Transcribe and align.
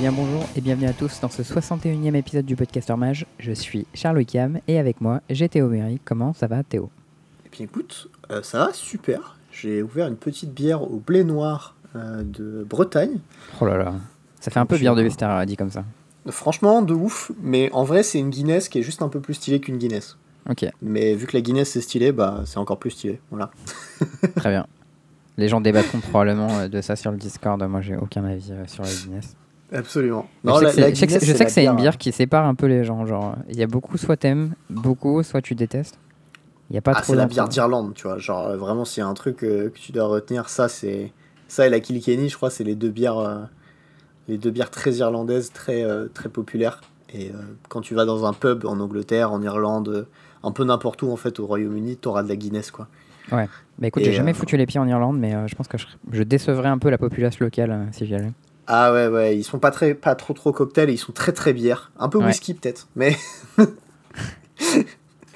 bien 0.00 0.12
bonjour 0.12 0.48
et 0.56 0.62
bienvenue 0.62 0.86
à 0.86 0.94
tous 0.94 1.20
dans 1.20 1.28
ce 1.28 1.42
61e 1.42 2.14
épisode 2.14 2.46
du 2.46 2.56
Podcaster 2.56 2.96
Mage. 2.96 3.26
Je 3.38 3.52
suis 3.52 3.86
Charles 3.92 4.16
Wickham 4.16 4.58
et 4.66 4.78
avec 4.78 5.02
moi 5.02 5.20
j'ai 5.28 5.46
Théo 5.46 5.68
Méry. 5.68 6.00
Comment 6.02 6.32
ça 6.32 6.46
va 6.46 6.62
Théo? 6.62 6.88
Eh 7.44 7.50
bien 7.50 7.66
écoute, 7.66 8.08
euh, 8.30 8.42
ça 8.42 8.64
va 8.64 8.72
super. 8.72 9.36
J'ai 9.52 9.82
ouvert 9.82 10.08
une 10.08 10.16
petite 10.16 10.54
bière 10.54 10.82
au 10.82 11.02
blé 11.06 11.22
noir 11.22 11.76
euh, 11.96 12.22
de 12.22 12.64
Bretagne. 12.64 13.18
Oh 13.60 13.66
là 13.66 13.76
là, 13.76 13.92
ça 14.40 14.50
fait 14.50 14.58
un 14.58 14.64
peu 14.64 14.78
bière 14.78 14.94
de 14.94 15.02
Vester 15.02 15.28
dit 15.46 15.58
comme 15.58 15.68
ça. 15.68 15.84
Franchement, 16.30 16.80
de 16.80 16.94
ouf, 16.94 17.30
mais 17.42 17.70
en 17.72 17.84
vrai 17.84 18.02
c'est 18.02 18.18
une 18.18 18.30
Guinness 18.30 18.70
qui 18.70 18.78
est 18.78 18.82
juste 18.82 19.02
un 19.02 19.08
peu 19.10 19.20
plus 19.20 19.34
stylée 19.34 19.60
qu'une 19.60 19.76
Guinness. 19.76 20.16
Ok, 20.48 20.64
Mais 20.80 21.14
vu 21.14 21.26
que 21.26 21.36
la 21.36 21.42
Guinness 21.42 21.72
c'est 21.72 21.82
stylé, 21.82 22.12
bah 22.12 22.44
c'est 22.46 22.56
encore 22.56 22.78
plus 22.78 22.92
stylé. 22.92 23.20
Voilà. 23.30 23.50
très 24.36 24.48
bien. 24.48 24.66
Les 25.36 25.48
gens 25.48 25.60
débattront 25.60 26.00
probablement 26.00 26.60
euh, 26.60 26.68
de 26.68 26.80
ça 26.80 26.96
sur 26.96 27.10
le 27.10 27.18
Discord. 27.18 27.62
Moi 27.64 27.82
j'ai 27.82 27.98
aucun 27.98 28.24
avis 28.24 28.50
sur 28.66 28.82
la 28.82 28.88
Guinness. 28.88 29.36
Absolument. 29.72 30.26
Non, 30.44 30.58
je 30.58 30.64
la- 30.64 30.70
sais 30.70 30.76
que 30.76 30.80
la 30.80 30.86
c'est- 30.94 31.06
Guinness, 31.06 31.24
je 31.24 31.32
sais 31.34 31.44
que 31.46 31.60
une 31.70 31.76
bière- 31.76 31.96
qui 31.98 32.12
sépare 32.12 32.44
un 32.46 32.54
peu 32.54 32.66
les 32.66 32.84
gens. 32.84 33.06
Genre, 33.06 33.36
il 33.48 33.56
y 33.58 33.62
a 33.62 33.66
beaucoup, 33.66 33.96
soit 33.98 34.16
t'aimes 34.16 34.54
beaucoup, 34.68 35.22
soit 35.22 35.40
tu 35.42 35.54
détestes. 35.54 35.98
Il 36.70 36.74
y 36.74 36.78
a 36.78 36.82
pas 36.82 36.92
Ah, 36.94 37.02
trop 37.02 37.12
c'est 37.12 37.16
la 37.18 37.26
bière 37.26 37.48
d'Irlande, 37.48 37.94
tu 37.94 38.04
vois. 38.06 38.18
Genre 38.18 38.46
euh, 38.48 38.56
vraiment, 38.56 38.84
s'il 38.84 39.00
y 39.02 39.04
a 39.04 39.08
un 39.08 39.14
truc 39.14 39.42
euh, 39.42 39.70
que 39.70 39.78
tu 39.78 39.92
dois 39.92 40.06
retenir, 40.06 40.48
ça 40.48 40.68
c'est 40.68 41.12
ça 41.48 41.66
et 41.66 41.70
la 41.70 41.80
Kilkenny, 41.80 42.28
je 42.28 42.36
crois, 42.36 42.50
c'est 42.50 42.62
les 42.64 42.74
deux 42.76 42.90
bières, 42.90 43.18
euh, 43.18 43.38
les 44.28 44.38
deux 44.38 44.50
bières 44.50 44.70
très 44.70 44.92
irlandaises, 44.94 45.50
très 45.52 45.82
euh, 45.84 46.06
très 46.12 46.28
populaires. 46.28 46.80
Et 47.12 47.30
euh, 47.30 47.34
quand 47.68 47.80
tu 47.80 47.94
vas 47.96 48.04
dans 48.04 48.24
un 48.24 48.32
pub 48.32 48.64
en 48.66 48.78
Angleterre, 48.78 49.32
en 49.32 49.42
Irlande, 49.42 50.06
un 50.44 50.52
peu 50.52 50.64
n'importe 50.64 51.02
où 51.02 51.10
en 51.10 51.16
fait 51.16 51.40
au 51.40 51.46
Royaume-Uni, 51.46 51.96
t'auras 51.96 52.22
de 52.22 52.28
la 52.28 52.36
Guinness 52.36 52.70
quoi. 52.70 52.86
Bah 53.32 53.46
écoute, 53.82 54.02
j'ai 54.04 54.12
jamais 54.12 54.30
euh, 54.32 54.34
foutu 54.34 54.56
les 54.56 54.66
pieds 54.66 54.80
en 54.80 54.86
Irlande, 54.88 55.18
mais 55.18 55.34
euh, 55.34 55.46
je 55.48 55.54
pense 55.54 55.68
que 55.68 55.78
je, 55.78 55.86
je 56.12 56.22
décevrais 56.24 56.68
un 56.68 56.78
peu 56.78 56.90
la 56.90 56.98
population 56.98 57.44
locale 57.44 57.70
euh, 57.70 57.84
si 57.92 58.06
j'y 58.06 58.14
allais. 58.14 58.32
Ah 58.66 58.92
ouais 58.92 59.08
ouais, 59.08 59.36
ils 59.36 59.42
sont 59.44 59.58
pas 59.58 59.70
très 59.70 59.94
pas 59.94 60.14
trop 60.14 60.32
trop 60.34 60.52
cocktails, 60.52 60.90
et 60.90 60.92
ils 60.94 60.98
sont 60.98 61.12
très 61.12 61.32
très 61.32 61.52
bières, 61.52 61.90
un 61.98 62.08
peu 62.08 62.18
Ouais. 62.18 62.26
whisky 62.26 62.54
peut-être, 62.54 62.88
mais 62.94 63.16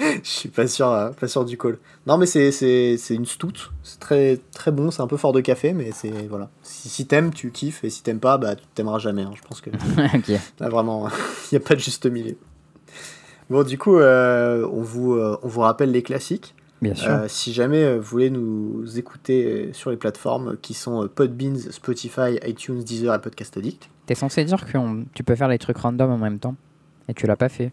je 0.01 0.19
suis 0.23 0.49
pas 0.49 0.67
sûr 0.69 0.89
euh, 0.91 1.11
pas 1.11 1.29
sûr 1.29 1.45
du 1.45 1.57
call. 1.57 1.79
Non 2.07 2.19
mais 2.19 2.27
c'est 2.27 2.53
c'est 2.53 2.97
c'est 2.99 3.15
une 3.15 3.27
stout, 3.27 3.71
c'est 3.83 3.99
très 4.01 4.39
très 4.53 4.71
bon, 4.71 4.91
c'est 4.91 5.03
un 5.03 5.07
peu 5.07 5.17
fort 5.17 5.33
de 5.33 5.41
café, 5.41 5.73
mais 5.73 5.91
c'est 5.93 6.11
voilà. 6.29 6.51
Si, 6.63 6.89
si 6.89 7.07
t'aimes, 7.07 7.33
tu 7.33 7.51
kiffes, 7.51 7.83
et 7.85 7.91
si 7.91 8.03
t'aimes 8.03 8.21
pas, 8.21 8.39
bah 8.39 8.55
tu 8.57 8.65
t'aimeras 8.75 8.99
jamais. 8.99 9.23
hein. 9.23 9.33
Je 9.35 9.43
pense 9.43 9.61
que 9.61 9.71
ok. 10.17 10.41
là 10.61 10.69
vraiment, 10.69 11.09
il 11.51 11.53
y 11.55 11.57
a 11.57 11.61
pas 11.61 11.75
de 11.75 11.81
juste 11.81 12.07
milieu. 12.07 12.37
Bon 13.51 13.63
du 13.63 13.79
coup, 13.79 13.97
euh, 13.99 14.69
on 14.73 14.83
vous 14.83 15.15
euh, 15.15 15.39
on 15.43 15.49
vous 15.49 15.61
rappelle 15.61 15.91
les 15.93 16.03
classiques. 16.03 16.55
Bien 16.85 16.95
sûr. 16.95 17.11
Euh, 17.13 17.25
si 17.29 17.53
jamais 17.53 17.83
euh, 17.83 17.97
vous 17.97 18.03
voulez 18.05 18.31
nous 18.31 18.99
écouter 18.99 19.45
euh, 19.45 19.73
sur 19.73 19.91
les 19.91 19.97
plateformes 19.97 20.57
qui 20.63 20.75
sont 20.75 21.09
Podbeans, 21.15 21.59
Spotify, 21.71 22.39
iTunes, 22.47 22.83
Deezer 22.83 23.15
et 23.15 23.21
Podcast 23.21 23.57
Addict. 23.57 23.89
T'es 24.07 24.15
censé 24.15 24.45
dire 24.45 24.65
que 24.67 24.77
on- 24.79 25.05
tu 25.15 25.23
peux 25.25 25.35
faire 25.35 25.49
les 25.49 25.59
trucs 25.59 25.79
random 25.79 26.11
en 26.11 26.19
même 26.19 26.39
temps. 26.39 26.57
Et 27.09 27.15
tu 27.15 27.27
l'as 27.27 27.37
pas 27.37 27.49
fait. 27.49 27.73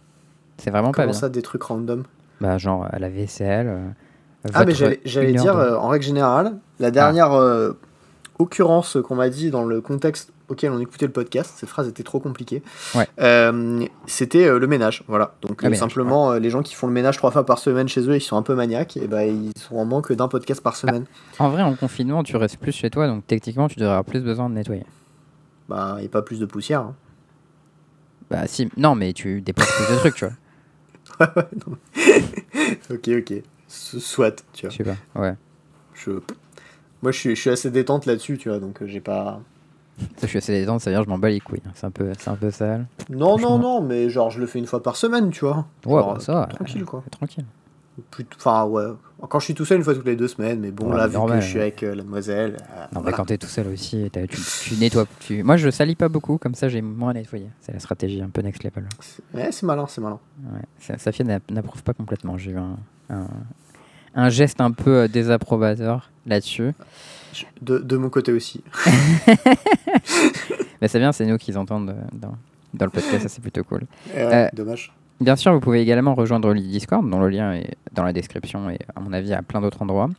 C'est 0.58 0.70
vraiment 0.72 0.92
pas 0.92 1.04
Comment 1.04 1.12
bien. 1.12 1.20
ça, 1.20 1.30
des 1.30 1.42
trucs 1.42 1.64
random? 1.64 2.04
Bah, 2.40 2.58
genre 2.58 2.88
à 2.92 3.00
la 3.00 3.10
vaisselle. 3.10 3.68
euh, 3.68 3.88
Ah, 4.54 4.66
mais 4.66 4.74
j'allais 4.74 5.34
dire, 5.34 5.56
de- 5.56 5.76
en 5.76 5.88
règle 5.90 6.06
générale, 6.06 6.58
la 6.80 6.90
dernière 6.92 7.34
euh, 7.34 7.74
occurrence 8.40 8.98
qu'on 9.04 9.16
m'a 9.16 9.30
dit 9.30 9.52
dans 9.52 9.64
le 9.64 9.82
contexte 9.82 10.31
auquel 10.52 10.72
on 10.72 10.80
écoutait 10.80 11.06
le 11.08 11.12
podcast, 11.12 11.54
cette 11.58 11.70
phrase 11.70 11.88
était 11.88 12.04
trop 12.04 12.20
compliquée, 12.20 12.62
Ouais. 12.94 13.08
euh, 13.20 13.86
c'était 14.06 14.46
euh, 14.46 14.60
le 14.60 14.68
ménage. 14.68 15.04
Voilà. 15.08 15.34
Donc 15.42 15.62
Le 15.64 15.70
ménage, 15.70 15.80
simplement, 15.80 16.32
euh, 16.34 16.40
les 16.40 16.50
gens 16.50 16.62
qui 16.62 16.76
font 16.76 16.88
le 16.88 16.94
ménage 16.94 17.18
trois 17.18 17.32
fois 17.32 17.46
par 17.46 17.58
semaine 17.60 17.88
chez 17.88 18.02
eux, 18.02 18.16
ils 18.16 18.22
sont 18.22 18.38
un 18.38 18.42
peu 18.44 18.54
maniaques, 18.56 18.98
et 18.98 19.08
bah, 19.08 19.26
ils 19.26 19.52
sont 19.58 19.78
en 19.78 19.86
manque 19.86 20.12
d'un 20.14 20.28
podcast 20.28 20.62
par 20.62 20.76
semaine. 20.76 21.06
En 21.40 21.50
vrai, 21.50 21.62
en 21.64 21.76
confinement, 21.76 22.24
tu 22.24 22.36
restes 22.38 22.58
plus 22.58 22.72
chez 22.74 22.90
toi, 22.90 23.08
donc 23.08 23.26
techniquement, 23.26 23.68
tu 23.68 23.76
devrais 23.80 23.92
avoir 23.94 24.06
plus 24.06 24.22
besoin 24.22 24.50
de 24.50 24.56
nettoyer. 24.56 24.86
Bah, 25.70 25.98
a 26.04 26.08
pas 26.10 26.22
plus 26.22 26.40
de 26.40 26.46
poussière. 26.46 26.82
hein. 26.82 26.96
Bah, 28.30 28.48
si. 28.48 28.70
Non, 28.78 28.96
mais 28.96 29.14
tu 29.14 29.42
déplaces 29.42 29.72
plus 29.72 29.94
de 29.94 30.00
trucs, 30.00 30.16
tu 30.16 30.26
vois. 30.26 30.36
Ok, 32.92 33.10
ok. 33.10 33.34
Soit, 33.68 34.44
tu 34.54 34.66
vois. 34.66 34.70
Je 34.72 34.78
sais 34.78 34.84
pas. 34.84 34.98
Ouais. 35.20 35.34
Je... 35.94 36.12
Moi, 37.02 37.12
je 37.12 37.18
suis, 37.20 37.36
je 37.36 37.42
suis 37.42 37.50
assez 37.50 37.72
détente 37.72 38.06
là-dessus, 38.06 38.38
tu 38.38 38.50
vois, 38.50 38.60
donc 38.60 38.86
j'ai 38.86 39.00
pas. 39.02 39.42
Ça, 40.18 40.22
je 40.24 40.28
suis 40.28 40.38
assez 40.38 40.54
détente, 40.60 40.82
ça 40.82 40.90
veut 40.90 40.96
dire 40.96 41.02
que 41.04 41.06
je 41.06 41.10
m'en 41.10 41.18
bats 41.20 41.30
les 41.30 41.40
couilles. 41.40 41.62
C'est 41.76 41.86
un 41.86 41.92
peu, 41.92 42.12
c'est 42.18 42.30
un 42.30 42.36
peu 42.36 42.52
sale. 42.52 42.86
Non, 43.10 43.38
non, 43.38 43.58
non, 43.60 43.82
mais 43.82 44.10
genre, 44.10 44.30
je 44.30 44.40
le 44.40 44.46
fais 44.48 44.60
une 44.60 44.66
fois 44.68 44.82
par 44.84 44.96
semaine, 44.96 45.30
tu 45.32 45.46
vois. 45.46 45.66
Ouais, 45.86 46.00
Genre, 46.02 46.14
bah, 46.16 46.20
ça 46.20 46.48
tranquille, 46.56 46.86
quoi. 46.86 47.04
Tranquille. 47.12 47.46
Enfin, 48.38 48.66
ouais. 48.66 48.86
Quand 49.30 49.40
je 49.40 49.46
suis 49.46 49.54
tout 49.54 49.66
seul, 49.66 49.78
une 49.78 49.84
fois 49.84 49.94
toutes 49.94 50.06
les 50.06 50.16
deux 50.16 50.28
semaines, 50.30 50.60
mais 50.62 50.72
bon, 50.72 50.90
Ouais, 50.90 50.98
là, 50.98 51.08
vu 51.08 51.14
normal, 51.14 51.40
que 51.40 51.44
je 51.44 51.50
suis 51.50 51.58
ouais. 51.58 51.64
avec 51.64 51.84
euh, 51.84 51.94
la 51.94 52.02
demoiselle. 52.04 52.54
euh, 52.60 52.80
Non, 52.80 52.88
mais 52.96 53.02
voilà. 53.02 53.18
quand 53.18 53.26
t'es 53.26 53.38
tout 53.38 53.48
seul 53.48 53.68
aussi, 53.68 54.10
t'as- 54.12 54.26
tu, 54.26 54.38
tu 54.64 54.76
nettoies. 54.78 55.06
Tu... 55.20 55.44
Moi, 55.44 55.58
je 55.58 55.70
salis 55.70 55.96
pas 55.96 56.08
beaucoup, 56.10 56.38
comme 56.38 56.56
ça, 56.56 56.70
j'ai 56.70 56.82
moins 56.82 57.12
à 57.12 57.14
nettoyer. 57.14 57.50
C'est 57.60 57.74
la 57.74 57.80
stratégie 57.80 58.22
un 58.22 58.30
peu 58.30 58.42
next 58.42 58.64
level. 58.64 58.86
C'est- 59.02 59.22
Ouais, 59.38 59.52
c'est 59.52 59.66
malin, 59.66 59.86
c'est 59.88 60.02
malin. 60.02 60.20
Ouais. 60.54 60.96
Safia 60.98 61.26
n'a- 61.26 61.40
n'approuve 61.52 61.84
pas 61.84 61.94
complètement. 61.94 62.38
J'ai 62.38 62.52
eu 62.52 62.58
un, 62.58 62.78
un, 63.12 63.28
un 64.16 64.30
geste 64.30 64.62
un 64.62 64.72
peu 64.72 65.02
euh, 65.02 65.08
désapprobateur 65.08 66.10
là-dessus. 66.26 66.72
De, 67.62 67.78
de 67.80 67.98
mon 67.98 68.10
côté 68.10 68.32
aussi. 68.32 68.64
Mais 70.82 70.88
c'est 70.88 71.00
bien, 71.00 71.12
c'est 71.12 71.26
nous 71.26 71.38
qui 71.38 71.56
entendent 71.56 71.90
euh, 71.92 72.02
dans, 72.14 72.36
dans 72.74 72.86
le 72.86 72.92
podcast, 72.92 73.24
ça 73.24 73.30
c'est 73.30 73.42
plutôt 73.42 73.64
cool. 73.64 73.82
Eh 74.16 74.20
Euh, 74.20 74.48
Dommage. 74.54 74.94
Bien 75.20 75.36
sûr, 75.36 75.54
vous 75.54 75.60
pouvez 75.60 75.82
également 75.82 76.16
rejoindre 76.16 76.52
le 76.54 76.60
Discord, 76.60 77.08
dont 77.08 77.20
le 77.20 77.30
lien 77.30 77.54
est 77.54 77.76
dans 77.94 78.04
la 78.04 78.12
description 78.14 78.70
et 78.72 78.80
à 78.96 79.00
mon 79.00 79.14
avis 79.14 79.34
à 79.34 79.42
plein 79.44 79.62
d'autres 79.62 79.82
endroits. 79.82 80.10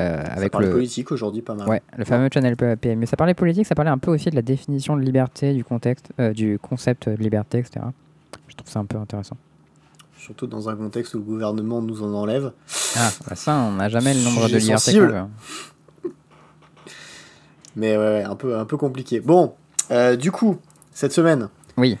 Euh, 0.00 0.22
Ça 0.22 0.32
avec 0.32 0.52
parle 0.52 0.66
le, 0.66 0.70
politique 0.70 1.10
aujourd'hui, 1.10 1.42
pas 1.42 1.54
mal. 1.54 1.66
ouais, 1.68 1.82
le 1.96 2.04
fameux 2.04 2.28
channel 2.32 2.54
PMU. 2.56 3.06
Ça 3.06 3.16
parlait 3.16 3.34
politique, 3.34 3.66
ça 3.66 3.74
parlait 3.74 3.90
un 3.90 3.98
peu 3.98 4.10
aussi 4.12 4.30
de 4.30 4.36
la 4.36 4.42
définition 4.42 4.96
de 4.96 5.02
liberté, 5.02 5.54
du 5.54 5.64
contexte, 5.64 6.12
euh, 6.20 6.32
du 6.32 6.58
concept 6.58 7.08
de 7.08 7.16
liberté, 7.16 7.58
etc. 7.58 7.80
Je 8.48 8.54
trouve 8.54 8.70
ça 8.70 8.78
un 8.80 8.84
peu 8.84 8.98
intéressant. 8.98 9.36
Surtout 10.18 10.46
dans 10.46 10.68
un 10.68 10.76
contexte 10.76 11.14
où 11.14 11.18
le 11.18 11.24
gouvernement 11.24 11.80
nous 11.80 12.02
en 12.02 12.12
enlève. 12.12 12.52
Ah, 12.96 13.10
bah 13.28 13.34
ça, 13.34 13.56
on 13.56 13.72
n'a 13.72 13.88
jamais 13.88 14.12
le 14.14 14.20
nombre 14.22 14.42
de 14.48 14.56
libertés 14.58 14.78
sensible. 14.92 15.06
qu'on 15.06 15.12
veut. 15.12 15.16
hein. 15.18 15.30
Mais 17.78 17.96
ouais, 17.96 18.04
ouais, 18.04 18.24
un 18.24 18.34
peu, 18.34 18.58
un 18.58 18.64
peu 18.64 18.76
compliqué. 18.76 19.20
Bon, 19.20 19.54
euh, 19.92 20.16
du 20.16 20.32
coup, 20.32 20.58
cette 20.92 21.12
semaine. 21.12 21.48
Oui. 21.76 21.96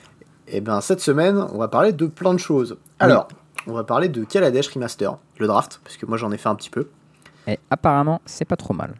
Eh 0.48 0.60
bien, 0.60 0.80
cette 0.80 1.00
semaine, 1.00 1.38
on 1.52 1.58
va 1.58 1.68
parler 1.68 1.92
de 1.92 2.06
plein 2.06 2.34
de 2.34 2.38
choses. 2.38 2.76
Alors, 2.98 3.28
on 3.68 3.72
va 3.72 3.84
parler 3.84 4.08
de 4.08 4.24
Kaladesh 4.24 4.68
Remaster, 4.68 5.16
le 5.38 5.46
draft, 5.46 5.80
parce 5.84 5.96
que 5.96 6.04
moi 6.04 6.16
j'en 6.16 6.32
ai 6.32 6.36
fait 6.36 6.48
un 6.48 6.56
petit 6.56 6.70
peu. 6.70 6.88
Et 7.46 7.60
apparemment, 7.70 8.20
c'est 8.26 8.44
pas 8.44 8.56
trop 8.56 8.74
mal. 8.74 8.94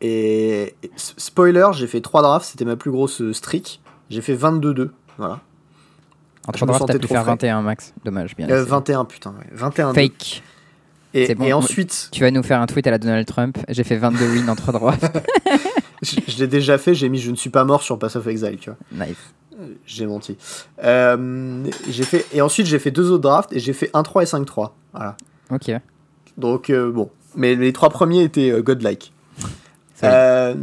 Et 0.00 0.74
et 0.82 0.90
spoiler, 0.96 1.68
j'ai 1.72 1.86
fait 1.86 2.00
3 2.00 2.22
drafts, 2.22 2.46
c'était 2.50 2.64
ma 2.64 2.76
plus 2.76 2.90
grosse 2.90 3.20
euh, 3.20 3.32
streak. 3.32 3.80
J'ai 4.08 4.22
fait 4.22 4.34
22-2, 4.34 4.90
voilà. 5.18 5.34
En 6.48 6.52
Je 6.52 6.56
trois 6.56 6.66
me 6.66 6.66
drafts, 6.66 6.78
sentais 6.78 6.92
t'as 6.94 6.98
pu 6.98 7.06
faire 7.06 7.22
frais. 7.22 7.32
21 7.32 7.62
max. 7.62 7.94
Dommage, 8.04 8.34
bien. 8.34 8.48
Euh, 8.48 8.54
essayé. 8.62 8.70
21, 8.70 9.04
putain, 9.04 9.30
ouais. 9.30 9.46
21 9.52 9.94
Fake. 9.94 10.42
Et, 11.14 11.26
C'est 11.26 11.34
bon. 11.34 11.44
et 11.44 11.52
ensuite, 11.52 12.08
Tu 12.12 12.20
vas 12.22 12.30
nous 12.30 12.42
faire 12.42 12.60
un 12.60 12.66
tweet 12.66 12.86
à 12.86 12.90
la 12.92 12.98
Donald 12.98 13.26
Trump. 13.26 13.58
J'ai 13.68 13.82
fait 13.84 13.96
22 13.96 14.24
wins 14.26 14.48
en 14.48 14.54
3 14.56 14.72
drafts. 14.78 15.18
je, 16.02 16.20
je 16.28 16.38
l'ai 16.38 16.46
déjà 16.46 16.78
fait, 16.78 16.94
j'ai 16.94 17.08
mis 17.08 17.18
Je 17.18 17.30
ne 17.30 17.36
suis 17.36 17.50
pas 17.50 17.64
mort 17.64 17.82
sur 17.82 17.98
Pass 17.98 18.16
of 18.16 18.26
Exile, 18.28 18.58
tu 18.60 18.70
vois. 18.70 19.06
nice. 19.06 19.16
J'ai 19.84 20.06
menti. 20.06 20.38
Euh, 20.84 21.64
j'ai 21.90 22.04
fait, 22.04 22.24
et 22.32 22.40
ensuite, 22.40 22.66
j'ai 22.66 22.78
fait 22.78 22.90
deux 22.90 23.10
autres 23.10 23.22
drafts 23.22 23.52
et 23.52 23.58
j'ai 23.58 23.72
fait 23.74 23.90
1-3 23.92 24.22
et 24.22 24.26
5-3. 24.26 24.70
Voilà. 24.94 25.16
Ok. 25.50 25.70
Donc, 26.38 26.70
euh, 26.70 26.90
bon. 26.90 27.10
Mais 27.36 27.54
les 27.56 27.72
trois 27.72 27.90
premiers 27.90 28.22
étaient 28.22 28.50
euh, 28.50 28.62
godlike. 28.62 29.12
Euh, 30.02 30.54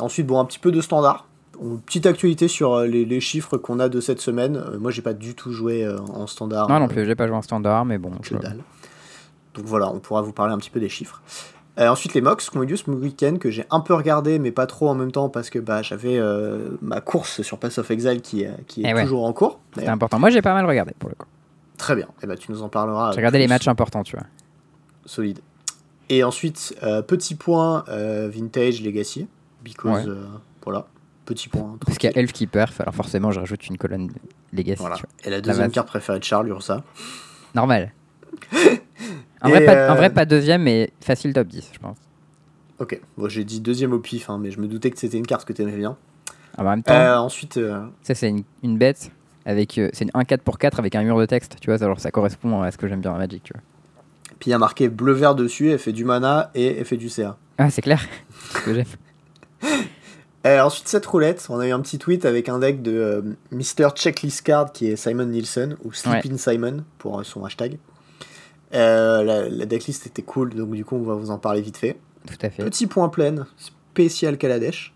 ensuite, 0.00 0.26
bon, 0.26 0.40
un 0.40 0.44
petit 0.46 0.58
peu 0.58 0.72
de 0.72 0.80
standard. 0.80 1.26
Une 1.60 1.80
petite 1.80 2.06
actualité 2.06 2.48
sur 2.48 2.74
euh, 2.74 2.86
les, 2.86 3.04
les 3.04 3.20
chiffres 3.20 3.56
qu'on 3.58 3.78
a 3.80 3.88
de 3.88 4.00
cette 4.00 4.20
semaine. 4.20 4.56
Euh, 4.56 4.78
moi, 4.78 4.90
j'ai 4.90 5.02
pas 5.02 5.12
du 5.14 5.34
tout 5.34 5.52
joué 5.52 5.84
euh, 5.84 5.98
en 6.14 6.26
standard. 6.26 6.68
Non, 6.68 6.78
non 6.78 6.86
euh, 6.86 6.88
plus, 6.88 7.04
j'ai 7.06 7.14
pas 7.14 7.26
joué 7.26 7.36
en 7.36 7.42
standard, 7.42 7.84
mais 7.84 7.98
bon. 7.98 8.10
que 8.10 8.28
je- 8.28 8.34
dalle. 8.36 8.60
Donc 9.56 9.64
voilà, 9.64 9.88
on 9.90 9.98
pourra 9.98 10.22
vous 10.22 10.32
parler 10.32 10.52
un 10.54 10.58
petit 10.58 10.70
peu 10.70 10.80
des 10.80 10.88
chiffres. 10.88 11.22
Euh, 11.78 11.88
ensuite, 11.88 12.14
les 12.14 12.22
mocks 12.22 12.40
qui 12.40 12.56
ont 12.56 12.62
eu 12.62 12.76
ce 12.76 12.90
week-end, 12.90 13.36
que 13.38 13.50
j'ai 13.50 13.66
un 13.70 13.80
peu 13.80 13.92
regardé, 13.94 14.38
mais 14.38 14.50
pas 14.50 14.66
trop 14.66 14.88
en 14.88 14.94
même 14.94 15.12
temps, 15.12 15.28
parce 15.28 15.50
que 15.50 15.58
bah, 15.58 15.82
j'avais 15.82 16.16
euh, 16.18 16.70
ma 16.80 17.00
course 17.02 17.42
sur 17.42 17.58
Pass 17.58 17.76
of 17.78 17.90
Exile 17.90 18.22
qui, 18.22 18.46
euh, 18.46 18.50
qui 18.66 18.82
est 18.82 18.88
Eh 18.90 18.94
ouais. 18.94 19.02
toujours 19.02 19.24
en 19.26 19.32
cours. 19.34 19.60
C'est 19.76 19.86
important. 19.88 20.18
Moi, 20.18 20.30
j'ai 20.30 20.40
pas 20.40 20.54
mal 20.54 20.64
regardé 20.64 20.92
pour 20.98 21.10
le 21.10 21.14
coup. 21.16 21.26
Très 21.76 21.94
bien, 21.94 22.08
et 22.22 22.26
bah, 22.26 22.36
tu 22.36 22.50
nous 22.50 22.62
en 22.62 22.70
parleras. 22.70 23.10
J'ai 23.12 23.16
regardé 23.18 23.38
les 23.38 23.48
matchs 23.48 23.68
importants, 23.68 24.02
tu 24.02 24.16
vois. 24.16 24.24
Solide. 25.04 25.40
Et 26.08 26.24
ensuite, 26.24 26.74
euh, 26.82 27.02
petit 27.02 27.34
point 27.34 27.84
Vintage 27.88 28.80
Legacy, 28.82 29.26
because, 29.62 30.06
Ouais. 30.08 30.14
voilà, 30.64 30.86
petit 31.26 31.50
point. 31.50 31.76
Parce 31.84 31.98
qu'il 31.98 32.08
y 32.10 32.12
a. 32.14 32.16
Elf 32.18 32.32
qui 32.32 32.46
perf, 32.46 32.80
alors 32.80 32.94
forcément, 32.94 33.32
je 33.32 33.40
rajoute 33.40 33.66
une 33.66 33.76
colonne 33.76 34.10
Legacy. 34.54 34.80
Voilà. 34.80 34.96
Et 35.24 35.30
la 35.30 35.42
deuxième 35.42 35.70
carte 35.70 35.88
préférée 35.88 36.18
de 36.20 36.24
Charles, 36.24 36.48
Ursa. 36.48 36.82
Normal. 37.54 37.92
En 39.42 39.48
Et, 39.48 39.50
vrai, 39.52 39.64
pas, 39.66 39.88
en 39.90 39.92
euh, 39.92 39.96
vrai, 39.96 40.10
pas 40.10 40.24
deuxième, 40.24 40.62
mais 40.62 40.90
facile 41.00 41.32
top 41.32 41.48
10, 41.48 41.70
je 41.72 41.78
pense. 41.78 41.96
Ok, 42.78 43.00
bon, 43.16 43.28
j'ai 43.28 43.44
dit 43.44 43.60
deuxième 43.60 43.92
au 43.92 43.98
pif, 43.98 44.28
hein, 44.30 44.38
mais 44.40 44.50
je 44.50 44.60
me 44.60 44.66
doutais 44.66 44.90
que 44.90 44.98
c'était 44.98 45.16
une 45.18 45.26
carte 45.26 45.46
que 45.46 45.52
tu 45.52 45.62
aimais 45.62 45.76
bien. 45.76 45.96
En 46.58 46.64
même 46.64 46.82
temps, 46.82 46.94
Euh, 46.94 47.16
ensuite, 47.18 47.56
euh, 47.58 47.84
ça, 48.02 48.14
c'est 48.14 48.28
une, 48.28 48.42
une 48.62 48.78
bête. 48.78 49.10
avec 49.44 49.78
euh, 49.78 49.90
C'est 49.92 50.04
une 50.04 50.10
1 50.14 50.24
4 50.24 50.42
pour 50.42 50.58
4 50.58 50.78
avec 50.78 50.94
un 50.94 51.02
mur 51.02 51.18
de 51.18 51.26
texte, 51.26 51.56
tu 51.60 51.70
vois. 51.70 51.78
Ça, 51.78 51.86
genre, 51.86 52.00
ça 52.00 52.10
correspond 52.10 52.62
à 52.62 52.70
ce 52.70 52.78
que 52.78 52.88
j'aime 52.88 53.00
bien 53.00 53.12
en 53.12 53.18
Magic, 53.18 53.42
tu 53.44 53.52
vois. 53.52 53.62
puis 54.38 54.48
il 54.48 54.52
y 54.52 54.54
a 54.54 54.58
marqué 54.58 54.88
bleu-vert 54.88 55.34
dessus, 55.34 55.70
elle 55.70 55.78
fait 55.78 55.92
du 55.92 56.04
mana 56.04 56.50
et 56.54 56.78
elle 56.78 56.84
fait 56.84 56.96
du 56.96 57.08
CA. 57.08 57.36
Ah, 57.58 57.70
c'est 57.70 57.82
clair. 57.82 58.00
ce 58.52 58.58
que 58.60 58.74
j'aime. 58.74 58.84
Euh, 60.46 60.60
ensuite, 60.60 60.86
cette 60.86 61.04
roulette, 61.06 61.44
on 61.50 61.58
a 61.58 61.66
eu 61.66 61.72
un 61.72 61.80
petit 61.80 61.98
tweet 61.98 62.24
avec 62.24 62.48
un 62.48 62.60
deck 62.60 62.80
de 62.80 62.92
euh, 62.92 63.20
Mr. 63.50 63.88
Checklist 63.96 64.42
Card 64.42 64.70
qui 64.72 64.86
est 64.86 64.94
Simon 64.94 65.24
Nielsen, 65.26 65.76
ou 65.82 65.92
Sleeping 65.92 66.38
Simon 66.38 66.84
pour 66.98 67.18
euh, 67.18 67.24
son 67.24 67.44
hashtag. 67.44 67.78
Euh, 68.74 69.22
la, 69.22 69.48
la 69.48 69.66
decklist 69.66 70.06
était 70.06 70.22
cool, 70.22 70.54
donc 70.54 70.70
du 70.72 70.84
coup, 70.84 70.96
on 70.96 71.02
va 71.02 71.14
vous 71.14 71.30
en 71.30 71.38
parler 71.38 71.60
vite 71.60 71.76
fait. 71.76 71.96
Tout 72.26 72.34
à 72.42 72.50
fait. 72.50 72.64
Petit 72.64 72.86
point 72.86 73.08
plein, 73.08 73.46
spécial 73.56 74.36
Kaladesh. 74.36 74.92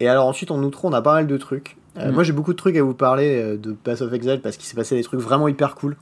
Et 0.00 0.08
alors 0.08 0.26
ensuite 0.26 0.50
en 0.50 0.62
outro 0.62 0.88
on 0.88 0.92
a 0.92 1.02
pas 1.02 1.14
mal 1.14 1.26
de 1.26 1.36
trucs. 1.36 1.76
Euh, 1.96 2.10
Mm. 2.10 2.14
Moi 2.14 2.22
j'ai 2.22 2.32
beaucoup 2.32 2.52
de 2.52 2.58
trucs 2.58 2.76
à 2.76 2.82
vous 2.82 2.94
parler 2.94 3.40
euh, 3.40 3.56
de 3.56 3.72
Pass 3.72 4.02
of 4.02 4.12
Exile 4.12 4.40
parce 4.42 4.56
qu'il 4.56 4.66
s'est 4.66 4.76
passé 4.76 4.94
des 4.94 5.02
trucs 5.02 5.20
vraiment 5.20 5.48
hyper 5.48 5.74
cool 5.74 5.96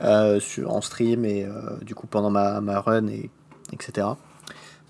euh, 0.00 0.38
sur, 0.38 0.72
en 0.72 0.80
stream 0.80 1.24
et 1.24 1.46
du 1.82 1.94
coup 1.94 2.06
pendant 2.06 2.30
ma, 2.30 2.60
ma 2.60 2.80
run 2.80 3.08
et 3.08 3.30
etc. 3.72 4.06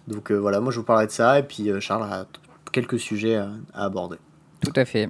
Donc 0.06 0.31
voilà, 0.31 0.60
moi 0.60 0.70
je 0.72 0.78
vous 0.78 0.84
parlerai 0.84 1.06
de 1.06 1.12
ça 1.12 1.38
et 1.38 1.43
puis 1.43 1.70
Charles 1.81 2.02
a 2.05 2.26
quelques 2.72 2.99
sujets 2.99 3.37
à, 3.37 3.49
à 3.72 3.84
aborder. 3.84 4.16
Tout 4.60 4.72
à 4.76 4.84
fait. 4.84 5.08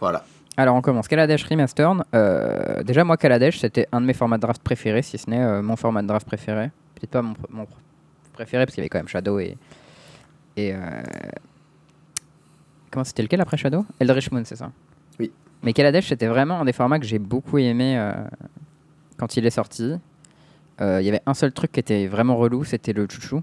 Voilà. 0.00 0.24
Alors 0.58 0.74
on 0.74 0.82
commence. 0.82 1.06
Kaladesh 1.06 1.44
Remastered. 1.44 2.02
Euh, 2.14 2.82
déjà 2.82 3.04
moi 3.04 3.16
Kaladesh 3.16 3.60
c'était 3.60 3.86
un 3.92 4.00
de 4.00 4.06
mes 4.06 4.12
formats 4.12 4.38
de 4.38 4.42
draft 4.42 4.60
préférés, 4.60 5.02
si 5.02 5.16
ce 5.16 5.30
n'est 5.30 5.40
euh, 5.40 5.62
mon 5.62 5.76
format 5.76 6.02
de 6.02 6.08
draft 6.08 6.26
préféré. 6.26 6.72
Peut-être 6.96 7.10
pas 7.10 7.22
mon, 7.22 7.32
pr- 7.32 7.46
mon 7.48 7.62
pr- 7.62 7.68
préféré 8.32 8.66
parce 8.66 8.74
qu'il 8.74 8.82
y 8.82 8.84
avait 8.84 8.88
quand 8.88 8.98
même 8.98 9.06
Shadow 9.06 9.38
et... 9.38 9.56
et 10.56 10.74
euh, 10.74 10.78
Comment 12.90 13.04
c'était 13.04 13.22
lequel 13.22 13.40
après 13.40 13.56
Shadow? 13.56 13.86
Eldritch 14.00 14.32
Moon 14.32 14.42
c'est 14.44 14.56
ça? 14.56 14.72
Oui. 15.20 15.30
Mais 15.62 15.72
Kaladesh 15.72 16.08
c'était 16.08 16.26
vraiment 16.26 16.60
un 16.60 16.64
des 16.64 16.72
formats 16.72 16.98
que 16.98 17.06
j'ai 17.06 17.20
beaucoup 17.20 17.58
aimé 17.58 17.96
euh, 17.96 18.12
quand 19.16 19.36
il 19.36 19.46
est 19.46 19.50
sorti. 19.50 19.94
Il 20.80 21.02
y 21.02 21.08
avait 21.08 21.22
un 21.26 21.34
seul 21.34 21.52
truc 21.52 21.72
qui 21.72 21.80
était 21.80 22.06
vraiment 22.08 22.36
relou, 22.36 22.64
c'était 22.64 22.92
le 22.92 23.06
chouchou. 23.08 23.42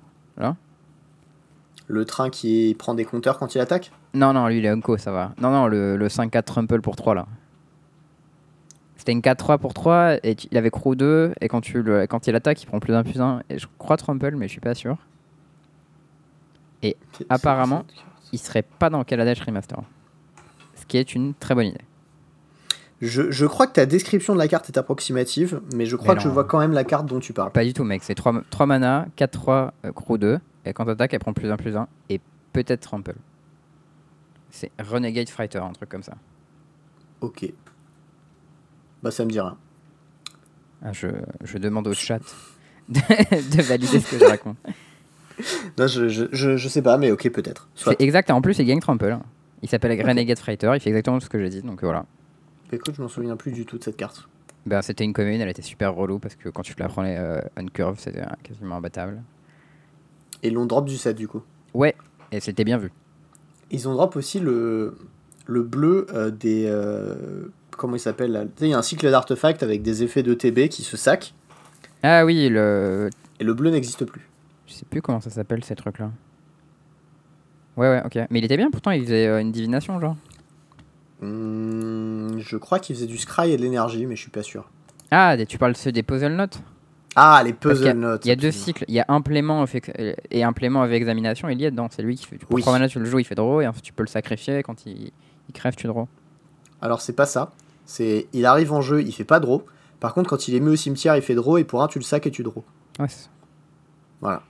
Le 1.88 2.06
train 2.06 2.30
qui 2.30 2.76
prend 2.80 2.94
des 2.94 3.04
compteurs 3.04 3.38
quand 3.38 3.56
il 3.56 3.60
attaque? 3.62 3.92
Non, 4.16 4.34
non, 4.34 4.48
lui 4.48 4.58
il 4.60 4.66
est 4.66 4.70
Unco, 4.70 4.98
ça 4.98 5.12
va. 5.12 5.34
Non, 5.42 5.52
non, 5.52 5.68
le, 5.68 5.98
le 5.98 6.08
5-4 6.08 6.44
Trumple 6.44 6.82
pour 6.82 6.96
3 6.96 7.14
là. 7.16 7.26
C'était 8.98 9.12
une 9.12 9.20
4-3 9.22 9.60
pour 9.60 9.74
3 9.74 10.16
et 10.24 10.36
tu- 10.36 10.48
il 10.52 10.58
avait 10.58 10.72
Crew 10.72 10.96
2 10.96 11.34
et 11.42 11.48
quand, 11.48 11.62
tu 11.62 11.84
le, 11.84 12.08
quand 12.08 12.26
il 12.28 12.36
attaque 12.36 12.64
il 12.64 12.66
prend 12.66 12.80
plus 12.80 12.94
d'un 12.94 13.04
plus 13.04 13.22
un. 13.22 13.42
Et 13.50 13.60
je 13.60 13.68
crois 13.78 13.98
Trumple 13.98 14.36
mais 14.36 14.48
je 14.48 14.52
suis 14.54 14.62
pas 14.62 14.74
sûr. 14.74 14.98
C'est- 16.82 16.96
Apparemment. 17.30 17.86
Il 18.32 18.40
serait 18.40 18.64
pas 18.64 18.90
dans 18.90 19.04
Kaladesh 19.04 19.42
Remaster. 19.42 19.80
Ce 20.76 20.86
qui 20.86 20.98
est 20.98 21.14
une 21.16 21.34
très 21.34 21.56
bonne 21.56 21.68
idée. 21.68 21.82
Je, 23.02 23.30
je 23.30 23.46
crois 23.46 23.68
que 23.68 23.74
ta 23.74 23.86
description 23.86 24.34
de 24.34 24.40
la 24.40 24.48
carte 24.48 24.70
est 24.70 24.78
approximative, 24.78 25.62
mais 25.76 25.86
je 25.86 25.96
crois 25.96 26.14
Mais 26.14 26.18
que 26.18 26.24
je 26.24 26.28
non. 26.30 26.34
vois 26.34 26.44
quand 26.46 26.60
même 26.60 26.72
la 26.72 26.84
carte 26.84 27.06
dont 27.06 27.20
tu 27.20 27.34
parles. 27.34 27.52
Pas 27.52 27.64
du 27.66 27.74
tout 27.74 27.84
mec, 27.84 28.04
c'est 28.04 28.16
3, 28.16 28.42
3 28.50 28.66
mana, 28.66 29.08
4-3 29.18 29.72
euh, 29.86 29.92
Crew 29.92 30.18
2 30.18 30.40
et 30.66 30.74
quand 30.74 30.88
attaque 30.88 31.14
elle 31.14 31.20
prend 31.20 31.34
plus 31.34 31.52
un 31.52 31.58
plus 31.58 31.76
un 31.76 31.88
et 32.10 32.20
peut-être 32.54 32.80
Trumple. 32.82 33.16
C'est 34.56 34.72
Renegade 34.80 35.28
Fighter, 35.28 35.58
un 35.58 35.74
truc 35.74 35.90
comme 35.90 36.02
ça. 36.02 36.14
Ok. 37.20 37.52
Bah 39.04 39.12
ça 39.12 39.26
me 39.26 39.30
dit 39.30 39.40
rien. 39.42 39.58
Ah, 40.82 40.94
je, 40.94 41.08
je 41.44 41.58
demande 41.58 41.88
au 41.88 41.94
chat 41.94 42.20
de, 42.90 43.00
de 43.02 43.62
valider 43.62 44.00
ce 44.00 44.12
que 44.12 44.18
je 44.20 44.26
raconte. 44.26 44.58
Non, 45.78 45.86
je, 45.88 46.08
je, 46.08 46.24
je, 46.32 46.56
je 46.56 46.68
sais 46.70 46.82
pas, 46.82 46.98
mais 46.98 47.12
ok 47.12 47.30
peut-être. 47.30 47.68
C'est 47.76 48.00
exact, 48.00 48.32
en 48.32 48.42
plus 48.42 48.58
il 48.58 48.66
gagne 48.66 48.80
Trample. 48.80 49.18
Il 49.62 49.68
s'appelle 49.68 50.02
Renegade 50.02 50.40
Fighter, 50.40 50.72
il 50.76 50.80
fait 50.80 50.92
exactement 50.92 51.20
ce 51.20 51.28
que 51.28 51.38
j'ai 51.38 51.50
dit, 51.50 51.62
donc 51.62 51.84
voilà. 51.84 52.06
Écoute, 52.72 52.96
je 52.96 53.02
m'en 53.02 53.10
souviens 53.10 53.36
plus 53.36 53.52
du 53.52 53.66
tout 53.66 53.78
de 53.78 53.84
cette 53.84 53.98
carte. 53.98 54.30
Ben, 54.66 54.82
c'était 54.82 55.04
une 55.04 55.12
commune, 55.12 55.42
elle 55.42 55.50
était 55.50 55.62
super 55.62 55.94
relou 55.94 56.20
parce 56.20 56.36
que 56.36 56.48
quand 56.48 56.62
tu 56.62 56.74
te 56.74 56.82
la 56.82 56.88
prenais 56.88 57.18
euh, 57.18 57.42
on 57.58 57.66
curve, 57.66 58.00
c'était 58.00 58.24
quasiment 58.44 58.78
imbattable. 58.78 59.22
Et 60.42 60.50
l'ont 60.52 60.66
drop 60.66 60.86
du 60.86 60.96
set 60.96 61.18
du 61.18 61.28
coup. 61.28 61.42
Ouais, 61.74 61.96
et 62.32 62.40
c'était 62.40 62.64
bien 62.64 62.78
vu. 62.78 62.94
Ils 63.72 63.88
ont 63.90 63.94
drop 63.94 64.16
aussi 64.16 64.40
le, 64.40 64.96
le 65.48 65.64
bleu 65.64 66.06
euh, 66.14 66.30
des. 66.32 66.66
euh, 66.68 67.46
comment 67.78 67.96
il 67.96 68.00
s'appelle 68.00 68.50
il 68.62 68.68
y 68.68 68.74
a 68.74 68.78
un 68.78 68.82
cycle 68.82 69.10
d'artefacts 69.10 69.64
avec 69.64 69.82
des 69.82 70.04
effets 70.04 70.24
de 70.24 70.34
TB 70.34 70.70
qui 70.70 70.84
se 70.84 70.96
sac, 70.98 71.34
Ah 72.04 72.24
oui, 72.26 72.48
le. 72.50 73.10
et 73.40 73.44
le 73.44 73.54
bleu 73.54 73.70
n'existe 73.72 74.06
plus. 74.06 74.30
Je 74.68 74.74
sais 74.74 74.86
plus 74.90 75.02
comment 75.02 75.20
ça 75.22 75.30
s'appelle 75.30 75.64
ces 75.64 75.76
trucs-là. 75.76 76.12
Ouais, 77.78 77.90
ouais, 77.90 78.02
ok. 78.06 78.16
Mais 78.30 78.40
il 78.40 78.46
était 78.46 78.58
bien 78.58 78.72
pourtant, 78.72 78.92
il 78.92 79.04
faisait 79.04 79.28
euh, 79.28 79.42
une 79.42 79.52
divination, 79.52 80.00
genre. 80.00 80.16
Hmm, 81.22 82.38
je 82.40 82.58
crois 82.58 82.80
qu'il 82.80 82.96
faisait 82.96 83.08
du 83.08 83.18
scry 83.18 83.52
et 83.52 83.58
de 83.58 83.62
l'énergie, 83.62 84.06
mais 84.06 84.16
je 84.16 84.22
suis 84.22 84.32
pas 84.32 84.44
sûr. 84.44 84.70
Ah, 85.12 85.36
tu 85.48 85.58
parles 85.58 85.74
de 85.74 85.78
ceux 85.78 85.92
des 85.92 86.04
puzzle 86.04 86.34
notes? 86.36 86.60
Ah, 87.16 87.42
les 87.44 87.50
y 87.50 87.54
a- 87.54 87.56
puzzle 87.56 87.92
notes. 87.94 88.26
Il 88.26 88.30
y 88.30 88.32
a 88.32 88.36
deux 88.36 88.52
cycles, 88.52 88.84
il 88.88 88.94
y 88.94 89.00
a 89.00 89.06
implément 89.08 89.62
avec- 89.62 89.92
et 90.32 90.44
implément 90.44 90.82
avec 90.82 90.98
examination, 90.98 91.48
il 91.50 91.60
y 91.62 91.66
est 91.66 91.72
dedans. 91.72 91.88
C'est 91.90 92.02
lui 92.02 92.16
qui 92.16 92.26
fait. 92.26 92.38
Pour 92.38 92.52
Oui. 92.54 92.62
3 92.62 92.74
mana, 92.74 92.88
tu 92.90 93.00
le 93.00 93.06
joues, 93.06 93.20
il 93.20 93.24
fait 93.26 93.36
draw, 93.36 93.62
et 93.62 93.68
ensuite 93.68 93.86
tu 93.86 93.94
peux 93.94 94.04
le 94.04 94.08
sacrifier. 94.10 94.62
Quand 94.64 94.86
il, 94.86 95.12
il 95.48 95.54
crève, 95.54 95.76
tu 95.76 95.88
draw. 95.88 96.08
Alors 96.82 97.02
c'est 97.02 97.14
pas 97.14 97.26
ça. 97.26 97.52
C'est 97.86 98.28
il 98.34 98.46
arrive 98.46 98.74
en 98.74 98.82
jeu, 98.82 99.02
il 99.02 99.12
fait 99.14 99.24
pas 99.24 99.40
draw. 99.40 99.64
Par 100.00 100.14
contre, 100.14 100.30
quand 100.30 100.48
il 100.50 100.56
est 100.56 100.60
mis 100.60 100.70
au 100.72 100.76
cimetière, 100.76 101.16
il 101.16 101.22
fait 101.22 101.36
draw 101.36 101.58
et 101.58 101.64
pour 101.64 101.82
un, 101.82 101.88
tu 101.88 102.00
le 102.00 102.04
sacs 102.04 102.28
et 102.28 102.32
tu 102.32 102.44
draw. 102.44 102.64
Ouais. 103.00 103.08
Voilà. 104.22 104.44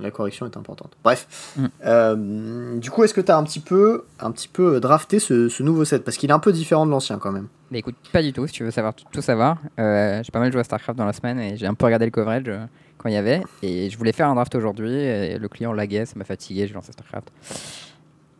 La 0.00 0.10
correction 0.12 0.46
est 0.46 0.56
importante. 0.56 0.96
Bref. 1.02 1.54
Mm. 1.56 1.66
Euh, 1.84 2.78
du 2.78 2.90
coup, 2.90 3.02
est-ce 3.02 3.14
que 3.14 3.20
tu 3.20 3.32
as 3.32 3.36
un 3.36 3.42
petit 3.44 3.58
peu, 3.60 4.04
un 4.20 4.30
petit 4.30 4.46
peu 4.48 4.78
drafté 4.78 5.18
ce, 5.18 5.48
ce 5.48 5.62
nouveau 5.62 5.84
set? 5.84 6.04
Parce 6.04 6.16
qu'il 6.16 6.30
est 6.30 6.32
un 6.32 6.38
peu 6.38 6.52
différent 6.52 6.86
de 6.86 6.90
l'ancien 6.92 7.18
quand 7.18 7.32
même. 7.32 7.48
Mais 7.70 7.80
écoute, 7.80 7.96
pas 8.12 8.22
du 8.22 8.32
tout, 8.32 8.46
si 8.46 8.52
tu 8.52 8.62
veux 8.64 8.70
savoir 8.70 8.94
tout, 8.94 9.20
savoir. 9.20 9.58
euh, 9.78 10.22
j'ai 10.22 10.30
pas 10.30 10.38
mal 10.38 10.52
joué 10.52 10.60
à 10.60 10.64
StarCraft 10.64 10.96
dans 10.98 11.04
la 11.04 11.12
semaine 11.12 11.38
et 11.40 11.56
j'ai 11.56 11.66
un 11.66 11.74
peu 11.74 11.84
regardé 11.86 12.04
le 12.04 12.10
coverage 12.12 12.44
euh, 12.46 12.64
quand 12.96 13.08
il 13.08 13.14
y 13.14 13.18
avait. 13.18 13.42
Et 13.62 13.90
je 13.90 13.98
voulais 13.98 14.12
faire 14.12 14.28
un 14.28 14.34
draft 14.36 14.54
aujourd'hui 14.54 14.92
et 14.94 15.36
le 15.38 15.48
client 15.48 15.72
laguait, 15.72 16.06
ça 16.06 16.14
m'a 16.16 16.24
fatigué, 16.24 16.66
j'ai 16.68 16.74
lancé 16.74 16.92
StarCraft. 16.92 17.30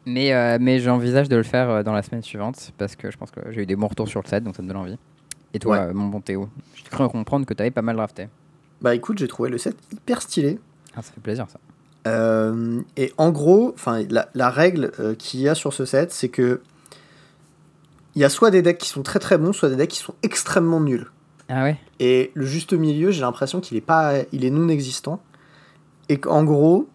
Mais, 0.07 0.33
euh, 0.33 0.59
mais 0.61 0.79
j'envisage 0.79 1.29
de 1.29 1.37
le 1.37 1.43
faire 1.43 1.69
euh, 1.69 1.83
dans 1.83 1.93
la 1.93 2.03
semaine 2.03 2.23
suivante 2.23 2.73
parce 2.79 2.97
que 2.97 3.11
je 3.11 3.17
pense 3.19 3.31
que 3.31 3.41
j'ai 3.51 3.63
eu 3.63 3.67
des 3.67 3.77
bons 3.77 3.89
retours 3.89 4.09
sur 4.09 4.23
le 4.23 4.29
set 4.29 4.43
donc 4.45 4.57
ça 4.57 4.63
me 4.63 4.69
donne 4.69 4.77
envie. 4.79 4.97
Et 5.53 5.59
toi, 5.59 5.77
Ouais. 5.77 5.83
euh, 5.83 5.93
mon 5.93 6.07
bon 6.07 6.21
Théo, 6.21 6.49
j'ai 6.75 6.85
cru 6.85 7.07
comprendre 7.09 7.45
que 7.47 7.53
tu 7.55 7.61
avais 7.63 7.71
pas 7.71 7.83
mal 7.83 7.97
drafté. 7.97 8.29
Bah 8.81 8.95
écoute, 8.95 9.19
j'ai 9.19 9.29
trouvé 9.29 9.51
le 9.51 9.59
set 9.59 9.77
hyper 9.93 10.23
stylé. 10.23 10.59
Ah, 10.97 11.03
ça 11.03 11.13
fait 11.13 11.21
plaisir 11.21 11.47
ça. 11.49 11.59
Euh, 12.07 12.81
et 12.97 13.13
en 13.19 13.31
gros, 13.31 13.75
la, 14.09 14.29
la 14.35 14.51
règle 14.51 14.93
euh, 14.99 15.15
qu'il 15.15 15.41
y 15.41 15.49
a 15.49 15.55
sur 15.55 15.73
ce 15.73 15.85
set, 15.85 16.13
c'est 16.13 16.29
que 16.29 16.61
il 18.15 18.23
y 18.23 18.25
a 18.25 18.29
soit 18.29 18.51
des 18.51 18.63
decks 18.63 18.79
qui 18.79 18.89
sont 18.89 19.03
très 19.03 19.21
très 19.21 19.39
bons, 19.39 19.53
soit 19.53 19.69
des 19.69 19.77
decks 19.77 19.91
qui 19.91 19.99
sont 19.99 20.15
extrêmement 20.23 20.81
nuls. 20.81 21.07
Ah 21.49 21.63
ouais? 21.63 21.77
Et 22.01 22.33
le 22.35 22.47
juste 22.47 22.73
milieu, 22.73 23.13
j'ai 23.13 23.21
l'impression 23.21 23.61
qu'il 23.61 23.77
est 23.77 23.83
pas, 23.83 24.15
il 24.33 24.45
est 24.45 24.51
non 24.51 24.69
existant. 24.69 25.23
Et 26.09 26.19
qu'en 26.19 26.43
gros, 26.43 26.89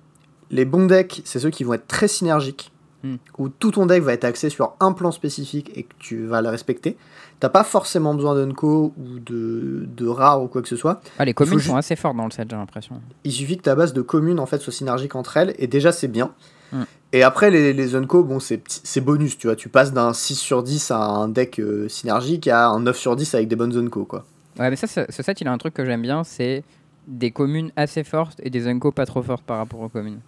les 0.51 0.65
bons 0.65 0.85
decks, 0.85 1.21
c'est 1.23 1.39
ceux 1.39 1.49
qui 1.49 1.63
vont 1.63 1.75
être 1.75 1.87
très 1.87 2.09
synergiques, 2.09 2.72
Hmm. 3.05 3.17
où 3.37 3.49
tout 3.49 3.71
ton 3.71 3.85
deck 3.85 4.01
va 4.01 4.13
être 4.13 4.23
axé 4.23 4.49
sur 4.49 4.75
un 4.79 4.93
plan 4.93 5.11
spécifique 5.11 5.69
et 5.75 5.83
que 5.83 5.93
tu 5.99 6.25
vas 6.25 6.41
le 6.41 6.47
respecter. 6.47 6.95
T'as 7.41 7.49
pas 7.49 7.65
forcément 7.65 8.15
besoin 8.15 8.33
d'unco 8.33 8.93
ou 8.97 9.19
de, 9.19 9.85
de 9.93 10.07
rare 10.07 10.41
ou 10.41 10.47
quoi 10.47 10.61
que 10.61 10.69
ce 10.69 10.77
soit. 10.77 11.01
Ah, 11.19 11.25
les 11.25 11.33
communes 11.33 11.59
sont 11.59 11.75
assez 11.75 11.97
fortes 11.97 12.15
dans 12.15 12.23
le 12.23 12.31
set, 12.31 12.47
j'ai 12.49 12.55
l'impression. 12.55 13.01
Il 13.25 13.33
suffit 13.33 13.57
que 13.57 13.63
ta 13.63 13.75
base 13.75 13.91
de 13.91 14.01
communes 14.01 14.39
en 14.39 14.45
fait 14.45 14.59
soit 14.59 14.71
synergique 14.71 15.15
entre 15.15 15.35
elles 15.35 15.53
et 15.59 15.67
déjà 15.67 15.91
c'est 15.91 16.07
bien. 16.07 16.31
Hmm. 16.71 16.83
Et 17.11 17.23
après 17.23 17.51
les, 17.51 17.73
les 17.73 17.95
unco, 17.95 18.23
bon 18.23 18.39
c'est 18.39 19.01
bonus, 19.01 19.37
tu 19.37 19.47
vois, 19.47 19.57
tu 19.57 19.67
passes 19.67 19.91
d'un 19.91 20.13
6 20.13 20.35
sur 20.35 20.63
10 20.63 20.91
à 20.91 20.97
un 20.97 21.27
deck 21.27 21.59
euh, 21.59 21.89
synergique 21.89 22.47
à 22.47 22.69
un 22.69 22.79
9 22.79 22.97
sur 22.97 23.17
10 23.17 23.35
avec 23.35 23.49
des 23.49 23.57
bonnes 23.57 23.75
unco 23.77 24.05
quoi. 24.05 24.23
Ouais, 24.57 24.69
mais 24.69 24.77
ça, 24.77 24.87
ce 24.87 25.01
ce 25.09 25.23
set, 25.23 25.41
il 25.41 25.47
a 25.49 25.51
un 25.51 25.57
truc 25.57 25.73
que 25.73 25.83
j'aime 25.83 26.03
bien, 26.03 26.23
c'est 26.23 26.63
des 27.07 27.31
communes 27.31 27.73
assez 27.75 28.05
fortes 28.05 28.39
et 28.43 28.49
des 28.49 28.69
uncos 28.69 28.93
pas 28.93 29.05
trop 29.05 29.21
fortes 29.21 29.43
par 29.43 29.57
rapport 29.57 29.81
aux 29.81 29.89
communes. 29.89 30.21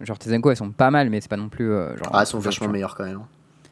Genre 0.00 0.18
tes 0.18 0.30
elles 0.32 0.56
sont 0.56 0.70
pas 0.70 0.90
mal, 0.90 1.10
mais 1.10 1.20
c'est 1.20 1.28
pas 1.28 1.36
non 1.36 1.48
plus. 1.48 1.70
euh, 1.70 1.96
genre, 1.96 2.10
Ah, 2.12 2.20
elles 2.20 2.26
sont 2.26 2.38
vachement 2.38 2.68
meilleures 2.68 2.94
quand 2.94 3.04
même. 3.04 3.16
hein. 3.18 3.26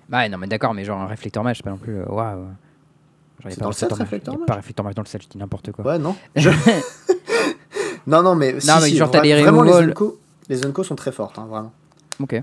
Bah 0.08 0.18
ouais, 0.18 0.28
non, 0.28 0.38
mais 0.38 0.46
d'accord, 0.46 0.74
mais 0.74 0.84
genre 0.84 1.00
un 1.00 1.06
réflecteur 1.06 1.42
match, 1.44 1.58
c'est 1.58 1.62
pas 1.62 1.70
non 1.70 1.76
plus. 1.78 1.96
euh, 1.98 2.04
Waouh. 2.06 2.44
A 2.44 3.50
C'est 3.50 3.56
pas 3.58 3.62
dans 3.64 3.68
le 3.68 3.74
set, 3.74 3.90
Mage 3.90 3.98
pas 4.46 4.54
réflecteur 4.54 4.84
match 4.84 4.94
dans 4.94 5.02
le 5.02 5.06
set, 5.06 5.22
je 5.22 5.28
dis 5.28 5.38
n'importe 5.38 5.70
quoi. 5.72 5.84
Ouais, 5.86 5.98
non 5.98 6.16
Je- 6.36 6.50
Non, 8.06 8.22
non, 8.22 8.34
mais, 8.34 8.58
si, 8.60 8.66
Non, 8.68 8.74
mais 8.80 8.88
si, 8.88 8.96
genre, 8.96 9.10
t'as 9.10 9.20
des 9.20 9.34
vraiment 9.42 9.62
les. 9.62 9.72
Unco, 9.72 10.18
les 10.48 10.64
Unco 10.64 10.82
sont 10.82 10.96
très 10.96 11.12
fortes, 11.12 11.38
hein, 11.38 11.46
vraiment. 11.46 11.72
Ok. 12.20 12.42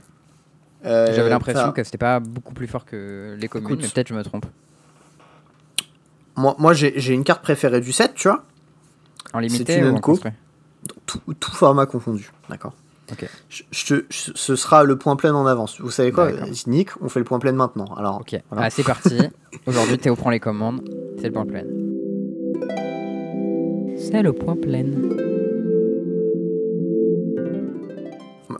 Euh, 0.85 1.13
J'avais 1.15 1.29
l'impression 1.29 1.71
que 1.71 1.83
c'était 1.83 1.97
pas 1.97 2.19
beaucoup 2.19 2.53
plus 2.53 2.67
fort 2.67 2.85
que 2.85 3.35
les 3.39 3.47
communes, 3.47 3.77
mais 3.81 3.87
peut-être 3.89 4.07
je 4.09 4.13
me 4.13 4.23
trompe. 4.23 4.45
Moi, 6.37 6.55
moi 6.59 6.73
j'ai 6.73 7.13
une 7.13 7.23
carte 7.23 7.41
préférée 7.41 7.81
du 7.81 7.91
set, 7.91 8.13
tu 8.13 8.27
vois. 8.27 8.43
En 9.33 9.39
limité 9.39 9.77
une 9.77 9.85
ou 9.85 9.95
en 9.95 9.99
tout 11.39 11.51
format 11.51 11.85
confondu, 11.87 12.31
d'accord 12.49 12.73
Ok. 13.11 13.29
Je, 13.49 13.63
je 13.71 13.85
te- 13.85 14.05
je- 14.09 14.31
ce 14.33 14.55
sera 14.55 14.83
le 14.83 14.97
point 14.97 15.15
plein 15.15 15.33
en 15.35 15.45
avance. 15.45 15.79
Vous 15.79 15.91
savez 15.91 16.11
quoi 16.11 16.31
D'accord. 16.31 16.47
Nick, 16.67 16.89
on 17.01 17.09
fait 17.09 17.19
le 17.19 17.25
point 17.25 17.39
plein 17.39 17.51
maintenant. 17.51 17.85
Alors, 17.95 18.19
Ok, 18.21 18.35
Voilà. 18.49 18.65
ah, 18.65 18.69
c'est 18.69 18.83
parti. 18.83 19.17
Aujourd'hui, 19.67 19.97
Théo 19.99 20.15
prend 20.15 20.31
les 20.31 20.39
commandes. 20.39 20.81
C'est 21.19 21.27
le 21.27 21.31
point 21.33 21.45
plein. 21.45 21.63
C'est 23.97 24.21
le 24.23 24.33
point 24.33 24.55
plein. 24.55 24.85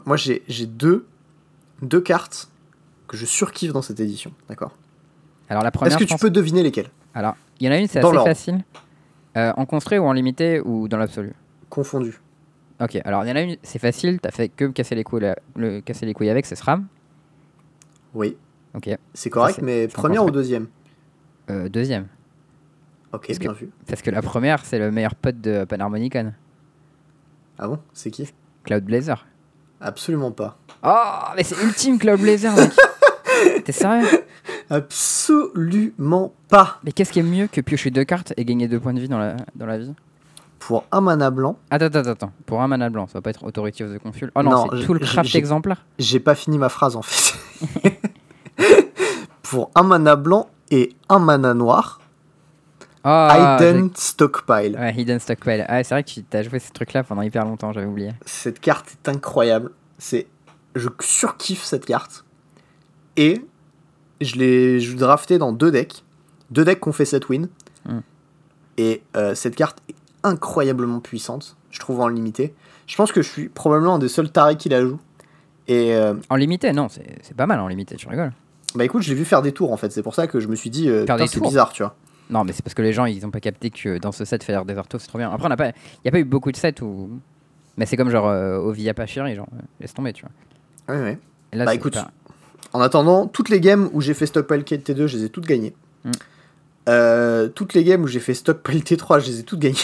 moi 0.04 0.16
j'ai 0.16 0.42
j'ai 0.48 0.66
deux, 0.66 1.04
deux 1.82 2.00
cartes 2.00 2.48
que 3.08 3.16
je 3.16 3.24
surkiffe 3.26 3.72
dans 3.72 3.82
cette 3.82 4.00
édition, 4.00 4.32
d'accord? 4.48 4.72
Alors 5.48 5.62
la 5.62 5.70
première, 5.70 5.92
Est-ce 5.92 5.98
que 5.98 6.04
tu 6.04 6.10
pense- 6.14 6.20
peux 6.20 6.30
deviner 6.30 6.62
lesquelles? 6.62 6.90
Alors, 7.14 7.34
il 7.60 7.66
y 7.66 7.68
en 7.68 7.72
a 7.72 7.78
une, 7.78 7.86
c'est 7.88 8.00
assez 8.00 8.16
facile. 8.24 8.64
Euh, 9.36 9.52
en 9.56 9.66
construit 9.66 9.98
ou 9.98 10.04
en 10.04 10.12
limité 10.12 10.60
ou 10.60 10.88
dans 10.88 10.96
l'absolu? 10.98 11.32
Confondues. 11.70 12.20
Ok, 12.80 12.98
alors 13.04 13.24
il 13.24 13.28
y 13.28 13.32
en 13.32 13.36
a 13.36 13.40
une, 13.40 13.56
c'est 13.62 13.78
facile, 13.78 14.20
t'as 14.20 14.30
fait 14.30 14.48
que 14.50 14.64
me 14.66 14.72
casser 14.72 14.94
les 14.94 15.04
couilles, 15.04 15.22
la- 15.22 15.36
le, 15.56 15.80
casser 15.80 16.04
les 16.04 16.12
couilles 16.12 16.28
avec, 16.30 16.44
c'est 16.46 16.56
SRAM. 16.56 16.86
Oui, 18.14 18.36
Ok. 18.74 18.90
c'est 19.14 19.30
correct, 19.30 19.60
mais 19.62 19.88
première 19.88 20.24
ou 20.24 20.30
deuxième 20.30 20.66
Euh, 21.50 21.68
deuxième. 21.68 22.06
Ok, 23.12 23.26
Parce 23.28 23.38
que- 23.38 23.52
vu. 23.52 23.70
Parce 23.86 24.02
que 24.02 24.10
la 24.10 24.20
première, 24.20 24.64
c'est 24.64 24.78
le 24.78 24.90
meilleur 24.90 25.14
pote 25.14 25.40
de 25.40 25.64
Panharmonicon. 25.64 26.32
Ah 27.58 27.68
bon 27.68 27.78
C'est 27.94 28.10
qui? 28.10 28.28
Cloud 28.64 28.84
Blazer. 28.84 29.26
Absolument 29.80 30.32
pas. 30.32 30.58
Oh, 30.82 31.32
mais 31.36 31.44
c'est 31.44 31.62
ultime 31.62 31.98
Cloud 31.98 32.20
Blazer, 32.20 32.54
mec. 32.54 32.72
T'es 33.64 33.72
sérieux? 33.72 34.06
Absolument 34.68 36.34
pas. 36.48 36.80
Mais 36.84 36.92
qu'est-ce 36.92 37.12
qui 37.12 37.20
est 37.20 37.22
mieux 37.22 37.46
que 37.46 37.60
piocher 37.60 37.90
deux 37.90 38.04
cartes 38.04 38.32
et 38.36 38.44
gagner 38.44 38.68
deux 38.68 38.80
points 38.80 38.92
de 38.94 39.00
vie 39.00 39.08
dans 39.08 39.18
la, 39.18 39.36
dans 39.54 39.66
la 39.66 39.78
vie? 39.78 39.94
Pour 40.66 40.84
un 40.90 41.00
mana 41.00 41.30
blanc, 41.30 41.58
Attends, 41.70 41.84
attends, 41.86 42.10
attends. 42.10 42.32
Pour 42.44 42.60
un 42.60 42.66
mana 42.66 42.90
blanc, 42.90 43.06
ça 43.06 43.14
va 43.18 43.22
pas 43.22 43.30
être 43.30 43.44
Authority 43.44 43.84
of 43.84 43.94
the 43.94 43.98
Confuse. 44.00 44.30
Oh 44.34 44.42
non, 44.42 44.50
Non, 44.50 44.66
c'est 44.72 44.84
tout 44.84 44.94
le 44.94 44.98
craft 44.98 45.28
j'ai- 45.30 45.38
exemplaire. 45.38 45.84
j'ai 46.00 46.18
pas 46.18 46.34
fini 46.34 46.58
ma 46.58 46.68
phrase 46.68 46.96
en 46.96 47.02
fait. 47.02 47.34
Pour 49.42 49.70
un 49.74 49.84
mana 49.84 50.16
blanc 50.16 50.48
et 50.70 50.94
un 51.08 51.18
mana 51.20 51.54
noir, 51.54 52.00
Ah, 53.04 53.56
Hidden 53.60 53.90
Stockpile. 53.94 54.76
Ouais, 54.76 54.92
Hidden 54.96 55.20
Stockpile. 55.20 55.64
Ah, 55.68 55.84
c'est 55.84 55.94
vrai 55.94 56.02
que 56.02 56.10
tu 56.10 56.24
as 56.36 56.42
joué 56.42 56.58
ce 56.58 56.72
truc-là 56.72 57.04
pendant 57.04 57.22
hyper 57.22 57.44
longtemps, 57.44 57.72
j'avais 57.72 57.86
oublié. 57.86 58.10
Cette 58.24 58.58
carte 58.58 58.88
est 58.90 59.08
incroyable. 59.08 59.70
C'est, 59.98 60.26
je 60.74 60.88
surkiffe 61.00 61.62
cette 61.62 61.84
carte. 61.86 62.24
Et 63.16 63.46
je 64.20 64.34
l'ai 64.34 64.80
je 64.80 64.96
drafté 64.96 65.38
dans 65.38 65.52
deux 65.52 65.70
decks. 65.70 66.02
Deux 66.50 66.64
decks 66.64 66.80
qui 66.80 66.88
ont 66.88 66.92
fait 66.92 67.04
7 67.04 67.28
wins. 67.28 67.48
Hmm. 67.88 68.00
Et 68.78 69.02
euh, 69.16 69.36
cette 69.36 69.54
carte 69.54 69.78
est 69.88 69.94
incroyablement 70.26 71.00
puissante, 71.00 71.56
je 71.70 71.78
trouve 71.80 72.00
en 72.00 72.08
limité. 72.08 72.54
Je 72.86 72.96
pense 72.96 73.12
que 73.12 73.22
je 73.22 73.28
suis 73.28 73.48
probablement 73.48 73.94
un 73.94 73.98
des 73.98 74.08
seuls 74.08 74.30
tarés 74.30 74.56
qui 74.56 74.68
la 74.68 74.82
joue. 74.82 74.98
Et 75.68 75.94
euh, 75.94 76.14
En 76.30 76.36
limité, 76.36 76.72
non, 76.72 76.88
c'est 76.88 77.34
pas 77.36 77.46
mal 77.46 77.58
en 77.60 77.68
limité, 77.68 77.96
tu 77.96 78.08
rigoles. 78.08 78.32
bah 78.74 78.84
écoute, 78.84 79.02
je 79.02 79.08
l'ai 79.08 79.14
vu 79.16 79.24
faire 79.24 79.42
des 79.42 79.52
tours 79.52 79.72
en 79.72 79.76
fait. 79.76 79.90
C'est 79.90 80.02
pour 80.02 80.14
ça 80.14 80.26
que 80.26 80.38
je 80.40 80.48
me 80.48 80.54
suis 80.54 80.70
dit, 80.70 80.88
euh, 80.88 81.04
c'est 81.26 81.40
bizarre, 81.40 81.72
tu 81.72 81.82
vois. 81.82 81.96
Non, 82.30 82.44
mais 82.44 82.52
c'est 82.52 82.62
parce 82.62 82.74
que 82.74 82.82
les 82.82 82.92
gens, 82.92 83.04
ils 83.06 83.24
ont 83.24 83.30
pas 83.30 83.40
capté 83.40 83.70
que 83.70 83.98
dans 83.98 84.12
ce 84.12 84.24
set, 84.24 84.42
faire 84.42 84.64
des 84.64 84.76
artos, 84.76 84.98
c'est 84.98 85.06
trop 85.08 85.18
bien. 85.18 85.30
Après, 85.30 85.46
on 85.46 85.50
a 85.50 85.56
pas, 85.56 85.68
y 86.04 86.08
a 86.08 86.10
pas 86.10 86.18
eu 86.18 86.24
beaucoup 86.24 86.50
de 86.52 86.56
sets 86.56 86.82
où. 86.82 87.10
Mais 87.76 87.86
c'est 87.86 87.96
comme 87.96 88.10
genre 88.10 88.26
euh, 88.28 88.56
Ovi 88.58 88.88
Apachiri, 88.88 89.34
genre, 89.34 89.48
euh, 89.54 89.60
laisse 89.80 89.94
tomber, 89.94 90.12
tu 90.12 90.24
vois. 90.24 90.94
Ouais, 90.96 91.02
ouais. 91.02 91.18
Là, 91.52 91.64
Bah, 91.66 91.74
écoute, 91.74 91.94
pas- 91.94 92.10
En 92.72 92.80
attendant, 92.80 93.26
toutes 93.26 93.48
les 93.48 93.60
games 93.60 93.88
où 93.92 94.00
j'ai 94.00 94.14
fait 94.14 94.26
Stockpile 94.26 94.62
T2, 94.62 95.06
je 95.06 95.16
les 95.18 95.24
ai 95.24 95.28
toutes 95.28 95.46
gagnées. 95.46 95.74
Mm. 96.04 96.10
Euh, 96.88 97.48
toutes 97.48 97.74
les 97.74 97.82
games 97.84 98.02
où 98.02 98.06
j'ai 98.06 98.20
fait 98.20 98.34
Stockpile 98.34 98.82
T3, 98.82 99.20
je 99.20 99.26
les 99.26 99.40
ai 99.40 99.42
toutes 99.42 99.58
gagnées. 99.60 99.76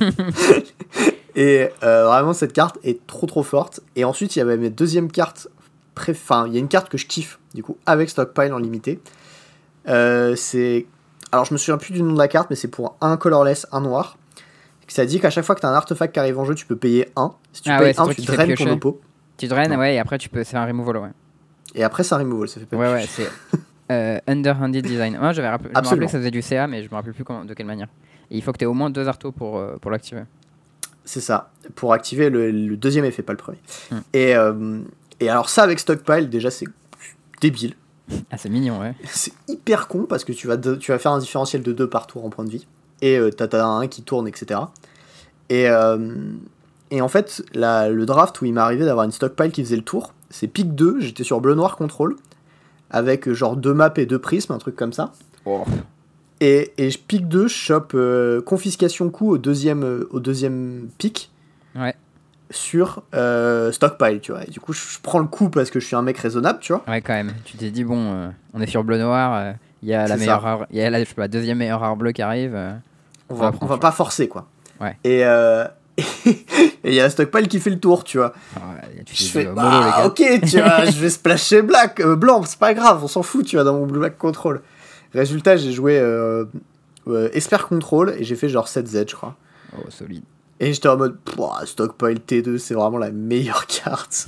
et 1.36 1.68
euh, 1.82 2.06
vraiment, 2.06 2.32
cette 2.32 2.52
carte 2.52 2.78
est 2.84 3.06
trop 3.06 3.26
trop 3.26 3.42
forte. 3.42 3.80
Et 3.96 4.04
ensuite, 4.04 4.36
il 4.36 4.38
y 4.38 4.42
avait 4.42 4.56
mes 4.56 4.70
deuxièmes 4.70 5.10
cartes. 5.10 5.48
pré- 5.94 6.12
Enfin, 6.12 6.46
il 6.46 6.54
y 6.54 6.56
a 6.56 6.60
une 6.60 6.68
carte 6.68 6.88
que 6.88 6.98
je 6.98 7.06
kiffe, 7.06 7.38
du 7.54 7.62
coup, 7.62 7.76
avec 7.86 8.08
Stockpile 8.10 8.52
en 8.52 8.58
limité. 8.58 9.00
Euh, 9.88 10.36
c'est. 10.36 10.86
Alors, 11.32 11.44
je 11.44 11.52
me 11.52 11.58
souviens 11.58 11.76
plus 11.76 11.92
du 11.92 12.02
nom 12.02 12.12
de 12.14 12.18
la 12.18 12.28
carte, 12.28 12.48
mais 12.50 12.56
c'est 12.56 12.68
pour 12.68 12.96
un 13.00 13.16
colorless, 13.18 13.66
un 13.72 13.82
noir. 13.82 14.16
Ça 14.90 15.04
dit 15.04 15.20
qu'à 15.20 15.28
chaque 15.28 15.44
fois 15.44 15.54
que 15.54 15.60
tu 15.60 15.66
as 15.66 15.68
un 15.68 15.74
artefact 15.74 16.14
qui 16.14 16.18
arrive 16.18 16.38
en 16.38 16.46
jeu, 16.46 16.54
tu 16.54 16.64
peux 16.64 16.76
payer 16.76 17.08
un. 17.16 17.34
Si 17.52 17.60
tu 17.60 17.68
Ah 17.70 17.78
ouais, 17.78 17.84
payes 17.86 17.94
c'est 17.94 18.00
un, 18.00 18.04
truc 18.04 18.16
tu 18.16 18.22
draines 18.24 18.54
ton 18.54 18.68
oppo. 18.70 19.00
Tu 19.36 19.46
draines, 19.48 19.72
Ouais. 19.72 19.76
ouais, 19.76 19.94
et 19.96 19.98
après, 19.98 20.16
tu 20.16 20.30
peux. 20.30 20.42
C'est 20.44 20.56
un 20.56 20.64
removal, 20.64 20.96
ouais. 20.96 21.08
Et 21.74 21.84
après, 21.84 22.02
ça 22.04 22.16
removal, 22.16 22.48
ça 22.48 22.58
fait 22.58 22.64
pas 22.66 22.78
Ouais, 22.78 22.90
ouais, 22.90 23.04
c'est 23.06 23.28
euh, 23.90 24.18
underhanded 24.26 24.84
design. 24.86 25.16
Moi, 25.18 25.32
je 25.32 25.40
me 25.42 25.46
rappelais 25.46 25.70
que 26.06 26.10
ça 26.12 26.18
faisait 26.18 26.30
du 26.30 26.42
CA, 26.42 26.66
mais 26.66 26.82
je 26.82 26.88
me 26.90 26.94
rappelle 26.94 27.12
plus 27.14 27.24
comment- 27.24 27.44
de 27.44 27.54
quelle 27.54 27.66
manière. 27.66 27.88
Et 28.30 28.36
il 28.36 28.42
faut 28.42 28.52
que 28.52 28.58
tu 28.58 28.64
aies 28.64 28.68
au 28.68 28.74
moins 28.74 28.90
deux 28.90 29.08
artos 29.08 29.32
pour, 29.32 29.58
euh, 29.58 29.76
pour 29.80 29.90
l'activer. 29.90 30.22
C'est 31.04 31.20
ça, 31.22 31.50
pour 31.74 31.94
activer 31.94 32.28
le, 32.28 32.50
le 32.50 32.76
deuxième 32.76 33.04
effet, 33.06 33.22
pas 33.22 33.32
le 33.32 33.38
premier. 33.38 33.58
Hmm. 33.90 33.98
Et, 34.12 34.36
euh, 34.36 34.80
et 35.20 35.30
alors 35.30 35.48
ça 35.48 35.62
avec 35.62 35.78
Stockpile, 35.78 36.28
déjà 36.28 36.50
c'est 36.50 36.66
débile. 37.40 37.74
Ah, 38.30 38.36
c'est 38.36 38.50
mignon, 38.50 38.78
ouais. 38.80 38.94
C'est 39.04 39.32
hyper 39.48 39.88
con 39.88 40.04
parce 40.08 40.24
que 40.24 40.32
tu 40.32 40.46
vas, 40.46 40.56
de- 40.58 40.76
tu 40.76 40.92
vas 40.92 40.98
faire 40.98 41.12
un 41.12 41.18
différentiel 41.18 41.62
de 41.62 41.72
2 41.72 41.88
par 41.88 42.06
tour 42.06 42.24
en 42.26 42.30
point 42.30 42.44
de 42.44 42.50
vie. 42.50 42.66
Et 43.00 43.16
euh, 43.18 43.30
t'as 43.30 43.48
t'as 43.48 43.64
un 43.64 43.86
qui 43.86 44.02
tourne, 44.02 44.28
etc. 44.28 44.60
Et, 45.50 45.66
et 46.90 47.00
en 47.00 47.08
fait, 47.08 47.42
la- 47.54 47.88
le 47.88 48.04
draft 48.06 48.40
où 48.40 48.44
il 48.44 48.52
m'est 48.52 48.60
arrivé 48.60 48.84
d'avoir 48.84 49.04
une 49.04 49.12
Stockpile 49.12 49.50
qui 49.52 49.62
faisait 49.64 49.76
le 49.76 49.82
tour, 49.82 50.12
c'est 50.30 50.46
pick 50.46 50.74
2, 50.74 51.00
j'étais 51.00 51.24
sur 51.24 51.40
bleu-noir 51.40 51.76
contrôle, 51.76 52.16
avec 52.90 53.28
euh, 53.28 53.34
genre 53.34 53.56
deux 53.56 53.74
maps 53.74 53.92
et 53.96 54.06
deux 54.06 54.18
prismes, 54.18 54.52
un 54.52 54.58
truc 54.58 54.76
comme 54.76 54.92
ça. 54.92 55.12
Oh. 55.44 55.64
Et, 56.40 56.72
et 56.78 56.90
je 56.90 56.98
pick 56.98 57.26
2, 57.28 57.48
je 57.48 57.52
chope 57.54 57.92
euh, 57.94 58.40
confiscation 58.40 59.10
coup 59.10 59.30
au 59.30 59.38
deuxième, 59.38 59.82
euh, 59.84 60.08
au 60.10 60.20
deuxième 60.20 60.88
pick. 60.98 61.30
Ouais. 61.74 61.94
Sur 62.50 63.02
euh, 63.14 63.72
stockpile, 63.72 64.20
tu 64.20 64.32
vois. 64.32 64.44
Et 64.46 64.50
du 64.50 64.58
coup, 64.60 64.72
je, 64.72 64.80
je 64.80 64.98
prends 65.02 65.18
le 65.18 65.26
coup 65.26 65.50
parce 65.50 65.70
que 65.70 65.80
je 65.80 65.86
suis 65.86 65.96
un 65.96 66.02
mec 66.02 66.16
raisonnable, 66.16 66.60
tu 66.60 66.72
vois. 66.72 66.82
Ouais, 66.88 67.02
quand 67.02 67.12
même. 67.12 67.32
Tu 67.44 67.56
t'es 67.58 67.70
dit, 67.70 67.84
bon, 67.84 68.12
euh, 68.12 68.28
on 68.54 68.60
est 68.60 68.66
sur 68.66 68.84
bleu-noir, 68.84 69.54
il 69.82 69.88
y 69.90 69.94
a 69.94 70.06
la 70.06 70.16
meilleure 70.16 70.46
art- 70.46 70.66
y 70.70 70.80
a 70.80 70.88
la, 70.88 71.00
je 71.04 71.08
sais 71.08 71.14
pas, 71.14 71.28
deuxième 71.28 71.58
meilleure 71.58 71.82
art 71.82 71.96
bleu 71.96 72.12
qui 72.12 72.22
arrive. 72.22 72.54
euh. 72.54 72.72
On 73.28 73.34
va, 73.34 73.52
on 73.60 73.66
va 73.66 73.76
pas 73.78 73.92
forcer, 73.92 74.28
quoi. 74.28 74.46
Ouais. 74.80 74.96
Et 75.04 75.26
euh, 75.26 75.66
et 76.26 76.36
il 76.84 76.94
y 76.94 77.00
a 77.00 77.04
la 77.04 77.10
stockpile 77.10 77.48
qui 77.48 77.58
fait 77.60 77.70
le 77.70 77.78
tour, 77.80 78.04
tu 78.04 78.18
vois. 78.18 78.32
Ah 78.56 78.60
ouais, 78.74 79.02
tu 79.04 79.14
Je 79.16 79.24
fais, 79.30 79.40
dit, 79.42 79.46
euh, 79.48 79.54
mollo, 79.54 79.68
les 79.68 79.90
bah, 79.90 79.94
gars. 79.98 80.06
ok, 80.06 80.22
tu 80.48 80.60
vois, 80.60 80.84
je 80.90 80.98
vais 81.00 81.10
splasher 81.10 81.62
black, 81.62 82.00
euh, 82.00 82.16
blanc, 82.16 82.42
c'est 82.44 82.58
pas 82.58 82.74
grave, 82.74 83.02
on 83.02 83.08
s'en 83.08 83.22
fout, 83.22 83.44
tu 83.46 83.56
vois, 83.56 83.64
dans 83.64 83.74
mon 83.78 83.86
black 83.86 84.16
control. 84.18 84.62
Résultat, 85.14 85.56
j'ai 85.56 85.72
joué 85.72 85.98
euh, 85.98 86.44
euh, 87.08 87.28
Esper 87.32 87.58
Control 87.68 88.14
et 88.18 88.24
j'ai 88.24 88.36
fait 88.36 88.48
genre 88.48 88.66
7Z, 88.68 89.10
je 89.10 89.16
crois. 89.16 89.36
Oh, 89.76 89.80
solide. 89.90 90.22
Et 90.60 90.72
j'étais 90.72 90.88
en 90.88 90.96
mode, 90.96 91.16
Stockpile 91.64 92.18
T2, 92.26 92.58
c'est 92.58 92.74
vraiment 92.74 92.98
la 92.98 93.10
meilleure 93.10 93.66
carte. 93.84 94.26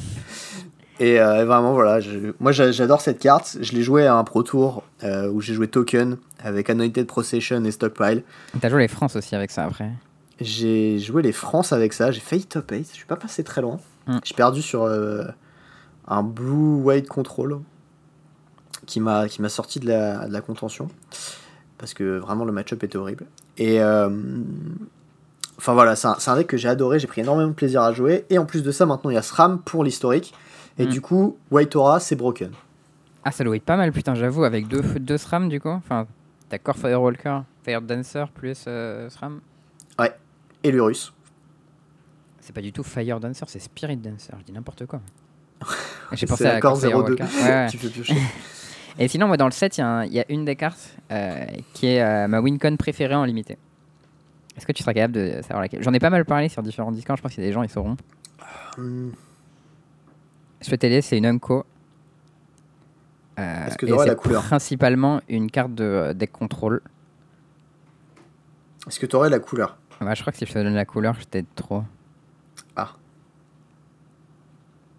Et 1.00 1.18
euh, 1.20 1.44
vraiment, 1.46 1.72
voilà, 1.72 2.00
je- 2.00 2.32
moi 2.40 2.52
j'a- 2.52 2.72
j'adore 2.72 3.00
cette 3.00 3.18
carte. 3.18 3.56
Je 3.60 3.72
l'ai 3.72 3.82
joué 3.82 4.06
à 4.06 4.14
un 4.16 4.22
Pro 4.24 4.42
Tour 4.42 4.82
euh, 5.02 5.28
où 5.30 5.40
j'ai 5.40 5.54
joué 5.54 5.66
Token 5.66 6.18
avec 6.44 6.68
Anointed 6.70 7.06
Procession 7.06 7.64
et 7.64 7.70
Stockpile. 7.70 8.22
T'as 8.60 8.68
joué 8.68 8.82
les 8.82 8.88
France 8.88 9.16
aussi 9.16 9.34
avec 9.34 9.50
ça 9.50 9.64
après. 9.64 9.90
J'ai 10.40 10.98
joué 10.98 11.22
les 11.22 11.32
France 11.32 11.72
avec 11.72 11.92
ça, 11.92 12.10
j'ai 12.10 12.20
failli 12.20 12.44
top 12.46 12.70
8, 12.70 12.88
je 12.90 12.94
suis 12.96 13.04
pas 13.06 13.16
passé 13.16 13.44
très 13.44 13.60
loin. 13.60 13.78
Mm. 14.06 14.18
J'ai 14.24 14.34
perdu 14.34 14.62
sur 14.62 14.84
euh, 14.84 15.24
un 16.08 16.22
Blue 16.22 16.76
White 16.82 17.08
Control 17.08 17.60
qui 18.86 19.00
m'a 19.00 19.28
sorti 19.48 19.78
de 19.80 19.86
la, 19.88 20.26
de 20.26 20.32
la 20.32 20.40
contention 20.40 20.88
parce 21.78 21.94
que 21.94 22.18
vraiment 22.18 22.44
le 22.44 22.52
match-up 22.52 22.82
était 22.82 22.96
horrible. 22.96 23.26
Et 23.58 23.80
euh, 23.80 24.08
enfin 25.58 25.74
voilà, 25.74 25.94
c'est 25.96 26.08
un, 26.08 26.16
un 26.26 26.36
deck 26.36 26.46
que 26.46 26.56
j'ai 26.56 26.68
adoré, 26.68 26.98
j'ai 26.98 27.06
pris 27.06 27.20
énormément 27.20 27.48
de 27.48 27.54
plaisir 27.54 27.82
à 27.82 27.92
jouer. 27.92 28.24
Et 28.30 28.38
en 28.38 28.46
plus 28.46 28.62
de 28.62 28.70
ça, 28.72 28.86
maintenant 28.86 29.10
il 29.10 29.14
y 29.14 29.18
a 29.18 29.22
SRAM 29.22 29.60
pour 29.60 29.84
l'historique. 29.84 30.34
Et 30.78 30.86
Mm. 30.86 30.88
du 30.88 31.00
coup, 31.02 31.36
White 31.50 31.76
Aura 31.76 32.00
c'est 32.00 32.16
broken. 32.16 32.52
Ah, 33.24 33.30
ça 33.32 33.44
doit 33.44 33.54
être 33.56 33.64
pas 33.64 33.76
mal, 33.76 33.92
putain, 33.92 34.14
j'avoue, 34.14 34.44
avec 34.44 34.66
deux, 34.68 34.80
deux 34.98 35.18
SRAM 35.18 35.50
du 35.50 35.60
coup. 35.60 35.68
Enfin, 35.68 36.06
t'as 36.48 36.56
Core 36.58 36.76
Firewalker, 36.78 37.40
Fire 37.64 37.82
Dancer 37.82 38.24
plus 38.34 38.64
euh, 38.66 39.10
SRAM. 39.10 39.40
Et 40.62 40.70
l'Urus. 40.70 41.12
C'est 42.40 42.52
pas 42.54 42.60
du 42.62 42.72
tout 42.72 42.82
Fire 42.82 43.20
Dancer, 43.20 43.44
c'est 43.48 43.58
Spirit 43.60 43.96
Dancer, 43.96 44.32
je 44.38 44.44
dis 44.44 44.52
n'importe 44.52 44.86
quoi. 44.86 45.00
J'ai 46.12 46.18
C'est 46.18 46.26
pensé 46.26 46.46
à 46.46 46.54
l'accord 46.54 46.80
Core 46.80 47.04
02 47.04 47.16
Firewalker. 47.16 47.24
Ouais, 47.24 47.48
ouais. 47.50 47.66
qui 47.70 47.76
fait 47.78 47.88
piocher. 47.88 48.16
Et 48.98 49.08
sinon, 49.08 49.28
moi, 49.28 49.36
dans 49.36 49.46
le 49.46 49.52
set, 49.52 49.78
il 49.78 49.80
y, 49.80 49.84
a 49.84 50.04
y 50.06 50.24
une 50.28 50.44
des 50.44 50.56
cartes 50.56 50.96
euh, 51.10 51.44
qui 51.74 51.86
est 51.86 52.02
euh, 52.02 52.26
ma 52.28 52.40
Wincon 52.40 52.76
préférée 52.76 53.14
en 53.14 53.24
limité. 53.24 53.56
Est-ce 54.56 54.66
que 54.66 54.72
tu 54.72 54.82
seras 54.82 54.92
capable 54.92 55.14
de 55.14 55.40
savoir 55.42 55.60
laquelle? 55.60 55.82
J'en 55.82 55.92
ai 55.92 56.00
pas 56.00 56.10
mal 56.10 56.24
parlé 56.24 56.48
sur 56.48 56.62
différents 56.62 56.90
discords, 56.92 57.16
je 57.16 57.22
pense 57.22 57.32
qu'il 57.32 57.42
y 57.42 57.46
a 57.46 57.48
des 57.48 57.52
gens, 57.54 57.62
ils 57.62 57.70
sauront. 57.70 57.96
Hmm, 58.76 59.10
Je 60.60 60.70
peux 60.70 60.76
t'aider, 60.76 61.00
c'est 61.02 61.16
une 61.18 61.26
Unco. 61.26 61.64
Euh, 63.38 63.66
Est-ce 63.66 63.78
que 63.78 63.86
t'auras 63.86 64.06
la 64.06 64.14
couleur? 64.16 64.42
principalement 64.42 65.20
une 65.28 65.50
carte 65.50 65.74
de 65.74 66.12
deck 66.14 66.32
control. 66.32 66.82
Est-ce 68.86 68.98
que 68.98 69.06
tu 69.06 69.16
aurais 69.16 69.30
la 69.30 69.38
couleur? 69.38 69.78
Ouais, 70.00 70.14
je 70.14 70.20
crois 70.22 70.32
que 70.32 70.38
si 70.38 70.46
je 70.46 70.52
te 70.52 70.58
donne 70.58 70.74
la 70.74 70.84
couleur, 70.84 71.14
je 71.20 71.24
t'aide 71.24 71.46
trop. 71.54 71.82
Ah. 72.74 72.92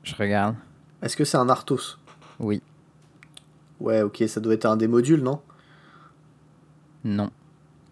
Je 0.03 0.15
regarde. 0.15 0.55
Est-ce 1.01 1.17
que 1.17 1.25
c'est 1.25 1.37
un 1.37 1.49
Arthos 1.49 1.97
Oui. 2.39 2.61
Ouais, 3.79 4.01
ok, 4.01 4.23
ça 4.27 4.39
doit 4.39 4.53
être 4.53 4.65
un 4.65 4.77
des 4.77 4.87
modules, 4.87 5.23
non? 5.23 5.41
Non. 7.03 7.31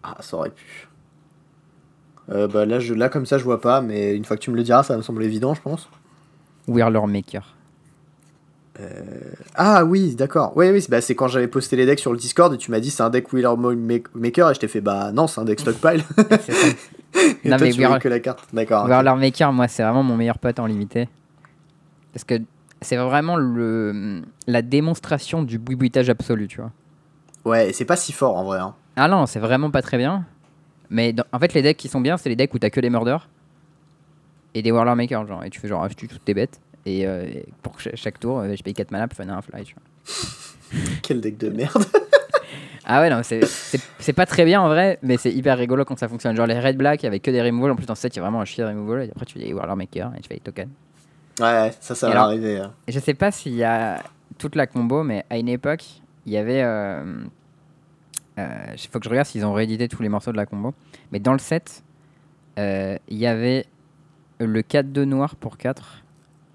Ah, 0.02 0.16
ça 0.20 0.36
aurait 0.36 0.50
pu. 0.50 0.88
Euh, 2.30 2.46
bah 2.46 2.64
là, 2.64 2.78
je, 2.78 2.94
là, 2.94 3.08
comme 3.08 3.26
ça, 3.26 3.38
je 3.38 3.44
vois 3.44 3.60
pas, 3.60 3.80
mais 3.80 4.14
une 4.14 4.24
fois 4.24 4.36
que 4.36 4.42
tu 4.42 4.50
me 4.52 4.56
le 4.56 4.62
diras, 4.62 4.84
ça 4.84 4.96
me 4.96 5.02
semble 5.02 5.24
évident, 5.24 5.54
je 5.54 5.60
pense. 5.60 5.88
Whirler 6.68 7.04
Maker. 7.08 7.56
Ah 9.54 9.84
oui, 9.84 10.14
d'accord. 10.14 10.52
Oui, 10.56 10.70
oui, 10.70 10.80
c'est 10.82 10.90
bah, 10.90 11.00
c'est 11.00 11.14
quand 11.14 11.28
j'avais 11.28 11.48
posté 11.48 11.76
les 11.76 11.86
decks 11.86 11.98
sur 12.00 12.12
le 12.12 12.18
Discord 12.18 12.52
et 12.54 12.58
tu 12.58 12.70
m'as 12.70 12.80
dit 12.80 12.90
c'est 12.90 13.02
un 13.02 13.10
deck 13.10 13.32
Wheeler 13.32 13.54
Maker 14.14 14.50
et 14.50 14.54
je 14.54 14.60
t'ai 14.60 14.68
fait 14.68 14.80
bah 14.80 15.12
non, 15.12 15.26
c'est 15.26 15.40
un 15.40 15.44
deck 15.44 15.60
Stockpile. 15.60 16.02
C'est 16.40 16.52
ça. 16.52 16.66
et 17.44 17.48
Non, 17.48 17.56
toi, 17.56 17.66
mais 17.66 17.72
tu 17.72 17.98
que 17.98 18.08
la 18.08 18.20
carte. 18.20 18.44
D'accord. 18.52 18.86
Maker, 19.16 19.52
moi, 19.52 19.66
c'est 19.68 19.82
vraiment 19.82 20.02
mon 20.04 20.16
meilleur 20.16 20.38
pote 20.38 20.58
en 20.60 20.66
limité. 20.66 21.08
Parce 22.12 22.24
que 22.24 22.34
c'est 22.82 22.96
vraiment 22.96 23.36
le, 23.36 24.22
la 24.46 24.62
démonstration 24.62 25.42
du 25.42 25.58
boubouitage 25.58 26.08
absolu, 26.08 26.48
tu 26.48 26.60
vois. 26.60 26.70
Ouais, 27.44 27.72
c'est 27.72 27.84
pas 27.84 27.96
si 27.96 28.12
fort 28.12 28.36
en 28.36 28.44
vrai. 28.44 28.58
hein. 28.58 28.74
Ah 28.96 29.08
non, 29.08 29.26
c'est 29.26 29.40
vraiment 29.40 29.70
pas 29.70 29.82
très 29.82 29.98
bien. 29.98 30.24
Mais 30.88 31.12
dans- 31.12 31.24
en 31.32 31.38
fait, 31.38 31.52
les 31.54 31.62
decks 31.62 31.76
qui 31.76 31.88
sont 31.88 32.00
bien, 32.00 32.16
c'est 32.16 32.28
les 32.28 32.36
decks 32.36 32.52
où 32.54 32.58
t'as 32.58 32.70
que 32.70 32.80
des 32.80 32.90
murders 32.90 33.28
et 34.54 34.62
des 34.62 34.70
Whirler 34.72 34.94
Maker, 34.94 35.26
genre. 35.26 35.44
Et 35.44 35.50
tu 35.50 35.60
fais 35.60 35.68
genre, 35.68 35.82
ah, 35.84 35.88
tue 35.88 36.08
toutes 36.08 36.24
tes 36.24 36.34
bêtes. 36.34 36.60
Et 36.86 37.06
euh, 37.06 37.26
pour 37.62 37.78
cha- 37.80 37.94
chaque 37.94 38.18
tour, 38.18 38.40
euh, 38.40 38.54
je 38.56 38.62
paye 38.62 38.72
4 38.74 38.90
mana 38.90 39.06
pour 39.08 39.16
faire 39.16 39.30
un 39.30 39.42
fly, 39.42 39.64
tu 39.64 39.74
vois. 39.74 39.82
Quel 41.02 41.20
deck 41.20 41.36
de 41.38 41.50
merde. 41.50 41.84
Ah 42.92 43.00
ouais, 43.02 43.10
non, 43.10 43.22
c'est- 43.22 43.44
c'est 43.46 43.80
c'est 44.00 44.12
pas 44.14 44.26
très 44.26 44.44
bien 44.44 44.60
en 44.60 44.66
vrai, 44.68 44.98
mais 45.02 45.16
c'est 45.16 45.30
hyper 45.30 45.56
rigolo 45.56 45.84
quand 45.84 45.96
ça 45.96 46.08
fonctionne. 46.08 46.34
Genre 46.34 46.46
les 46.46 46.58
red 46.58 46.76
black 46.76 47.04
avec 47.04 47.22
que 47.22 47.30
des 47.30 47.40
removals, 47.40 47.70
en 47.72 47.76
plus 47.76 47.86
dans 47.86 47.94
ce 47.94 48.00
set, 48.02 48.16
il 48.16 48.18
y 48.18 48.20
a 48.20 48.22
vraiment 48.22 48.40
un 48.40 48.44
chier 48.44 48.64
de 48.64 48.68
removal, 48.68 49.04
et 49.04 49.10
après 49.10 49.26
tu 49.26 49.38
dis 49.38 49.52
Warlord 49.52 49.76
Maker 49.76 50.10
et 50.16 50.20
tu 50.22 50.28
fais 50.28 50.34
les 50.34 50.40
tokens. 50.40 50.70
Ouais, 51.38 51.70
ça, 51.78 51.94
ça 51.94 52.08
Et 52.08 52.10
va 52.10 52.16
alors- 52.16 52.24
arriver. 52.30 52.58
hein. 52.58 52.72
Je 52.88 52.98
sais 52.98 53.14
pas 53.14 53.30
s'il 53.30 53.54
y 53.54 53.62
a 53.62 54.02
toute 54.38 54.56
la 54.56 54.66
combo, 54.66 55.04
mais 55.04 55.24
à 55.30 55.38
une 55.38 55.48
époque, 55.48 55.84
il 56.26 56.32
y 56.32 56.36
avait. 56.36 56.62
euh, 56.64 57.22
euh, 58.38 58.48
Il 58.74 58.88
faut 58.90 58.98
que 58.98 59.04
je 59.04 59.10
regarde 59.10 59.26
s'ils 59.28 59.44
ont 59.44 59.52
réédité 59.52 59.86
tous 59.86 60.02
les 60.02 60.08
morceaux 60.08 60.32
de 60.32 60.36
la 60.36 60.46
combo. 60.46 60.74
Mais 61.12 61.20
dans 61.20 61.32
le 61.34 61.38
set, 61.38 61.84
euh, 62.58 62.96
il 63.08 63.18
y 63.18 63.26
avait 63.26 63.66
le 64.40 64.62
4-2 64.62 65.04
noir 65.04 65.36
pour 65.36 65.58
4, 65.58 66.02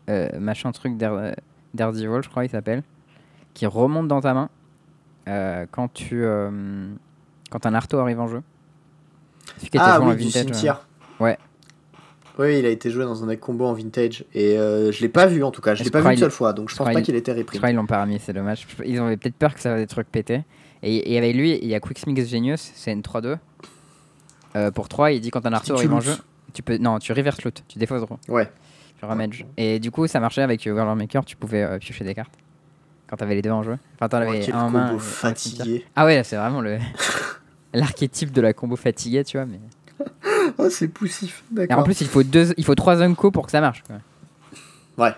euh, 0.09 0.29
machin 0.39 0.71
truc 0.71 0.97
d'Air- 0.97 1.35
d'Airdival, 1.73 2.23
je 2.23 2.29
crois 2.29 2.45
il 2.45 2.49
s'appelle, 2.49 2.83
qui 3.53 3.65
remonte 3.65 4.07
dans 4.07 4.21
ta 4.21 4.33
main 4.33 4.49
euh, 5.27 5.65
quand 5.71 5.91
tu. 5.93 6.23
euh, 6.23 6.87
quand 7.49 7.65
un 7.65 7.73
arto 7.73 7.97
arrive 7.99 8.19
en 8.19 8.27
jeu. 8.27 8.41
Était 9.63 9.77
Ah 9.79 9.99
oui, 10.01 10.15
du 10.15 10.23
vintage, 10.23 10.35
euh, 10.35 10.45
cimetière. 10.45 10.87
Ouais. 11.19 11.37
Oui, 12.37 12.59
il 12.59 12.65
a 12.65 12.69
été 12.69 12.89
joué 12.89 13.05
dans 13.05 13.23
un 13.23 13.27
deck 13.27 13.39
combo 13.39 13.65
en 13.65 13.73
vintage. 13.73 14.25
Et 14.33 14.57
euh, 14.57 14.91
je 14.91 14.99
l'ai 15.01 15.07
pas 15.09 15.25
vu 15.25 15.41
en 15.43 15.51
tout 15.51 15.61
cas. 15.61 15.73
Je 15.75 15.83
l'ai 15.83 15.89
pas 15.89 16.01
vu 16.01 16.11
une 16.11 16.17
seule 16.17 16.31
fois. 16.31 16.51
Donc 16.51 16.69
je 16.69 16.75
pense 16.75 16.91
pas 16.91 17.01
qu'il 17.01 17.15
ait 17.15 17.19
été 17.19 17.31
Je 17.33 17.37
repris. 17.37 17.57
crois 17.57 17.69
qu'ils 17.69 17.77
l'ont 17.77 17.85
pas 17.85 18.01
remis, 18.01 18.19
c'est 18.19 18.33
dommage. 18.33 18.67
Ils 18.83 18.99
avaient 18.99 19.15
peut-être 19.15 19.35
peur 19.37 19.53
que 19.53 19.61
ça 19.61 19.71
fasse 19.71 19.79
des 19.79 19.87
trucs 19.87 20.11
pétés. 20.11 20.43
Et, 20.83 21.13
et 21.13 21.17
avec 21.17 21.33
lui, 21.35 21.57
il 21.61 21.67
y 21.69 21.75
a 21.75 21.79
Quicksmix 21.79 22.27
Genius, 22.27 22.71
c'est 22.75 22.91
une 22.91 23.01
3-2. 23.01 23.37
Euh, 24.55 24.71
pour 24.71 24.89
3, 24.89 25.11
il 25.11 25.21
dit 25.21 25.31
quand 25.31 25.45
un 25.45 25.49
Si 25.49 25.55
arceau 25.55 25.73
tu 25.75 25.79
arrive 25.79 25.93
en 25.93 26.01
jeu, 26.01 26.15
tu 26.53 26.61
peux. 26.61 26.77
Non, 26.77 26.99
tu 26.99 27.13
reverse 27.13 27.41
loot, 27.43 27.63
tu 27.67 27.79
défausses 27.79 28.03
Ouais. 29.03 29.29
Et 29.57 29.79
du 29.79 29.91
coup, 29.91 30.07
ça 30.07 30.19
marchait 30.19 30.41
avec 30.41 30.65
euh, 30.65 30.73
Warlord 30.73 30.95
Maker, 30.95 31.25
tu 31.25 31.35
pouvais 31.35 31.63
euh, 31.63 31.77
piocher 31.77 32.03
des 32.03 32.15
cartes. 32.15 32.33
Quand 33.07 33.17
t'avais 33.17 33.35
les 33.35 33.41
deux 33.41 33.51
en 33.51 33.61
jeu. 33.61 33.77
Enfin, 33.95 34.09
t'en 34.09 34.17
avais 34.17 34.39
quel 34.39 34.55
un 34.55 34.63
en 34.63 34.69
main. 34.71 34.97
fatigué. 34.97 35.63
cimetière. 35.63 35.81
Ah 35.95 36.05
ouais, 36.05 36.23
c'est 36.23 36.37
vraiment 36.37 36.61
le. 36.61 36.79
L'archétype 37.73 38.31
de 38.31 38.41
la 38.41 38.53
combo 38.53 38.75
fatiguée, 38.75 39.23
tu 39.23 39.37
vois. 39.37 39.45
Mais... 39.45 39.59
Oh, 40.57 40.69
c'est 40.69 40.87
poussif. 40.87 41.43
D'accord. 41.51 41.79
en 41.79 41.83
plus, 41.83 41.99
il 42.01 42.07
faut, 42.07 42.23
deux, 42.23 42.53
il 42.55 42.63
faut 42.63 42.75
3 42.75 43.01
Unco 43.01 43.31
pour 43.31 43.45
que 43.45 43.51
ça 43.51 43.61
marche. 43.61 43.83
Quoi. 43.83 43.97
Ouais. 44.97 45.13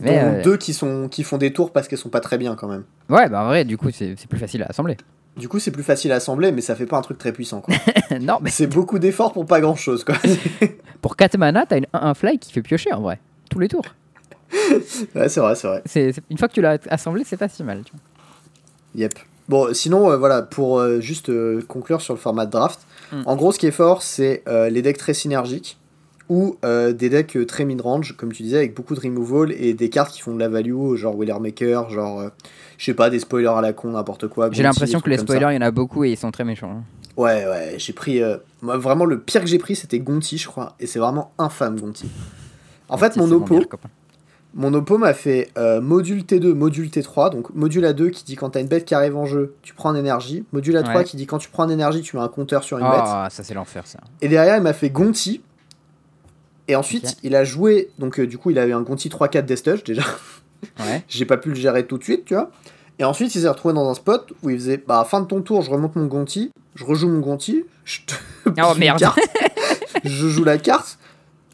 Mais, 0.00 0.20
Dont 0.20 0.28
euh, 0.28 0.42
deux 0.42 0.56
qui, 0.56 0.72
sont, 0.72 1.08
qui 1.08 1.22
font 1.22 1.38
des 1.38 1.52
tours 1.52 1.72
parce 1.72 1.88
qu'elles 1.88 1.98
sont 1.98 2.08
pas 2.08 2.20
très 2.20 2.38
bien 2.38 2.54
quand 2.54 2.68
même. 2.68 2.84
Ouais, 3.08 3.28
bah 3.28 3.42
en 3.42 3.46
vrai, 3.46 3.64
du 3.64 3.76
coup, 3.76 3.90
c'est 3.90 4.16
plus 4.28 4.38
facile 4.38 4.62
à 4.62 4.66
assembler. 4.66 4.96
Du 5.36 5.48
coup, 5.48 5.58
c'est 5.58 5.70
plus 5.70 5.82
facile 5.82 6.12
à 6.12 6.16
assembler, 6.16 6.52
mais 6.52 6.60
ça 6.60 6.74
fait 6.74 6.86
pas 6.86 6.98
un 6.98 7.02
truc 7.02 7.16
très 7.18 7.32
puissant. 7.32 7.60
Quoi. 7.62 7.74
non, 8.20 8.38
mais 8.42 8.50
c'est 8.50 8.66
beaucoup 8.66 8.98
d'efforts 8.98 9.32
pour 9.32 9.46
pas 9.46 9.60
grand 9.60 9.76
chose. 9.76 10.04
Quoi. 10.04 10.16
pour 11.00 11.16
4 11.16 11.38
mana, 11.38 11.64
t'as 11.66 11.78
une 11.78 11.86
1 11.92 12.14
fly 12.14 12.38
qui 12.38 12.52
fait 12.52 12.62
piocher 12.62 12.92
en 12.92 13.00
vrai. 13.00 13.18
Tous 13.50 13.58
les 13.58 13.68
tours. 13.68 13.86
ouais, 15.14 15.28
c'est 15.28 15.40
vrai, 15.40 15.54
c'est 15.54 15.66
vrai. 15.68 15.82
C'est 15.86 16.12
c'est- 16.12 16.22
une 16.30 16.36
fois 16.38 16.48
que 16.48 16.52
tu 16.54 16.60
l'as 16.60 16.78
assemblé, 16.90 17.22
c'est 17.24 17.38
pas 17.38 17.48
si 17.48 17.62
mal. 17.64 17.82
Tu 17.84 17.92
vois. 17.92 18.00
Yep. 19.02 19.14
Bon, 19.48 19.72
sinon, 19.74 20.10
euh, 20.10 20.16
voilà, 20.18 20.42
pour 20.42 20.78
euh, 20.78 21.00
juste 21.00 21.30
euh, 21.30 21.62
conclure 21.66 22.00
sur 22.02 22.14
le 22.14 22.20
format 22.20 22.46
de 22.46 22.50
draft, 22.50 22.80
Mm. 23.12 23.22
en 23.26 23.36
gros, 23.36 23.52
ce 23.52 23.58
qui 23.58 23.66
est 23.66 23.70
fort, 23.72 24.02
c'est 24.02 24.42
les 24.46 24.80
decks 24.80 24.96
très 24.96 25.12
synergiques 25.12 25.76
ou 26.30 26.56
des 26.64 27.10
decks 27.10 27.36
très 27.46 27.66
mid-range, 27.66 28.16
comme 28.16 28.32
tu 28.32 28.42
disais, 28.42 28.56
avec 28.56 28.74
beaucoup 28.74 28.94
de 28.94 29.00
removal 29.00 29.52
et 29.52 29.74
des 29.74 29.90
cartes 29.90 30.12
qui 30.14 30.22
font 30.22 30.32
de 30.34 30.40
la 30.40 30.48
value, 30.48 30.94
genre 30.94 31.14
Wheeler 31.14 31.38
Maker, 31.38 31.90
genre, 31.90 32.30
je 32.82 32.86
sais 32.86 32.94
pas, 32.94 33.10
des 33.10 33.20
spoilers 33.20 33.46
à 33.46 33.60
la 33.60 33.72
con, 33.72 33.92
n'importe 33.92 34.26
quoi. 34.26 34.48
J'ai 34.50 34.64
l'impression 34.64 35.00
que 35.00 35.08
les 35.08 35.16
spoilers, 35.18 35.46
il 35.52 35.54
y 35.54 35.58
en 35.58 35.60
a 35.60 35.70
beaucoup 35.70 36.02
et 36.02 36.10
ils 36.10 36.16
sont 36.16 36.32
très 36.32 36.42
méchants. 36.42 36.78
hein. 36.78 36.82
Ouais, 37.16 37.46
ouais, 37.46 37.74
j'ai 37.78 37.92
pris. 37.92 38.20
euh, 38.20 38.38
moi, 38.60 38.76
vraiment, 38.76 39.04
le 39.04 39.20
pire 39.20 39.40
que 39.42 39.46
j'ai 39.46 39.58
pris, 39.58 39.76
c'était 39.76 40.00
Gonti, 40.00 40.36
je 40.36 40.48
crois, 40.48 40.74
et 40.80 40.88
c'est 40.88 40.98
vraiment 40.98 41.30
infâme, 41.38 41.78
Gonti. 41.78 42.10
En 42.88 42.96
fait, 42.98 43.16
mon 43.16 43.30
oppo, 43.30 43.60
mon 44.54 44.74
oppo 44.74 44.98
m'a 44.98 45.14
fait 45.14 45.50
euh, 45.56 45.80
module 45.80 46.22
T2, 46.22 46.54
module 46.54 46.88
T3, 46.88 47.30
donc 47.30 47.54
module 47.54 47.84
A2 47.84 48.10
qui 48.10 48.24
dit 48.24 48.34
quand 48.34 48.50
t'as 48.50 48.60
une 48.60 48.66
bête 48.66 48.84
qui 48.84 48.96
arrive 48.96 49.16
en 49.16 49.26
jeu, 49.26 49.54
tu 49.62 49.74
prends 49.74 49.90
en 49.90 49.94
énergie, 49.94 50.44
module 50.52 50.74
A3 50.76 50.96
Ouais. 50.96 51.04
qui 51.04 51.16
dit 51.16 51.26
quand 51.26 51.38
tu 51.38 51.50
prends 51.50 51.62
en 51.66 51.68
énergie, 51.68 52.02
tu 52.02 52.16
mets 52.16 52.22
un 52.22 52.28
compteur 52.28 52.64
sur 52.64 52.78
une 52.78 52.90
bête, 52.90 53.00
Ah, 53.04 53.28
ça 53.30 53.44
c'est 53.44 53.54
l'enfer 53.54 53.86
ça. 53.86 54.00
et 54.20 54.26
derrière 54.28 54.56
il 54.56 54.62
m'a 54.62 54.72
fait 54.72 54.90
Gonti, 54.90 55.40
et 56.68 56.74
ensuite 56.76 57.16
il 57.22 57.34
a 57.36 57.44
joué, 57.44 57.90
donc 57.98 58.18
euh, 58.20 58.26
du 58.26 58.38
coup 58.38 58.50
il 58.50 58.58
avait 58.58 58.72
un 58.72 58.82
Gonti 58.82 59.08
3-4 59.08 59.44
Destush 59.46 59.84
déjà, 59.84 60.02
Ouais. 60.80 61.02
j'ai 61.08 61.24
pas 61.24 61.36
pu 61.36 61.50
le 61.50 61.54
gérer 61.54 61.86
tout 61.86 61.98
de 61.98 62.04
suite, 62.04 62.24
tu 62.26 62.34
vois, 62.34 62.50
et 62.98 63.04
ensuite 63.04 63.34
il 63.34 63.40
s'est 63.40 63.48
retrouvé 63.48 63.74
dans 63.74 63.88
un 63.88 63.94
spot 63.94 64.32
où 64.42 64.50
il 64.50 64.56
faisait, 64.58 64.82
bah 64.86 65.04
fin 65.08 65.20
de 65.20 65.26
ton 65.26 65.42
tour 65.42 65.62
je 65.62 65.70
remonte 65.70 65.96
mon 65.96 66.06
Gonti, 66.06 66.50
je 66.74 66.84
rejoue 66.84 67.08
mon 67.08 67.20
Gonti, 67.20 67.64
je 67.84 68.00
te 68.06 68.14
Oh 68.46 68.50
une 68.74 68.78
merde. 68.78 68.98
carte, 68.98 69.18
je 70.04 70.28
joue 70.28 70.44
la 70.44 70.58
carte, 70.58 70.98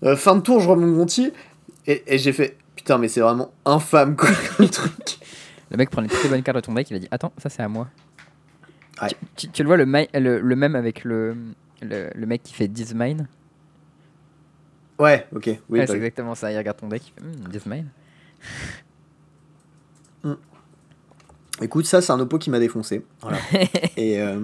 euh, 0.05 0.17
fin 0.17 0.37
de 0.37 0.41
tour 0.41 0.61
je 0.61 0.69
remonte 0.69 0.89
mon 0.91 0.97
Gonti, 0.99 1.33
et, 1.87 2.03
et 2.07 2.19
j'ai 2.19 2.33
fait, 2.33 2.57
putain 2.77 2.99
mais 2.99 3.09
c'est 3.09 3.21
vraiment 3.21 3.51
infâme 3.65 4.17
quoi 4.17 4.31
le 4.59 4.69
truc. 4.69 5.19
Le 5.71 5.77
mec 5.77 5.91
prend 5.91 6.01
les 6.01 6.09
très 6.09 6.29
bonnes 6.29 6.43
cartes 6.43 6.57
de 6.57 6.61
ton 6.63 6.73
deck, 6.75 6.89
il 6.91 6.97
a 6.97 6.99
dit 6.99 7.09
Attends, 7.11 7.33
ça 7.39 7.49
c'est 7.51 7.63
à 7.63 7.69
moi. 7.69 7.89
Ouais. 9.03 9.09
Tu, 9.09 9.17
tu- 9.37 9.49
tu 9.51 9.63
le 9.63 9.67
vois 9.69 9.77
le, 9.77 9.85
le, 9.85 10.41
le 10.41 10.57
même 10.57 10.75
avec 10.75 11.05
le, 11.05 11.37
le, 11.83 12.09
le 12.15 12.27
mec 12.27 12.43
qui 12.43 12.55
fait 12.55 12.69
10 12.69 12.95
mine 12.95 13.29
Ouais, 14.99 15.27
ok, 15.35 15.45
oui, 15.69 15.79
Ouais, 15.79 15.87
c'est 15.87 15.95
exactement 15.95 16.35
ça. 16.35 16.51
Il 16.51 16.59
regarde 16.59 16.79
ton 16.79 16.89
deck, 16.89 17.03
il 17.07 17.13
fait 17.13 17.21
Hmm, 17.23 17.83
10 20.25 20.29
mine. 20.29 20.37
Écoute, 21.61 21.87
ça, 21.87 22.01
c'est 22.01 22.13
un 22.13 22.21
oppo 22.21 22.39
qui 22.39 22.51
m'a 22.51 22.59
défoncé. 22.59 23.05
Voilà. 23.21 23.39
et 23.97 24.21
euh, 24.21 24.41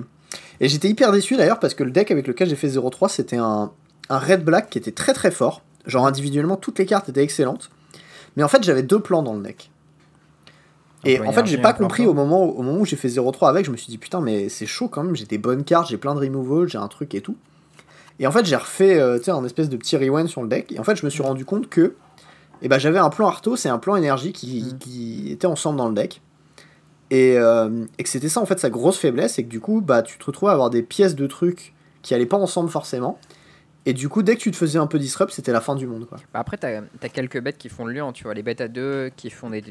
et 0.60 0.68
j'étais 0.68 0.88
hyper 0.88 1.12
déçu 1.12 1.36
d'ailleurs 1.36 1.58
parce 1.58 1.74
que 1.74 1.84
le 1.84 1.90
deck 1.90 2.10
avec 2.10 2.26
lequel 2.26 2.48
j'ai 2.48 2.56
fait 2.56 2.68
0-3, 2.68 3.08
c'était 3.08 3.36
un, 3.36 3.72
un 4.08 4.18
red 4.18 4.44
black 4.44 4.70
qui 4.70 4.78
était 4.78 4.92
très 4.92 5.12
très 5.12 5.30
fort. 5.30 5.62
Genre 5.86 6.06
individuellement, 6.06 6.56
toutes 6.56 6.78
les 6.78 6.86
cartes 6.86 7.08
étaient 7.08 7.22
excellentes. 7.22 7.70
Mais 8.36 8.42
en 8.42 8.48
fait, 8.48 8.62
j'avais 8.62 8.82
deux 8.82 9.00
plans 9.00 9.22
dans 9.22 9.34
le 9.34 9.42
deck. 9.42 9.70
Et 11.06 11.20
en 11.20 11.32
fait, 11.32 11.44
j'ai 11.44 11.58
pas 11.58 11.74
compris 11.74 12.06
au 12.06 12.14
moment, 12.14 12.44
au 12.44 12.62
moment 12.62 12.80
où 12.80 12.86
j'ai 12.86 12.96
fait 12.96 13.08
0-3 13.08 13.50
avec, 13.50 13.66
je 13.66 13.70
me 13.70 13.76
suis 13.76 13.88
dit 13.88 13.98
putain, 13.98 14.22
mais 14.22 14.48
c'est 14.48 14.64
chaud 14.64 14.88
quand 14.88 15.02
même, 15.02 15.14
j'ai 15.14 15.26
des 15.26 15.36
bonnes 15.36 15.62
cartes, 15.62 15.90
j'ai 15.90 15.98
plein 15.98 16.14
de 16.14 16.20
removal, 16.20 16.66
j'ai 16.66 16.78
un 16.78 16.88
truc 16.88 17.14
et 17.14 17.20
tout. 17.20 17.36
Et 18.18 18.26
en 18.26 18.32
fait, 18.32 18.46
j'ai 18.46 18.56
refait 18.56 18.98
euh, 18.98 19.18
tu 19.18 19.24
sais, 19.24 19.30
un 19.32 19.44
espèce 19.44 19.68
de 19.68 19.76
petit 19.76 19.98
rewind 19.98 20.28
sur 20.28 20.42
le 20.42 20.48
deck. 20.48 20.72
Et 20.72 20.78
en 20.78 20.84
fait, 20.84 20.96
je 20.96 21.04
me 21.04 21.10
suis 21.10 21.22
rendu 21.22 21.44
compte 21.44 21.68
que 21.68 21.94
eh 22.62 22.68
ben, 22.68 22.78
j'avais 22.78 22.98
un 22.98 23.10
plan 23.10 23.26
Arthos 23.28 23.56
et 23.64 23.68
un 23.68 23.78
plan 23.78 23.96
énergie 23.96 24.32
qui, 24.32 24.62
Mm. 24.74 24.78
qui 24.78 25.30
étaient 25.32 25.46
ensemble 25.46 25.78
dans 25.78 25.88
le 25.88 25.94
deck. 25.94 26.20
Et, 27.10 27.36
euh, 27.38 27.84
et 27.98 28.02
que 28.02 28.08
c'était 28.08 28.28
ça 28.30 28.40
en 28.40 28.46
fait 28.46 28.58
sa 28.58 28.70
grosse 28.70 28.98
faiblesse, 28.98 29.38
et 29.38 29.44
que 29.44 29.48
du 29.50 29.60
coup, 29.60 29.80
bah, 29.80 30.02
tu 30.02 30.18
te 30.18 30.24
retrouvais 30.24 30.50
à 30.50 30.54
avoir 30.54 30.70
des 30.70 30.82
pièces 30.82 31.14
de 31.14 31.26
trucs 31.26 31.74
qui 32.02 32.14
allaient 32.14 32.26
pas 32.26 32.38
ensemble 32.38 32.70
forcément. 32.70 33.18
Et 33.86 33.92
du 33.92 34.08
coup, 34.08 34.22
dès 34.22 34.34
que 34.36 34.40
tu 34.40 34.50
te 34.50 34.56
faisais 34.56 34.78
un 34.78 34.86
peu 34.86 34.98
disrupt, 34.98 35.30
c'était 35.32 35.52
la 35.52 35.60
fin 35.60 35.74
du 35.74 35.86
monde. 35.86 36.06
Quoi. 36.08 36.16
Bah 36.32 36.40
après, 36.40 36.56
t'as 36.56 36.80
as 37.02 37.08
quelques 37.10 37.40
bêtes 37.40 37.58
qui 37.58 37.68
font 37.68 37.84
le 37.84 37.92
lien, 37.92 38.10
tu 38.12 38.24
vois. 38.24 38.32
Les 38.32 38.42
bêtes 38.42 38.62
à 38.62 38.68
deux 38.68 39.10
qui 39.16 39.28
font 39.30 39.50
des. 39.50 39.62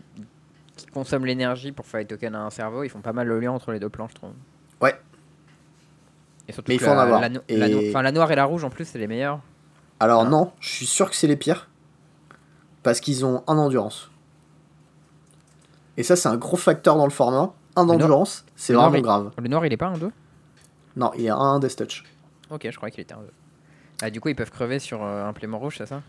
qui 0.75 0.85
consomment 0.87 1.25
l'énergie 1.25 1.71
pour 1.71 1.85
faire 1.87 1.99
les 1.99 2.05
tokens 2.05 2.35
à 2.35 2.39
un 2.39 2.49
cerveau, 2.51 2.83
ils 2.83 2.89
font 2.89 3.01
pas 3.01 3.13
mal 3.13 3.27
le 3.27 3.39
lien 3.39 3.51
entre 3.51 3.71
les 3.71 3.79
deux 3.79 3.89
plans, 3.89 4.07
je 4.07 4.15
trouve. 4.15 4.31
Ouais. 4.81 4.95
Et 6.47 6.51
surtout 6.53 6.69
Mais 6.69 6.75
il 6.75 6.79
faut 6.81 6.89
en 6.91 6.97
avoir. 6.97 7.19
La, 7.21 7.29
no- 7.29 7.39
Et- 7.47 7.57
la 7.57 7.69
no- 7.69 7.79
enfin, 7.89 8.01
la 8.03 8.11
noire 8.11 8.31
et 8.31 8.35
la 8.35 8.45
rouge 8.45 8.63
en 8.63 8.69
plus, 8.69 8.85
c'est 8.85 8.99
les 8.99 9.07
meilleurs. 9.07 9.39
Alors 9.99 10.21
Ah. 10.25 10.29
non, 10.29 10.51
je 10.59 10.69
suis 10.69 10.85
sûr 10.85 11.09
que 11.09 11.15
c'est 11.15 11.27
les 11.27 11.35
pires. 11.37 11.69
Parce 12.83 12.99
qu'ils 12.99 13.25
ont 13.25 13.43
un 13.47 13.57
endurance. 13.57 14.09
Et 15.97 16.03
ça, 16.03 16.15
c'est 16.15 16.29
un 16.29 16.37
gros 16.37 16.57
facteur 16.57 16.95
dans 16.97 17.05
le 17.05 17.11
format. 17.11 17.53
Un 17.75 17.85
d'endurance, 17.85 18.45
c'est 18.55 18.73
vraiment 18.73 18.93
est- 18.95 19.01
grave. 19.01 19.31
Le 19.41 19.47
noir, 19.47 19.65
il 19.65 19.73
est 19.73 19.77
pas 19.77 19.87
un 19.87 19.97
2 19.97 20.11
Non, 20.95 21.11
il 21.17 21.27
a 21.29 21.35
un 21.35 21.59
Death 21.59 21.75
Touch. 21.75 22.03
Ok, 22.51 22.67
je 22.69 22.75
croyais 22.77 22.91
qu'il 22.91 23.01
était 23.01 23.13
un 23.15 23.21
2. 23.21 23.29
Ah, 24.01 24.09
du 24.09 24.19
coup, 24.21 24.29
ils 24.29 24.35
peuvent 24.35 24.51
crever 24.51 24.79
sur 24.79 25.03
euh, 25.03 25.27
un 25.27 25.33
plément 25.33 25.57
rouge, 25.59 25.75
c'est 25.77 25.85
ça? 25.87 26.01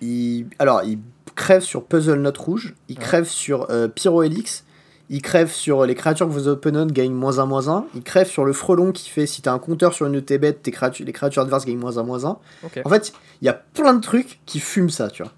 Il... 0.00 0.46
Alors, 0.58 0.82
il 0.84 0.98
crève 1.34 1.62
sur 1.62 1.84
Puzzle 1.84 2.20
Note 2.20 2.38
Rouge, 2.38 2.74
il 2.88 2.98
Ouais. 2.98 3.02
crève 3.02 3.24
sur 3.26 3.70
euh, 3.70 3.88
Pyro 3.88 4.22
Helix, 4.22 4.64
il 5.08 5.22
crève 5.22 5.50
sur 5.50 5.86
les 5.86 5.94
créatures 5.94 6.26
que 6.28 6.32
vos 6.32 6.46
opponents 6.48 6.86
gagnent 6.86 7.14
moins 7.14 7.38
1 7.38 7.46
moins 7.46 7.68
1, 7.68 7.86
il 7.94 8.02
crève 8.02 8.28
sur 8.28 8.44
le 8.44 8.52
frelon 8.52 8.92
qui 8.92 9.08
fait 9.08 9.26
si 9.26 9.42
t'as 9.42 9.52
un 9.52 9.58
compteur 9.58 9.92
sur 9.94 10.06
une 10.06 10.12
de 10.12 10.20
tes 10.20 10.38
bêtes, 10.38 10.62
tes 10.62 10.70
créatures, 10.72 11.06
les 11.06 11.12
créatures 11.12 11.42
adverses 11.42 11.64
gagnent 11.64 11.78
moins 11.78 11.96
1 11.98 12.02
moins 12.02 12.24
1. 12.24 12.38
Ok. 12.64 12.80
En 12.84 12.88
fait, 12.90 13.12
il 13.40 13.46
y 13.46 13.48
a 13.48 13.54
plein 13.54 13.94
de 13.94 14.00
trucs 14.00 14.40
qui 14.46 14.60
fument 14.60 14.90
ça, 14.90 15.08
tu 15.10 15.22
vois. 15.22 15.32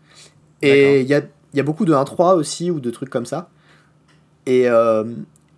Et 0.64 1.00
il 1.00 1.06
y 1.06 1.14
a, 1.14 1.18
il 1.18 1.56
y 1.56 1.60
a 1.60 1.62
beaucoup 1.62 1.84
de 1.84 1.94
1-3 1.94 2.34
aussi, 2.34 2.70
ou 2.70 2.80
de 2.80 2.90
trucs 2.90 3.10
comme 3.10 3.26
ça. 3.26 3.48
Et, 4.46 4.68
euh, 4.68 5.04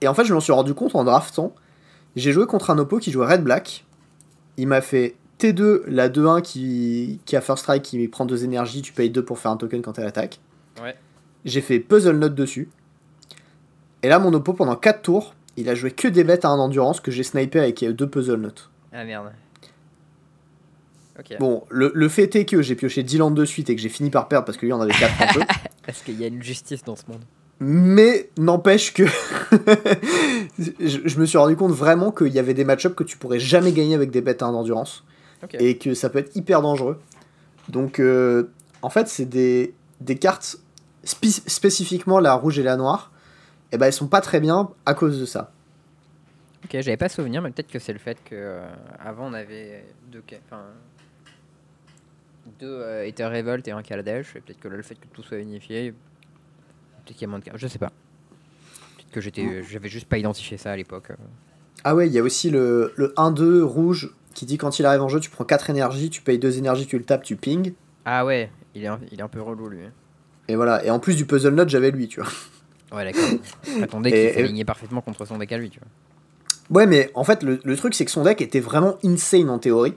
et 0.00 0.08
en 0.08 0.14
fait, 0.14 0.24
je 0.24 0.34
m'en 0.34 0.40
suis 0.40 0.52
rendu 0.52 0.74
compte 0.74 0.94
en 0.94 1.04
draftant. 1.04 1.54
J'ai 2.16 2.32
joué 2.32 2.46
contre 2.46 2.70
un 2.70 2.78
oppo 2.78 2.98
qui 2.98 3.10
jouait 3.10 3.26
Red 3.26 3.42
Black. 3.42 3.84
Il 4.56 4.68
m'a 4.68 4.80
fait 4.80 5.16
T2, 5.38 5.82
la 5.86 6.08
2-1 6.08 6.42
qui, 6.42 7.20
qui 7.24 7.36
a 7.36 7.40
First 7.40 7.62
Strike, 7.62 7.82
qui 7.82 8.08
prend 8.08 8.24
2 8.24 8.44
énergies, 8.44 8.82
tu 8.82 8.92
payes 8.92 9.10
2 9.10 9.24
pour 9.24 9.38
faire 9.38 9.50
un 9.50 9.56
token 9.56 9.82
quand 9.82 9.98
elle 9.98 10.06
attaque. 10.06 10.40
Ouais. 10.82 10.96
J'ai 11.44 11.60
fait 11.60 11.78
Puzzle 11.78 12.18
Note 12.18 12.34
dessus. 12.34 12.68
Et 14.02 14.08
là, 14.08 14.18
mon 14.18 14.32
oppo, 14.32 14.52
pendant 14.52 14.76
4 14.76 15.02
tours, 15.02 15.34
il 15.56 15.68
a 15.68 15.74
joué 15.74 15.90
que 15.90 16.08
des 16.08 16.24
bêtes 16.24 16.44
à 16.44 16.48
1 16.48 16.58
endurance 16.58 17.00
que 17.00 17.10
j'ai 17.10 17.22
snipé 17.22 17.60
avec 17.60 17.84
2 17.84 18.06
Puzzle 18.08 18.40
Notes. 18.40 18.70
Ah 18.92 19.04
merde. 19.04 19.32
Bon, 21.38 21.64
le, 21.70 21.90
le 21.94 22.08
fait 22.08 22.34
est 22.36 22.44
que 22.44 22.62
j'ai 22.62 22.74
pioché 22.74 23.02
10 23.02 23.18
landes 23.18 23.34
de 23.36 23.44
suite 23.44 23.70
et 23.70 23.76
que 23.76 23.80
j'ai 23.82 23.88
fini 23.88 24.10
par 24.10 24.28
perdre 24.28 24.44
parce 24.46 24.58
que 24.58 24.66
lui 24.66 24.72
en 24.72 24.80
avait 24.80 24.92
4 24.92 25.22
en 25.22 25.32
jeu. 25.32 25.40
Parce 25.84 26.02
qu'il 26.02 26.20
y 26.20 26.24
a 26.24 26.26
une 26.28 26.42
justice 26.42 26.82
dans 26.84 26.96
ce 26.96 27.04
monde. 27.08 27.22
Mais 27.60 28.28
n'empêche 28.36 28.92
que 28.92 29.04
je, 30.58 30.70
je 31.04 31.18
me 31.20 31.26
suis 31.26 31.38
rendu 31.38 31.56
compte 31.56 31.72
vraiment 31.72 32.12
qu'il 32.12 32.28
y 32.28 32.38
avait 32.38 32.54
des 32.54 32.64
match 32.64 32.86
que 32.88 33.04
tu 33.04 33.16
pourrais 33.16 33.38
jamais 33.38 33.72
gagner 33.72 33.94
avec 33.94 34.10
des 34.10 34.20
bêtes 34.20 34.42
à 34.42 34.46
1 34.46 34.54
endurance 34.54 35.04
Ok. 35.42 35.56
et 35.58 35.76
que 35.78 35.94
ça 35.94 36.08
peut 36.10 36.18
être 36.18 36.34
hyper 36.36 36.62
dangereux. 36.62 37.00
Donc 37.68 37.98
euh, 37.98 38.50
en 38.82 38.90
fait 38.90 39.08
c'est 39.08 39.24
des, 39.26 39.74
des 40.00 40.16
cartes 40.16 40.58
spé- 41.04 41.42
spécifiquement 41.48 42.20
la 42.20 42.34
rouge 42.34 42.58
et 42.58 42.62
la 42.62 42.76
noire 42.76 43.10
et 43.72 43.78
ben 43.78 43.86
elles 43.86 43.92
sont 43.92 44.08
pas 44.08 44.20
très 44.20 44.40
bien 44.40 44.70
à 44.84 44.94
cause 44.94 45.18
de 45.20 45.24
ça. 45.26 45.50
Ok, 46.64 46.72
j'avais 46.72 46.96
pas 46.96 47.08
souvenir, 47.08 47.42
mais 47.42 47.50
peut-être 47.50 47.70
que 47.70 47.78
c'est 47.78 47.92
le 47.92 47.98
fait 47.98 48.18
que 48.24 48.34
euh, 48.34 48.66
avant 48.98 49.28
on 49.28 49.32
avait 49.34 49.84
deux, 50.10 50.22
enfin, 50.46 50.62
deux 52.58 52.66
euh, 52.66 53.06
Ether 53.06 53.26
Revolt 53.26 53.66
et 53.68 53.70
un 53.72 53.82
Kaladesh, 53.82 54.36
et 54.36 54.40
peut-être 54.40 54.60
que 54.60 54.68
là, 54.68 54.76
le 54.76 54.82
fait 54.82 54.94
que 54.94 55.06
tout 55.12 55.22
soit 55.22 55.38
unifié, 55.38 55.92
peut-être 55.92 57.16
qu'il 57.16 57.22
y 57.22 57.24
a 57.24 57.28
moins 57.28 57.38
de 57.38 57.44
cas, 57.44 57.52
je 57.54 57.66
sais 57.66 57.78
pas. 57.78 57.88
Peut-être 58.96 59.10
que 59.12 59.20
j'étais, 59.20 59.62
j'avais 59.64 59.88
juste 59.88 60.08
pas 60.08 60.18
identifié 60.18 60.56
ça 60.56 60.72
à 60.72 60.76
l'époque. 60.76 61.10
euh. 61.10 61.14
Ah 61.84 61.94
ouais, 61.94 62.06
il 62.08 62.12
y 62.12 62.18
a 62.18 62.22
aussi 62.22 62.50
le, 62.50 62.92
le 62.96 63.08
1-2 63.16 63.60
rouge 63.62 64.14
qui 64.34 64.44
dit 64.46 64.58
quand 64.58 64.78
il 64.78 64.86
arrive 64.86 65.02
en 65.02 65.08
jeu, 65.08 65.20
tu 65.20 65.30
prends 65.30 65.44
4 65.44 65.70
énergies, 65.70 66.10
tu 66.10 66.20
payes 66.22 66.38
2 66.38 66.58
énergies, 66.58 66.86
tu 66.86 66.98
le 66.98 67.04
tapes, 67.04 67.22
tu 67.22 67.36
ping. 67.36 67.72
Ah 68.04 68.24
ouais, 68.24 68.50
il 68.74 68.84
est, 68.84 68.88
un, 68.88 68.98
il 69.12 69.18
est 69.20 69.22
un 69.22 69.28
peu 69.28 69.40
relou 69.40 69.68
lui. 69.68 69.78
Et 70.48 70.56
voilà. 70.56 70.84
Et 70.84 70.90
en 70.90 70.98
plus 70.98 71.16
du 71.16 71.26
puzzle 71.26 71.54
note, 71.54 71.68
j'avais 71.68 71.90
lui, 71.90 72.08
tu 72.08 72.20
vois. 72.20 72.30
Ouais, 72.92 73.04
d'accord. 73.04 73.28
Attendez 73.82 74.10
Et- 74.10 74.12
qu'il 74.12 74.20
et- 74.20 74.32
s'alignait 74.34 74.64
parfaitement 74.64 75.00
contre 75.00 75.24
son 75.26 75.38
deck 75.38 75.50
à 75.52 75.58
lui, 75.58 75.70
tu 75.70 75.80
vois. 75.80 75.88
Ouais, 76.80 76.86
mais 76.86 77.10
en 77.14 77.24
fait, 77.24 77.42
le, 77.42 77.60
le 77.64 77.76
truc, 77.76 77.94
c'est 77.94 78.04
que 78.04 78.10
son 78.10 78.24
deck 78.24 78.40
était 78.40 78.60
vraiment 78.60 78.96
insane 79.04 79.48
en 79.50 79.58
théorie. 79.58 79.94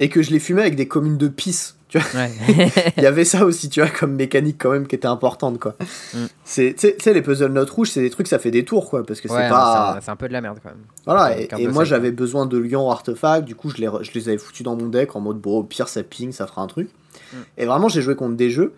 Et 0.00 0.08
que 0.08 0.22
je 0.22 0.30
l'ai 0.30 0.38
fumé 0.40 0.62
avec 0.62 0.74
des 0.76 0.88
communes 0.88 1.18
de 1.18 1.28
pisse. 1.28 1.76
Tu 1.92 1.98
vois, 1.98 2.20
Ouais. 2.22 2.30
il 2.96 3.02
y 3.02 3.06
avait 3.06 3.26
ça 3.26 3.44
aussi, 3.44 3.68
tu 3.68 3.82
vois, 3.82 3.90
comme 3.90 4.14
mécanique 4.14 4.56
quand 4.58 4.70
même 4.70 4.86
qui 4.86 4.94
était 4.94 5.08
importante, 5.08 5.58
quoi. 5.58 5.76
Mm. 6.14 6.24
C'est, 6.42 6.74
tu 6.74 6.94
sais- 6.98 7.12
les 7.12 7.20
puzzle 7.20 7.52
notes 7.52 7.68
rouges, 7.68 7.90
c'est 7.90 8.00
des 8.00 8.08
trucs, 8.08 8.28
ça 8.28 8.38
fait 8.38 8.50
des 8.50 8.64
tours, 8.64 8.88
quoi. 8.88 9.04
Parce 9.04 9.20
que 9.20 9.28
c'est 9.28 9.48
pas. 9.50 9.98
c'est 10.00 10.10
un- 10.10 10.16
peu 10.16 10.26
de 10.26 10.32
la 10.32 10.40
merde 10.40 10.58
quand 10.62 10.70
même. 10.70 10.78
Voilà, 11.04 11.38
et, 11.38 11.66
moi 11.66 11.84
j'avais 11.84 12.10
besoin 12.10 12.46
de 12.46 12.56
lions 12.56 12.90
artefacts, 12.90 13.44
du 13.44 13.54
coup 13.54 13.68
je 13.68 13.76
les, 13.76 13.90
je 14.00 14.12
les 14.14 14.30
avais 14.30 14.38
foutus 14.38 14.64
dans 14.64 14.74
mon 14.74 14.86
deck 14.86 15.14
en 15.16 15.20
mode 15.20 15.38
bon, 15.38 15.58
au 15.58 15.62
pire 15.64 15.88
ça 15.88 16.02
ping, 16.02 16.32
ça 16.32 16.46
fera 16.46 16.62
un 16.62 16.66
truc. 16.66 16.88
Mm. 17.32 17.36
Et 17.58 17.66
vraiment 17.66 17.88
j'ai 17.88 18.00
joué 18.00 18.16
contre 18.16 18.36
des 18.36 18.48
jeux 18.50 18.72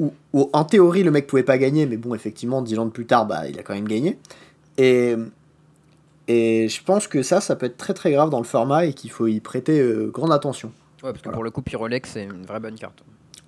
où, 0.00 0.12
où, 0.32 0.50
en 0.52 0.64
théorie 0.64 1.04
le 1.04 1.12
mec 1.12 1.28
pouvait 1.28 1.44
pas 1.44 1.58
gagner, 1.58 1.86
mais 1.86 1.96
bon, 1.96 2.14
effectivement, 2.14 2.60
10 2.60 2.78
ans 2.80 2.86
de 2.86 2.90
plus 2.90 3.06
tard, 3.06 3.26
bah 3.26 3.48
il 3.48 3.56
a 3.58 3.62
quand 3.62 3.74
même 3.74 3.86
gagné. 3.86 4.18
Et, 4.78 5.14
et 6.26 6.68
je 6.68 6.82
pense 6.82 7.06
que 7.06 7.22
ça, 7.22 7.40
ça 7.40 7.54
peut 7.54 7.66
être 7.66 7.76
très 7.76 7.94
très 7.94 8.10
grave 8.10 8.30
dans 8.30 8.38
le 8.38 8.44
format 8.44 8.86
et 8.86 8.94
qu'il 8.94 9.10
faut 9.10 9.28
y 9.28 9.38
prêter 9.38 9.78
euh, 9.78 10.10
grande 10.12 10.32
attention. 10.32 10.72
Ouais, 11.02 11.10
parce 11.10 11.18
que 11.18 11.24
Voilà. 11.24 11.34
pour 11.36 11.44
le 11.44 11.50
coup, 11.50 11.62
Pyrolex, 11.62 12.10
c'est 12.12 12.24
une 12.24 12.44
vraie 12.46 12.60
bonne 12.60 12.78
carte. 12.78 13.02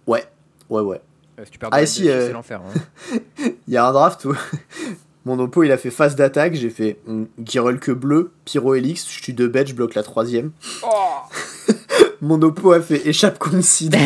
Ouais, 0.07 0.25
ouais, 0.71 0.83
ouais. 0.83 1.01
Euh, 1.39 1.45
si 1.45 1.51
tu 1.53 1.59
perds 1.59 1.69
Ah, 1.73 1.85
si, 1.87 2.03
LDG, 2.03 2.11
euh, 2.13 2.27
c'est 2.27 2.33
l'enfer. 2.33 2.61
hein. 2.63 3.19
Il 3.69 3.75
y 3.75 3.77
a 3.77 3.87
un 3.87 3.93
draft 3.93 4.25
où 4.25 4.35
mon 5.25 5.39
oppo 5.39 5.63
il 5.63 5.73
a 5.73 5.77
fait 5.79 5.91
phase 5.91 6.17
d'attaque, 6.17 6.55
j'ai 6.55 6.71
fait 6.71 6.99
Girulk 7.45 7.91
bleu, 7.91 8.33
Pyro 8.45 8.75
Helix, 8.75 9.09
je 9.11 9.23
tue 9.23 9.33
deux 9.33 9.49
bêtes, 9.49 9.69
je 9.69 9.75
bloque 9.75 9.95
la 9.95 10.03
troisième. 10.03 10.53
Mon 12.21 12.41
oppo 12.43 12.73
a 12.73 12.81
fait 12.81 13.07
échappe 13.07 13.39
concede. 13.39 13.97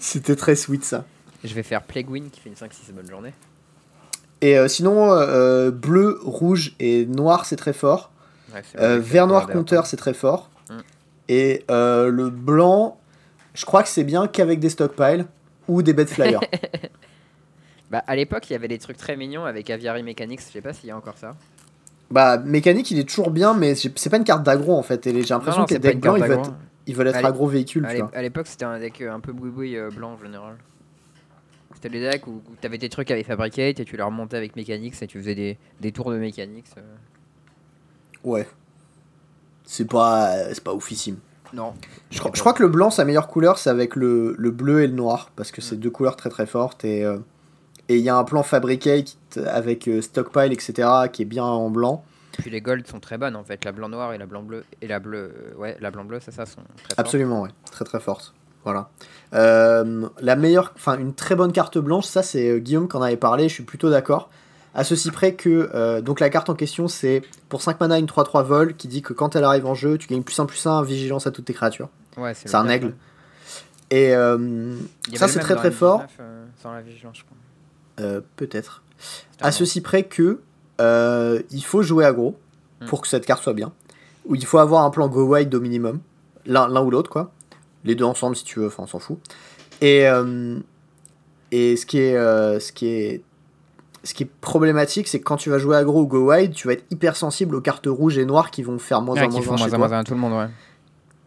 C'était 0.00 0.34
très 0.36 0.56
sweet 0.56 0.84
ça. 0.84 1.04
Je 1.44 1.54
vais 1.54 1.62
faire 1.62 1.82
Plague 1.82 2.10
Win 2.10 2.30
qui 2.30 2.40
fait 2.40 2.48
une 2.48 2.54
5-6 2.56 2.92
bonne 2.94 3.08
journée. 3.08 3.32
Et 4.40 4.58
euh, 4.58 4.66
sinon, 4.68 5.12
euh, 5.12 5.70
bleu, 5.70 6.18
rouge 6.22 6.74
et 6.80 7.06
noir 7.06 7.44
c'est 7.46 7.56
très 7.56 7.72
fort. 7.72 8.10
Ouais, 8.54 8.62
c'est 8.72 8.98
vert, 8.98 9.26
noir, 9.26 9.44
c'est 9.46 9.52
compteur 9.52 9.86
c'est 9.86 9.96
très 9.96 10.14
fort. 10.14 10.50
Et 11.28 11.64
euh, 11.70 12.08
le 12.10 12.30
blanc, 12.30 12.98
je 13.54 13.64
crois 13.64 13.82
que 13.82 13.88
c'est 13.88 14.04
bien 14.04 14.26
qu'avec 14.28 14.60
des 14.60 14.70
stockpiles 14.70 15.26
ou 15.68 15.82
des 15.82 15.92
bed 15.92 16.08
flyers. 16.08 16.40
Bah, 17.90 18.02
à 18.08 18.16
l'époque, 18.16 18.50
il 18.50 18.52
y 18.52 18.56
avait 18.56 18.66
des 18.66 18.78
trucs 18.78 18.96
très 18.96 19.16
mignons 19.16 19.44
avec 19.44 19.70
Aviary 19.70 20.02
Mechanics. 20.02 20.40
Je 20.40 20.46
sais 20.52 20.60
pas 20.60 20.72
s'il 20.72 20.88
y 20.88 20.90
a 20.90 20.96
encore 20.96 21.16
ça. 21.18 21.36
bah, 22.10 22.36
mécanique 22.38 22.90
il 22.90 22.98
est 22.98 23.08
toujours 23.08 23.30
bien, 23.30 23.54
mais 23.54 23.76
c'est 23.76 24.10
pas 24.10 24.16
une 24.16 24.24
carte 24.24 24.42
d'aggro 24.42 24.76
en 24.76 24.82
fait. 24.82 25.06
Et 25.06 25.22
j'ai 25.22 25.28
l'impression 25.34 25.64
que 25.66 25.74
les 25.74 25.78
decks 25.78 26.00
blancs 26.00 26.16
ils 26.18 26.22
veulent 26.24 26.38
être, 26.40 26.52
ils 26.88 26.96
veulent 26.96 27.06
être 27.08 27.24
aggro 27.24 27.46
véhicule. 27.46 27.86
À 28.12 28.22
l'époque, 28.22 28.48
c'était 28.48 28.64
un 28.64 28.78
deck 28.80 29.00
euh, 29.02 29.12
un 29.12 29.20
peu 29.20 29.32
boui-boui 29.32 29.76
euh, 29.76 29.90
blanc 29.90 30.14
en 30.14 30.18
général. 30.18 30.56
C'était 31.74 31.90
des 31.90 32.00
decks 32.00 32.26
où, 32.26 32.42
où 32.50 32.54
t'avais 32.60 32.78
tes 32.78 32.88
trucs 32.88 33.10
avec 33.12 33.24
Fabricate 33.26 33.78
et 33.78 33.84
tu 33.84 33.96
les 33.96 34.02
remontais 34.02 34.36
avec 34.36 34.56
Mechanics 34.56 35.00
et 35.02 35.06
tu 35.06 35.18
faisais 35.20 35.34
des, 35.36 35.56
des 35.80 35.92
tours 35.92 36.10
de 36.10 36.16
Mechanics. 36.18 36.66
euh. 36.78 36.80
Ouais. 38.24 38.48
C'est 39.66 39.84
pas, 39.88 40.32
c'est 40.54 40.62
pas 40.64 40.72
oufissime. 40.74 41.16
Non. 41.52 41.74
Je, 42.10 42.18
crois- 42.18 42.30
je 42.34 42.40
crois 42.40 42.52
que 42.52 42.62
le 42.62 42.68
blanc, 42.68 42.90
sa 42.90 43.04
meilleure 43.04 43.28
couleur, 43.28 43.58
c'est 43.58 43.70
avec 43.70 43.94
le, 43.96 44.34
le 44.38 44.50
bleu 44.50 44.82
et 44.82 44.86
le 44.86 44.94
noir, 44.94 45.30
parce 45.36 45.50
que 45.52 45.60
c'est 45.60 45.76
deux 45.76 45.90
couleurs 45.90 46.16
très 46.16 46.30
très 46.30 46.46
fortes. 46.46 46.84
Et 46.84 47.04
euh, 47.04 47.18
et 47.88 47.96
il 47.98 48.02
y 48.02 48.08
a 48.08 48.16
un 48.16 48.24
plan 48.24 48.42
fabriqué 48.42 49.04
avec 49.46 49.86
euh, 49.86 50.02
stockpile, 50.02 50.52
etc., 50.52 50.88
qui 51.12 51.22
est 51.22 51.26
bien 51.26 51.44
en 51.44 51.70
blanc. 51.70 52.04
Puis 52.38 52.50
les 52.50 52.60
golds 52.60 52.84
sont 52.86 52.98
très 53.00 53.16
bonnes 53.16 53.36
en 53.36 53.44
fait. 53.44 53.64
La 53.64 53.70
blanc-noir 53.72 54.12
et 54.12 54.18
la 54.18 54.26
blanc-bleu. 54.26 54.64
Et 54.82 54.88
la 54.88 54.98
bleu. 54.98 55.32
euh, 55.54 55.54
ouais, 55.56 55.76
la 55.80 55.90
blanc-bleu, 55.92 56.18
c'est 56.20 56.32
ça, 56.32 56.46
sont 56.46 56.62
très 56.62 56.88
fortes. 56.88 56.98
Absolument, 56.98 57.42
ouais. 57.42 57.50
Très 57.70 57.84
très 57.84 58.00
forte. 58.00 58.34
Voilà. 58.64 58.90
Euh, 59.34 60.08
la 60.20 60.34
meilleure, 60.34 60.72
enfin 60.74 60.98
une 60.98 61.14
très 61.14 61.36
bonne 61.36 61.52
carte 61.52 61.78
blanche, 61.78 62.06
ça 62.06 62.24
c'est 62.24 62.48
euh, 62.50 62.58
Guillaume 62.58 62.88
qui 62.88 62.96
en 62.96 63.02
avait 63.02 63.16
parlé, 63.16 63.48
je 63.48 63.54
suis 63.54 63.62
plutôt 63.62 63.90
d'accord. 63.90 64.28
À 64.76 64.84
ceci 64.84 65.10
près 65.10 65.34
que, 65.34 65.70
euh, 65.74 66.00
donc 66.00 66.20
la 66.20 66.30
carte 66.30 66.48
en 66.50 66.54
question 66.54 66.86
c'est 66.86 67.22
pour 67.48 67.62
5 67.62 67.80
mana 67.80 67.98
une 67.98 68.06
3-3 68.06 68.44
vol 68.44 68.76
qui 68.76 68.86
dit 68.86 69.02
que 69.02 69.12
quand 69.12 69.34
elle 69.34 69.44
arrive 69.44 69.66
en 69.66 69.74
jeu, 69.74 69.98
tu 69.98 70.06
gagnes 70.06 70.22
plus 70.22 70.38
1 70.38 70.46
plus 70.46 70.64
1 70.64 70.82
vigilance 70.82 71.26
à 71.26 71.30
toutes 71.30 71.46
tes 71.46 71.54
créatures. 71.54 71.88
Ouais, 72.16 72.34
C'est 72.34 72.54
un 72.54 72.68
aigle. 72.68 72.94
Et 73.90 74.14
euh, 74.14 74.74
ça 75.14 75.26
c'est 75.26 75.40
très 75.40 75.56
très 75.56 75.70
fort. 75.70 76.02
M19, 76.02 76.06
euh, 76.20 76.44
sans 76.62 76.72
la 76.72 76.82
vigilance, 76.82 77.16
je 77.18 77.22
crois. 77.24 78.22
Peut-être. 78.36 78.82
À 79.40 79.50
ceci 79.50 79.80
près 79.80 80.04
que 80.04 80.40
euh, 80.80 81.42
il 81.50 81.64
faut 81.64 81.82
jouer 81.82 82.04
aggro 82.04 82.36
Hmm. 82.80 82.86
pour 82.86 83.00
que 83.00 83.08
cette 83.08 83.24
carte 83.24 83.42
soit 83.42 83.54
bien. 83.54 83.72
Ou 84.26 84.34
il 84.34 84.44
faut 84.44 84.58
avoir 84.58 84.84
un 84.84 84.90
plan 84.90 85.08
go 85.08 85.24
wide 85.34 85.54
au 85.54 85.60
minimum. 85.60 86.00
L'un 86.44 86.68
l'un 86.68 86.82
ou 86.82 86.90
l'autre, 86.90 87.10
quoi. 87.10 87.32
Les 87.84 87.94
deux 87.94 88.04
ensemble 88.04 88.36
si 88.36 88.44
tu 88.44 88.60
veux, 88.60 88.66
enfin 88.66 88.82
on 88.82 88.86
s'en 88.86 88.98
fout. 88.98 89.18
Et, 89.80 90.06
euh, 90.08 90.58
et 91.52 91.76
ce, 91.76 91.86
qui 91.86 91.98
est, 91.98 92.16
euh, 92.16 92.58
ce, 92.60 92.72
qui 92.72 92.88
est, 92.88 93.22
ce 94.06 94.14
qui 94.14 94.22
est 94.22 94.30
problématique, 94.40 95.08
c'est 95.08 95.18
que 95.18 95.24
quand 95.24 95.36
tu 95.36 95.50
vas 95.50 95.58
jouer 95.58 95.76
aggro 95.76 96.02
ou 96.02 96.06
go 96.06 96.32
wide, 96.32 96.52
tu 96.52 96.66
vas 96.68 96.74
être 96.74 96.84
hyper 96.90 97.16
sensible 97.16 97.54
aux 97.56 97.60
cartes 97.60 97.86
rouges 97.86 98.16
et 98.18 98.24
noires 98.24 98.50
qui 98.50 98.62
vont 98.62 98.78
faire 98.78 99.02
moins 99.02 99.14
Ouais, 99.16 99.22
un 99.22 99.26
qui 99.28 99.32
moins 99.36 99.42
font 99.42 99.52
un 99.54 99.56
chez 99.56 99.62
moins 99.64 99.66
un, 99.66 99.70
toi. 99.70 99.78
moins 99.88 99.96
un 99.96 100.00
à 100.00 100.04
tout 100.04 100.14
le 100.14 100.20
monde, 100.20 100.32
ouais. 100.32 100.46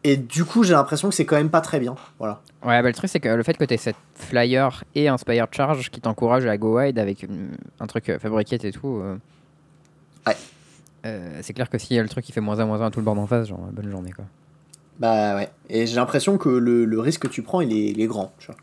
Et 0.06 0.16
du 0.16 0.46
coup, 0.46 0.64
j'ai 0.64 0.74
l'impression 0.74 1.10
que 1.10 1.16
c'est 1.16 1.26
quand 1.26 1.36
même 1.36 1.50
pas 1.50 1.60
très 1.62 1.80
bien. 1.80 1.94
Voilà. 2.20 2.40
Ouais, 2.64 2.82
bah, 2.82 2.88
le 2.88 2.94
truc, 2.94 3.10
c'est 3.10 3.20
que 3.20 3.28
le 3.28 3.44
fait 3.44 3.58
que 3.58 3.66
tu 3.66 3.74
aies 3.74 3.78
cette 3.78 3.98
flyer 4.16 4.84
et 4.96 5.10
Inspired 5.10 5.48
Charge 5.52 5.90
qui 5.90 6.00
t'encourage 6.00 6.46
à 6.46 6.58
go 6.58 6.80
wide 6.80 6.98
avec 6.98 7.24
une- 7.24 7.50
un 7.82 7.86
truc 7.88 8.08
euh, 8.10 8.18
fabriqué 8.18 8.56
et 8.66 8.72
tout. 8.72 9.02
euh, 9.04 9.18
Ouais. 10.26 10.38
euh, 11.06 11.40
c'est 11.42 11.52
clair 11.54 11.70
que 11.70 11.78
si 11.78 11.98
le 11.98 12.08
truc 12.08 12.24
qui 12.24 12.32
fait 12.32 12.40
moins 12.42 12.60
1, 12.60 12.66
moins 12.66 12.82
1 12.82 12.86
à 12.88 12.92
tout 12.92 13.00
le 13.00 13.06
bord 13.06 13.20
en 13.20 13.28
face, 13.28 13.48
genre, 13.50 13.60
bonne 13.74 13.90
journée 13.92 14.12
quoi. 14.12 14.24
Bah 15.00 15.36
ouais. 15.36 15.50
Et 15.70 15.86
j'ai 15.86 15.96
l'impression 15.96 16.38
que 16.38 16.50
le, 16.50 16.86
le 16.86 17.00
risque 17.02 17.24
que 17.24 17.28
tu 17.28 17.42
prends, 17.42 17.60
il 17.62 17.72
est, 17.74 17.88
il 17.92 18.02
est 18.02 18.08
grand. 18.08 18.34
Tu 18.40 18.48
vois. 18.48 18.56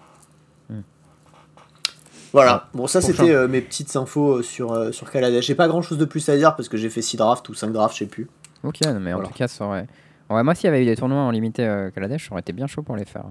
Voilà. 2.32 2.68
Bon, 2.74 2.86
ça 2.86 3.00
c'était 3.00 3.30
euh, 3.30 3.48
mes 3.48 3.60
petites 3.60 3.94
infos 3.96 4.38
euh, 4.38 4.42
sur, 4.42 4.72
euh, 4.72 4.92
sur. 4.92 5.08
J'ai 5.40 5.54
pas 5.54 5.68
grand 5.68 5.82
chose 5.82 5.98
de 5.98 6.04
plus 6.04 6.28
à 6.28 6.36
dire 6.36 6.54
parce 6.56 6.68
que 6.68 6.76
j'ai 6.76 6.90
fait 6.90 7.02
6 7.02 7.16
drafts 7.16 7.48
ou 7.48 7.54
5 7.54 7.72
drafts, 7.72 7.94
je 7.94 8.00
sais 8.00 8.06
plus. 8.06 8.28
Ok, 8.62 8.80
non, 8.84 8.98
mais 9.00 9.12
Voilà. 9.12 9.28
en 9.28 9.30
tout 9.30 9.36
cas, 9.38 9.48
ça 9.48 9.64
aurait. 9.64 9.86
Ouais, 10.28 10.42
moi, 10.42 10.54
s'il 10.54 10.64
y 10.64 10.68
avait 10.68 10.82
eu 10.82 10.86
des 10.86 10.96
tournois 10.96 11.18
en 11.20 11.30
limité 11.30 11.64
euh, 11.64 11.90
Kaladesh, 11.90 12.26
j'aurais 12.28 12.40
été 12.40 12.52
bien 12.52 12.66
chaud 12.66 12.82
pour 12.82 12.96
les 12.96 13.04
faire. 13.04 13.24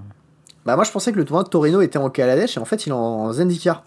Bah, 0.66 0.76
moi 0.76 0.84
je 0.84 0.92
pensais 0.92 1.12
que 1.12 1.18
le 1.18 1.26
tournoi 1.26 1.44
de 1.44 1.50
Torino 1.50 1.82
était 1.82 2.00
en 2.00 2.10
Kaladesh 2.10 2.58
et 2.58 2.60
en 2.60 2.66
fait 2.66 2.88
il 2.88 2.90
est 2.90 2.94
en 2.94 3.32
Zendikar. 3.32 3.84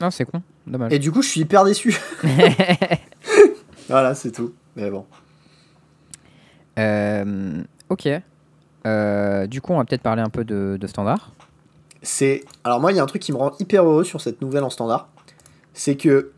Non, 0.00 0.10
c'est 0.10 0.24
con, 0.24 0.42
dommage. 0.66 0.92
Et 0.92 0.98
du 0.98 1.12
coup, 1.12 1.22
je 1.22 1.28
suis 1.28 1.40
hyper 1.42 1.64
déçu. 1.64 1.96
voilà, 3.88 4.14
c'est 4.14 4.32
tout. 4.32 4.52
Mais 4.74 4.90
bon. 4.90 5.04
Euh, 6.78 7.62
ok. 7.88 8.08
Euh, 8.86 9.46
du 9.46 9.60
coup, 9.60 9.72
on 9.72 9.78
va 9.78 9.84
peut-être 9.84 10.02
parler 10.02 10.22
un 10.22 10.30
peu 10.30 10.44
de, 10.44 10.76
de 10.80 10.86
standard. 10.86 11.32
C'est. 12.02 12.44
Alors, 12.64 12.80
moi, 12.80 12.92
il 12.92 12.96
y 12.96 13.00
a 13.00 13.02
un 13.02 13.06
truc 13.06 13.22
qui 13.22 13.32
me 13.32 13.38
rend 13.38 13.52
hyper 13.58 13.84
heureux 13.84 14.04
sur 14.04 14.20
cette 14.20 14.40
nouvelle 14.40 14.64
en 14.64 14.70
standard. 14.70 15.08
C'est 15.74 15.96
que 15.96 16.32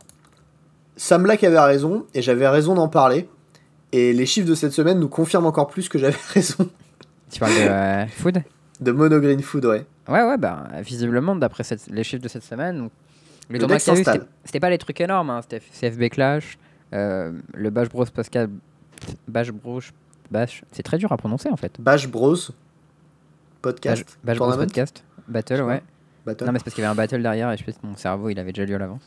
Sam 0.96 1.22
Black 1.22 1.44
avait 1.44 1.58
raison 1.58 2.06
et 2.14 2.22
j'avais 2.22 2.48
raison 2.48 2.74
d'en 2.74 2.88
parler. 2.88 3.28
Et 3.92 4.12
les 4.12 4.26
chiffres 4.26 4.48
de 4.48 4.54
cette 4.54 4.72
semaine 4.72 4.98
nous 5.00 5.08
confirment 5.08 5.46
encore 5.46 5.66
plus 5.68 5.88
que 5.88 5.98
j'avais 5.98 6.16
raison. 6.28 6.68
Tu 7.30 7.40
parles 7.40 7.54
de 7.54 7.58
euh, 7.60 8.06
food 8.08 8.42
De 8.80 8.92
Mono 8.92 9.20
Green 9.20 9.40
Food, 9.42 9.64
ouais. 9.64 9.86
Ouais, 10.08 10.22
ouais, 10.24 10.36
bah, 10.38 10.66
visiblement, 10.82 11.36
d'après 11.36 11.64
les 11.90 12.04
chiffres 12.04 12.22
de 12.22 12.28
cette 12.28 12.42
semaine, 12.42 12.88
les 13.48 13.58
Le 13.58 13.66
deck 13.66 13.80
s'installe. 13.80 14.26
c'était 14.44 14.60
pas 14.60 14.70
les 14.70 14.78
trucs 14.78 15.00
énormes, 15.00 15.30
hein, 15.30 15.40
c'était 15.42 15.60
CFB 15.60 16.08
Clash, 16.10 16.58
euh, 16.92 17.32
le 17.54 17.70
Bash 17.70 17.88
Bros 17.88 18.04
Pascal, 18.06 18.48
Bash 19.28 19.52
Bros, 19.52 19.80
Bash, 20.30 20.64
c'est 20.72 20.82
très 20.82 20.98
dur 20.98 21.12
à 21.12 21.16
prononcer 21.16 21.48
en 21.50 21.56
fait. 21.56 21.80
Bash 21.80 22.08
Bros. 22.08 22.36
Podcast. 23.62 24.18
Bash 24.24 24.38
Bros 24.38 24.56
Podcast, 24.56 25.04
Battle, 25.30 25.62
ouais. 25.62 25.82
Battle. 26.26 26.44
Non, 26.44 26.52
mais 26.52 26.58
c'est 26.58 26.64
parce 26.64 26.74
qu'il 26.74 26.82
y 26.82 26.86
avait 26.86 26.92
un 26.92 26.96
battle 26.96 27.22
derrière 27.22 27.50
et 27.52 27.56
je 27.56 27.64
pense 27.64 27.74
que 27.76 27.86
mon 27.86 27.96
cerveau 27.96 28.28
il 28.28 28.38
avait 28.38 28.52
déjà 28.52 28.66
lu 28.66 28.74
à 28.74 28.78
l'avance. 28.78 29.02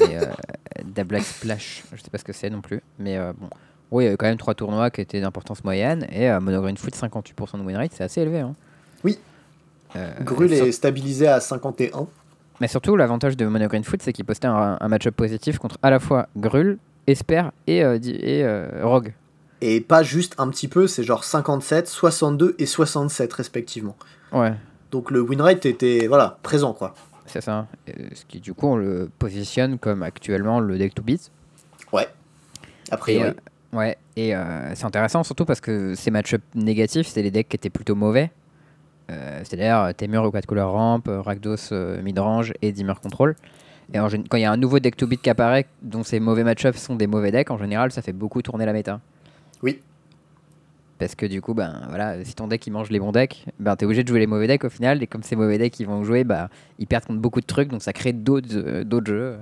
Et 0.00 0.16
euh, 0.18 0.24
Da 0.84 1.02
Black 1.04 1.22
Splash, 1.22 1.82
je 1.92 2.00
sais 2.02 2.10
pas 2.10 2.18
ce 2.18 2.24
que 2.24 2.32
c'est 2.32 2.50
non 2.50 2.60
plus, 2.60 2.80
mais 2.98 3.16
euh, 3.18 3.32
bon. 3.36 3.48
Oui, 3.90 4.04
il 4.04 4.06
y 4.06 4.08
avait 4.08 4.16
quand 4.16 4.26
même 4.26 4.38
trois 4.38 4.54
tournois 4.54 4.90
qui 4.90 5.00
étaient 5.00 5.20
d'importance 5.20 5.62
moyenne 5.64 6.06
et 6.10 6.30
euh, 6.30 6.40
Mono 6.40 6.60
Green 6.62 6.76
Foot 6.76 6.94
58% 6.94 7.58
de 7.60 7.64
win 7.64 7.76
rate, 7.76 7.92
c'est 7.94 8.04
assez 8.04 8.20
élevé. 8.20 8.40
Hein. 8.40 8.54
Oui. 9.04 9.18
Euh, 9.96 10.10
Grul 10.20 10.54
sur- 10.54 10.66
est 10.66 10.72
stabilisé 10.72 11.26
à 11.28 11.40
51. 11.40 12.06
Mais 12.60 12.68
surtout, 12.68 12.96
l'avantage 12.96 13.36
de 13.36 13.46
Mono 13.46 13.66
Green 13.68 13.84
Foot, 13.84 14.02
c'est 14.02 14.12
qu'il 14.12 14.24
postait 14.24 14.46
un, 14.48 14.76
un 14.80 14.88
match-up 14.88 15.14
positif 15.14 15.58
contre 15.58 15.78
à 15.82 15.90
la 15.90 15.98
fois 16.00 16.28
Grul, 16.36 16.78
Esper 17.06 17.50
et, 17.66 17.78
et 17.78 18.46
Rogue. 18.82 19.12
Et 19.60 19.80
pas 19.80 20.02
juste 20.02 20.34
un 20.38 20.48
petit 20.48 20.68
peu, 20.68 20.86
c'est 20.86 21.04
genre 21.04 21.24
57, 21.24 21.88
62 21.88 22.54
et 22.58 22.66
67 22.66 23.32
respectivement. 23.32 23.96
Ouais. 24.32 24.52
Donc 24.94 25.10
le 25.10 25.20
win 25.20 25.40
rate 25.40 25.66
était 25.66 26.06
voilà, 26.06 26.38
présent 26.44 26.72
quoi. 26.72 26.94
C'est 27.26 27.40
ça. 27.40 27.66
Euh, 27.88 27.92
ce 28.14 28.24
qui, 28.24 28.38
du 28.38 28.54
coup, 28.54 28.68
on 28.68 28.76
le 28.76 29.10
positionne 29.18 29.76
comme 29.76 30.04
actuellement 30.04 30.60
le 30.60 30.78
deck 30.78 30.94
to 30.94 31.02
beat. 31.02 31.32
Ouais. 31.92 32.06
Après, 32.92 33.20
euh, 33.20 33.32
ouais, 33.72 33.98
et 34.14 34.36
euh, 34.36 34.72
c'est 34.76 34.84
intéressant 34.84 35.24
surtout 35.24 35.44
parce 35.44 35.60
que 35.60 35.96
ces 35.96 36.12
match 36.12 36.36
négatifs, 36.54 37.08
c'est 37.08 37.22
les 37.22 37.32
decks 37.32 37.48
qui 37.48 37.56
étaient 37.56 37.70
plutôt 37.70 37.96
mauvais. 37.96 38.30
Euh, 39.10 39.40
C'est-à-dire 39.42 39.92
Temur 39.96 40.22
au 40.22 40.30
4 40.30 40.46
couleurs 40.46 40.70
ramp, 40.70 41.02
euh, 41.08 41.20
Rakdos 41.20 41.72
euh, 41.72 42.00
midrange 42.00 42.52
et 42.62 42.70
Dimmer 42.70 42.94
control. 43.02 43.34
Et 43.92 43.98
en 43.98 44.06
quand 44.08 44.36
il 44.36 44.42
y 44.42 44.44
a 44.44 44.52
un 44.52 44.56
nouveau 44.56 44.78
deck 44.78 44.96
to 44.96 45.08
beat 45.08 45.20
qui 45.20 45.28
apparaît, 45.28 45.66
dont 45.82 46.04
ces 46.04 46.20
mauvais 46.20 46.44
match-ups 46.44 46.78
sont 46.78 46.94
des 46.94 47.08
mauvais 47.08 47.32
decks, 47.32 47.50
en 47.50 47.58
général, 47.58 47.90
ça 47.90 48.00
fait 48.00 48.12
beaucoup 48.12 48.42
tourner 48.42 48.64
la 48.64 48.72
méta. 48.72 49.00
Oui. 49.60 49.80
Parce 51.06 51.14
que 51.16 51.26
du 51.26 51.40
coup, 51.42 51.54
ben 51.54 51.82
voilà, 51.88 52.24
si 52.24 52.34
ton 52.34 52.48
deck 52.48 52.66
il 52.66 52.70
mange 52.72 52.90
les 52.90 52.98
bons 52.98 53.12
decks, 53.12 53.44
ben 53.58 53.76
t'es 53.76 53.84
obligé 53.84 54.02
de 54.02 54.08
jouer 54.08 54.20
les 54.20 54.26
mauvais 54.26 54.46
decks 54.46 54.64
au 54.64 54.70
final. 54.70 55.02
Et 55.02 55.06
comme 55.06 55.22
ces 55.22 55.36
mauvais 55.36 55.58
decks 55.58 55.78
ils 55.80 55.86
vont 55.86 56.02
jouer, 56.04 56.24
bah 56.24 56.48
ils 56.78 56.86
perdent 56.86 57.04
contre 57.04 57.20
beaucoup 57.20 57.40
de 57.40 57.46
trucs, 57.46 57.68
donc 57.68 57.82
ça 57.82 57.92
crée 57.92 58.12
d'autres 58.12 58.48
euh, 58.54 58.84
d'autres 58.84 59.06
jeux. 59.06 59.36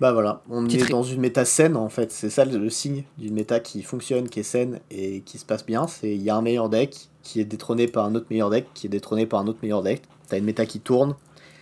Bah 0.00 0.12
voilà, 0.12 0.40
on 0.48 0.64
Petit 0.64 0.76
est 0.76 0.80
tri- 0.80 0.92
dans 0.92 1.02
une 1.02 1.20
méta 1.20 1.44
saine 1.44 1.76
en 1.76 1.90
fait, 1.90 2.10
c'est 2.10 2.30
ça 2.30 2.44
le, 2.46 2.56
le 2.56 2.70
signe 2.70 3.04
d'une 3.18 3.34
méta 3.34 3.60
qui 3.60 3.82
fonctionne, 3.82 4.28
qui 4.30 4.40
est 4.40 4.44
saine 4.44 4.80
et 4.90 5.20
qui 5.20 5.36
se 5.36 5.44
passe 5.44 5.64
bien, 5.66 5.86
c'est 5.86 6.14
il 6.14 6.22
y 6.22 6.30
a 6.30 6.36
un 6.36 6.40
meilleur 6.42 6.70
deck 6.70 7.08
qui 7.22 7.38
est 7.38 7.44
détrôné 7.44 7.86
par 7.86 8.06
un 8.06 8.14
autre 8.14 8.26
meilleur 8.30 8.48
deck, 8.48 8.66
qui 8.72 8.86
est 8.86 8.90
détrôné 8.90 9.26
par 9.26 9.40
un 9.40 9.46
autre 9.46 9.58
meilleur 9.62 9.82
deck, 9.82 10.00
t'as 10.28 10.38
une 10.38 10.44
méta 10.44 10.64
qui 10.64 10.80
tourne, 10.80 11.14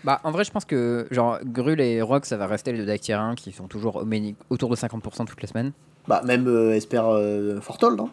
Bah, 0.05 0.20
en 0.22 0.31
vrai, 0.31 0.44
je 0.44 0.53
pense 0.53 0.64
que 0.64 1.09
genre 1.11 1.40
Grul 1.44 1.81
et 1.81 2.01
Rock, 2.01 2.27
ça 2.27 2.37
va 2.37 2.46
rester 2.46 2.70
les 2.70 2.79
deux 2.79 2.87
decks 2.87 3.01
tier 3.01 3.14
1 3.14 3.35
qui 3.35 3.51
sont 3.51 3.66
toujours 3.66 3.96
au 3.96 4.07
autour 4.51 4.70
de 4.70 4.77
50% 4.77 5.27
toutes 5.27 5.42
les 5.42 5.48
semaines. 5.48 5.72
bah 6.07 6.22
même 6.24 6.46
euh, 6.46 6.77
Esper 6.77 7.03
euh, 7.07 7.61
Fortol, 7.61 7.96
non 7.96 8.09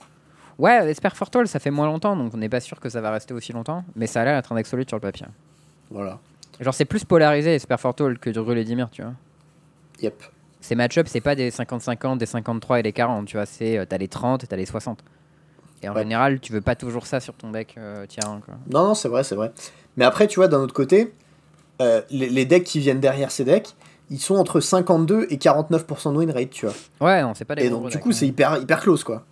Ouais, 0.57 0.89
Esper 0.89 1.09
Fortol, 1.13 1.47
ça 1.47 1.59
fait 1.59 1.71
moins 1.71 1.85
longtemps, 1.85 2.15
donc 2.15 2.33
on 2.33 2.37
n'est 2.37 2.49
pas 2.49 2.59
sûr 2.61 2.79
que 2.79 2.89
ça 2.89 3.01
va 3.01 3.11
rester 3.11 3.33
aussi 3.33 3.51
longtemps, 3.51 3.83
mais 3.95 4.07
ça 4.07 4.21
a 4.21 4.25
l'air 4.25 4.35
d'être 4.37 4.51
un 4.51 4.55
deck 4.55 4.65
solide 4.67 4.87
sur 4.87 4.97
le 4.97 5.01
papier. 5.01 5.25
Voilà, 5.91 6.19
Genre, 6.61 6.73
c'est 6.73 6.85
plus 6.85 7.03
polarisé 7.03 7.55
Esper 7.55 7.75
Fortol 7.77 8.17
que 8.17 8.29
Grul 8.29 8.57
et 8.57 8.63
Dimir, 8.63 8.89
tu 8.89 9.01
vois. 9.01 9.11
yep. 10.01 10.15
Ces 10.61 10.73
match-ups, 10.75 11.11
c'est 11.11 11.21
pas 11.21 11.35
des 11.35 11.51
50-50, 11.51 12.17
des 12.17 12.25
53 12.25 12.79
et 12.79 12.83
des 12.83 12.93
40, 12.93 13.27
tu 13.27 13.35
vois, 13.37 13.45
c'est 13.45 13.77
euh, 13.77 13.85
t'as 13.85 13.97
les 13.97 14.07
30 14.07 14.43
et 14.45 14.47
t'as 14.47 14.55
les 14.55 14.65
60. 14.65 15.03
Et 15.83 15.89
en 15.89 15.93
Ouais. 15.93 16.01
général, 16.03 16.39
tu 16.39 16.53
veux 16.53 16.61
pas 16.61 16.75
toujours 16.75 17.05
ça 17.05 17.19
sur 17.19 17.33
ton 17.35 17.51
deck 17.51 17.75
euh, 17.77 18.05
tier 18.07 18.23
1, 18.25 18.39
quoi. 18.39 18.55
Non, 18.71 18.87
non, 18.87 18.93
c'est 18.95 19.09
vrai, 19.09 19.23
c'est 19.25 19.35
vrai. 19.35 19.51
Mais 19.97 20.05
après, 20.05 20.25
tu 20.27 20.39
vois, 20.39 20.47
d'un 20.47 20.59
autre 20.59 20.73
côté, 20.73 21.13
euh, 21.81 22.01
les, 22.09 22.29
les 22.29 22.45
decks 22.45 22.63
qui 22.63 22.79
viennent 22.79 23.01
derrière 23.01 23.29
ces 23.29 23.43
decks, 23.43 23.75
ils 24.09 24.19
sont 24.19 24.35
entre 24.37 24.59
52 24.61 25.27
et 25.29 25.37
49% 25.37 26.13
de 26.13 26.17
win 26.17 26.31
rate, 26.31 26.49
tu 26.49 26.65
vois. 26.65 26.75
Ouais, 27.01 27.21
non, 27.21 27.33
c'est 27.35 27.45
pas 27.45 27.55
des 27.55 27.65
Et 27.65 27.69
donc, 27.69 27.89
du 27.89 27.99
coup, 27.99 28.09
hein. 28.09 28.13
c'est 28.13 28.25
hyper, 28.27 28.57
hyper 28.57 28.79
close, 28.79 29.03
quoi. 29.03 29.25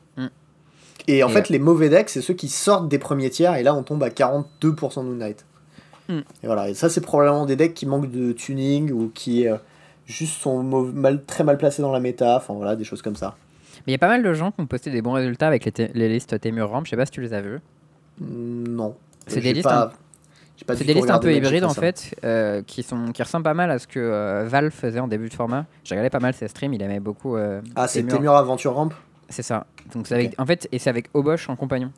Et 1.07 1.23
en 1.23 1.29
Et 1.29 1.31
fait, 1.31 1.49
les 1.49 1.59
mauvais 1.59 1.89
decks, 1.89 2.09
c'est 2.09 2.21
ceux 2.21 2.33
qui 2.33 2.47
sortent 2.49 2.87
des 2.87 2.99
premiers 2.99 3.29
tiers, 3.29 3.55
et 3.55 3.63
là, 3.63 3.75
on 3.75 3.83
tombe 3.83 4.01
à 4.03 4.09
42% 4.09 5.17
de 5.17 5.21
rate. 5.23 5.45
Mm. 6.09 6.19
Et 6.43 6.45
voilà, 6.47 6.69
et 6.69 6.73
ça, 6.73 6.89
c'est 6.89 7.01
probablement 7.01 7.45
des 7.45 7.55
decks 7.55 7.73
qui 7.73 7.85
manquent 7.85 8.11
de 8.11 8.31
tuning, 8.31 8.91
ou 8.91 9.09
qui 9.13 9.47
euh, 9.47 9.57
juste 10.05 10.41
sont 10.41 10.63
mal, 10.63 11.23
très 11.25 11.43
mal 11.43 11.57
placés 11.57 11.81
dans 11.81 11.91
la 11.91 11.99
méta, 11.99 12.37
enfin 12.37 12.53
voilà, 12.53 12.75
des 12.75 12.83
choses 12.83 13.01
comme 13.01 13.15
ça. 13.15 13.35
Mais 13.85 13.91
il 13.91 13.91
y 13.93 13.95
a 13.95 13.99
pas 13.99 14.07
mal 14.07 14.23
de 14.23 14.33
gens 14.33 14.51
qui 14.51 14.61
ont 14.61 14.65
posté 14.65 14.91
des 14.91 15.01
bons 15.01 15.11
résultats 15.13 15.47
avec 15.47 15.65
les, 15.65 15.71
te- 15.71 15.91
les 15.93 16.07
listes 16.07 16.39
Temur 16.39 16.69
Ramp, 16.69 16.83
je 16.85 16.91
sais 16.91 16.95
pas 16.97 17.05
si 17.05 17.11
tu 17.11 17.21
les 17.21 17.33
as 17.33 17.41
vus. 17.41 17.59
Mm, 18.19 18.67
Non. 18.75 18.95
C'est 19.27 19.35
J'ai 19.35 19.49
des 19.49 19.53
listes 19.53 19.63
pas- 19.67 19.91
pas 20.67 20.75
C'est 20.75 20.83
des 20.85 20.93
listes 20.93 21.09
un 21.09 21.19
peu 21.19 21.33
hybrides 21.33 21.63
en 21.65 21.73
fait, 21.73 22.15
euh, 22.23 22.61
qui, 22.65 22.83
sont, 22.83 23.11
qui 23.13 23.21
ressemblent 23.23 23.43
pas 23.43 23.53
mal 23.53 23.71
à 23.71 23.79
ce 23.79 23.87
que 23.87 23.99
euh, 23.99 24.45
Valve 24.47 24.71
faisait 24.71 24.99
en 24.99 25.07
début 25.07 25.27
de 25.29 25.33
format. 25.33 25.65
J'ai 25.83 25.95
regardé 25.95 26.09
pas 26.09 26.19
mal 26.19 26.33
ses 26.33 26.47
streams, 26.47 26.73
il 26.73 26.81
aimait 26.81 26.99
beaucoup. 27.01 27.35
euh, 27.35 27.59
Ah, 27.75 27.87
c'est. 27.87 28.03
Temur 28.03 28.35
Aventure 28.35 28.73
Ramp? 28.75 28.89
C'est 29.33 29.41
ça. 29.41 29.65
Donc 29.95 30.05
c'est 30.05 30.13
avec, 30.13 30.39
en 30.39 30.45
fait, 30.45 30.67
et 30.71 30.77
c'est 30.77 30.91
avec 30.91 31.09
Obosh 31.15 31.49
en 31.49 31.55
compagnon. 31.55 31.91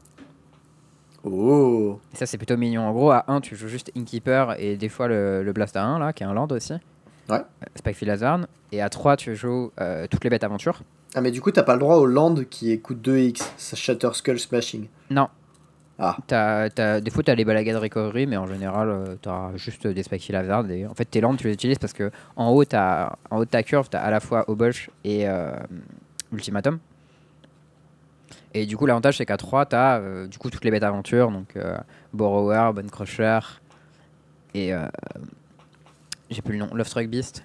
Oh 1.24 2.00
Et 2.14 2.16
ça 2.16 2.26
c'est 2.26 2.38
plutôt 2.38 2.56
mignon. 2.56 2.84
En 2.88 2.94
gros, 2.94 3.12
à 3.12 3.26
1 3.28 3.42
tu 3.42 3.56
joues 3.58 3.68
juste 3.68 3.92
Innkeeper 3.96 4.56
et 4.60 4.78
des 4.78 4.90
fois 4.90 5.08
le, 5.08 5.44
le 5.44 5.54
Blast 5.54 5.76
à 5.76 5.84
1 5.84 6.00
là, 6.00 6.14
qui 6.14 6.24
est 6.24 6.26
un 6.26 6.34
land 6.34 6.48
aussi. 6.52 6.74
Ouais. 7.30 7.38
Euh, 7.40 7.66
Spikefield 7.76 8.12
Hazard. 8.12 8.40
Et 8.72 8.82
à 8.82 8.88
3 8.90 9.18
tu 9.18 9.36
joues 9.36 9.72
euh, 9.82 10.08
toutes 10.10 10.24
les 10.24 10.30
bêtes 10.30 10.44
aventures. 10.46 10.82
Ah, 11.14 11.20
mais 11.22 11.32
du 11.32 11.42
coup, 11.42 11.52
t'as 11.52 11.64
pas 11.64 11.74
le 11.74 11.80
droit 11.80 11.96
au 11.96 12.06
land 12.06 12.36
qui 12.50 12.72
écoute 12.72 13.06
2x, 13.06 13.42
ça 13.58 13.76
Shatter 13.76 14.10
Skull 14.14 14.40
Smashing. 14.40 14.88
Non. 15.10 15.28
Ah. 15.98 16.18
T'as, 16.28 16.70
t'as- 16.70 17.00
des 17.02 17.10
fois 17.10 17.24
t'as 17.24 17.36
les 17.36 17.46
balagades 17.46 17.78
recovery, 17.78 18.28
mais 18.28 18.36
en 18.38 18.48
général 18.48 18.90
euh, 18.90 19.16
t'as 19.22 19.56
juste 19.56 19.88
des 19.88 20.04
Spikefield 20.04 20.42
Hazard. 20.42 20.70
Et 20.70 20.86
en 20.86 20.94
fait 20.94 21.06
tes 21.06 21.20
lands 21.22 21.36
tu 21.36 21.48
les 21.48 21.54
utilises 21.54 21.80
parce 21.80 21.94
que 21.94 22.12
en 22.38 22.50
haut, 22.52 22.66
t'as, 22.66 23.14
en 23.32 23.38
haut 23.40 23.46
de 23.46 23.50
ta 23.50 23.64
curve 23.64 23.88
t'as 23.90 24.02
à 24.02 24.12
la 24.12 24.20
fois 24.20 24.46
Obosh 24.50 24.90
et 25.04 25.28
euh, 25.28 25.52
Ultimatum. 26.32 26.80
Et 28.58 28.66
du 28.66 28.78
coup, 28.78 28.86
l'avantage, 28.86 29.18
c'est 29.18 29.26
qu'à 29.26 29.36
3, 29.36 29.66
tu 29.66 29.76
as 29.76 30.02
du 30.28 30.38
coup 30.38 30.50
toutes 30.50 30.64
les 30.64 30.72
bêtes 30.72 30.84
aventures, 30.84 31.30
donc 31.30 31.58
euh, 31.58 31.78
Borrower, 32.14 32.72
Bone 32.74 32.90
Crusher, 32.90 33.40
et 34.54 34.74
euh, 34.74 34.88
j'ai 36.30 36.42
plus 36.42 36.54
le 36.58 36.60
nom, 36.66 36.74
Love 36.74 37.08
Beast. 37.08 37.44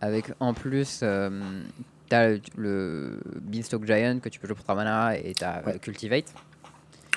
Avec 0.00 0.32
en 0.40 0.52
plus, 0.52 1.00
euh, 1.04 1.62
tu 2.08 2.16
as 2.16 2.28
le, 2.30 2.40
le 2.56 3.20
Beanstalk 3.40 3.84
Giant 3.86 4.18
que 4.18 4.28
tu 4.28 4.40
peux 4.40 4.48
jouer 4.48 4.56
pour 4.56 4.64
ta 4.64 4.74
mana, 4.74 5.16
et 5.16 5.32
tu 5.32 5.44
as 5.44 5.62
Ouais. 5.64 5.78
Cultivate. 5.78 6.34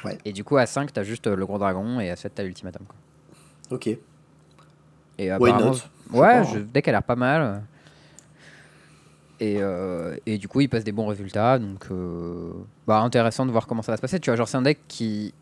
Ouais. 0.06 0.20
Et 0.24 0.32
du 0.32 0.44
coup, 0.44 0.58
à 0.58 0.68
5, 0.68 0.94
tu 0.94 1.00
as 1.00 1.04
juste 1.04 1.26
euh, 1.26 1.36
le 1.36 1.48
Gros 1.48 1.58
Dragon, 1.58 2.00
et 2.00 2.12
à 2.12 2.16
7, 2.16 2.36
tu 2.36 2.42
as 2.42 2.44
l'Ultimatum. 2.44 2.86
Ok. 3.72 3.88
Et 5.18 5.34
Why 5.34 5.52
not? 5.54 5.78
Ouais, 6.12 6.44
je, 6.54 6.60
dès 6.60 6.84
qu'elle 6.84 6.94
a 6.94 7.00
l'air 7.00 7.04
pas 7.04 7.16
mal. 7.16 7.64
Et, 9.44 9.58
euh, 9.60 10.16
et 10.26 10.38
du 10.38 10.48
coup, 10.48 10.62
il 10.62 10.70
passe 10.70 10.86
des 10.86 10.94
bons 10.94 11.06
résultats. 11.08 11.60
Donc, 11.60 11.88
euh, 11.92 12.52
bah, 12.88 13.00
intéressant 13.02 13.46
de 13.46 13.52
voir 13.52 13.68
comment 13.68 13.82
ça 13.82 13.92
va 13.92 13.98
se 13.98 14.02
passer. 14.02 14.20
Tu 14.22 14.30
vois, 14.30 14.38
genre, 14.38 14.48
c'est 14.48 14.56
un 14.56 14.62
deck 14.62 14.80
qui 14.88 15.34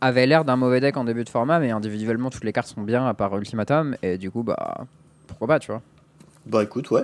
avait 0.00 0.26
l'air 0.26 0.44
d'un 0.44 0.54
mauvais 0.54 0.80
deck 0.80 0.96
en 0.96 1.02
début 1.02 1.24
de 1.24 1.28
format, 1.28 1.58
mais 1.58 1.72
individuellement, 1.72 2.30
toutes 2.30 2.44
les 2.44 2.52
cartes 2.52 2.68
sont 2.68 2.82
bien 2.82 3.04
à 3.04 3.14
part 3.14 3.36
Ultimatum. 3.36 3.96
Et 4.02 4.16
du 4.16 4.30
coup, 4.30 4.44
bah, 4.44 4.84
pourquoi 5.26 5.48
pas, 5.48 5.58
tu 5.58 5.72
vois. 5.72 5.82
Bah 6.46 6.62
écoute, 6.62 6.88
ouais. 6.92 7.02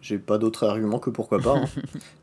J'ai 0.00 0.18
pas 0.18 0.38
d'autre 0.38 0.66
argument 0.66 0.98
que 0.98 1.10
pourquoi 1.10 1.38
pas. 1.40 1.56
hein. 1.58 1.64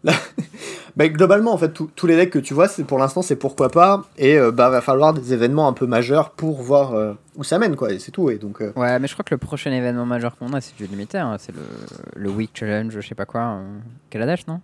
Là- 0.04 0.14
bah, 0.96 1.08
globalement, 1.10 1.54
en 1.54 1.58
fait, 1.58 1.70
tous- 1.74 1.90
tous 1.96 2.08
les 2.08 2.16
decks 2.16 2.30
que 2.32 2.40
tu 2.40 2.54
vois, 2.54 2.68
c'est 2.68 2.84
pour 2.84 2.98
l'instant, 2.98 3.22
c'est 3.22 3.36
pourquoi 3.36 3.70
pas. 3.70 4.04
Et 4.18 4.38
euh, 4.38 4.52
bah, 4.52 4.70
va 4.70 4.82
falloir 4.82 5.14
des 5.14 5.34
événements 5.34 5.68
un 5.68 5.74
peu 5.74 5.86
majeurs 5.88 6.32
pour 6.32 6.62
voir 6.62 6.94
euh, 6.94 7.14
où 7.38 7.44
ça 7.44 7.58
mène, 7.60 7.76
quoi. 7.76 7.92
Et 7.92 8.00
c'est 8.00 8.12
tout. 8.12 8.30
Et 8.30 8.38
donc, 8.38 8.62
euh, 8.62 8.72
Ouais, 8.76 9.00
mais 9.00 9.08
je 9.08 9.14
crois 9.14 9.24
que 9.24 9.34
le 9.34 9.38
prochain 9.40 9.72
événement 9.72 10.06
majeur 10.06 10.38
qu'on 10.38 10.54
a, 10.54 10.62
c'est 10.62 10.76
du 10.76 10.86
limité. 10.88 11.18
hein. 11.18 11.36
C'est 11.40 11.54
le, 11.56 11.62
le 12.16 12.30
Week 12.30 12.52
Challenge, 12.54 12.92
je 12.94 13.02
sais 13.08 13.16
pas 13.16 13.26
quoi. 13.26 13.60
Kaladesh, 14.10 14.48
non? 14.48 14.62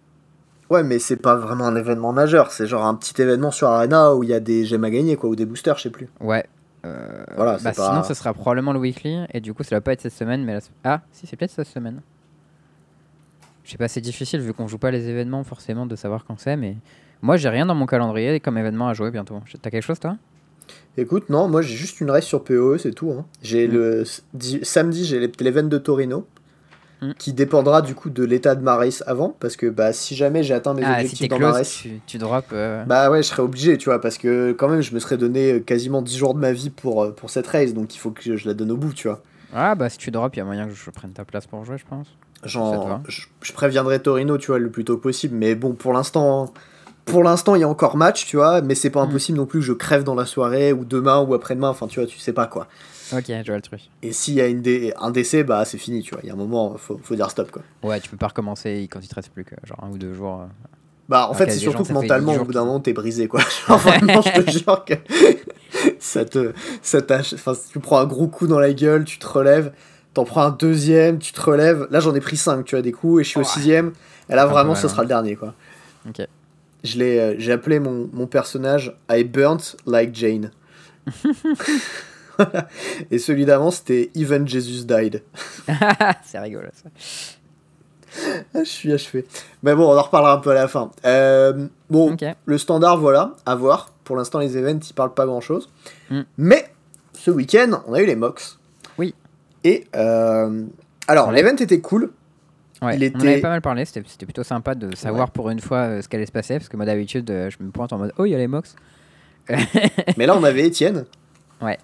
Ouais, 0.70 0.84
mais 0.84 1.00
c'est 1.00 1.16
pas 1.18 1.36
vraiment 1.36 1.66
un 1.66 1.76
événement 1.78 2.12
majeur. 2.12 2.52
C'est 2.52 2.68
genre 2.68 2.86
un 2.86 2.96
petit 2.96 3.22
événement 3.22 3.52
sur 3.52 3.70
Arena 3.70 4.14
où 4.14 4.24
il 4.24 4.30
y 4.30 4.34
a 4.34 4.40
des 4.42 4.66
gemmes 4.66 4.84
à 4.84 4.90
gagner, 4.90 5.16
quoi, 5.16 5.30
ou 5.30 5.36
des 5.36 5.46
boosters, 5.46 5.78
je 5.78 5.84
sais 5.84 5.90
plus. 5.90 6.10
Ouais. 6.20 6.46
Euh, 6.86 7.24
Voilà, 7.36 7.54
bah, 7.64 7.72
pas- 7.74 7.90
Sinon, 7.90 8.04
ce 8.04 8.14
sera 8.14 8.34
probablement 8.34 8.74
le 8.74 8.80
weekly. 8.80 9.18
Et 9.34 9.40
du 9.40 9.54
coup, 9.54 9.64
ça 9.64 9.76
va 9.78 9.82
pas 9.82 9.94
être 9.94 10.02
cette 10.02 10.14
semaine. 10.14 10.44
mais 10.44 10.54
la... 10.56 10.60
Ah, 10.84 11.02
si, 11.14 11.26
c'est 11.26 11.36
peut-être 11.38 11.52
cette 11.52 11.68
semaine. 11.68 12.02
Je 13.68 13.74
sais 13.74 13.78
pas, 13.78 13.90
c'est 13.90 14.00
difficile 14.00 14.40
vu 14.40 14.54
qu'on 14.54 14.68
joue 14.70 14.78
pas 14.78 14.92
les 14.92 15.10
événements 15.10 15.44
forcément 15.44 15.86
de 15.86 15.96
savoir 15.98 16.24
quand 16.26 16.40
c'est. 16.40 16.56
Mais 16.56 16.78
moi, 17.22 17.36
j'ai 17.36 17.50
rien 17.50 17.66
dans 17.66 17.76
mon 17.76 17.86
calendrier 17.86 18.40
comme 18.40 18.58
événement 18.58 18.88
à 18.88 18.94
jouer 18.94 19.12
bientôt. 19.12 19.42
T'as 19.62 19.70
quelque 19.70 19.84
chose, 19.84 20.00
toi? 20.00 20.16
Écoute, 20.96 21.30
non, 21.30 21.48
moi 21.50 21.62
j'ai 21.62 21.76
juste 21.76 22.00
une 22.02 22.10
race 22.10 22.26
sur 22.26 22.44
PoE, 22.46 22.78
c'est 22.78 22.92
tout. 22.94 23.12
hein. 23.12 23.26
J'ai 23.44 23.68
Mm. 23.68 23.72
le 23.72 24.04
samedi, 24.64 25.06
j'ai 25.06 25.20
l'event 25.42 25.64
de 25.64 25.78
Torino. 25.78 26.26
Mm. 27.02 27.12
Qui 27.20 27.32
dépendra 27.34 27.84
du 27.84 27.94
coup 27.94 28.10
de 28.10 28.24
l'état 28.24 28.56
de 28.56 28.64
ma 28.64 28.76
race 28.76 29.04
avant, 29.06 29.36
parce 29.40 29.56
que 29.56 29.68
bah, 29.68 29.94
si 29.94 30.16
jamais 30.16 30.42
j'ai 30.42 30.56
atteint 30.56 30.74
mes 30.74 30.82
Ah, 30.84 30.96
si 30.96 31.02
objectifs 31.02 31.20
t'es 31.20 31.28
dans 31.28 31.38
ma 31.40 31.52
race, 31.52 31.72
tu, 31.84 32.00
tu 32.08 32.18
drops. 32.18 32.48
euh, 32.54 32.84
Bah 32.86 33.12
ouais, 33.12 33.22
je 33.22 33.28
serais 33.28 33.44
obligé, 33.44 33.78
tu 33.78 33.86
vois, 33.90 34.02
parce 34.02 34.18
que 34.18 34.52
quand 34.54 34.68
même, 34.68 34.82
je 34.82 34.96
me 34.96 35.00
serais 35.00 35.18
donné 35.18 35.52
euh, 35.54 35.60
quasiment 35.60 36.02
10 36.02 36.18
jours 36.18 36.34
de 36.34 36.40
ma 36.40 36.54
vie 36.54 36.72
pour, 36.72 37.04
euh, 37.04 37.12
pour 37.12 37.30
cette 37.30 37.46
race, 37.48 37.76
donc 37.76 37.94
il 37.94 38.00
faut 38.00 38.10
que 38.10 38.36
je 38.36 38.48
la 38.48 38.56
donne 38.56 38.72
au 38.72 38.78
bout, 38.78 38.94
tu 38.94 39.08
vois. 39.10 39.22
Ah, 39.54 39.76
bah 39.76 39.90
si 39.90 40.00
tu 40.00 40.10
drops, 40.10 40.36
il 40.36 40.40
y 40.40 40.42
a 40.42 40.46
moyen 40.46 40.68
que 40.68 40.74
je 40.74 40.90
prenne 40.90 41.12
ta 41.12 41.24
place 41.24 41.46
pour 41.46 41.64
jouer, 41.64 41.78
je 41.78 41.86
pense. 41.88 42.08
Genre, 42.46 43.00
je, 43.08 43.22
je 43.42 43.54
préviendrai 43.54 44.00
Torino, 44.02 44.38
tu 44.38 44.48
vois, 44.48 44.60
le 44.60 44.70
plus 44.70 44.86
tôt 44.86 44.98
possible, 44.98 45.36
mais 45.36 45.56
bon, 45.56 45.74
pour 45.74 45.92
l'instant, 45.94 46.54
pour 47.06 47.24
l'instant, 47.24 47.56
il 47.56 47.62
y 47.62 47.64
a 47.64 47.70
encore 47.70 47.98
match, 47.98 48.26
tu 48.26 48.38
vois, 48.38 48.62
mais 48.62 48.76
c'est 48.76 48.90
pas 48.90 49.02
Mm. 49.06 49.10
impossible 49.10 49.38
non 49.38 49.46
plus 49.46 49.60
que 49.60 49.66
je 49.66 49.74
crève 49.74 50.04
dans 50.04 50.16
la 50.16 50.26
soirée, 50.26 50.72
ou 50.74 50.86
demain, 50.86 51.20
ou 51.22 51.34
après-demain, 51.34 51.70
enfin, 51.70 51.88
tu 51.88 52.00
vois, 52.00 52.08
tu 52.08 52.20
sais 52.20 52.34
pas 52.34 52.46
quoi. 52.48 52.68
Ok, 53.14 53.24
je 53.30 53.44
vois 53.46 53.56
le 53.56 53.62
truc. 53.62 53.80
Et 54.04 54.12
s'il 54.12 54.34
y 54.36 54.42
a 54.42 54.48
une 54.48 54.62
dé- 54.62 54.94
un 55.00 55.12
décès, 55.12 55.44
bah 55.46 55.64
c'est 55.66 55.78
fini, 55.78 56.02
tu 56.04 56.12
vois, 56.14 56.20
il 56.24 56.28
y 56.28 56.30
a 56.30 56.34
un 56.34 56.38
moment, 56.38 56.76
faut, 56.78 57.00
faut 57.02 57.16
dire 57.16 57.32
stop, 57.32 57.50
quoi. 57.52 57.62
Ouais, 57.82 58.00
tu 58.02 58.10
peux 58.10 58.18
pas 58.18 58.28
recommencer 58.28 58.88
quand 58.92 59.00
il 59.02 59.08
te 59.08 59.16
reste 59.16 59.30
plus 59.32 59.46
que 59.46 59.56
genre 59.64 59.82
un 59.84 59.90
ou 59.90 59.98
deux 59.98 60.14
jours. 60.14 60.42
euh. 60.42 60.46
Bah, 61.10 61.28
en 61.30 61.34
fait, 61.34 61.50
c'est 61.50 61.60
surtout 61.60 61.84
que 61.86 61.94
mentalement, 61.94 62.34
10 62.34 62.40
au 62.40 62.44
bout 62.44 62.52
d'un 62.52 62.66
moment, 62.66 62.82
t'es 62.82 62.92
brisé, 62.92 63.30
quoi. 63.30 63.40
Genre, 63.70 63.78
vraiment, 63.80 64.22
je 64.22 64.30
te 64.42 64.52
jure 64.52 64.84
que 64.84 64.94
ça 66.00 66.26
te. 66.26 66.52
Ça. 66.82 67.00
Enfin, 67.34 67.54
tu 67.72 67.80
prends 67.80 68.00
un 68.00 68.06
gros 68.06 68.28
coup 68.28 68.46
dans 68.48 68.60
la 68.60 68.74
gueule, 68.74 69.06
tu 69.06 69.18
te 69.20 69.26
relèves, 69.28 69.72
t'en 70.18 70.26
prends 70.26 70.42
un 70.42 70.50
deuxième, 70.50 71.20
tu 71.20 71.32
te 71.32 71.40
relèves. 71.40 71.88
Là, 71.92 72.00
j'en 72.00 72.16
ai 72.16 72.20
pris 72.20 72.38
cinq, 72.38 72.66
tu 72.66 72.76
vois, 72.76 72.82
des 72.82 72.92
coups, 72.92 73.22
et 73.22 73.24
je 73.24 73.30
suis 73.30 73.40
au 73.40 73.44
sixième. 73.44 73.94
Et 74.30 74.36
là, 74.36 74.46
peu 74.46 74.52
vraiment, 74.52 74.74
ce 74.74 74.88
hein. 74.88 74.90
sera 74.90 75.04
le 75.04 75.08
dernier, 75.08 75.36
quoi. 75.36 75.54
Ok. 76.10 76.26
Je 76.84 76.98
l'ai, 76.98 77.20
euh, 77.20 77.36
j'ai 77.38 77.52
appelé 77.52 77.80
mon, 77.80 78.10
mon 78.12 78.26
personnage 78.26 78.98
I 79.12 79.24
burnt 79.24 79.78
like 79.86 80.16
Jane. 80.16 80.52
Et 83.12 83.20
celui 83.20 83.46
d'avant, 83.46 83.70
c'était 83.70 84.10
Even 84.16 84.48
Jesus 84.48 84.86
Died. 84.86 85.22
c'est 86.26 86.40
rigolo 86.40 86.68
ça. 86.74 86.90
Ah, 88.56 88.64
je 88.64 88.70
suis 88.70 88.92
achevé. 88.92 89.28
Mais 89.62 89.76
bon, 89.76 89.84
on 89.84 89.98
en 89.98 90.02
reparlera 90.02 90.34
un 90.34 90.38
peu 90.38 90.50
à 90.50 90.56
la 90.56 90.68
fin. 90.68 90.90
Euh, 91.06 91.68
bon, 91.92 92.14
Ok. 92.14 92.26
le 92.46 92.58
standard, 92.58 92.98
voilà, 92.98 93.34
à 93.46 93.54
voir. 93.54 93.92
Pour 94.04 94.16
l'instant, 94.16 94.40
les 94.40 94.58
events, 94.58 94.80
ils 94.90 94.94
parlent 94.94 95.14
pas 95.14 95.28
grand 95.28 95.42
chose. 95.42 95.70
Mm. 96.10 96.22
Mais 96.38 96.72
ce 97.14 97.30
week-end, 97.30 97.82
on 97.88 97.94
a 97.94 98.02
eu 98.02 98.06
les 98.08 98.16
MOX. 98.16 98.58
Et 99.68 99.86
euh, 99.96 100.64
alors, 101.08 101.28
Ouais. 101.30 101.36
l'event 101.42 101.56
était 101.58 101.82
cool. 101.82 102.12
Ouais, 102.82 102.96
Il 102.96 103.04
On 103.04 103.06
était- 103.20 103.28
avait 103.30 103.42
pas 103.42 103.50
mal 103.50 103.62
parlé, 103.62 103.86
c'était 103.86 104.02
plutôt 104.26 104.44
sympa 104.44 104.76
de 104.76 104.96
savoir 104.96 105.32
pour 105.32 105.50
une 105.50 105.60
fois 105.60 105.78
euh, 105.80 106.02
ce 106.02 106.08
qu'allait 106.08 106.28
se 106.28 106.32
passer, 106.32 106.56
parce 106.58 106.70
que 106.70 106.78
moi 106.78 106.86
d'habitude, 106.86 107.30
euh, 107.32 107.50
je 107.50 107.58
me 107.64 107.72
pointe 107.72 107.92
en 107.92 107.98
mode 107.98 108.14
Oh, 108.18 108.26
il 108.26 108.32
y 108.32 108.36
a 108.36 108.38
les 108.38 108.48
Mox. 108.48 108.76
Mais 110.18 110.26
là, 110.28 110.38
on 110.38 110.44
avait 110.44 110.66
Étienne. 110.68 111.06
Ouais. 111.62 111.78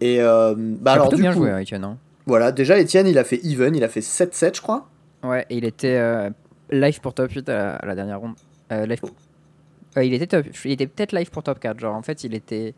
Et 0.00 0.18
bah 0.20 0.92
alors, 0.92 1.08
du 1.10 1.20
bien 1.22 1.32
coup, 1.32 1.38
joué, 1.38 1.50
hein, 1.50 1.60
Etienne, 1.62 1.84
hein. 1.84 1.96
voilà, 2.26 2.52
déjà, 2.52 2.78
Étienne, 2.78 3.06
il 3.06 3.16
a 3.18 3.24
fait 3.24 3.40
even, 3.44 3.74
il 3.74 3.84
a 3.84 3.88
fait 3.88 4.00
7-7, 4.00 4.56
je 4.56 4.60
crois. 4.62 4.88
Ouais, 5.22 5.46
et 5.48 5.56
il 5.56 5.64
était 5.64 5.98
live 6.70 7.00
pour 7.00 7.14
top 7.14 7.30
8 7.30 7.48
à 7.48 7.54
la, 7.54 7.76
à 7.76 7.86
la 7.86 7.94
dernière 7.94 8.18
ronde. 8.20 8.34
Live 8.70 9.00
Euh, 9.96 10.04
il 10.04 10.12
était, 10.12 10.26
top- 10.26 10.46
il 10.64 10.72
était 10.72 10.86
peut-être 10.88 11.12
live 11.12 11.30
pour 11.30 11.42
top 11.44 11.58
4. 11.60 11.78
Genre, 11.78 11.94
en 11.94 12.02
fait, 12.02 12.24
il 12.24 12.34
était 12.34 12.74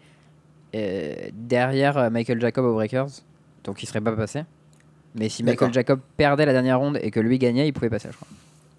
derrière 1.32 2.10
Michael 2.10 2.40
Jacob 2.40 2.64
au 2.66 2.74
Breakers. 2.74 3.08
Donc, 3.68 3.82
il 3.82 3.86
serait 3.86 4.00
pas 4.00 4.12
passé. 4.12 4.44
Mais 5.14 5.28
si. 5.28 5.44
Michael 5.44 5.74
Jacob 5.74 6.00
perdait 6.16 6.46
la 6.46 6.54
dernière 6.54 6.78
ronde 6.78 6.98
et 7.02 7.10
que 7.10 7.20
lui 7.20 7.38
gagnait, 7.38 7.68
il 7.68 7.72
pouvait 7.74 7.90
passer, 7.90 8.08
je 8.10 8.16
crois. 8.16 8.28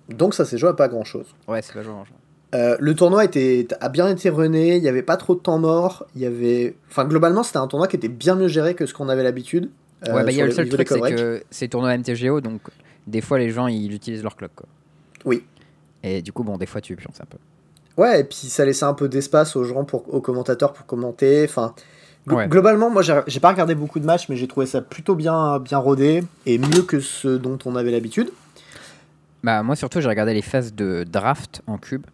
Donc, 0.10 0.34
ça 0.34 0.46
s'est 0.46 0.58
joué 0.58 0.70
à 0.70 0.74
pas 0.74 0.88
grand 0.88 1.04
chose. 1.04 1.28
Ouais, 1.48 1.62
c'est 1.62 1.74
pas 1.74 1.84
joué. 1.84 1.94
franchement. 1.94 2.18
Euh, 2.56 2.76
le 2.80 2.96
tournoi 2.96 3.24
était, 3.24 3.68
a 3.80 3.90
bien 3.90 4.10
été 4.10 4.32
rené, 4.32 4.78
il 4.78 4.82
n'y 4.82 4.88
avait 4.88 5.04
pas 5.04 5.18
trop 5.18 5.36
de 5.36 5.40
temps 5.40 5.60
mort, 5.60 6.08
il 6.16 6.24
y 6.24 6.26
avait... 6.26 6.76
Enfin, 6.90 7.06
globalement, 7.06 7.44
c'était 7.44 7.60
un 7.60 7.68
tournoi 7.68 7.88
qui 7.88 7.98
était 7.98 8.08
bien 8.08 8.34
mieux 8.34 8.48
géré 8.48 8.74
que 8.74 8.88
ce 8.88 8.96
qu'on 8.96 9.08
avait 9.10 9.22
l'habitude. 9.22 9.70
euh, 10.08 10.16
ouais, 10.16 10.24
bah, 10.24 10.32
il 10.32 10.38
y 10.38 10.42
a 10.42 10.48
le 10.48 10.52
seul 10.52 10.68
truc, 10.68 10.88
c'est 10.88 11.00
que 11.00 11.44
c'est 11.52 11.68
tournoi 11.68 11.96
MTGO. 11.96 12.42
Donc, 12.42 12.62
des 13.06 13.22
fois, 13.22 13.38
les 13.38 13.52
gens, 13.52 13.68
ils 13.68 13.94
utilisent 13.94 14.24
leur 14.24 14.36
clock, 14.36 14.52
quoi. 14.56 14.68
Oui. 15.26 15.44
Et 16.02 16.24
du 16.24 16.32
coup, 16.32 16.44
bon, 16.44 16.58
des 16.58 16.66
fois, 16.66 16.82
tu 16.82 16.96
pionces 16.96 17.22
un 17.22 17.26
peu. 17.26 17.38
Ouais, 18.02 18.22
et 18.22 18.24
puis 18.24 18.48
ça 18.48 18.66
laissait 18.66 18.86
un 18.86 18.96
peu 18.96 19.08
d'espace 19.08 19.56
aux 19.56 19.64
gens, 19.64 19.84
pour, 19.84 20.12
aux 20.12 20.22
commentateurs 20.22 20.74
pour 20.74 20.88
commenter. 20.88 21.46
Enfin, 21.48 21.76
Ouais. 22.36 22.48
globalement, 22.48 22.90
moi, 22.90 23.02
j'ai 23.02 23.40
pas 23.40 23.50
regardé 23.50 23.76
beaucoup 23.76 24.00
de 24.00 24.06
matchs, 24.06 24.30
mais 24.30 24.36
j'ai 24.36 24.48
trouvé 24.48 24.66
ça 24.66 24.82
plutôt 24.82 25.16
bien, 25.16 25.60
bien 25.60 25.78
rodé 25.78 26.24
et 26.46 26.58
mieux 26.58 26.82
que 26.82 27.00
ce 27.00 27.28
dont 27.28 27.58
on 27.66 27.76
avait 27.76 27.92
l'habitude. 27.92 28.32
Bah, 29.44 29.64
moi, 29.64 29.76
surtout, 29.76 30.02
j'ai 30.02 30.10
regardé 30.10 30.34
les 30.34 30.42
phases 30.42 30.74
de 30.74 31.06
draft 31.10 31.62
en 31.68 31.78
cube. 31.78 32.06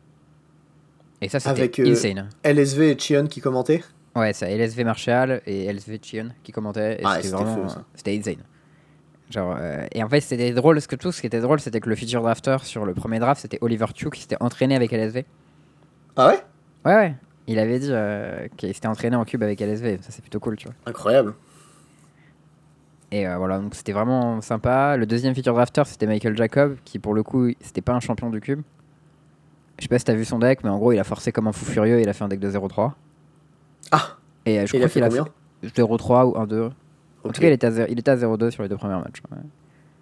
Et 1.21 1.29
ça, 1.29 1.39
c'était 1.39 1.81
euh, 1.81 1.91
insane. 1.91 2.29
LSV 2.43 2.91
et 2.91 2.97
Chion 2.99 3.27
qui 3.27 3.41
commentaient. 3.41 3.83
Ouais, 4.15 4.31
c'est 4.33 4.55
LSV 4.55 4.83
Marshall 4.83 5.41
et 5.45 5.65
LSV 5.65 5.99
Chion 6.01 6.29
qui 6.43 6.51
commentaient. 6.51 6.99
Ah, 7.03 7.17
c'était 7.21 7.35
vraiment. 7.35 7.67
ça. 7.67 7.83
C'était 7.95 8.17
insane. 8.17 8.43
Genre, 9.31 9.57
euh, 9.59 9.87
et 9.91 10.03
en 10.03 10.09
fait, 10.09 10.21
c'était 10.21 10.51
drôle. 10.51 10.79
Ce, 10.79 10.87
que, 10.87 10.95
tout 10.95 11.11
ce 11.11 11.19
qui 11.19 11.27
était 11.27 11.39
drôle, 11.39 11.59
c'était 11.59 11.79
que 11.79 11.89
le 11.89 11.95
future 11.95 12.21
drafter 12.21 12.57
sur 12.63 12.85
le 12.85 12.93
premier 12.93 13.19
draft, 13.19 13.41
c'était 13.41 13.57
Oliver 13.61 13.87
Chu 13.95 14.09
qui 14.11 14.21
s'était 14.21 14.37
entraîné 14.39 14.75
avec 14.75 14.91
LSV. 14.91 15.25
Ah 16.15 16.27
ouais? 16.27 16.39
Ouais, 16.85 16.95
ouais. 16.95 17.15
Il 17.47 17.59
avait 17.59 17.79
dit 17.79 17.89
euh, 17.91 18.47
qu'il 18.57 18.73
s'était 18.73 18.87
entraîné 18.87 19.15
en 19.15 19.23
cube 19.25 19.43
avec 19.43 19.59
LSV. 19.61 19.99
Ça, 20.01 20.09
c'est 20.09 20.21
plutôt 20.21 20.39
cool, 20.39 20.55
tu 20.55 20.65
vois. 20.67 20.75
Incroyable. 20.85 21.33
Et 23.11 23.27
euh, 23.27 23.37
voilà, 23.37 23.59
donc 23.59 23.75
c'était 23.75 23.91
vraiment 23.93 24.41
sympa. 24.41 24.97
Le 24.97 25.05
deuxième 25.05 25.35
feature 25.35 25.53
drafter, 25.53 25.83
c'était 25.85 26.07
Michael 26.07 26.35
Jacob, 26.35 26.75
qui 26.85 26.97
pour 26.99 27.13
le 27.13 27.23
coup, 27.23 27.49
c'était 27.61 27.81
pas 27.81 27.93
un 27.93 27.99
champion 27.99 28.29
du 28.29 28.41
cube. 28.41 28.61
Je 29.77 29.83
sais 29.83 29.87
pas 29.89 29.99
si 29.99 30.05
t'as 30.05 30.15
vu 30.15 30.25
son 30.25 30.39
deck, 30.39 30.63
mais 30.63 30.69
en 30.69 30.77
gros, 30.77 30.91
il 30.91 30.99
a 30.99 31.03
forcé 31.03 31.31
comme 31.31 31.47
un 31.47 31.51
fou 31.51 31.65
furieux. 31.65 31.99
Il 32.01 32.09
a 32.09 32.13
fait 32.13 32.23
un 32.23 32.27
deck 32.29 32.39
de 32.39 32.49
0-3. 32.49 32.93
Ah 33.91 34.17
Et 34.45 34.59
euh, 34.59 34.65
je 34.65 34.71
crois 34.71 34.85
a 34.85 34.87
fait 34.87 34.93
qu'il 34.93 35.03
a 35.03 35.09
combien 35.09 35.25
fait 35.61 35.81
0-3 35.81 36.25
ou 36.25 36.31
1-2. 36.45 36.71
En 37.23 37.29
tout 37.31 37.41
cas, 37.41 37.47
il 37.47 37.53
était 37.53 37.67
à, 37.67 37.71
zé- 37.71 37.85
il 37.89 37.99
était 37.99 38.11
à 38.11 38.15
0-2 38.17 38.49
sur 38.51 38.63
les 38.63 38.69
deux 38.69 38.77
premiers 38.77 38.95
matchs. 39.01 39.21
ouais. 39.31 39.37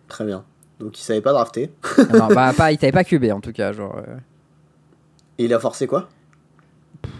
Très 0.07 0.25
bien. 0.25 0.43
Donc 0.79 0.97
il 0.99 1.01
savait 1.03 1.21
pas 1.21 1.31
drafter. 1.33 1.71
non, 2.13 2.27
bah, 2.27 2.51
pas, 2.57 2.71
il 2.71 2.77
t'avait 2.77 2.91
pas 2.91 3.03
cubé 3.03 3.31
en 3.31 3.41
tout 3.41 3.51
cas. 3.51 3.71
Genre, 3.73 3.97
Et 5.37 5.45
il 5.45 5.53
a 5.53 5.59
forcé 5.59 5.87
quoi? 5.87 6.07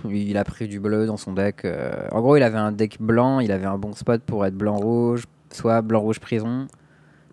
Il 0.10 0.38
a 0.38 0.44
pris 0.44 0.68
du 0.68 0.80
bleu 0.80 1.06
dans 1.06 1.18
son 1.18 1.34
deck. 1.34 1.66
euh, 1.66 2.08
En 2.12 2.22
gros, 2.22 2.38
il 2.38 2.44
avait 2.44 2.58
un 2.58 2.72
deck 2.72 2.98
blanc, 3.00 3.40
il 3.40 3.52
avait 3.52 3.66
un 3.66 3.78
bon 3.78 3.94
spot 3.94 4.22
pour 4.22 4.46
être 4.46 4.56
blanc-rouge, 4.56 5.26
soit 5.52 5.82
blanc-rouge 5.82 6.20
prison, 6.20 6.68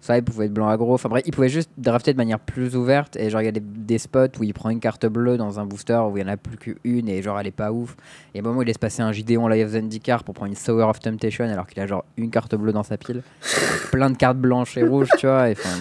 soit 0.00 0.16
il 0.16 0.24
pouvait 0.24 0.46
être 0.46 0.52
blanc-aggro. 0.52 0.94
Enfin 0.94 1.08
bref, 1.08 1.22
il 1.26 1.32
pouvait 1.32 1.48
juste 1.48 1.70
drafter 1.76 2.12
de 2.12 2.16
manière 2.16 2.40
plus 2.40 2.76
ouverte. 2.76 3.16
Et 3.16 3.30
genre, 3.30 3.42
il 3.42 3.44
y 3.44 3.48
a 3.48 3.52
des, 3.52 3.98
spots 3.98 4.38
où 4.38 4.44
il 4.44 4.54
prend 4.54 4.70
une 4.70 4.80
carte 4.80 5.06
bleue 5.06 5.36
dans 5.36 5.60
un 5.60 5.66
booster 5.66 6.00
où 6.10 6.16
il 6.16 6.20
y 6.20 6.24
en 6.24 6.28
a 6.28 6.36
plus 6.36 6.56
qu'une 6.56 7.08
et 7.08 7.22
genre, 7.22 7.38
elle 7.38 7.46
est 7.46 7.52
pas 7.52 7.72
ouf. 7.72 7.96
Et 8.34 8.40
au 8.40 8.44
moment 8.44 8.58
où 8.58 8.62
il 8.62 8.66
laisse 8.66 8.78
passer 8.78 9.02
un 9.02 9.10
en 9.10 9.48
Live 9.48 9.68
Zendikar 9.68 10.24
pour 10.24 10.34
prendre 10.34 10.50
une 10.50 10.56
Sour 10.56 10.88
of 10.88 11.00
Temptation 11.00 11.44
alors 11.44 11.66
qu'il 11.66 11.80
a 11.82 11.86
genre 11.86 12.04
une 12.16 12.30
carte 12.30 12.54
bleue 12.54 12.72
dans 12.72 12.82
sa 12.82 12.96
pile, 12.96 13.22
plein 13.92 14.10
de 14.10 14.16
cartes 14.16 14.38
blanches 14.38 14.76
et 14.76 14.82
rouges, 14.82 15.10
tu 15.18 15.26
vois. 15.26 15.50
Et, 15.50 15.54
j'étais 15.54 15.78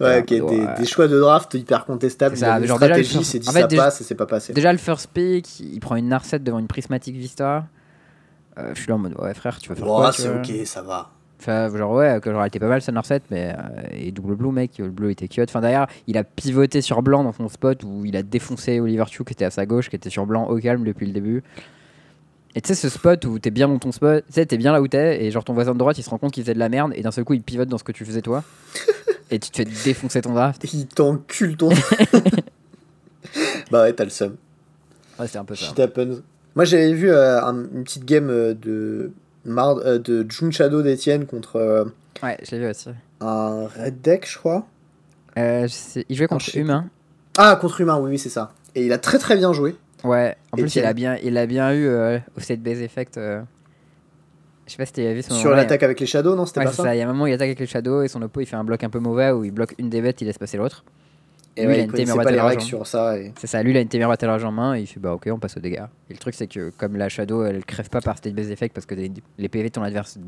Ouais, 0.00 0.20
ok, 0.20 0.26
des, 0.28 0.66
des 0.78 0.86
choix 0.86 1.08
de 1.08 1.18
draft 1.20 1.52
hyper 1.54 1.84
contestables. 1.84 2.36
C'est 2.36 2.44
ça, 2.46 2.58
une 2.58 2.64
genre 2.66 2.78
déjà, 2.78 2.96
le 2.96 3.02
stratégie, 3.04 3.14
first- 3.18 3.20
il 3.22 3.24
s'est 3.32 3.38
dit 3.40 3.48
en 3.48 3.52
fait, 3.52 3.60
ça 3.60 3.66
déjà- 3.66 3.82
passe 3.84 4.00
et 4.00 4.04
c'est 4.04 4.14
pas 4.14 4.26
passé. 4.26 4.52
Déjà, 4.54 4.72
le 4.72 4.78
first 4.78 5.08
pick, 5.12 5.60
il 5.60 5.78
prend 5.80 5.96
une 5.96 6.08
Narset 6.08 6.38
devant 6.38 6.58
une 6.58 6.68
Prismatic 6.68 7.14
Vista. 7.16 7.66
Euh, 8.58 8.72
je 8.74 8.80
suis 8.80 8.88
là 8.88 8.94
en 8.94 8.98
mode, 8.98 9.14
ouais, 9.20 9.34
frère, 9.34 9.58
tu 9.58 9.68
vas 9.68 9.74
faire 9.74 9.86
Oh, 9.86 9.96
quoi 9.96 10.12
c'est 10.12 10.28
ok, 10.28 10.66
ça 10.66 10.82
va. 10.82 11.10
Enfin, 11.38 11.74
genre, 11.74 11.92
ouais, 11.92 12.18
que 12.22 12.30
genre, 12.30 12.42
elle 12.42 12.48
était 12.48 12.58
pas 12.58 12.68
mal, 12.68 12.82
sa 12.82 12.92
Narset, 12.92 13.20
mais. 13.30 13.54
euh, 13.56 13.80
et 13.92 14.10
double 14.12 14.34
blue, 14.36 14.50
mec, 14.52 14.72
le 14.78 14.88
bleu 14.90 15.10
était 15.10 15.28
cute. 15.28 15.48
Enfin, 15.48 15.60
d'ailleurs, 15.60 15.86
il 16.06 16.18
a 16.18 16.24
pivoté 16.24 16.82
sur 16.82 17.00
blanc 17.02 17.22
dans 17.24 17.32
son 17.32 17.48
spot 17.48 17.82
où 17.84 18.04
il 18.04 18.16
a 18.16 18.22
défoncé 18.22 18.78
Oliver 18.80 19.04
Chu 19.10 19.24
qui 19.24 19.32
était 19.32 19.44
à 19.46 19.50
sa 19.50 19.64
gauche, 19.66 19.88
qui 19.90 19.96
était 19.96 20.10
sur 20.10 20.26
blanc 20.26 20.46
au 20.48 20.58
calme 20.58 20.84
depuis 20.84 21.06
le 21.06 21.12
début. 21.12 21.42
Et 22.54 22.60
tu 22.60 22.68
sais, 22.68 22.74
ce 22.74 22.88
spot 22.88 23.24
où 23.26 23.38
t'es 23.38 23.50
bien 23.50 23.68
dans 23.68 23.78
ton 23.78 23.92
spot, 23.92 24.24
tu 24.26 24.32
sais, 24.34 24.44
t'es 24.44 24.58
bien 24.58 24.72
là 24.72 24.82
où 24.82 24.88
t'es, 24.88 25.24
et 25.24 25.30
genre 25.30 25.44
ton 25.44 25.54
voisin 25.54 25.72
de 25.72 25.78
droite, 25.78 25.96
il 25.98 26.02
se 26.02 26.10
rend 26.10 26.18
compte 26.18 26.32
qu'il 26.32 26.42
faisait 26.42 26.54
de 26.54 26.58
la 26.58 26.68
merde, 26.68 26.92
et 26.96 27.00
d'un 27.02 27.12
seul 27.12 27.24
coup, 27.24 27.32
il 27.34 27.42
pivote 27.42 27.68
dans 27.68 27.78
ce 27.78 27.84
que 27.84 27.92
tu 27.92 28.04
faisais 28.04 28.22
toi. 28.22 28.42
et 29.30 29.38
tu 29.38 29.50
te 29.50 29.56
fais 29.58 29.64
défoncer 29.84 30.20
ton 30.22 30.32
draft. 30.34 30.62
Il 30.72 30.86
t'encule 30.86 31.56
ton. 31.56 31.70
bah 33.70 33.82
ouais, 33.82 33.92
t'as 33.92 34.04
le 34.04 34.10
seum. 34.10 34.36
Ouais, 35.18 35.26
c'était 35.26 35.38
un 35.38 35.44
peu 35.44 35.54
ça. 35.54 35.66
Shit 35.66 35.80
happens. 35.80 36.20
Moi 36.56 36.64
j'avais 36.64 36.92
vu 36.92 37.10
euh, 37.10 37.40
un- 37.42 37.64
une 37.72 37.84
petite 37.84 38.04
game 38.04 38.28
euh, 38.30 38.54
de, 38.54 39.12
Mar 39.44 39.76
euh, 39.78 39.98
de 39.98 40.26
June 40.28 40.52
Shadow 40.52 40.82
d'Etienne 40.82 41.26
contre 41.26 41.56
euh, 41.56 41.84
Ouais, 42.22 42.36
je 42.42 42.50
l'ai 42.52 42.58
vu 42.58 42.68
aussi. 42.68 42.90
un 43.20 43.66
Red 43.68 44.00
Deck, 44.02 44.28
je 44.28 44.36
crois. 44.38 44.66
Euh, 45.38 45.62
je 45.62 45.68
sais- 45.72 46.06
il 46.08 46.16
jouait 46.16 46.26
contre 46.26 46.44
je 46.44 46.50
sais 46.50 46.58
Humain. 46.58 46.88
Ah, 47.38 47.56
contre 47.60 47.80
Humain, 47.80 47.98
oui, 47.98 48.10
oui, 48.10 48.18
c'est 48.18 48.28
ça. 48.30 48.52
Et 48.74 48.84
il 48.86 48.92
a 48.92 48.98
très 48.98 49.18
très 49.18 49.36
bien 49.36 49.52
joué. 49.52 49.76
Ouais, 50.02 50.36
en 50.52 50.56
plus, 50.56 50.66
Etienne. 50.66 50.84
il 50.84 50.88
a 50.88 50.92
bien, 50.92 51.16
il 51.22 51.38
a 51.38 51.46
bien 51.46 51.72
eu 51.72 51.86
euh, 51.86 52.18
au 52.36 52.40
set 52.40 52.60
base 52.62 52.80
effect. 52.80 53.16
euh, 53.16 53.42
Je 54.70 54.76
sais 54.76 54.78
pas 54.78 54.86
si 54.86 54.92
t'as 54.92 55.12
vu 55.12 55.20
ce 55.22 55.34
Sur 55.34 55.50
l'attaque 55.50 55.82
avec 55.82 55.98
les 55.98 56.06
Shadows, 56.06 56.36
non 56.36 56.46
C'était 56.46 56.60
Ouais, 56.60 56.66
pas 56.66 56.70
ça. 56.72 56.94
Il 56.94 56.98
y 56.98 57.02
a 57.02 57.04
un 57.04 57.08
moment 57.12 57.24
où 57.24 57.26
il 57.26 57.32
attaque 57.32 57.46
avec 57.48 57.58
les 57.58 57.66
shadows 57.66 58.02
et 58.02 58.08
son 58.08 58.22
oppo 58.22 58.40
il 58.40 58.46
fait 58.46 58.54
un 58.54 58.62
bloc 58.62 58.84
un 58.84 58.88
peu 58.88 59.00
mauvais 59.00 59.32
où 59.32 59.42
il 59.42 59.50
bloque 59.50 59.74
une 59.78 59.90
des 59.90 60.00
bêtes, 60.00 60.20
il 60.20 60.26
laisse 60.26 60.38
passer 60.38 60.58
l'autre. 60.58 60.84
Et 61.56 61.62
Lui, 61.62 61.68
ouais, 61.70 61.74
il 61.78 61.80
a 61.80 61.82
une 61.82 61.90
Tamer 61.90 62.16
Battle 62.16 62.28
règles 62.38 62.40
Rage, 62.60 62.62
sur 62.62 62.86
ça. 62.86 63.18
Et... 63.18 63.32
C'est 63.36 63.48
ça, 63.48 63.60
lui 63.64 63.72
il 63.72 63.76
a 63.76 63.80
une 63.80 63.88
Tamer 63.88 64.06
Battle 64.06 64.26
Rage 64.28 64.44
en 64.44 64.52
main 64.52 64.76
et 64.76 64.82
il 64.82 64.86
fait 64.86 65.00
bah 65.00 65.12
ok, 65.12 65.28
on 65.32 65.40
passe 65.40 65.56
aux 65.56 65.60
dégâts. 65.60 65.82
Et 66.08 66.12
le 66.12 66.18
truc 66.20 66.34
c'est 66.36 66.46
que 66.46 66.70
comme 66.78 66.96
la 66.96 67.08
shadow 67.08 67.42
elle 67.44 67.64
crève 67.64 67.90
pas 67.90 68.00
par 68.00 68.16
state 68.16 68.32
base 68.32 68.48
effect 68.52 68.72
parce 68.72 68.86
que 68.86 68.94
les, 68.94 69.10
les 69.38 69.48
PV 69.48 69.70
de 69.70 69.74
ton 69.74 69.82
adverse 69.82 70.18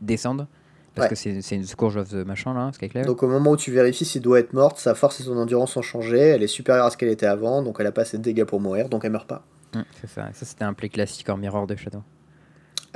descendent. 0.00 0.48
Parce 0.96 1.06
Ouais. 1.08 1.14
que 1.32 1.40
c'est 1.42 1.54
une 1.54 1.64
scourge 1.64 1.96
of 1.96 2.08
the 2.10 2.26
machin 2.26 2.52
là, 2.54 2.72
clair. 2.76 3.06
Donc 3.06 3.22
au 3.22 3.28
moment 3.28 3.52
où 3.52 3.56
tu 3.56 3.70
vérifies 3.70 4.04
s'il 4.04 4.20
doit 4.20 4.40
être 4.40 4.52
morte, 4.52 4.78
sa 4.78 4.96
force 4.96 5.20
et 5.20 5.22
son 5.22 5.36
endurance 5.38 5.76
ont 5.76 5.82
changé, 5.82 6.18
elle 6.18 6.42
est 6.42 6.48
supérieure 6.48 6.86
à 6.86 6.90
ce 6.90 6.96
qu'elle 6.96 7.08
était 7.08 7.26
avant, 7.26 7.62
donc 7.62 7.76
elle 7.78 7.86
a 7.86 7.92
pas 7.92 8.02
assez 8.02 8.18
de 8.18 8.22
dégâts 8.24 8.44
pour 8.44 8.60
mourir, 8.60 8.88
donc 8.88 9.04
elle 9.04 9.12
meurt 9.12 9.28
pas. 9.28 9.44
Hum, 9.76 9.84
c'est 10.00 10.10
ça, 10.10 10.28
Et 10.28 10.34
ça 10.34 10.44
c'était 10.44 10.64
un 10.64 10.74
play 10.74 10.88
classique 10.90 11.28
en 11.30 11.36
mirror 11.38 11.68
de 11.68 11.76
shadow. 11.76 12.02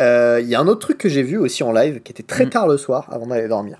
Euh, 0.00 0.40
Il 0.42 0.48
y 0.48 0.54
a 0.54 0.60
un 0.60 0.66
autre 0.68 0.80
truc 0.80 0.98
que 0.98 1.08
j'ai 1.08 1.22
vu 1.22 1.38
aussi 1.38 1.62
en 1.62 1.72
live, 1.72 2.00
qui 2.02 2.12
était 2.12 2.22
très 2.22 2.46
Mm. 2.46 2.50
tard 2.50 2.68
le 2.68 2.76
soir, 2.76 3.08
avant 3.10 3.26
d'aller 3.26 3.48
dormir. 3.48 3.78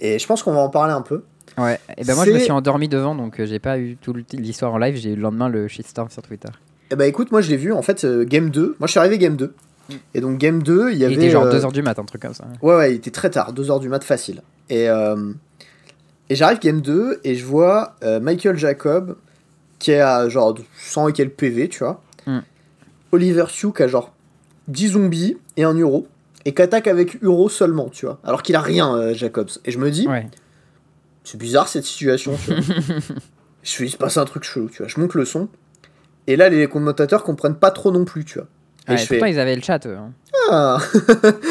Et 0.00 0.18
je 0.18 0.26
pense 0.26 0.42
qu'on 0.42 0.52
va 0.52 0.60
en 0.60 0.68
parler 0.68 0.92
un 0.92 1.02
peu. 1.02 1.22
Ouais, 1.58 1.80
et 1.96 2.04
ben 2.04 2.14
moi 2.14 2.26
je 2.26 2.32
me 2.32 2.38
suis 2.38 2.50
endormi 2.52 2.86
devant 2.86 3.14
donc 3.14 3.40
euh, 3.40 3.46
j'ai 3.46 3.58
pas 3.58 3.78
eu 3.78 3.96
toute 3.96 4.30
l'histoire 4.34 4.74
en 4.74 4.78
live, 4.78 4.94
j'ai 4.96 5.12
eu 5.12 5.16
le 5.16 5.22
lendemain 5.22 5.48
le 5.48 5.68
shitstorm 5.68 6.10
sur 6.10 6.20
Twitter. 6.22 6.50
Et 6.90 6.96
bah 6.96 7.06
écoute, 7.06 7.32
moi 7.32 7.40
je 7.40 7.48
l'ai 7.48 7.56
vu, 7.56 7.72
en 7.72 7.80
fait, 7.80 8.04
euh, 8.04 8.24
game 8.24 8.50
2, 8.50 8.76
moi 8.78 8.86
je 8.86 8.90
suis 8.90 9.00
arrivé 9.00 9.16
game 9.16 9.36
2. 9.36 9.46
Mm. 9.88 9.94
Et 10.14 10.20
donc 10.20 10.38
game 10.38 10.62
2, 10.62 10.90
il 10.90 10.96
y 10.96 10.98
Il 11.00 11.04
avait... 11.06 11.14
était 11.14 11.30
genre 11.30 11.44
euh, 11.44 11.58
2h 11.58 11.72
du 11.72 11.80
mat, 11.82 11.98
un 11.98 12.04
truc 12.04 12.20
comme 12.22 12.34
ça. 12.34 12.44
Ouais, 12.60 12.76
ouais, 12.76 12.92
il 12.92 12.96
était 12.96 13.10
très 13.10 13.30
tard, 13.30 13.54
2h 13.54 13.80
du 13.80 13.88
mat 13.88 14.04
facile. 14.04 14.42
Et, 14.68 14.88
euh, 14.90 15.32
et 16.28 16.34
j'arrive 16.34 16.58
game 16.60 16.80
2 16.82 17.20
et 17.24 17.34
je 17.36 17.44
vois 17.46 17.94
euh, 18.04 18.20
Michael 18.20 18.58
Jacob 18.58 19.16
qui 19.78 19.92
est 19.92 20.00
à 20.00 20.28
genre 20.28 20.54
100 20.78 21.08
et 21.08 21.12
quelques 21.14 21.34
PV, 21.36 21.68
tu 21.68 21.78
vois. 21.84 22.02
Mm. 22.26 22.40
Oliver 23.12 23.44
Hugh 23.62 23.74
qui 23.74 23.82
a 23.82 23.88
genre 23.88 24.12
10 24.68 24.88
zombies 24.92 25.36
et 25.56 25.64
un 25.64 25.76
Uro. 25.76 26.06
Et 26.44 26.54
qui 26.54 26.62
attaque 26.62 26.86
avec 26.86 27.20
Uro 27.22 27.48
seulement, 27.48 27.88
tu 27.88 28.06
vois. 28.06 28.20
Alors 28.24 28.42
qu'il 28.42 28.54
a 28.56 28.60
rien, 28.60 28.94
euh, 28.94 29.14
Jacobs. 29.14 29.50
Et 29.64 29.70
je 29.72 29.78
me 29.78 29.90
dis, 29.90 30.06
Ouais. 30.06 30.28
c'est 31.24 31.38
bizarre 31.38 31.66
cette 31.68 31.84
situation, 31.84 32.36
tu 32.44 32.52
vois. 32.54 32.60
je 33.64 33.72
fais, 33.72 33.84
il 33.86 33.90
se 33.90 33.96
passe 33.96 34.16
un 34.16 34.24
truc 34.24 34.44
chelou, 34.44 34.68
tu 34.68 34.78
vois. 34.78 34.86
Je 34.88 35.00
monte 35.00 35.14
le 35.14 35.24
son. 35.24 35.48
Et 36.28 36.36
là, 36.36 36.48
les 36.48 36.66
commentateurs 36.68 37.24
comprennent 37.24 37.56
pas 37.56 37.70
trop 37.72 37.90
non 37.90 38.04
plus, 38.04 38.24
tu 38.24 38.38
vois. 38.38 38.46
Et 38.88 38.92
Ouais, 38.92 38.98
je 38.98 39.04
fais, 39.06 39.18
ils 39.30 39.40
avaient 39.40 39.56
le 39.56 39.62
chat 39.62 39.84
eux. 39.86 39.96
hein. 39.96 40.12
ah 40.50 40.78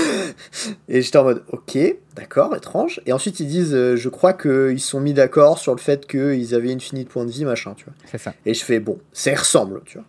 Et 0.88 1.02
j'étais 1.02 1.18
en 1.18 1.24
mode, 1.26 1.44
ok, 1.52 1.78
d'accord, 2.16 2.56
étrange. 2.56 3.02
Et 3.06 3.12
ensuite, 3.14 3.40
ils 3.42 3.48
disent, 3.48 3.74
euh, 3.74 3.96
je 3.98 4.08
crois 4.10 4.32
qu'ils 4.34 4.80
se 4.80 4.88
sont 4.90 5.02
mis 5.02 5.14
d'accord 5.14 5.58
sur 5.58 5.76
le 5.76 5.82
fait 5.82 6.08
qu'ils 6.08 6.56
avaient 6.56 6.72
une 6.72 6.80
finie 6.80 7.04
de 7.04 7.10
points 7.10 7.26
de 7.26 7.32
vie, 7.32 7.44
machin, 7.46 7.74
tu 7.76 7.84
vois. 7.86 7.94
C'est 8.10 8.18
ça. 8.18 8.34
Et 8.46 8.54
je 8.54 8.64
fais, 8.64 8.80
bon, 8.80 8.98
ça 9.12 9.34
ressemble, 9.36 9.82
tu 9.86 9.98
vois. 9.98 10.08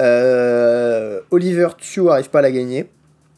Euh, 0.00 1.20
Oliver 1.30 1.68
Tew 1.78 2.08
arrive 2.10 2.30
pas 2.30 2.40
à 2.40 2.42
la 2.42 2.52
gagner. 2.52 2.88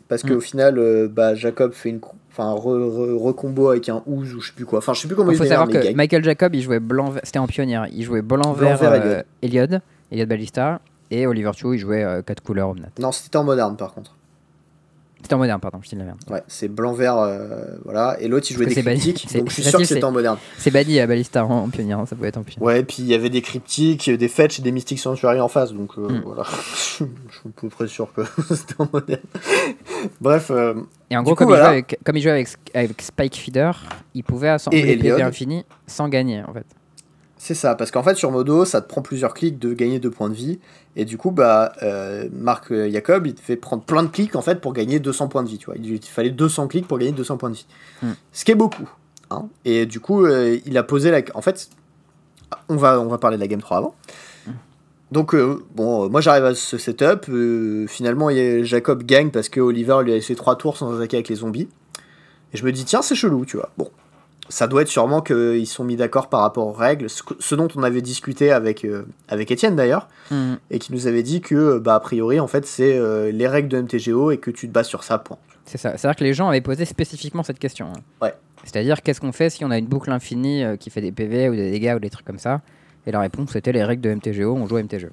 Parce 0.08 0.22
qu'au 0.22 0.40
final, 0.40 0.78
euh, 0.78 1.08
bah, 1.08 1.34
Jacob 1.34 1.72
fait 1.72 1.88
une. 1.88 2.00
Enfin, 2.30 2.54
re- 2.54 2.78
re- 2.78 3.16
recombo 3.16 3.70
avec 3.70 3.88
un 3.88 4.02
ouz 4.06 4.34
ou 4.34 4.40
je 4.40 4.48
sais 4.48 4.52
plus 4.54 4.64
quoi. 4.66 4.78
Enfin, 4.78 4.92
je 4.94 5.00
sais 5.00 5.08
plus 5.08 5.16
comment 5.16 5.32
Il 5.32 5.36
faut 5.36 5.44
savoir 5.44 5.68
que. 5.68 5.94
Michael 5.94 6.22
Jacob, 6.22 6.54
il 6.54 6.62
jouait 6.62 6.78
blanc, 6.80 7.12
c'était 7.24 7.38
en 7.40 7.46
pionnière. 7.48 7.88
Il 7.90 8.04
jouait 8.04 8.22
blanc, 8.22 8.52
Blanc, 8.52 8.76
vert, 8.76 8.78
vert, 8.78 8.92
euh, 9.04 9.22
Eliod, 9.42 9.80
Eliod 10.12 10.28
Ballista, 10.28 10.80
et 11.10 11.26
Oliver 11.26 11.50
Chu, 11.56 11.74
il 11.74 11.78
jouait 11.78 12.04
4 12.24 12.40
couleurs 12.42 12.68
Omnat. 12.68 12.88
Non, 13.00 13.10
c'était 13.10 13.36
en 13.38 13.44
moderne 13.44 13.76
par 13.76 13.92
contre. 13.94 14.14
En 15.34 15.38
moderne, 15.38 15.60
pardon, 15.60 15.78
je 15.82 15.88
dis 15.88 15.94
de 15.96 16.00
la 16.00 16.06
merde. 16.06 16.18
Ouais, 16.30 16.42
c'est 16.48 16.68
blanc-vert, 16.68 17.18
euh, 17.18 17.64
voilà. 17.84 18.16
Et 18.20 18.28
l'autre, 18.28 18.46
il 18.50 18.54
jouait 18.54 18.66
des 18.66 18.74
c'est 18.74 18.82
C'est- 18.82 19.38
donc 19.38 19.48
je 19.48 19.54
suis 19.54 19.62
c'est 19.62 19.70
sûr 19.70 19.78
que 19.78 19.84
c'était 19.84 20.04
en 20.04 20.12
moderne. 20.12 20.38
C'est 20.58 20.70
banni 20.70 20.98
à 21.00 21.06
Ballista 21.06 21.44
en, 21.44 21.64
en 21.64 21.68
pionnier, 21.68 21.92
hein, 21.94 22.04
ça 22.06 22.16
pouvait 22.16 22.28
être 22.28 22.36
en 22.38 22.42
pionnier. 22.42 22.64
Ouais, 22.66 22.82
puis 22.82 22.96
il 23.00 23.06
y 23.06 23.14
avait 23.14 23.28
des 23.30 23.42
cryptiques, 23.42 24.10
des 24.10 24.28
fetch 24.28 24.58
et 24.58 24.62
des 24.62 24.72
mystiques 24.72 25.00
sanctuary 25.00 25.40
en 25.40 25.48
face, 25.48 25.72
donc 25.72 25.90
euh, 25.98 26.08
Mm. 26.08 26.22
voilà. 26.24 26.42
je 26.74 26.80
suis 26.82 27.04
à 27.04 27.60
peu 27.60 27.68
près 27.68 27.86
sûr 27.88 28.08
que 28.14 28.22
c'était 28.54 28.74
en 28.78 28.88
moderne. 28.92 29.20
Bref, 30.20 30.50
euh, 30.50 30.74
Et 31.10 31.16
en 31.16 31.22
gros, 31.22 31.32
coup, 31.32 31.38
comme, 31.38 31.48
voilà. 31.48 31.64
il 31.64 31.66
jouait 31.66 31.72
avec, 31.74 31.98
comme 32.04 32.16
il 32.16 32.22
jouait 32.22 32.30
avec, 32.32 32.48
avec 32.74 33.02
Spike 33.02 33.36
Feeder, 33.36 33.72
il 34.14 34.24
pouvait 34.24 34.48
assembler 34.48 34.80
Et 34.92 34.96
PV 34.96 35.22
infini 35.22 35.64
sans 35.86 36.08
gagner, 36.08 36.42
en 36.46 36.52
fait. 36.52 36.66
C'est 37.46 37.54
ça, 37.54 37.76
parce 37.76 37.92
qu'en 37.92 38.02
fait, 38.02 38.16
sur 38.16 38.32
Modo, 38.32 38.64
ça 38.64 38.80
te 38.80 38.88
prend 38.88 39.02
plusieurs 39.02 39.32
clics 39.32 39.56
de 39.60 39.72
gagner 39.72 40.00
deux 40.00 40.10
points 40.10 40.28
de 40.28 40.34
vie, 40.34 40.58
et 40.96 41.04
du 41.04 41.16
coup, 41.16 41.30
bah, 41.30 41.74
euh, 41.84 42.28
Marc 42.32 42.72
euh, 42.72 42.90
Jacob, 42.90 43.24
il 43.28 43.34
te 43.34 43.40
fait 43.40 43.54
prendre 43.54 43.84
plein 43.84 44.02
de 44.02 44.08
clics, 44.08 44.34
en 44.34 44.42
fait, 44.42 44.60
pour 44.60 44.72
gagner 44.72 44.98
200 44.98 45.28
points 45.28 45.44
de 45.44 45.48
vie, 45.48 45.58
tu 45.58 45.66
vois. 45.66 45.76
Il, 45.76 46.00
fallait 46.02 46.30
200 46.30 46.66
clics 46.66 46.88
pour 46.88 46.98
gagner 46.98 47.12
200 47.12 47.36
points 47.36 47.50
de 47.50 47.54
vie. 47.54 47.66
Mm. 48.02 48.08
Ce 48.32 48.44
qui 48.44 48.50
est 48.50 48.56
beaucoup, 48.56 48.90
hein. 49.30 49.46
Et 49.64 49.86
du 49.86 50.00
coup, 50.00 50.24
euh, 50.24 50.58
il 50.66 50.76
a 50.76 50.82
posé 50.82 51.12
la... 51.12 51.22
En 51.34 51.40
fait, 51.40 51.68
on 52.68 52.74
va, 52.74 53.00
on 53.00 53.06
va 53.06 53.18
parler 53.18 53.36
de 53.36 53.42
la 53.42 53.46
Game 53.46 53.60
3 53.60 53.76
avant. 53.76 53.94
Mm. 54.48 54.50
Donc, 55.12 55.32
euh, 55.32 55.64
bon, 55.76 56.10
moi 56.10 56.20
j'arrive 56.20 56.46
à 56.46 56.54
ce 56.56 56.78
setup. 56.78 57.30
finalement, 57.86 58.28
Jacob 58.64 59.04
gagne 59.04 59.30
parce 59.30 59.48
que 59.48 59.60
Oliver 59.60 59.98
lui 60.02 60.10
a 60.10 60.16
laissé 60.16 60.34
3 60.34 60.56
tours 60.56 60.76
sans 60.76 60.96
attaquer 60.96 61.18
avec 61.18 61.28
les 61.28 61.36
zombies. 61.36 61.68
Et 62.52 62.56
je 62.56 62.64
me 62.64 62.72
dis, 62.72 62.84
tiens, 62.84 63.02
c'est 63.02 63.14
chelou, 63.14 63.44
tu 63.44 63.56
vois. 63.56 63.70
Bon, 63.78 63.88
ça 64.48 64.66
doit 64.66 64.82
être 64.82 64.88
sûrement 64.88 65.20
qu'ils 65.22 65.66
sont 65.66 65.84
mis 65.84 65.96
d'accord 65.96 66.28
par 66.28 66.40
rapport 66.40 66.66
aux 66.66 66.72
règles, 66.72 67.08
ce, 67.10 67.54
dont 67.54 67.68
on 67.76 67.82
avait 67.82 68.00
discuté 68.02 68.52
avec, 68.52 68.84
euh, 68.84 69.06
avec 69.28 69.50
Étienne 69.50 69.76
d'ailleurs, 69.76 70.08
Mhm. 70.30 70.58
et 70.70 70.78
qui 70.78 70.92
nous 70.92 71.06
avait 71.06 71.22
dit 71.22 71.40
que, 71.40 71.78
bah, 71.78 71.94
a 71.96 72.00
priori, 72.00 72.38
en 72.40 72.46
fait, 72.46 72.66
c'est 72.66 72.96
euh, 72.98 73.30
les 73.32 73.48
règles 73.48 73.68
de 73.68 73.78
MTGO 73.80 74.30
et 74.30 74.38
que 74.38 74.50
tu 74.50 74.68
te 74.68 74.72
bases 74.72 74.86
sur 74.88 75.04
ça, 75.04 75.18
point. 75.18 75.38
C'est 75.64 75.78
ça. 75.78 75.96
C'est-à-dire 75.96 76.16
que 76.16 76.24
les 76.24 76.34
gens 76.34 76.48
avaient 76.48 76.60
posé 76.60 76.84
spécifiquement 76.84 77.42
cette 77.42 77.58
question. 77.58 77.86
hein. 77.88 78.00
Ouais. 78.22 78.34
C'est-à-dire, 78.64 79.02
qu'est-ce 79.02 79.20
qu'on 79.20 79.32
fait 79.32 79.50
si 79.50 79.64
on 79.64 79.70
a 79.70 79.78
une 79.78 79.86
boucle 79.86 80.10
infinie 80.10 80.64
euh, 80.64 80.76
qui 80.76 80.90
fait 80.90 81.00
des 81.00 81.12
PV 81.12 81.48
ou 81.48 81.56
des 81.56 81.70
dégâts 81.70 81.94
ou 81.96 81.98
des 82.00 82.10
trucs 82.10 82.26
comme 82.26 82.38
ça? 82.38 82.60
Et 83.06 83.12
la 83.12 83.20
réponse, 83.20 83.50
c'était 83.52 83.72
les 83.72 83.84
règles 83.84 84.02
de 84.02 84.10
MTGO, 84.14 84.54
on 84.54 84.66
joue 84.66 84.76
à 84.76 84.82
MTGO. 84.82 85.08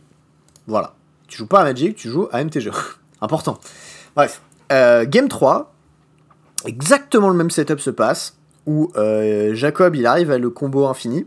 Voilà. 0.68 0.94
Tu 1.28 1.38
joues 1.38 1.48
pas 1.48 1.62
à 1.62 1.64
Magic, 1.64 1.96
tu 1.96 2.10
joues 2.10 2.28
à 2.32 2.44
MTGO. 2.44 2.72
Important. 3.22 3.58
Bref. 4.16 4.42
Euh, 4.72 5.06
game 5.08 5.28
3, 5.28 5.74
exactement 6.66 7.30
le 7.30 7.36
même 7.36 7.50
setup 7.52 7.80
se 7.80 7.90
passe, 7.90 8.38
où 8.66 8.92
euh, 8.96 9.54
Jacob, 9.56 9.96
il 9.96 10.06
arrive 10.06 10.32
à 10.32 10.38
le 10.38 10.50
combo 10.50 10.86
infini, 10.88 11.26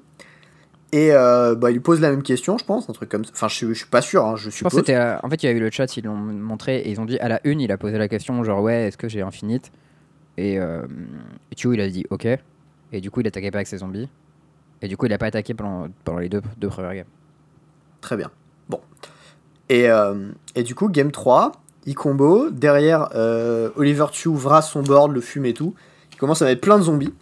et 0.93 1.13
euh, 1.13 1.55
bah, 1.55 1.71
il 1.71 1.75
lui 1.75 1.81
pose 1.81 2.01
la 2.01 2.11
même 2.11 2.23
question, 2.23 2.57
je 2.59 2.65
pense, 2.65 2.89
un 2.89 2.93
truc 2.93 3.09
comme 3.09 3.25
ça. 3.25 3.33
Enfin, 3.35 3.49
je, 3.49 3.55
suis- 3.55 3.67
je 3.69 3.75
suis 3.75 3.87
pas 3.87 4.01
sûr, 4.03 4.25
hein, 4.25 4.37
je 4.37 4.51
Je 4.51 4.63
pense 4.63 4.75
que 4.75 4.93
euh, 4.93 5.17
En 5.23 5.29
fait, 5.29 5.43
il 5.43 5.47
y 5.47 5.49
a 5.49 5.53
eu 5.53 5.61
le 5.61 5.71
chat, 5.71 5.97
ils 5.97 6.05
l'ont 6.05 6.15
montré 6.17 6.79
et 6.79 6.91
ils 6.91 7.01
ont 7.01 7.05
dit 7.05 7.19
à 7.19 7.29
la 7.29 7.41
une, 7.45 7.61
il 7.61 7.71
a 7.73 7.77
posé 7.77 7.99
la 7.99 8.09
question 8.09 8.43
genre 8.45 8.63
ouais, 8.63 8.85
est-ce 8.89 8.97
que 8.97 9.09
j'ai 9.09 9.21
infinite? 9.21 9.73
Et 10.39 10.59
Tio, 11.55 11.73
il 11.73 11.81
a 11.81 11.89
dit 11.89 12.05
ok. 12.11 12.29
Et 12.93 13.01
du 13.01 13.11
coup, 13.11 13.21
il 13.21 13.27
attaquait 13.27 13.51
pas 13.51 13.59
avec 13.59 13.67
ses 13.67 13.79
zombies. 13.79 14.09
Et 14.83 14.89
du 14.89 14.97
coup, 14.97 15.07
il 15.07 15.13
a 15.13 15.19
pas 15.19 15.27
attaqué 15.27 15.55
pendant, 15.55 15.89
pendant 16.05 16.19
les 16.19 16.29
deux, 16.29 16.43
deux 16.59 16.69
premières 16.69 16.95
games. 16.95 17.07
Très 18.01 18.17
bien. 18.17 18.31
Bon. 18.69 18.81
Et, 19.69 19.89
et 20.55 20.63
du 20.63 20.75
coup, 20.75 20.89
game 20.89 21.11
3, 21.11 21.53
il 21.87 21.95
combo. 21.95 22.51
Derrière, 22.51 23.09
Oliver 23.77 24.07
Chu 24.13 24.29
ouvra 24.29 24.63
son 24.63 24.83
board, 24.83 25.13
le 25.13 25.21
fume 25.21 25.47
et 25.47 25.55
tout. 25.55 25.75
Il 26.13 26.17
commence 26.19 26.43
à 26.43 26.45
mettre 26.45 26.61
plein 26.61 26.79
de 26.79 26.83
zombies. 26.85 27.13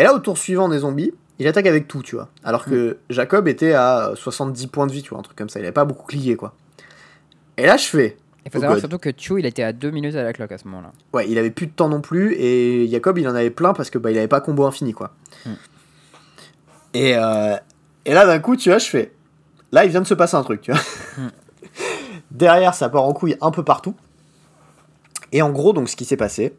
Et 0.00 0.02
là, 0.02 0.14
au 0.14 0.18
tour 0.18 0.38
suivant 0.38 0.70
des 0.70 0.78
zombies, 0.78 1.12
il 1.38 1.46
attaque 1.46 1.66
avec 1.66 1.86
tout, 1.86 2.02
tu 2.02 2.16
vois. 2.16 2.30
Alors 2.42 2.64
que 2.64 2.96
Jacob 3.10 3.46
était 3.48 3.74
à 3.74 4.12
70 4.14 4.68
points 4.68 4.86
de 4.86 4.92
vie, 4.92 5.02
tu 5.02 5.10
vois, 5.10 5.18
un 5.18 5.22
truc 5.22 5.36
comme 5.36 5.50
ça. 5.50 5.60
Il 5.60 5.62
avait 5.62 5.72
pas 5.72 5.84
beaucoup 5.84 6.06
cliqué, 6.06 6.36
quoi. 6.36 6.54
Et 7.58 7.66
là, 7.66 7.76
je 7.76 7.84
fais. 7.84 8.16
Il 8.46 8.50
faut 8.50 8.56
Oh 8.56 8.60
savoir 8.62 8.72
God. 8.76 8.80
surtout 8.80 8.98
que 8.98 9.10
Tio, 9.10 9.36
il 9.36 9.44
était 9.44 9.62
à 9.62 9.74
2 9.74 9.90
minutes 9.90 10.14
à 10.14 10.22
la 10.22 10.32
cloque 10.32 10.52
à 10.52 10.56
ce 10.56 10.66
moment-là. 10.68 10.92
Ouais, 11.12 11.28
il 11.28 11.36
avait 11.36 11.50
plus 11.50 11.66
de 11.66 11.72
temps 11.72 11.90
non 11.90 12.00
plus. 12.00 12.34
Et 12.38 12.88
Jacob, 12.88 13.18
il 13.18 13.28
en 13.28 13.34
avait 13.34 13.50
plein 13.50 13.74
parce 13.74 13.90
que 13.90 13.98
bah, 13.98 14.10
il 14.10 14.16
avait 14.16 14.26
pas 14.26 14.40
combo 14.40 14.64
infini, 14.64 14.94
quoi. 14.94 15.12
Hmm. 15.44 15.50
Et, 16.94 17.14
euh, 17.16 17.56
et 18.06 18.14
là, 18.14 18.24
d'un 18.24 18.38
coup, 18.38 18.56
tu 18.56 18.70
vois, 18.70 18.78
je 18.78 18.88
fais. 18.88 19.12
Là, 19.70 19.84
il 19.84 19.90
vient 19.90 20.00
de 20.00 20.06
se 20.06 20.14
passer 20.14 20.36
un 20.36 20.42
truc, 20.42 20.62
tu 20.62 20.72
vois. 20.72 20.80
Hmm. 21.18 21.28
Derrière, 22.30 22.72
ça 22.72 22.88
part 22.88 23.04
en 23.04 23.12
couille 23.12 23.36
un 23.42 23.50
peu 23.50 23.64
partout. 23.64 23.94
Et 25.32 25.42
en 25.42 25.50
gros, 25.50 25.74
donc, 25.74 25.90
ce 25.90 25.96
qui 25.96 26.06
s'est 26.06 26.16
passé, 26.16 26.54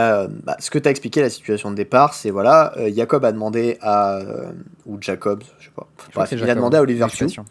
euh, 0.00 0.28
bah, 0.44 0.56
ce 0.58 0.70
que 0.70 0.78
tu 0.78 0.88
as 0.88 0.90
expliqué, 0.90 1.20
la 1.20 1.30
situation 1.30 1.70
de 1.70 1.76
départ, 1.76 2.14
c'est 2.14 2.30
voilà, 2.30 2.72
euh, 2.76 2.90
Jacob 2.94 3.24
a 3.24 3.32
demandé 3.32 3.78
à. 3.80 4.16
euh, 4.18 4.52
ou 4.86 4.98
Jacob, 5.00 5.42
je 5.58 5.64
sais 5.66 5.70
pas. 5.74 5.86
Je 6.08 6.14
Bref, 6.14 6.32
il 6.32 6.50
a 6.50 6.54
demandé 6.54 6.76
à 6.76 6.82
Oliver 6.82 7.06
Chu 7.08 7.24
l'expression. 7.24 7.44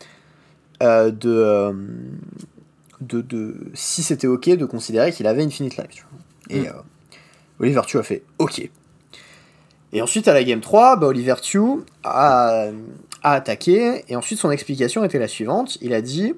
euh, 0.83 1.11
de, 1.11 1.73
de, 3.01 3.21
de. 3.21 3.55
Si 3.73 4.03
c'était 4.03 4.27
ok 4.27 4.49
de 4.49 4.65
considérer 4.65 5.11
qu'il 5.11 5.27
avait 5.27 5.43
Infinite 5.43 5.77
Life. 5.77 6.05
Et 6.49 6.61
Mm. 6.61 6.73
Oliver 7.59 7.81
Chu 7.87 7.97
a 7.97 8.03
fait 8.03 8.23
ok. 8.37 8.69
Et 9.91 10.01
ensuite, 10.01 10.27
à 10.27 10.33
la 10.33 10.43
game 10.43 10.61
3, 10.61 10.97
bah, 10.97 11.07
Oliver 11.07 11.35
Chu 11.41 11.59
a, 12.03 12.67
a 13.23 13.33
attaqué. 13.33 14.03
Et 14.07 14.15
ensuite, 14.15 14.39
son 14.39 14.51
explication 14.51 15.03
était 15.03 15.19
la 15.19 15.27
suivante. 15.27 15.77
Il 15.81 15.93
a 15.93 16.01
dit 16.01 16.33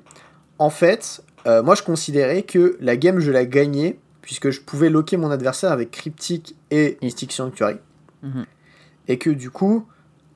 En 0.58 0.70
fait, 0.70 1.22
moi, 1.46 1.76
je 1.76 1.84
considérais 1.84 2.44
que 2.44 2.78
la 2.82 2.96
game, 2.98 3.20
je 3.20 3.30
la 3.32 3.46
gagnais, 3.46 3.98
puisque 4.22 4.50
je 4.52 4.62
pouvais 4.62 4.90
loquer 4.90 5.18
mon 5.18 5.32
adversaire 5.32 5.72
avec 5.72 5.92
Cryptic 5.92 6.56
et 6.70 6.98
Mystic 7.02 7.32
Sanctuary. 7.32 7.78
Mhm. 8.24 8.46
Et 9.08 9.18
que 9.18 9.30
du 9.30 9.50
coup, 9.50 9.88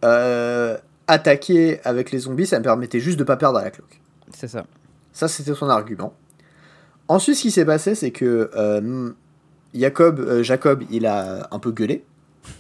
euh, 0.04 0.78
attaquer 1.08 1.80
avec 1.84 2.12
les 2.12 2.20
zombies, 2.20 2.46
ça 2.48 2.58
me 2.60 2.64
permettait 2.64 3.00
juste 3.00 3.18
de 3.20 3.24
pas 3.24 3.38
perdre 3.38 3.60
à 3.60 3.64
la 3.64 3.72
cloque. 3.72 4.02
C'est 4.34 4.48
ça. 4.48 4.66
Ça, 5.14 5.28
c'était 5.28 5.54
son 5.54 5.70
argument. 5.70 6.14
Ensuite, 7.08 7.36
ce 7.36 7.42
qui 7.44 7.52
s'est 7.52 7.66
passé, 7.66 7.94
c'est 7.96 8.12
que 8.12 8.50
euh, 8.56 9.12
Jacob, 9.74 10.20
euh, 10.20 10.42
Jacob, 10.44 10.84
il 10.90 11.06
a 11.06 11.48
un 11.52 11.60
peu 11.60 11.72
gueulé 11.72 12.04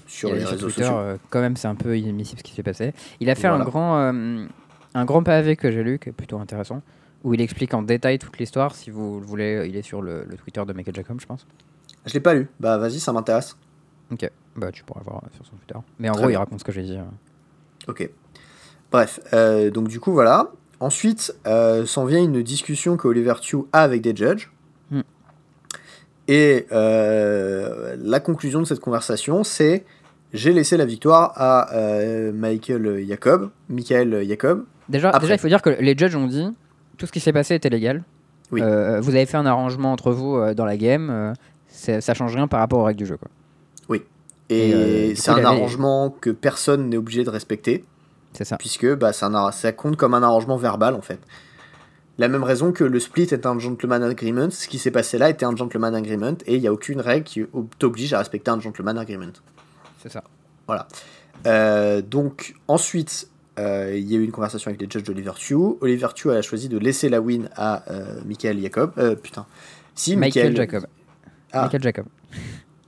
sur 0.08 0.30
les 0.34 0.44
réseaux 0.46 0.68
Twitter, 0.68 0.84
sociaux. 0.84 1.20
quand 1.32 1.42
même, 1.42 1.58
c'est 1.58 1.68
un 1.68 1.76
peu 1.76 1.98
inadmissible 1.98 2.40
ce 2.40 2.44
qui 2.44 2.54
s'est 2.54 2.64
passé. 2.64 2.94
Il 3.20 3.30
a 3.30 3.36
fait 3.36 3.48
Voilà. 3.48 3.64
un 3.64 3.66
grand, 3.66 4.48
un 4.94 5.06
grand 5.06 5.24
pavé 5.24 5.56
que 5.56 5.72
j'ai 5.72 5.84
lu, 5.84 5.98
qui 6.00 6.10
est 6.10 6.12
plutôt 6.12 6.40
intéressant, 6.40 6.82
où 7.26 7.34
il 7.34 7.42
explique 7.42 7.74
en 7.74 7.82
détail 7.82 8.20
toute 8.20 8.38
l'histoire. 8.38 8.74
Si 8.76 8.92
vous 8.92 9.20
le 9.20 9.26
voulez, 9.26 9.66
il 9.68 9.76
est 9.76 9.82
sur 9.82 10.02
le, 10.02 10.24
le 10.30 10.38
Twitter 10.38 10.64
de 10.66 10.72
Michael 10.74 10.96
Jacob, 10.96 11.20
je 11.20 11.26
pense. 11.26 11.46
Je 12.06 12.14
l'ai 12.14 12.20
pas 12.20 12.36
lu. 12.36 12.48
Bah, 12.60 12.78
vas-y, 12.78 13.00
ça 13.00 13.12
m'intéresse. 13.12 13.58
Ok, 14.12 14.30
bah 14.56 14.72
tu 14.72 14.84
pourras 14.84 15.02
voir 15.04 15.24
sur 15.34 15.44
son 15.44 15.56
Twitter. 15.56 15.80
Mais 15.98 16.08
en 16.08 16.14
Très 16.14 16.22
gros, 16.22 16.30
il 16.30 16.36
raconte 16.38 16.60
ce 16.60 16.64
que 16.64 16.72
j'ai 16.72 16.84
dit. 16.84 16.96
euh. 16.98 17.92
Ok. 17.92 18.08
Bref, 18.92 19.20
euh, 19.34 19.72
donc 19.72 19.88
du 19.88 20.00
coup, 20.00 20.12
voilà. 20.14 20.52
Ensuite, 20.80 21.36
euh, 21.48 21.88
s'en 21.88 22.06
vient 22.06 22.24
une 22.24 22.44
discussion 22.44 22.96
que 22.98 23.08
Oliver 23.08 23.34
Chu 23.42 23.58
a 23.74 23.82
avec 23.82 24.02
des 24.04 24.16
judges. 24.16 24.52
Hmm. 24.92 25.02
Et 26.28 26.68
euh, 26.72 27.96
la 28.00 28.20
conclusion 28.20 28.60
de 28.60 28.66
cette 28.66 28.80
conversation, 28.80 29.44
c'est 29.44 29.84
j'ai 30.34 30.54
laissé 30.54 30.78
la 30.78 30.86
victoire 30.86 31.34
à 31.36 31.72
Michael 32.32 33.04
Jacob, 33.08 33.50
Michael 33.70 34.28
Jacob. 34.28 34.66
Déjà, 34.90 35.10
Après. 35.10 35.22
déjà, 35.22 35.34
il 35.34 35.40
faut 35.40 35.48
dire 35.48 35.64
que 35.64 35.72
les 35.72 35.98
judges 35.98 36.16
ont 36.16 36.28
dit 36.28 36.48
tout 36.98 37.06
ce 37.08 37.12
qui 37.12 37.20
s'est 37.20 37.34
passé 37.34 37.56
était 37.56 37.70
légal. 37.70 38.04
Oui. 38.52 38.62
Euh, 38.62 39.00
vous 39.02 39.16
avez 39.16 39.26
fait 39.26 39.38
un 39.38 39.46
arrangement 39.46 39.92
entre 39.92 40.12
vous 40.12 40.36
euh, 40.38 40.54
dans 40.54 40.66
la 40.66 40.78
game. 40.78 41.10
euh, 41.10 41.34
c'est- 41.68 42.00
ça 42.02 42.14
change 42.14 42.36
rien 42.36 42.48
par 42.48 42.60
rapport 42.60 42.80
aux 42.80 42.84
règles 42.84 43.00
du 43.00 43.06
jeu. 43.06 43.18
Quoi. 43.18 43.30
Et, 44.48 44.70
Et, 44.70 44.74
euh, 44.76 45.08
du 45.10 45.16
c'est 45.16 45.32
coup, 45.32 45.38
un 45.40 45.44
avait- 45.44 45.46
arrangement 45.58 46.12
que 46.12 46.30
personne 46.30 46.90
n'est 46.90 46.98
obligé 46.98 47.24
de 47.24 47.32
respecter, 47.32 47.84
C'est 48.34 48.46
ça. 48.46 48.58
puisque 48.58 48.86
bah, 48.96 49.12
c'est 49.12 49.26
un 49.26 49.34
ar- 49.34 49.52
ça 49.52 49.72
compte 49.72 49.98
comme 49.98 50.14
un 50.14 50.22
arrangement 50.22 50.56
verbal 50.58 50.94
en 50.94 51.02
fait. 51.02 51.18
La 52.20 52.28
même 52.28 52.44
raison 52.44 52.72
que 52.72 52.84
le 52.84 53.00
split 53.00 53.24
est 53.32 53.48
un 53.48 53.58
gentleman 53.58 54.04
agreement, 54.04 54.52
ce 54.52 54.68
qui 54.68 54.78
s'est 54.78 54.92
passé 54.92 55.18
là 55.18 55.32
était 55.32 55.46
un 55.48 55.56
gentleman 55.56 55.96
agreement, 55.96 56.36
et 56.46 56.54
il 56.58 56.62
n'y 56.62 56.68
a 56.68 56.72
aucune 56.74 57.02
règle 57.02 57.24
qui 57.24 57.42
ob- 57.54 57.70
t'oblige 57.80 58.14
à 58.14 58.20
respecter 58.20 58.52
un 58.52 58.60
gentleman 58.62 59.00
agreement. 59.00 59.34
C'est 60.04 60.12
ça. 60.12 60.24
Euh, 61.48 62.02
donc 62.04 62.54
ensuite, 62.68 63.28
euh, 63.60 63.94
il 63.96 64.12
y 64.12 64.16
a 64.16 64.20
eu 64.20 64.24
une 64.24 64.32
conversation 64.32 64.70
avec 64.70 64.82
les 64.82 64.88
judges 64.90 65.04
d'Oliver 65.04 65.32
Chu. 65.38 65.56
Oliver 65.82 66.08
Chu 66.16 66.32
a 66.32 66.42
choisi 66.42 66.70
de 66.70 66.78
laisser 66.78 67.10
la 67.10 67.22
win 67.22 67.50
à 67.56 67.84
euh, 67.90 68.20
Michael 68.26 68.62
Jacob. 68.62 68.92
Euh, 68.98 69.16
putain. 69.16 69.46
Si, 69.94 70.16
Michael 70.16 70.50
Michael 70.50 70.58
Jacob. 70.58 70.88
Ah. 71.52 71.64
Michael 71.64 71.84
Jacob. 71.84 72.06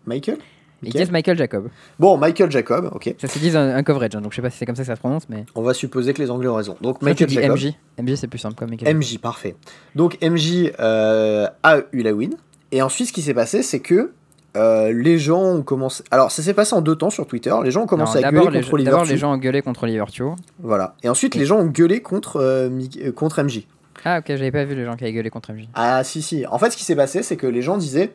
Michael? 0.05 0.37
Ils 0.83 0.87
Michael? 0.87 1.01
disent 1.01 1.11
Michael 1.11 1.37
Jacob. 1.37 1.69
Bon, 1.97 2.17
Michael 2.17 2.51
Jacob, 2.51 2.91
ok. 2.93 3.15
Ça 3.17 3.27
se 3.27 3.39
dit 3.39 3.55
un, 3.55 3.75
un 3.75 3.83
coverage, 3.83 4.15
hein, 4.15 4.21
donc 4.21 4.31
je 4.31 4.35
sais 4.35 4.41
pas 4.41 4.49
si 4.49 4.57
c'est 4.57 4.65
comme 4.65 4.75
ça 4.75 4.83
que 4.83 4.87
ça 4.87 4.95
se 4.95 4.99
prononce, 4.99 5.27
mais. 5.27 5.45
On 5.55 5.63
va 5.63 5.73
supposer 5.73 6.13
que 6.13 6.21
les 6.21 6.29
Anglais 6.29 6.47
ont 6.47 6.55
raison. 6.55 6.77
Donc 6.81 7.01
Michael 7.01 7.29
Jacob. 7.29 7.57
MJ. 7.57 7.73
MJ, 7.99 8.15
c'est 8.15 8.27
plus 8.27 8.37
simple 8.37 8.55
comme 8.55 8.69
Michael. 8.69 8.95
MJ, 8.95 9.17
parfait. 9.17 9.55
Donc 9.95 10.17
MJ 10.21 10.71
euh, 10.79 11.47
a 11.63 11.79
eu 11.93 12.03
la 12.03 12.13
win. 12.13 12.35
Et 12.71 12.81
ensuite, 12.81 13.07
ce 13.07 13.13
qui 13.13 13.21
s'est 13.21 13.33
passé, 13.33 13.63
c'est 13.63 13.79
que 13.79 14.11
euh, 14.57 14.91
les 14.91 15.17
gens 15.19 15.41
ont 15.41 15.61
commencé. 15.61 16.03
Alors, 16.11 16.31
ça 16.31 16.41
s'est 16.41 16.53
passé 16.53 16.73
en 16.75 16.81
deux 16.81 16.95
temps 16.95 17.09
sur 17.09 17.27
Twitter. 17.27 17.53
Les 17.63 17.71
gens 17.71 17.81
ont 17.81 17.83
Non, 17.83 17.87
commencé 17.87 18.17
à 18.19 18.21
D'abord, 18.21 18.45
gueuler 18.45 18.57
les, 18.57 18.63
contre 18.63 18.73
Oliver 18.73 18.91
d'abord, 18.91 19.05
les 19.05 19.17
gens 19.17 19.33
ont 19.33 19.37
gueulé 19.37 19.61
contre 19.61 19.83
Oliver 19.83 20.05
Chu. 20.11 20.23
Voilà. 20.61 20.95
Et 21.03 21.09
ensuite, 21.09 21.35
les 21.35 21.45
gens 21.45 21.57
ont 21.57 21.67
gueulé 21.67 22.01
contre, 22.01 22.41
euh, 22.41 22.69
contre 23.15 23.41
MJ. 23.43 23.67
Ah, 24.03 24.19
ok, 24.19 24.25
j'avais 24.27 24.51
pas 24.51 24.63
vu 24.65 24.75
les 24.75 24.85
gens 24.85 24.95
qui 24.95 25.03
avaient 25.03 25.13
gueulé 25.13 25.29
contre 25.29 25.53
MJ. 25.53 25.67
Ah, 25.73 26.03
si, 26.03 26.21
si. 26.21 26.45
En 26.47 26.57
fait, 26.59 26.71
ce 26.71 26.77
qui 26.77 26.83
s'est 26.83 26.95
passé, 26.95 27.23
c'est 27.23 27.37
que 27.37 27.47
les 27.47 27.61
gens 27.61 27.77
disaient 27.77 28.11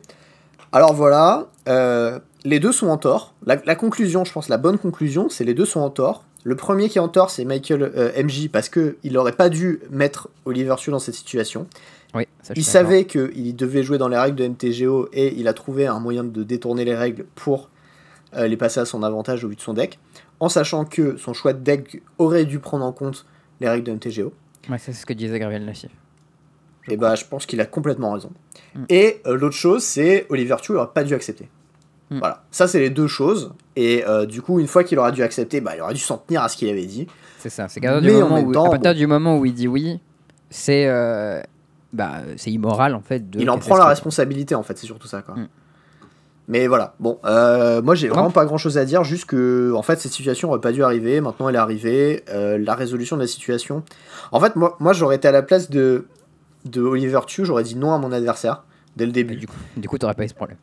Alors 0.71 0.93
voilà, 0.93 1.47
euh, 1.67 2.19
les 2.45 2.59
deux 2.59 2.71
sont 2.71 2.87
en 2.87 2.97
tort. 2.97 3.33
La, 3.45 3.57
la 3.65 3.75
conclusion, 3.75 4.25
je 4.25 4.31
pense, 4.31 4.49
la 4.49 4.57
bonne 4.57 4.77
conclusion, 4.77 5.29
c'est 5.29 5.43
les 5.43 5.53
deux 5.53 5.65
sont 5.65 5.81
en 5.81 5.89
tort. 5.89 6.23
Le 6.43 6.55
premier 6.55 6.89
qui 6.89 6.97
est 6.97 7.01
en 7.01 7.07
tort, 7.07 7.29
c'est 7.29 7.45
Michael 7.45 7.83
euh, 7.95 8.11
MJ, 8.21 8.49
parce 8.49 8.67
qu'il 8.69 9.13
n'aurait 9.13 9.31
pas 9.31 9.49
dû 9.49 9.79
mettre 9.91 10.29
Oliver 10.45 10.75
Chu 10.77 10.91
dans 10.91 10.99
cette 10.99 11.15
situation. 11.15 11.67
Oui, 12.15 12.27
ça, 12.41 12.53
je 12.53 12.59
Il 12.59 12.63
savait 12.63 13.05
qu'il 13.05 13.55
devait 13.55 13.83
jouer 13.83 13.97
dans 13.97 14.07
les 14.07 14.17
règles 14.17 14.35
de 14.35 14.47
MTGO 14.47 15.09
et 15.13 15.33
il 15.37 15.47
a 15.47 15.53
trouvé 15.53 15.87
un 15.87 15.99
moyen 15.99 16.23
de 16.23 16.43
détourner 16.43 16.85
les 16.85 16.95
règles 16.95 17.25
pour 17.35 17.69
euh, 18.35 18.47
les 18.47 18.57
passer 18.57 18.79
à 18.79 18.85
son 18.85 19.03
avantage 19.03 19.43
au 19.43 19.49
vu 19.49 19.55
de 19.55 19.61
son 19.61 19.73
deck, 19.73 19.99
en 20.39 20.49
sachant 20.49 20.85
que 20.85 21.17
son 21.17 21.33
choix 21.33 21.53
de 21.53 21.59
deck 21.63 22.01
aurait 22.17 22.45
dû 22.45 22.59
prendre 22.59 22.85
en 22.85 22.91
compte 22.91 23.25
les 23.61 23.69
règles 23.69 23.85
de 23.85 23.91
MTGO. 23.93 24.33
Ouais, 24.69 24.77
c'est 24.77 24.93
ce 24.93 25.05
que 25.05 25.13
disait 25.13 25.39
Gabriel 25.39 25.65
Nassif. 25.65 25.91
Et 26.87 26.97
bah, 26.97 27.15
je 27.15 27.25
pense 27.25 27.45
qu'il 27.45 27.61
a 27.61 27.65
complètement 27.65 28.11
raison. 28.13 28.31
Mm. 28.75 28.83
Et 28.89 29.21
euh, 29.25 29.37
l'autre 29.37 29.55
chose, 29.55 29.83
c'est 29.83 30.25
Oliver 30.29 30.55
Chu 30.61 30.73
aurait 30.73 30.89
pas 30.93 31.03
dû 31.03 31.13
accepter. 31.13 31.49
Mm. 32.09 32.19
Voilà, 32.19 32.43
ça 32.51 32.67
c'est 32.67 32.79
les 32.79 32.89
deux 32.89 33.07
choses. 33.07 33.53
Et 33.75 34.03
euh, 34.07 34.25
du 34.25 34.41
coup, 34.41 34.59
une 34.59 34.67
fois 34.67 34.83
qu'il 34.83 34.99
aura 34.99 35.11
dû 35.11 35.23
accepter, 35.23 35.61
bah, 35.61 35.75
il 35.75 35.81
aurait 35.81 35.93
dû 35.93 36.01
s'en 36.01 36.17
tenir 36.17 36.43
à 36.43 36.49
ce 36.49 36.57
qu'il 36.57 36.69
avait 36.69 36.85
dit. 36.85 37.07
C'est 37.39 37.49
ça. 37.49 37.67
C'est 37.67 37.79
qu'à 37.79 37.91
partir 37.93 38.09
du 38.09 38.21
en 38.21 38.29
moment 38.29 38.41
où- 38.41 38.51
temps, 38.51 38.65
à 38.65 38.69
partir 38.71 38.93
bon. 38.93 38.97
du 38.97 39.07
moment 39.07 39.37
où 39.37 39.45
il 39.45 39.53
dit 39.53 39.67
oui, 39.67 39.99
c'est 40.49 40.87
bah, 41.93 42.21
c'est 42.37 42.51
immoral 42.51 42.95
en 42.95 43.01
fait. 43.01 43.29
De 43.29 43.39
il 43.39 43.49
en 43.49 43.57
prend 43.57 43.77
la 43.77 43.85
responsabilité 43.85 44.55
en 44.55 44.63
fait, 44.63 44.77
c'est 44.77 44.85
surtout 44.85 45.07
ça. 45.07 45.21
Quoi. 45.21 45.35
Mm. 45.35 45.47
Mais 46.49 46.67
voilà, 46.67 46.95
bon, 46.99 47.19
euh, 47.23 47.81
moi 47.81 47.95
j'ai 47.95 48.09
vraiment 48.09 48.31
pas 48.31 48.43
grand 48.45 48.57
chose 48.57 48.77
à 48.77 48.83
dire, 48.83 49.05
juste 49.05 49.25
que 49.25 49.71
en 49.73 49.81
fait 49.81 49.99
cette 50.01 50.11
situation 50.11 50.49
aurait 50.49 50.59
pas 50.59 50.73
dû 50.73 50.83
arriver, 50.83 51.21
maintenant 51.21 51.47
elle 51.47 51.55
est 51.55 51.59
arrivée, 51.59 52.23
euh, 52.29 52.57
la 52.57 52.75
résolution 52.75 53.15
de 53.15 53.21
la 53.21 53.27
situation. 53.27 53.83
En 54.33 54.41
fait, 54.41 54.57
moi, 54.57 54.75
moi 54.79 54.91
j'aurais 54.91 55.15
été 55.15 55.27
à 55.27 55.31
la 55.31 55.41
place 55.41 55.69
de, 55.69 56.05
de 56.65 56.81
Oliver 56.81 57.21
Chu, 57.27 57.45
j'aurais 57.45 57.63
dit 57.63 57.77
non 57.77 57.93
à 57.93 57.97
mon 57.97 58.11
adversaire 58.11 58.63
dès 58.97 59.05
le 59.05 59.11
Et 59.11 59.13
début. 59.13 59.35
Du 59.37 59.47
coup, 59.47 59.55
du 59.77 59.87
coup, 59.87 59.97
t'aurais 59.97 60.15
pas 60.15 60.25
eu 60.25 60.29
ce 60.29 60.33
problème. 60.33 60.57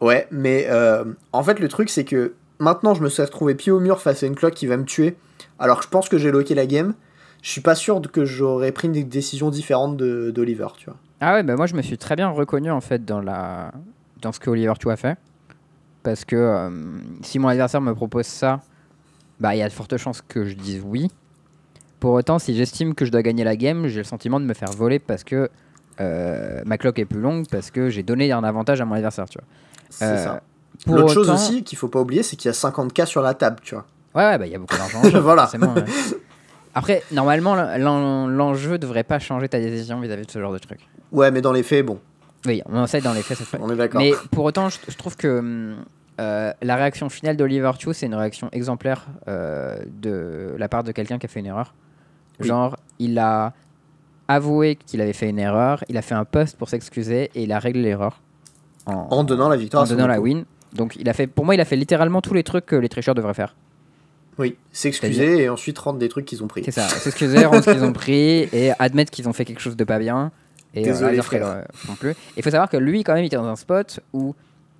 Ouais, 0.00 0.26
mais 0.30 0.66
euh, 0.70 1.04
en 1.32 1.42
fait, 1.42 1.58
le 1.58 1.68
truc, 1.68 1.90
c'est 1.90 2.04
que 2.04 2.34
maintenant, 2.58 2.94
je 2.94 3.02
me 3.02 3.08
suis 3.08 3.22
retrouvé 3.22 3.54
pied 3.54 3.72
au 3.72 3.80
mur 3.80 4.00
face 4.00 4.22
à 4.22 4.26
une 4.26 4.34
cloque 4.34 4.54
qui 4.54 4.66
va 4.66 4.76
me 4.76 4.84
tuer. 4.84 5.16
Alors 5.58 5.78
que 5.78 5.84
je 5.84 5.88
pense 5.88 6.08
que 6.08 6.18
j'ai 6.18 6.30
loqué 6.30 6.54
la 6.54 6.66
game. 6.66 6.94
Je 7.46 7.52
suis 7.52 7.60
pas 7.60 7.76
sûr 7.76 8.02
que 8.02 8.24
j'aurais 8.24 8.72
pris 8.72 8.88
une 8.88 9.04
décision 9.08 9.50
différente 9.50 9.96
d'Oliver, 9.96 10.66
tu 10.76 10.86
vois. 10.86 10.96
Ah 11.20 11.34
ouais, 11.34 11.44
bah 11.44 11.54
moi 11.54 11.66
je 11.66 11.76
me 11.76 11.80
suis 11.82 11.96
très 11.96 12.16
bien 12.16 12.28
reconnu 12.28 12.72
en 12.72 12.80
fait 12.80 13.04
dans 13.04 13.20
la 13.20 13.70
dans 14.20 14.32
ce 14.32 14.40
que 14.40 14.50
Oliver 14.50 14.72
tu 14.80 14.90
as 14.90 14.96
fait 14.96 15.16
parce 16.02 16.24
que 16.24 16.34
euh, 16.34 16.70
si 17.22 17.38
mon 17.38 17.46
adversaire 17.46 17.80
me 17.80 17.94
propose 17.94 18.26
ça, 18.26 18.62
bah 19.38 19.54
il 19.54 19.58
y 19.58 19.62
a 19.62 19.68
de 19.68 19.72
fortes 19.72 19.96
chances 19.96 20.22
que 20.22 20.44
je 20.44 20.54
dise 20.54 20.82
oui. 20.84 21.08
Pour 22.00 22.14
autant, 22.14 22.40
si 22.40 22.52
j'estime 22.56 22.96
que 22.96 23.04
je 23.04 23.12
dois 23.12 23.22
gagner 23.22 23.44
la 23.44 23.54
game, 23.54 23.86
j'ai 23.86 23.98
le 23.98 24.04
sentiment 24.04 24.40
de 24.40 24.44
me 24.44 24.52
faire 24.54 24.72
voler 24.72 24.98
parce 24.98 25.22
que 25.22 25.48
euh, 26.00 26.62
ma 26.66 26.78
cloque 26.78 26.98
est 26.98 27.04
plus 27.04 27.20
longue 27.20 27.46
parce 27.48 27.70
que 27.70 27.90
j'ai 27.90 28.02
donné 28.02 28.32
un 28.32 28.42
avantage 28.42 28.80
à 28.80 28.84
mon 28.84 28.96
adversaire, 28.96 29.28
tu 29.28 29.38
vois. 29.38 29.46
C'est 29.90 30.04
Euh, 30.04 30.24
ça. 30.24 30.42
L'autre 30.88 31.14
chose 31.14 31.30
aussi 31.30 31.62
qu'il 31.62 31.78
faut 31.78 31.86
pas 31.88 32.00
oublier, 32.00 32.24
c'est 32.24 32.34
qu'il 32.34 32.48
y 32.48 32.52
a 32.52 32.56
50k 32.56 33.06
sur 33.06 33.22
la 33.22 33.34
table, 33.34 33.58
tu 33.62 33.76
vois. 33.76 33.86
Ouais, 34.16 34.24
ouais, 34.30 34.38
bah 34.38 34.46
il 34.46 34.52
y 34.52 34.56
a 34.56 34.58
beaucoup 34.58 34.76
d'argent. 34.76 35.00
Voilà. 35.20 35.48
Après, 36.76 37.02
normalement, 37.10 37.54
l'en- 37.78 38.28
l'enjeu 38.28 38.76
devrait 38.78 39.02
pas 39.02 39.18
changer 39.18 39.48
ta 39.48 39.58
décision 39.58 39.98
vis-à-vis 39.98 40.26
de 40.26 40.30
ce 40.30 40.38
genre 40.38 40.52
de 40.52 40.58
truc. 40.58 40.80
Ouais, 41.10 41.30
mais 41.30 41.40
dans 41.40 41.52
les 41.52 41.62
faits, 41.62 41.84
bon, 41.86 41.98
Oui, 42.46 42.62
on 42.66 42.86
sait 42.86 43.00
dans 43.00 43.12
les 43.14 43.22
faits, 43.22 43.38
ça 43.38 43.44
fait. 43.44 43.58
on 43.60 43.70
est 43.70 43.76
d'accord. 43.76 44.00
Mais 44.00 44.12
pour 44.30 44.44
autant, 44.44 44.68
je, 44.68 44.78
je 44.88 44.96
trouve 44.96 45.16
que 45.16 45.74
euh, 46.20 46.52
la 46.62 46.76
réaction 46.76 47.08
finale 47.08 47.36
d'Oliver 47.36 47.70
Chu, 47.78 47.92
c'est 47.94 48.06
une 48.06 48.14
réaction 48.14 48.48
exemplaire 48.52 49.06
euh, 49.26 49.78
de 49.88 50.54
la 50.58 50.68
part 50.68 50.84
de 50.84 50.92
quelqu'un 50.92 51.18
qui 51.18 51.26
a 51.26 51.28
fait 51.28 51.40
une 51.40 51.46
erreur. 51.46 51.74
Oui. 52.40 52.46
Genre, 52.46 52.76
il 52.98 53.18
a 53.18 53.52
avoué 54.28 54.76
qu'il 54.76 55.00
avait 55.00 55.12
fait 55.14 55.30
une 55.30 55.38
erreur, 55.38 55.82
il 55.88 55.96
a 55.96 56.02
fait 56.02 56.14
un 56.14 56.24
post 56.24 56.56
pour 56.58 56.68
s'excuser 56.68 57.30
et 57.34 57.42
il 57.44 57.52
a 57.52 57.58
réglé 57.58 57.82
l'erreur 57.82 58.20
en, 58.86 59.06
En 59.10 59.24
donnant 59.24 59.48
la 59.48 59.56
victoire 59.56 59.82
en 59.84 59.86
donnant 59.86 60.06
la 60.06 60.20
win. 60.20 60.44
Donc, 60.72 60.96
il 60.96 61.08
a 61.08 61.12
fait, 61.14 61.26
pour 61.26 61.44
moi, 61.46 61.54
il 61.54 61.60
a 61.60 61.64
fait 61.64 61.76
littéralement 61.76 62.20
tous 62.20 62.34
les 62.34 62.42
trucs 62.42 62.66
que 62.66 62.76
les 62.76 62.88
tricheurs 62.88 63.14
devraient 63.14 63.34
faire. 63.34 63.54
Oui, 64.38 64.56
s'excuser 64.70 65.42
et 65.44 65.48
ensuite 65.48 65.78
rendre 65.78 65.98
des 65.98 66.08
trucs 66.08 66.26
qu'ils 66.26 66.42
ont 66.44 66.46
pris. 66.48 66.62
C'est 66.64 66.70
ça, 66.72 66.86
s'excuser, 66.88 67.44
rendre 67.44 67.64
ce 67.64 67.70
qu'ils 67.70 67.84
ont 67.84 67.92
pris 67.92 68.48
et 68.52 68.72
admettre 68.78 69.10
qu'ils 69.10 69.28
ont 69.28 69.32
fait 69.32 69.44
quelque 69.44 69.60
chose 69.60 69.76
de 69.76 69.84
pas 69.84 69.98
bien. 69.98 70.30
Et 70.74 70.82
Désolé, 70.82 71.14
dire 71.14 71.22
que, 71.28 71.36
frère. 71.38 71.46
euh, 71.46 71.62
non 71.88 71.94
plus. 71.94 72.12
Il 72.36 72.42
faut 72.42 72.50
savoir 72.50 72.68
que 72.68 72.76
lui, 72.76 73.02
quand 73.02 73.14
même, 73.14 73.24
il 73.24 73.28
était 73.28 73.36
dans 73.36 73.46
un 73.46 73.56
spot 73.56 74.00
où 74.12 74.34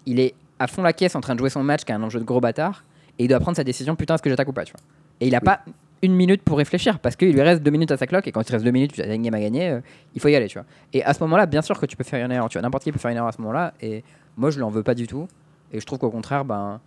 il 0.04 0.20
est 0.20 0.34
à 0.58 0.66
fond 0.66 0.82
la 0.82 0.92
caisse 0.92 1.14
en 1.14 1.20
train 1.22 1.34
de 1.34 1.38
jouer 1.38 1.48
son 1.50 1.62
match, 1.62 1.84
qui 1.84 1.92
est 1.92 1.94
un 1.94 2.02
enjeu 2.02 2.18
de 2.20 2.24
gros 2.24 2.40
bâtard, 2.40 2.84
et 3.18 3.24
il 3.24 3.28
doit 3.28 3.40
prendre 3.40 3.56
sa 3.56 3.64
décision 3.64 3.96
putain, 3.96 4.14
est-ce 4.14 4.22
que 4.22 4.28
j'attaque 4.28 4.48
ou 4.48 4.52
pas, 4.52 4.64
tu 4.64 4.72
vois. 4.72 4.80
Et 5.20 5.28
il 5.28 5.34
a 5.34 5.38
Oui. 5.38 5.44
pas 5.44 5.60
une 6.02 6.14
minute 6.14 6.42
pour 6.42 6.58
réfléchir 6.58 6.98
parce 6.98 7.16
qu'il 7.16 7.32
lui 7.32 7.40
reste 7.40 7.62
deux 7.62 7.70
minutes 7.70 7.90
à 7.90 7.96
sa 7.96 8.06
cloque 8.06 8.26
et 8.28 8.32
quand 8.32 8.42
il 8.42 8.44
te 8.44 8.52
reste 8.52 8.64
deux 8.64 8.70
minutes, 8.70 8.92
tu 8.92 9.00
as 9.00 9.14
une 9.14 9.22
game 9.22 9.32
à 9.32 9.40
gagner, 9.40 9.70
euh, 9.70 9.80
il 10.14 10.20
faut 10.20 10.28
y 10.28 10.36
aller, 10.36 10.48
tu 10.48 10.58
vois. 10.58 10.66
Et 10.92 11.02
à 11.02 11.14
ce 11.14 11.20
moment-là, 11.22 11.46
bien 11.46 11.62
sûr 11.62 11.80
que 11.80 11.86
tu 11.86 11.96
peux 11.96 12.04
faire 12.04 12.22
une 12.24 12.30
erreur, 12.30 12.50
tu 12.50 12.58
vois. 12.58 12.62
N'importe 12.62 12.84
qui 12.84 12.92
peut 12.92 12.98
faire 12.98 13.10
une 13.10 13.16
erreur 13.16 13.28
à 13.28 13.32
ce 13.32 13.40
moment-là, 13.40 13.72
et 13.80 14.04
moi, 14.36 14.50
je 14.50 14.60
l'en 14.60 14.68
veux 14.68 14.82
pas 14.82 14.94
du 14.94 15.06
tout. 15.06 15.26
Et 15.72 15.80
je 15.80 15.86
trouve 15.86 15.98
qu'au 15.98 16.10
contraire, 16.10 16.44
ben, 16.44 16.78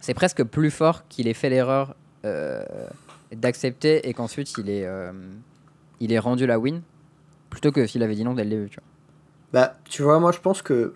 c'est 0.00 0.14
presque 0.14 0.42
plus 0.44 0.70
fort 0.70 1.06
qu'il 1.08 1.28
ait 1.28 1.34
fait 1.34 1.50
l'erreur 1.50 1.94
euh, 2.24 2.64
d'accepter 3.32 4.08
et 4.08 4.14
qu'ensuite 4.14 4.52
il 4.58 4.68
ait, 4.68 4.84
euh, 4.86 5.12
il 6.00 6.12
ait 6.12 6.18
rendu 6.18 6.46
la 6.46 6.58
win 6.58 6.82
plutôt 7.48 7.70
que 7.70 7.86
s'il 7.86 8.02
avait 8.02 8.14
dit 8.14 8.24
non 8.24 8.34
dès 8.34 8.44
le 8.44 8.50
début. 8.50 8.68
Tu 8.68 8.76
vois. 8.76 8.84
Bah, 9.52 9.76
tu 9.84 10.02
vois, 10.02 10.18
moi 10.18 10.32
je 10.32 10.40
pense 10.40 10.62
que. 10.62 10.94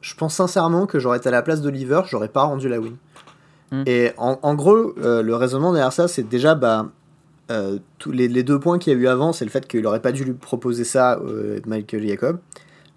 Je 0.00 0.14
pense 0.14 0.34
sincèrement 0.34 0.84
que 0.84 0.98
j'aurais 0.98 1.16
été 1.16 1.30
à 1.30 1.32
la 1.32 1.40
place 1.40 1.62
d'Oliver, 1.62 2.02
j'aurais 2.06 2.28
pas 2.28 2.42
rendu 2.42 2.68
la 2.68 2.78
win. 2.78 2.96
Hmm. 3.70 3.84
Et 3.86 4.12
en, 4.18 4.38
en 4.42 4.54
gros, 4.54 4.94
euh, 4.98 5.22
le 5.22 5.34
raisonnement 5.34 5.72
derrière 5.72 5.94
ça, 5.94 6.08
c'est 6.08 6.28
déjà, 6.28 6.54
bah. 6.54 6.90
tous 7.98 8.12
les, 8.12 8.28
les 8.28 8.42
deux 8.42 8.60
points 8.60 8.78
qu'il 8.78 8.92
y 8.92 8.96
a 8.96 8.98
eu 8.98 9.06
avant, 9.06 9.32
c'est 9.32 9.46
le 9.46 9.50
fait 9.50 9.66
qu'il 9.66 9.86
aurait 9.86 10.02
pas 10.02 10.12
dû 10.12 10.24
lui 10.24 10.34
proposer 10.34 10.84
ça, 10.84 11.18
Michael 11.66 12.06
Jacob. 12.06 12.38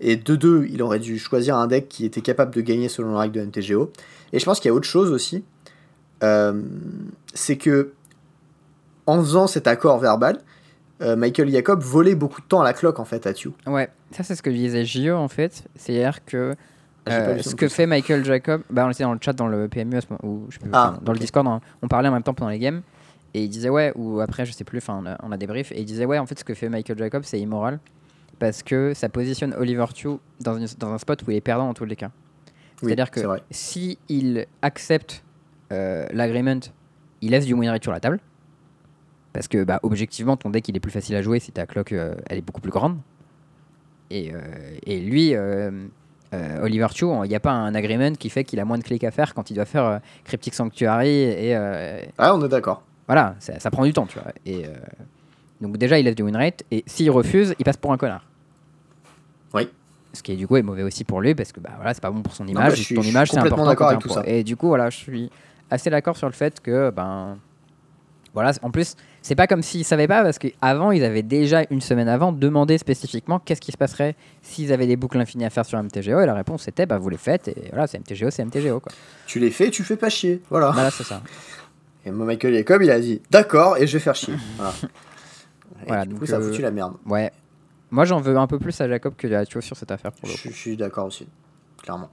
Et 0.02 0.18
de 0.18 0.36
deux, 0.36 0.68
il 0.70 0.82
aurait 0.84 1.00
dû 1.00 1.18
choisir 1.18 1.56
un 1.56 1.68
deck 1.68 1.88
qui 1.88 2.06
était 2.06 2.22
capable 2.22 2.54
de 2.54 2.62
gagner 2.62 2.90
selon 2.90 3.14
la 3.14 3.20
règle 3.22 3.40
de 3.40 3.46
MTGO. 3.46 3.92
Et 4.34 4.40
je 4.40 4.46
pense 4.46 4.60
qu'il 4.60 4.70
y 4.70 4.72
a 4.72 4.76
autre 4.76 4.88
chose 4.88 5.12
aussi. 5.12 5.44
euh, 6.24 6.62
c'est 7.34 7.58
que 7.58 7.94
en 9.06 9.20
faisant 9.20 9.48
cet 9.48 9.68
accord 9.68 10.00
verbal, 10.00 10.40
euh, 11.02 11.16
Michael 11.16 11.50
Jacob 11.50 11.82
volait 11.82 12.16
beaucoup 12.16 12.42
de 12.42 12.48
temps 12.48 12.62
à 12.62 12.64
la 12.64 12.74
cloque 12.74 13.00
en 13.00 13.06
fait 13.06 13.26
à 13.28 13.34
Tio. 13.34 13.54
Ouais, 13.68 13.90
ça 14.12 14.24
c'est 14.24 14.36
ce 14.36 14.42
que 14.42 14.50
disait 14.50 14.84
Gio 14.86 15.16
en 15.16 15.28
fait. 15.28 15.64
C'est-à-dire 15.76 16.26
que 16.26 16.56
Ah, 17.06 17.12
euh, 17.12 17.38
ce 17.42 17.56
que 17.56 17.68
fait 17.70 17.86
Michael 17.86 18.26
Jacob, 18.26 18.64
bah, 18.70 18.86
on 18.86 18.90
était 18.92 19.04
dans 19.04 19.14
le 19.14 19.20
chat 19.22 19.34
dans 19.34 19.48
le 19.48 19.68
PMU 19.70 20.00
ou 20.24 20.48
je 20.50 20.56
sais 20.56 20.60
plus, 20.62 20.70
Ah, 20.74 20.90
enfin, 20.94 21.00
dans 21.04 21.14
le. 21.14 21.20
Discord, 21.20 21.48
hein, 21.48 21.62
on 21.82 21.88
parlait 21.88 22.10
en 22.10 22.12
même 22.14 22.24
temps 22.24 22.34
pendant 22.34 22.50
les 22.52 22.60
games. 22.60 22.82
Et 23.34 23.44
il 23.44 23.50
disait 23.50 23.70
ouais, 23.70 23.94
ou 23.96 24.20
après 24.20 24.46
je 24.46 24.52
sais 24.52 24.64
plus, 24.64 24.80
enfin 24.80 25.00
on 25.02 25.06
a, 25.06 25.18
on 25.22 25.32
a 25.32 25.38
des 25.38 25.46
briefs, 25.48 25.72
et 25.72 25.80
il 25.82 25.86
disait 25.86 26.06
ouais, 26.06 26.18
en 26.18 26.26
fait 26.26 26.40
ce 26.40 26.44
que 26.44 26.54
fait 26.56 26.70
Michael 26.70 26.98
Jacob 26.98 27.24
c'est 27.24 27.40
immoral 27.40 27.80
parce 28.40 28.64
que 28.64 28.94
ça 28.96 29.10
positionne 29.10 29.54
Oliver 29.58 29.86
Chu 29.96 30.10
dans, 30.42 30.58
une- 30.58 30.68
dans 30.80 30.92
un 30.94 30.98
spot 30.98 31.22
où 31.28 31.32
il 31.32 31.38
est 31.38 31.42
perdant 31.42 31.68
dans 31.68 31.74
tous 31.74 31.86
les 31.86 31.96
cas. 31.96 32.10
Oui, 32.82 32.90
C'est-à-dire 32.90 33.12
que 33.12 33.20
vrai. 33.22 33.42
si 33.52 33.98
accepte 34.62 35.24
euh, 35.72 36.06
l'agreement, 36.12 36.60
il 37.22 37.32
laisse 37.32 37.46
du 37.46 37.54
win 37.54 37.70
rate 37.70 37.84
sur 37.84 37.92
la 37.92 38.00
table. 38.00 38.20
Parce 39.34 39.48
que 39.48 39.64
bah, 39.64 39.80
objectivement, 39.84 40.38
ton 40.38 40.50
deck 40.50 40.68
il 40.68 40.76
est 40.78 40.80
plus 40.80 40.92
facile 40.92 41.16
à 41.16 41.22
jouer 41.22 41.40
si 41.40 41.52
ta 41.52 41.66
cloque 41.66 41.92
euh, 41.92 42.16
elle 42.28 42.38
est 42.38 42.42
beaucoup 42.42 42.62
plus 42.62 42.72
grande. 42.72 42.98
Et, 44.10 44.32
euh, 44.34 44.40
et 44.86 45.00
lui, 45.00 45.34
euh, 45.36 45.72
Oliver 46.62 46.88
Chu, 46.94 47.06
il 47.24 47.30
n'y 47.30 47.36
a 47.36 47.40
pas 47.40 47.52
un 47.52 47.76
agreement 47.76 48.14
qui 48.14 48.30
fait 48.30 48.44
qu'il 48.44 48.60
a 48.60 48.66
moins 48.66 48.78
de 48.78 48.84
clics 48.84 49.04
à 49.04 49.12
faire 49.12 49.34
quand 49.34 49.52
il 49.52 49.56
doit 49.56 49.66
faire 49.66 50.00
Cryptic 50.24 50.54
Sanctuary. 50.54 51.10
Et 51.10 51.56
Ah, 52.18 52.36
on 52.36 52.44
est 52.44 52.50
d'accord. 52.50 52.84
voilà, 53.06 53.36
ça, 53.40 53.60
ça 53.60 53.70
prend 53.70 53.84
du 53.86 53.94
temps, 53.94 54.06
tu 54.06 54.18
vois. 54.20 54.32
Et, 54.46 54.64
donc 55.60 55.78
déjà, 55.78 56.00
il 56.00 56.06
laisse 56.06 56.16
du 56.16 56.24
win 56.24 56.36
rate. 56.36 56.64
Et 56.72 56.84
s'il 56.86 57.12
refuse, 57.12 57.54
il 57.60 57.66
passe 57.66 57.78
pour 57.78 57.92
un 57.92 57.98
connard. 57.98 58.24
Oui. 59.54 59.70
Ce 60.18 60.24
qui 60.24 60.32
est 60.32 60.36
du 60.36 60.48
coup 60.48 60.58
est 60.58 60.62
mauvais 60.64 60.84
aussi 60.84 61.04
pour 61.04 61.22
lui 61.22 61.36
parce 61.36 61.52
que 61.52 61.60
bah 61.60 61.70
voilà 61.76 61.94
c'est 61.94 62.02
pas 62.02 62.12
bon 62.12 62.22
pour 62.22 62.34
son 62.34 62.48
image. 62.48 62.76
je 62.76 62.82
suis- 62.84 62.96
ton 62.96 63.02
image 63.04 63.30
c'est 63.32 63.38
important 63.38 63.66
d'accord 63.66 63.90
avec 63.90 64.00
tout 64.00 64.10
ça. 64.10 64.24
Et 64.26 64.44
du 64.44 64.56
coup 64.58 64.68
voilà 64.68 64.90
je 64.90 64.98
suis 64.98 65.30
assez 65.70 65.90
d'accord 65.90 66.18
sur 66.18 66.28
le 66.28 66.34
fait 66.34 66.60
que 66.60 66.90
ben 66.90 67.38
voilà 68.34 68.52
en 68.62 68.72
plus 68.72 68.96
c'est 69.22 69.36
pas 69.36 69.48
comme 69.48 69.62
s'ils 69.62 69.84
savaient 69.86 70.08
pas 70.08 70.24
parce 70.24 70.38
qu'avant 70.40 70.92
ils 70.92 71.04
avaient 71.04 71.24
déjà 71.24 71.64
une 71.70 71.82
semaine 71.82 72.08
avant 72.08 72.32
demandé 72.32 72.78
spécifiquement 72.78 73.40
qu'est-ce 73.40 73.62
qui 73.62 73.72
se 73.72 73.78
passerait 73.78 74.16
s'ils 74.42 74.72
avaient 74.74 74.88
des 74.88 74.96
boucles 74.96 75.20
infinies 75.20 75.46
à 75.46 75.50
faire 75.50 75.66
sur 75.66 75.82
MTGO 75.82 76.20
et 76.22 76.26
la 76.26 76.34
réponse 76.34 76.68
était 76.68 76.86
bah 76.86 76.98
vous 76.98 77.10
les 77.10 77.18
faites 77.18 77.48
et 77.48 77.56
voilà 77.72 77.88
c'est 77.88 78.00
MTGO 78.00 78.30
c'est 78.32 78.44
MTGO 78.44 78.80
quoi. 78.80 78.92
Tu 79.26 79.40
les 79.40 79.52
fais, 79.52 79.70
tu 79.70 79.84
fais 79.84 79.98
pas 79.98 80.10
chier. 80.10 80.42
Voilà. 80.50 80.72
Voilà 80.72 80.92
c'est 80.92 81.04
ça. 81.04 81.22
Et 82.06 82.12
Michael 82.12 82.54
Jacob, 82.54 82.82
il 82.82 82.90
a 82.90 83.00
dit 83.02 83.22
d'accord, 83.30 83.78
et 83.78 83.86
je 83.86 83.94
vais 83.94 84.00
faire 84.00 84.16
chier. 84.16 84.34
Voilà. 85.86 86.06
Du 86.06 86.16
coup, 86.16 86.26
ça 86.26 86.38
a 86.38 86.40
euh, 86.40 86.50
foutu 86.50 86.62
la 86.62 86.72
merde. 86.72 86.94
Ouais. 87.06 87.32
Moi 87.92 88.06
j'en 88.06 88.20
veux 88.20 88.36
un 88.38 88.48
peu 88.48 88.60
plus 88.60 88.80
à 88.82 88.88
Jacob 88.88 89.14
que 89.16 89.32
à 89.34 89.46
Thio 89.46 89.62
sur 89.62 89.78
cette 89.78 89.92
affaire 89.92 90.12
pour 90.12 90.28
le 90.28 90.34
Je, 90.34 90.38
suis- 90.40 90.52
je 90.52 90.56
suis 90.56 90.78
d'accord 90.78 91.06
aussi, 91.06 91.28
clairement. 91.82 92.10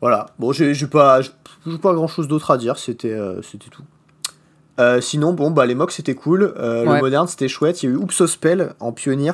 Voilà. 0.00 0.26
Bon, 0.38 0.52
j'ai 0.52 0.74
pas, 0.86 1.20
pas 1.82 1.94
grand 1.94 2.08
chose 2.08 2.26
d'autre 2.28 2.50
à 2.50 2.58
dire. 2.58 2.76
C'était, 2.78 3.12
euh, 3.12 3.42
c'était 3.42 3.68
tout. 3.68 3.84
Euh, 4.78 5.00
sinon, 5.00 5.34
bon, 5.34 5.50
bah 5.50 5.66
les 5.66 5.74
mocks 5.74 5.92
c'était 5.92 6.14
cool. 6.14 6.54
Euh, 6.56 6.86
Ouais. 6.86 6.94
Le 6.96 7.00
moderne 7.00 7.26
c'était 7.28 7.48
chouette. 7.48 7.82
Il 7.82 7.86
y 7.86 7.92
a 7.92 7.94
eu 7.94 7.96
Oupsospell 7.98 8.74
en 8.80 8.92
pionnier. 8.92 9.32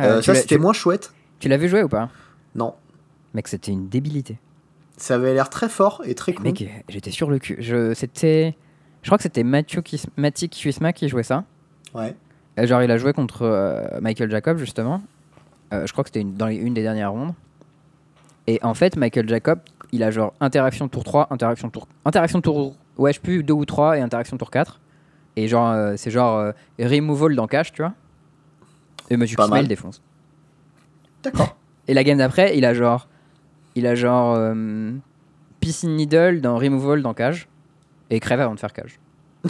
Euh, 0.00 0.22
ça 0.22 0.34
c'était 0.34 0.58
moins 0.58 0.72
chouette. 0.72 1.12
Tu 1.40 1.48
l'as 1.48 1.56
vu 1.56 1.68
jouer 1.68 1.82
ou 1.82 1.88
pas? 1.88 2.08
Non. 2.54 2.74
Mec 3.34 3.48
c'était 3.48 3.72
une 3.72 3.88
débilité. 3.88 4.38
Ça 4.96 5.14
avait 5.16 5.34
l'air 5.34 5.48
très 5.50 5.68
fort 5.68 6.02
et 6.04 6.14
très 6.14 6.32
cool. 6.34 6.44
Mec, 6.46 6.68
j'étais 6.88 7.10
sur 7.10 7.30
le 7.30 7.38
cul. 7.38 7.56
Je, 7.60 7.94
c'était, 7.94 8.56
je 9.02 9.08
crois 9.08 9.16
que 9.18 9.22
c'était 9.22 9.44
Mathieu 9.44 9.80
Kis- 9.82 10.06
Matic 10.16 10.52
Kuisma 10.56 10.92
qui 10.92 11.08
jouait 11.08 11.22
ça. 11.24 11.44
Ouais. 11.94 12.14
Euh, 12.58 12.66
Genre, 12.66 12.82
il 12.82 12.90
a 12.90 12.98
joué 12.98 13.12
contre 13.12 13.42
euh, 13.42 13.86
Michael 14.00 14.30
Jacob, 14.30 14.58
justement. 14.58 15.02
Euh, 15.72 15.86
je 15.86 15.92
crois 15.92 16.04
que 16.04 16.08
c'était 16.08 16.20
une, 16.22 16.34
dans 16.34 16.46
les- 16.46 16.56
une 16.56 16.74
des 16.74 16.82
dernières 16.82 17.12
rondes. 17.12 17.32
Et 18.46 18.58
en 18.62 18.74
fait, 18.74 18.96
Michael 18.96 19.28
Jacob, 19.28 19.60
il 19.92 20.02
a 20.02 20.10
genre 20.10 20.32
interaction 20.40 20.88
tour 20.88 21.04
3, 21.04 21.28
interaction 21.30 21.68
tour. 21.70 21.86
Interaction 22.04 22.40
tour. 22.40 22.74
Ouais, 22.96 23.12
je 23.12 23.16
sais 23.18 23.22
plus, 23.22 23.42
2 23.42 23.52
ou 23.54 23.64
3 23.64 23.98
et 23.98 24.00
interaction 24.00 24.36
tour 24.38 24.50
4. 24.50 24.80
Et 25.36 25.46
genre, 25.48 25.70
euh, 25.70 25.94
c'est 25.96 26.10
genre 26.10 26.38
euh, 26.38 26.52
removal 26.80 27.36
dans 27.36 27.46
cash, 27.46 27.72
tu 27.72 27.82
vois. 27.82 27.92
Et 29.10 29.16
Mathieu 29.16 29.36
Pas 29.36 29.44
Kisma, 29.44 29.56
mal. 29.56 29.64
il 29.64 29.68
défonce. 29.68 30.02
D'accord. 31.22 31.56
Et 31.86 31.94
la 31.94 32.04
game 32.04 32.18
d'après, 32.18 32.56
il 32.56 32.64
a 32.64 32.74
genre. 32.74 33.08
Il 33.74 33.86
a 33.86 33.94
genre. 33.94 34.34
euh, 34.36 34.92
Piscine 35.60 35.96
Needle 35.96 36.40
dans 36.40 36.56
Removal 36.56 37.02
dans 37.02 37.14
Cage. 37.14 37.48
Et 38.10 38.20
crève 38.20 38.40
avant 38.40 38.54
de 38.54 38.60
faire 38.60 38.72
Cage. 38.72 38.98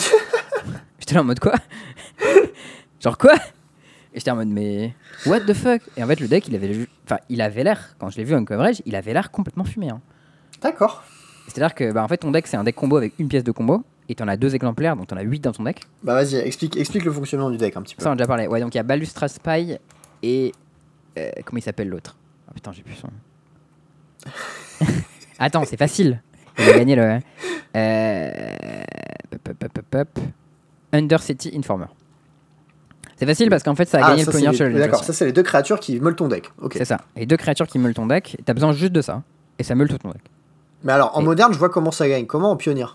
J'étais 0.98 1.14
là 1.14 1.20
en 1.20 1.24
mode 1.24 1.38
quoi? 1.40 1.54
Genre 3.00 3.16
quoi? 3.18 3.34
Et 4.14 4.18
j'étais 4.20 4.30
en 4.30 4.36
mode 4.36 4.48
mais. 4.48 4.94
What 5.26 5.40
the 5.40 5.52
fuck? 5.54 5.82
Et 5.96 6.02
en 6.02 6.06
fait, 6.06 6.20
le 6.20 6.28
deck, 6.28 6.48
il 6.48 6.54
avait, 6.56 6.86
enfin, 7.04 7.18
il 7.28 7.40
avait 7.42 7.62
l'air, 7.64 7.94
quand 7.98 8.08
je 8.10 8.16
l'ai 8.16 8.24
vu 8.24 8.34
en 8.34 8.44
coverage, 8.44 8.82
il 8.86 8.94
avait 8.96 9.12
l'air 9.12 9.30
complètement 9.30 9.64
fumé. 9.64 9.90
hein. 9.90 10.00
D'accord. 10.62 11.04
C'est-à-dire 11.46 11.74
que 11.74 11.92
bah, 11.92 12.02
en 12.02 12.08
fait, 12.08 12.16
ton 12.18 12.30
deck, 12.30 12.46
c'est 12.46 12.56
un 12.56 12.64
deck 12.64 12.74
combo 12.74 12.96
avec 12.96 13.12
une 13.18 13.28
pièce 13.28 13.44
de 13.44 13.52
combo. 13.52 13.84
Et 14.10 14.14
t'en 14.14 14.26
as 14.26 14.38
deux 14.38 14.54
exemplaires, 14.54 14.96
donc 14.96 15.08
t'en 15.08 15.18
as 15.18 15.22
8 15.22 15.40
dans 15.40 15.52
ton 15.52 15.64
deck. 15.64 15.82
Bah 16.02 16.14
vas-y, 16.14 16.36
explique, 16.36 16.78
explique 16.78 17.04
le 17.04 17.12
fonctionnement 17.12 17.50
du 17.50 17.58
deck 17.58 17.76
un 17.76 17.82
petit 17.82 17.94
peu. 17.94 18.02
Ça, 18.02 18.08
on 18.08 18.12
a 18.12 18.16
déjà 18.16 18.26
parlé. 18.26 18.46
Ouais, 18.46 18.58
donc 18.60 18.74
il 18.74 18.78
y 18.78 18.80
a 18.80 18.82
Balustra 18.82 19.28
Spy 19.28 19.76
et. 20.22 20.52
euh, 21.18 21.30
comment 21.44 21.58
il 21.58 21.62
s'appelle 21.62 21.90
l'autre? 21.90 22.16
Ah 22.48 22.52
putain, 22.54 22.72
j'ai 22.72 22.82
plus 22.82 22.94
son. 22.94 23.08
Attends, 25.38 25.64
c'est 25.66 25.76
facile. 25.76 26.22
Il 26.58 26.68
a 26.70 26.72
gagné 26.72 26.96
le. 26.96 27.18
Euh... 27.76 28.40
Pop, 29.44 29.54
pop, 29.58 29.72
pop, 29.74 29.84
pop. 29.90 30.24
Undercity 30.92 31.52
Informer. 31.54 31.86
C'est 33.18 33.26
facile 33.26 33.50
parce 33.50 33.62
qu'en 33.62 33.74
fait, 33.74 33.86
ça 33.88 33.98
a 33.98 34.06
Ah, 34.06 34.10
gagné 34.10 34.24
ça, 34.24 34.30
le 34.30 34.36
Pioneer 34.38 34.52
les- 34.52 34.56
Challenge. 34.58 34.78
D'accord, 34.78 35.04
ça 35.04 35.12
c'est 35.12 35.24
les 35.24 35.32
deux 35.32 35.42
créatures 35.42 35.80
qui 35.80 35.98
meulent 36.00 36.14
ton 36.16 36.28
deck. 36.28 36.50
C'est 36.72 36.84
ça. 36.84 36.98
Et 37.16 37.26
deux 37.26 37.36
créatures 37.36 37.66
qui 37.66 37.78
meulent 37.78 37.94
ton 37.94 38.06
deck. 38.06 38.36
T'as 38.44 38.54
besoin 38.54 38.72
juste 38.72 38.92
de 38.92 39.02
ça. 39.02 39.22
Et 39.58 39.64
ça 39.64 39.74
meule 39.74 39.88
tout 39.88 39.98
ton 39.98 40.10
deck. 40.10 40.22
Mais 40.84 40.92
alors, 40.92 41.16
en 41.16 41.22
Et- 41.22 41.24
moderne, 41.24 41.52
je 41.52 41.58
vois 41.58 41.68
comment 41.68 41.90
ça 41.90 42.08
gagne. 42.08 42.26
Comment 42.26 42.52
en 42.52 42.56
pionnier 42.56 42.86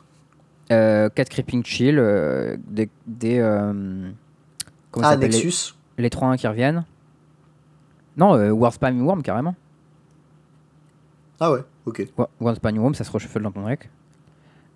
4 0.69 1.29
Creeping 1.29 1.63
Chill, 1.65 1.99
euh, 1.99 2.55
des. 2.67 2.89
des 3.05 3.37
euh, 3.39 4.09
comment 4.91 5.07
Ah, 5.07 5.11
s'appelle 5.11 5.29
les- 5.31 5.43
Nexus. 5.43 5.73
les 5.97 6.09
3-1 6.09 6.37
qui 6.37 6.47
reviennent. 6.47 6.85
Non, 8.15 8.35
euh, 8.35 8.49
Warspam 8.51 9.05
Worm 9.05 9.21
carrément. 9.23 9.55
Ah 11.39 11.51
ouais, 11.51 11.59
ok. 11.85 12.07
Wa- 12.17 12.29
Warspam 12.39 12.77
Worm, 12.77 12.95
ça 12.95 13.03
se 13.03 13.11
reshuffle 13.11 13.41
dans 13.41 13.51
ton 13.51 13.65
deck. 13.67 13.89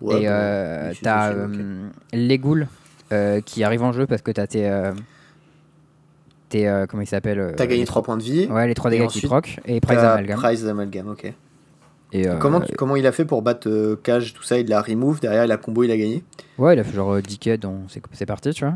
Ouais, 0.00 0.22
et 0.22 0.26
bah, 0.26 0.32
euh, 0.32 0.88
Nexus 0.88 1.02
t'as 1.02 1.30
aussi, 1.32 1.40
ok. 1.40 1.60
euh, 1.60 1.88
les 2.12 2.38
ghouls 2.38 2.66
euh, 3.12 3.40
qui 3.40 3.64
arrivent 3.64 3.82
en 3.82 3.92
jeu 3.92 4.06
parce 4.06 4.22
que 4.22 4.30
t'as 4.30 4.46
tes. 4.46 4.66
Tes 6.48 6.68
euh, 6.68 6.86
comment 6.86 7.02
il 7.02 7.06
s'appelle 7.06 7.38
euh, 7.38 7.52
T'as 7.56 7.66
gagné 7.66 7.80
les 7.80 7.86
3 7.86 8.02
points 8.02 8.16
de 8.16 8.22
vie. 8.22 8.46
Ouais, 8.46 8.66
les 8.66 8.74
3 8.74 8.92
Et 8.92 8.98
dégâts 8.98 9.08
qui 9.08 9.20
proc 9.22 9.60
et 9.66 9.80
Prize 9.80 9.98
Amalgam. 9.98 10.38
Prize 10.38 10.66
Amalgam, 10.66 11.08
ok. 11.08 11.32
Et, 12.12 12.26
euh, 12.26 12.38
comment, 12.38 12.62
comment 12.78 12.96
il 12.96 13.06
a 13.06 13.12
fait 13.12 13.26
pour 13.26 13.42
battre 13.42 13.98
Cage, 14.02 14.32
tout 14.32 14.42
ça 14.42 14.58
Il 14.58 14.68
l'a 14.68 14.80
remove, 14.80 15.20
derrière 15.20 15.44
il 15.44 15.52
a 15.52 15.58
combo, 15.58 15.82
il 15.84 15.90
a 15.90 15.96
gagné? 15.96 16.24
Ouais, 16.56 16.74
il 16.74 16.78
a 16.78 16.84
fait 16.84 16.94
genre 16.94 17.14
euh, 17.14 17.20
10 17.20 17.38
quêtes 17.38 17.62
dans. 17.62 17.82
C'est 17.88 18.02
c'est 18.12 18.26
parti, 18.26 18.50
tu 18.50 18.64
vois. 18.64 18.74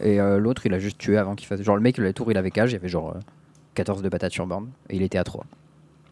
Et 0.00 0.18
l'autre, 0.38 0.64
il 0.64 0.72
a 0.74 0.78
juste 0.78 0.96
tué 0.98 1.18
avant 1.18 1.34
qu'il 1.34 1.48
fasse. 1.48 1.60
Genre, 1.60 1.74
le 1.74 1.82
mec, 1.82 1.98
le 1.98 2.12
tour, 2.12 2.30
il 2.30 2.38
avait 2.38 2.52
cage, 2.52 2.72
il 2.72 2.76
avait 2.76 2.88
genre 2.88 3.14
euh, 3.16 3.20
14 3.74 4.00
de 4.00 4.08
patates 4.08 4.32
sur 4.32 4.46
board. 4.46 4.66
Et 4.90 4.96
il 4.96 5.02
était 5.02 5.18
à 5.18 5.24
3. 5.24 5.44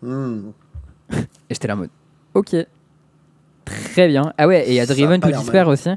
Hmm. 0.02 0.50
Et 1.12 1.14
j'étais 1.50 1.68
là 1.68 1.76
mode. 1.76 1.90
Ok. 2.34 2.56
Très 3.64 4.08
bien. 4.08 4.32
Ah 4.38 4.46
ouais, 4.46 4.68
et 4.68 4.70
il 4.70 4.74
y 4.74 4.80
a 4.80 4.86
Driven 4.86 5.20
to 5.20 5.28
Despair 5.28 5.68
aussi. 5.68 5.90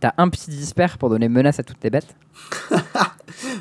T'as 0.00 0.12
un 0.18 0.28
petit 0.28 0.50
Despair 0.50 0.98
pour 0.98 1.08
donner 1.08 1.28
menace 1.28 1.58
à 1.58 1.62
toutes 1.62 1.78
tes 1.78 1.88
bêtes. 1.88 2.14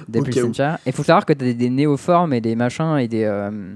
Depuis 0.08 0.22
Au 0.22 0.26
le 0.26 0.42
cimetière. 0.44 0.78
Et 0.86 0.92
faut 0.92 1.04
savoir 1.04 1.26
que 1.26 1.34
t'as 1.34 1.46
des, 1.46 1.54
des 1.54 1.70
néoformes 1.70 2.34
et 2.34 2.42
des 2.42 2.56
machins 2.56 2.98
et 2.98 3.08
des. 3.08 3.24
euh, 3.24 3.76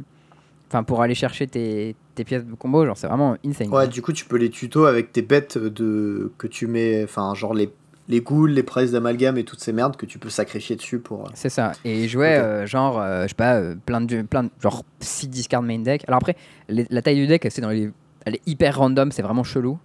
Enfin, 0.72 0.84
pour 0.84 1.02
aller 1.02 1.16
chercher 1.16 1.48
tes, 1.48 1.96
tes 2.14 2.24
pièces 2.24 2.46
de 2.46 2.54
combo, 2.54 2.86
genre, 2.86 2.96
c'est 2.96 3.08
vraiment 3.08 3.36
insane. 3.44 3.70
Ouais, 3.74 3.88
du 3.88 4.04
coup, 4.04 4.14
tu 4.14 4.26
peux 4.26 4.38
les 4.38 4.52
tutos 4.52 4.86
avec 4.86 5.12
tes 5.12 5.24
bêtes 5.24 5.58
de... 5.58 6.32
que 6.38 6.46
tu 6.46 6.68
mets. 6.68 7.04
Enfin, 7.04 7.34
genre 7.34 7.56
les, 7.56 7.72
les 8.08 8.22
ghouls, 8.22 8.46
les 8.52 8.62
prises 8.62 8.92
d'amalgame 8.92 9.40
et 9.40 9.44
toutes 9.44 9.62
ces 9.62 9.74
merdes 9.74 9.96
que 9.98 10.06
tu 10.06 10.20
peux 10.20 10.30
sacrifier 10.30 10.76
dessus 10.76 11.00
pour. 11.00 11.26
euh, 11.26 11.30
C'est 11.34 11.50
ça. 11.50 11.72
Et 11.86 12.04
il 12.04 12.08
jouait 12.08 12.38
Ok. 12.38 12.44
euh, 12.44 12.66
genre, 12.68 13.02
je 13.24 13.28
sais 13.30 13.34
pas, 13.34 13.60
plein 13.84 14.02
de, 14.02 14.22
plein 14.22 14.44
de, 14.44 14.50
genre 14.62 14.84
6 15.00 15.28
discard 15.30 15.64
main 15.64 15.80
deck. 15.80 16.04
Alors 16.08 16.18
après, 16.20 16.36
les- 16.68 16.86
la 16.92 17.02
taille 17.02 17.16
du 17.16 17.26
deck, 17.26 17.48
c'est 17.50 17.62
dans 17.62 17.70
les, 17.70 17.90
elle 18.28 18.36
est 18.36 18.42
hyper 18.48 18.78
random, 18.78 19.12
c'est 19.12 19.24
vraiment 19.24 19.44
chelou. 19.44 19.80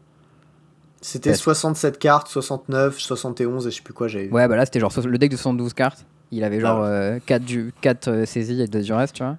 C'était 1.01 1.31
Ouais. 1.31 1.37
67 1.37 1.99
cartes, 1.99 2.29
69, 2.29 2.99
71 2.99 3.67
et 3.67 3.71
je 3.71 3.77
sais 3.77 3.83
plus 3.83 3.95
quoi 3.95 4.09
j'avais. 4.09 4.29
Ouais, 4.31 4.47
bah 4.49 4.57
là, 4.57 4.65
c'était 4.67 4.81
genre 4.81 4.93
le 5.03 5.17
deck 5.19 5.31
de 5.31 5.37
72 5.37 5.73
cartes. 5.73 6.05
Il 6.35 6.45
avait 6.45 6.61
genre 6.61 6.85
Ah 6.85 7.21
4, 7.25 7.45
du, 7.45 7.73
4 7.81 8.25
saisies 8.25 8.63
et 8.63 8.67
2 8.67 8.81
duress, 8.83 9.13
tu 9.13 9.23
vois. 9.23 9.37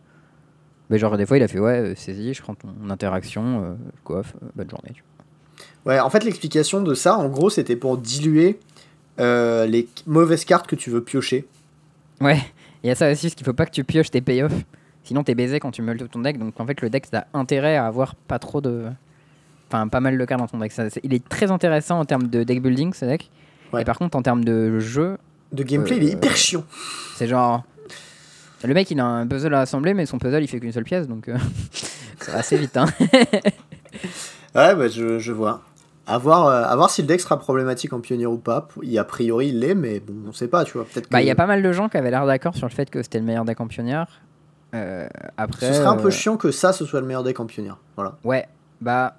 Mais 0.89 0.99
genre, 0.99 1.17
des 1.17 1.25
fois, 1.25 1.37
il 1.37 1.43
a 1.43 1.47
fait, 1.47 1.59
ouais, 1.59 1.79
euh, 1.79 1.95
saisie, 1.95 2.33
je 2.33 2.41
prends 2.41 2.55
ton 2.55 2.69
interaction, 2.89 3.63
euh, 3.63 3.73
je 3.95 4.01
coiffe, 4.03 4.35
euh, 4.43 4.47
bonne 4.55 4.69
journée. 4.69 4.91
tu 4.93 5.03
Ouais, 5.85 5.99
en 5.99 6.09
fait, 6.09 6.23
l'explication 6.23 6.81
de 6.81 6.93
ça, 6.93 7.17
en 7.17 7.27
gros, 7.27 7.49
c'était 7.49 7.75
pour 7.75 7.97
diluer 7.97 8.59
euh, 9.19 9.65
les 9.65 9.87
mauvaises 10.05 10.45
cartes 10.45 10.67
que 10.67 10.75
tu 10.75 10.89
veux 10.89 11.03
piocher. 11.03 11.47
vois. 12.19 12.31
Ouais, 12.31 12.41
il 12.83 12.87
y 12.87 12.91
a 12.91 12.95
ça 12.95 13.11
aussi, 13.11 13.27
parce 13.27 13.35
qu'il 13.35 13.45
faut 13.45 13.53
pas 13.53 13.65
que 13.65 13.71
tu 13.71 13.83
pioches 13.83 14.11
tes 14.11 14.21
payoffs. 14.21 14.63
Sinon, 15.03 15.23
t'es 15.23 15.35
baisé 15.35 15.59
quand 15.59 15.71
tu 15.71 15.81
meules 15.81 15.97
tout 15.97 16.07
ton 16.07 16.19
deck. 16.19 16.37
Donc, 16.37 16.59
en 16.59 16.65
fait, 16.65 16.81
le 16.81 16.89
deck, 16.89 17.07
a 17.13 17.27
intérêt 17.33 17.75
à 17.75 17.85
avoir 17.85 18.15
pas 18.15 18.39
trop 18.39 18.61
de. 18.61 18.85
Enfin, 19.67 19.87
pas 19.87 19.99
mal 19.99 20.17
de 20.17 20.25
cartes 20.25 20.41
dans 20.41 20.47
ton 20.47 20.59
deck. 20.59 20.71
Ça, 20.71 20.85
il 21.03 21.13
est 21.13 21.27
très 21.27 21.51
intéressant 21.51 21.99
en 21.99 22.05
termes 22.05 22.27
de 22.27 22.43
deck 22.43 22.61
building, 22.61 22.93
ce 22.93 23.05
deck. 23.05 23.29
Ouais. 23.73 23.81
Et 23.81 23.85
par 23.85 23.97
contre, 23.97 24.17
en 24.17 24.21
termes 24.21 24.43
de 24.43 24.79
jeu, 24.79 25.17
De 25.55 25.63
gameplay, 25.63 25.97
il 25.97 26.03
est 26.03 26.07
Euh, 26.11 26.13
hyper 26.17 26.35
chiant. 26.35 26.63
c'est 27.15 27.27
genre. 27.27 27.63
Le 28.63 28.73
mec, 28.73 28.89
il 28.89 28.99
a 28.99 29.05
un 29.05 29.27
puzzle 29.27 29.53
à 29.53 29.61
assembler, 29.61 29.93
mais 29.93 30.05
son 30.05 30.17
puzzle, 30.17 30.41
il 30.43 30.47
fait 30.47 30.59
qu'une 30.59 30.71
seule 30.71 30.83
pièce. 30.85 31.07
Donc, 31.07 31.27
euh, 31.29 31.37
ça 32.19 32.31
va 32.31 32.37
assez 32.39 32.57
vite. 32.57 32.75
Hein. 32.77 32.85
Ouais, 34.55 34.73
bah, 34.75 34.87
je, 34.87 35.19
je 35.19 35.31
vois. 35.33 35.61
À 36.07 36.17
voir, 36.17 36.47
euh, 36.47 36.63
à 36.63 36.75
voir 36.75 36.89
si 36.89 37.01
le 37.01 37.07
deck 37.07 37.19
sera 37.19 37.37
problématique 37.39 37.91
en 37.93 37.99
pionnier 37.99 38.25
ou 38.25 38.37
pas. 38.37 38.67
Il, 38.83 38.97
a 38.97 39.03
priori, 39.03 39.49
il 39.49 39.59
l'est, 39.59 39.75
mais 39.75 39.99
bon, 39.99 40.13
on 40.29 40.31
sait 40.31 40.47
pas, 40.47 40.63
tu 40.63 40.73
vois. 40.77 40.85
Peut-être 40.85 41.07
que 41.07 41.11
Bah, 41.11 41.21
il 41.21 41.27
y 41.27 41.31
a 41.31 41.35
pas 41.35 41.45
mal 41.47 41.61
de 41.61 41.71
gens 41.73 41.89
qui 41.89 41.97
avaient 41.97 42.11
l'air 42.11 42.25
d'accord 42.25 42.55
sur 42.55 42.65
le 42.67 42.71
fait 42.71 42.89
que 42.89 43.03
c'était 43.03 43.19
le 43.19 43.25
meilleur 43.25 43.43
deck 43.43 43.59
en 43.59 43.67
pionnière. 43.67 44.07
Euh, 44.73 45.07
après. 45.37 45.67
ce 45.67 45.73
serait 45.73 45.87
un 45.87 45.95
peu 45.97 46.07
euh, 46.07 46.11
chiant 46.11 46.37
que 46.37 46.51
ça, 46.51 46.73
ce 46.73 46.85
soit 46.85 47.01
le 47.01 47.05
meilleur 47.07 47.23
deck 47.23 47.39
en 47.39 47.45
pionnier. 47.45 47.71
Voilà. 47.95 48.17
Ouais, 48.23 48.47
bah. 48.81 49.15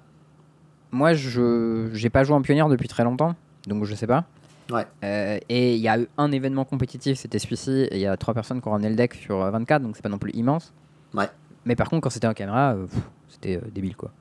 Moi, 0.91 1.13
je 1.13 1.89
j'ai 1.93 2.09
pas 2.09 2.23
joué 2.23 2.35
en 2.35 2.41
pionnière 2.41 2.69
depuis 2.69 2.87
très 2.87 3.03
longtemps, 3.03 3.35
donc 3.67 3.83
je 3.83 3.93
sais 3.93 4.07
pas. 4.07 4.23
Ouais. 4.71 4.85
Euh, 5.03 5.39
et 5.49 5.75
il 5.75 5.81
y 5.81 5.87
a 5.87 5.99
eu 5.99 6.07
un 6.17 6.31
événement 6.31 6.65
compétitif, 6.65 7.17
c'était 7.17 7.39
celui-ci, 7.39 7.71
et 7.89 7.95
il 7.95 8.01
y 8.01 8.05
a 8.07 8.17
trois 8.17 8.33
personnes 8.33 8.61
qui 8.61 8.67
ont 8.67 8.71
ramené 8.71 8.89
le 8.89 8.95
deck 8.95 9.13
sur 9.15 9.41
euh, 9.41 9.51
24, 9.51 9.81
donc 9.81 9.95
c'est 9.95 10.01
pas 10.01 10.09
non 10.09 10.17
plus 10.17 10.31
immense. 10.31 10.73
Ouais. 11.13 11.27
Mais 11.65 11.75
par 11.75 11.89
contre, 11.89 12.03
quand 12.03 12.09
c'était 12.09 12.27
en 12.27 12.33
caméra, 12.33 12.73
euh, 12.73 12.85
pff, 12.85 12.99
c'était 13.29 13.57
euh, 13.57 13.61
débile 13.73 13.95
quoi. 13.95 14.11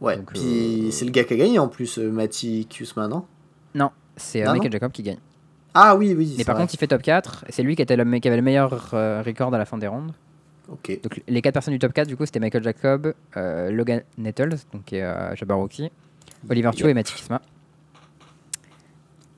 Ouais, 0.00 0.16
Donc, 0.16 0.32
puis 0.32 0.86
euh, 0.88 0.90
c'est 0.90 1.04
le 1.04 1.10
gars 1.10 1.24
qui 1.24 1.34
a 1.34 1.36
gagné 1.36 1.58
en 1.58 1.68
plus, 1.68 1.98
euh, 1.98 2.10
Matty 2.10 2.66
Kusma, 2.68 3.06
non 3.08 3.24
Non, 3.74 3.90
c'est 4.16 4.42
euh, 4.42 4.46
Non, 4.46 4.52
Michael 4.52 4.70
non. 4.70 4.72
Jacob 4.72 4.92
qui 4.92 5.02
gagne. 5.02 5.18
Ah 5.74 5.94
oui, 5.96 6.14
oui. 6.16 6.34
Mais 6.38 6.44
par 6.44 6.54
vrai. 6.54 6.64
contre, 6.64 6.74
il 6.74 6.78
fait 6.78 6.86
top 6.88 7.02
4, 7.02 7.44
et 7.48 7.52
c'est 7.52 7.62
lui 7.62 7.76
qui, 7.76 7.82
était 7.82 7.96
le, 7.96 8.04
me- 8.04 8.18
qui 8.18 8.28
avait 8.28 8.36
le 8.36 8.42
meilleur 8.42 8.90
euh, 8.94 9.22
record 9.24 9.54
à 9.54 9.58
la 9.58 9.64
fin 9.64 9.78
des 9.78 9.86
rondes. 9.86 10.12
Ok. 10.68 11.00
Donc 11.02 11.22
les 11.28 11.42
quatre 11.42 11.54
personnes 11.54 11.72
du 11.74 11.78
top 11.78 11.92
4, 11.92 12.08
du 12.08 12.16
coup, 12.16 12.24
c'était 12.26 12.40
Michael 12.40 12.62
Jacob, 12.62 13.14
euh, 13.36 13.70
Logan 13.70 14.02
Nettles, 14.18 14.56
donc 14.72 14.84
qui 14.84 14.96
est 14.96 15.02
euh, 15.02 15.34
Oliver 16.50 16.70
Thio 16.72 16.88
et 16.88 16.94
Matty 16.94 17.14
Kisma. 17.14 17.40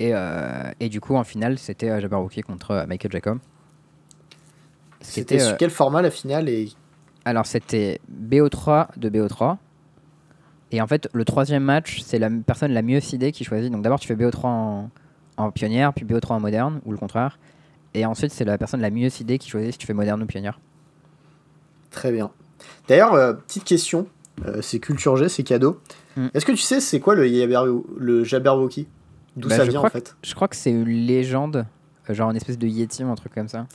Et, 0.05 0.11
euh, 0.12 0.70
et 0.80 0.90
du 0.90 1.00
coup, 1.00 1.14
en 1.14 1.24
finale, 1.24 1.59
c'était 1.59 1.88
euh, 1.88 1.98
Jabberwocky 1.98 2.42
contre 2.42 2.72
euh, 2.72 2.86
Michael 2.86 3.11
Jacob. 3.11 3.38
C'était 5.00 5.36
était, 5.36 5.44
sur 5.44 5.57
quel 5.57 5.70
format 5.70 6.02
la 6.02 6.11
finale 6.11 6.48
et 6.48 6.68
alors, 7.26 7.46
c'était 7.46 8.02
BO3 8.12 8.98
de 8.98 9.09
BO3. 9.09 9.57
Et 10.72 10.82
en 10.82 10.86
fait, 10.86 11.09
le 11.14 11.24
troisième 11.24 11.62
match, 11.62 12.02
c'est 12.05 12.18
la 12.18 12.28
personne 12.28 12.70
la 12.72 12.82
mieux 12.82 13.00
sidée 13.00 13.32
qui 13.32 13.44
choisit. 13.44 13.72
Donc 13.72 13.80
d'abord, 13.80 13.98
tu 13.98 14.07
fais 14.07 14.14
BO3 14.14 14.46
en, 14.46 14.90
en 15.38 15.50
pionnière, 15.50 15.94
puis 15.94 16.05
BO3 16.05 16.32
en 16.32 16.40
moderne, 16.40 16.80
ou 16.84 16.92
le 16.92 16.98
contraire. 16.98 17.38
Et 17.94 18.05
ensuite, 18.05 18.30
c'est 18.30 18.44
la 18.44 18.59
personne 18.59 18.82
la 18.82 18.90
mieux 18.90 19.09
sidée 19.09 19.38
qui 19.38 19.48
choisit 19.48 19.72
si 19.72 19.78
tu 19.78 19.86
fais 19.86 19.94
moderne 19.94 20.22
ou 20.22 20.26
pionnière. 20.26 20.61
Très 21.90 22.12
bien. 22.12 22.30
D'ailleurs, 22.88 23.14
euh, 23.14 23.32
petite 23.32 23.64
question, 23.64 24.07
euh, 24.44 24.61
c'est 24.61 24.80
culture 24.80 25.16
G, 25.16 25.30
c'est 25.30 25.44
cadeau. 25.44 25.80
Hmm. 26.18 26.26
Est-ce 26.34 26.44
que 26.44 26.52
tu 26.52 26.59
sais 26.59 26.80
c'est 26.80 27.00
quoi 27.00 27.14
le, 27.14 27.24
le 27.96 28.24
Jabberwocky? 28.24 28.86
D'où 29.37 29.49
Bah, 29.49 29.57
ça 29.57 29.64
vient 29.64 29.80
en 29.80 29.89
fait 29.89 30.16
Je 30.22 30.35
crois 30.35 30.49
que 30.49 30.57
c'est 30.57 30.70
une 30.70 30.85
légende, 30.85 31.66
euh, 32.09 32.14
genre 32.14 32.30
une 32.30 32.37
espèce 32.37 32.59
de 32.59 32.66
Yeti 32.66 33.05
ou 33.05 33.11
un 33.11 33.14
truc 33.14 33.35
comme 33.35 33.49
ça. 33.49 33.66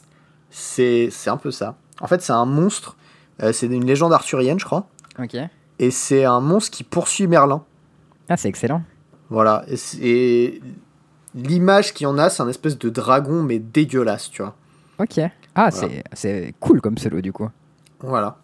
C'est 0.49 1.09
un 1.27 1.37
peu 1.37 1.51
ça. 1.51 1.75
En 2.01 2.07
fait, 2.07 2.21
c'est 2.21 2.31
un 2.33 2.45
monstre, 2.45 2.95
euh, 3.43 3.51
c'est 3.51 3.67
une 3.67 3.85
légende 3.85 4.13
arthurienne, 4.13 4.59
je 4.59 4.65
crois. 4.65 4.87
Ok. 5.19 5.35
Et 5.79 5.91
c'est 5.91 6.25
un 6.25 6.39
monstre 6.39 6.71
qui 6.75 6.83
poursuit 6.83 7.27
Merlin. 7.27 7.63
Ah, 8.29 8.37
c'est 8.37 8.49
excellent. 8.49 8.83
Voilà. 9.29 9.65
Et, 10.01 10.61
l'image 11.35 11.93
qu'il 11.93 12.05
y 12.05 12.07
en 12.07 12.17
a, 12.17 12.29
c'est 12.29 12.41
un 12.41 12.49
espèce 12.49 12.77
de 12.77 12.89
dragon, 12.89 13.43
mais 13.43 13.59
dégueulasse, 13.59 14.29
tu 14.29 14.41
vois. 14.41 14.55
Ok. 14.99 15.19
Ah, 15.55 15.69
Voilà. 15.71 16.01
c'est- 16.13 16.53
cool 16.59 16.81
comme 16.81 16.95
pseudo 16.95 17.21
du 17.21 17.31
coup. 17.31 17.49
Voilà. 17.99 18.37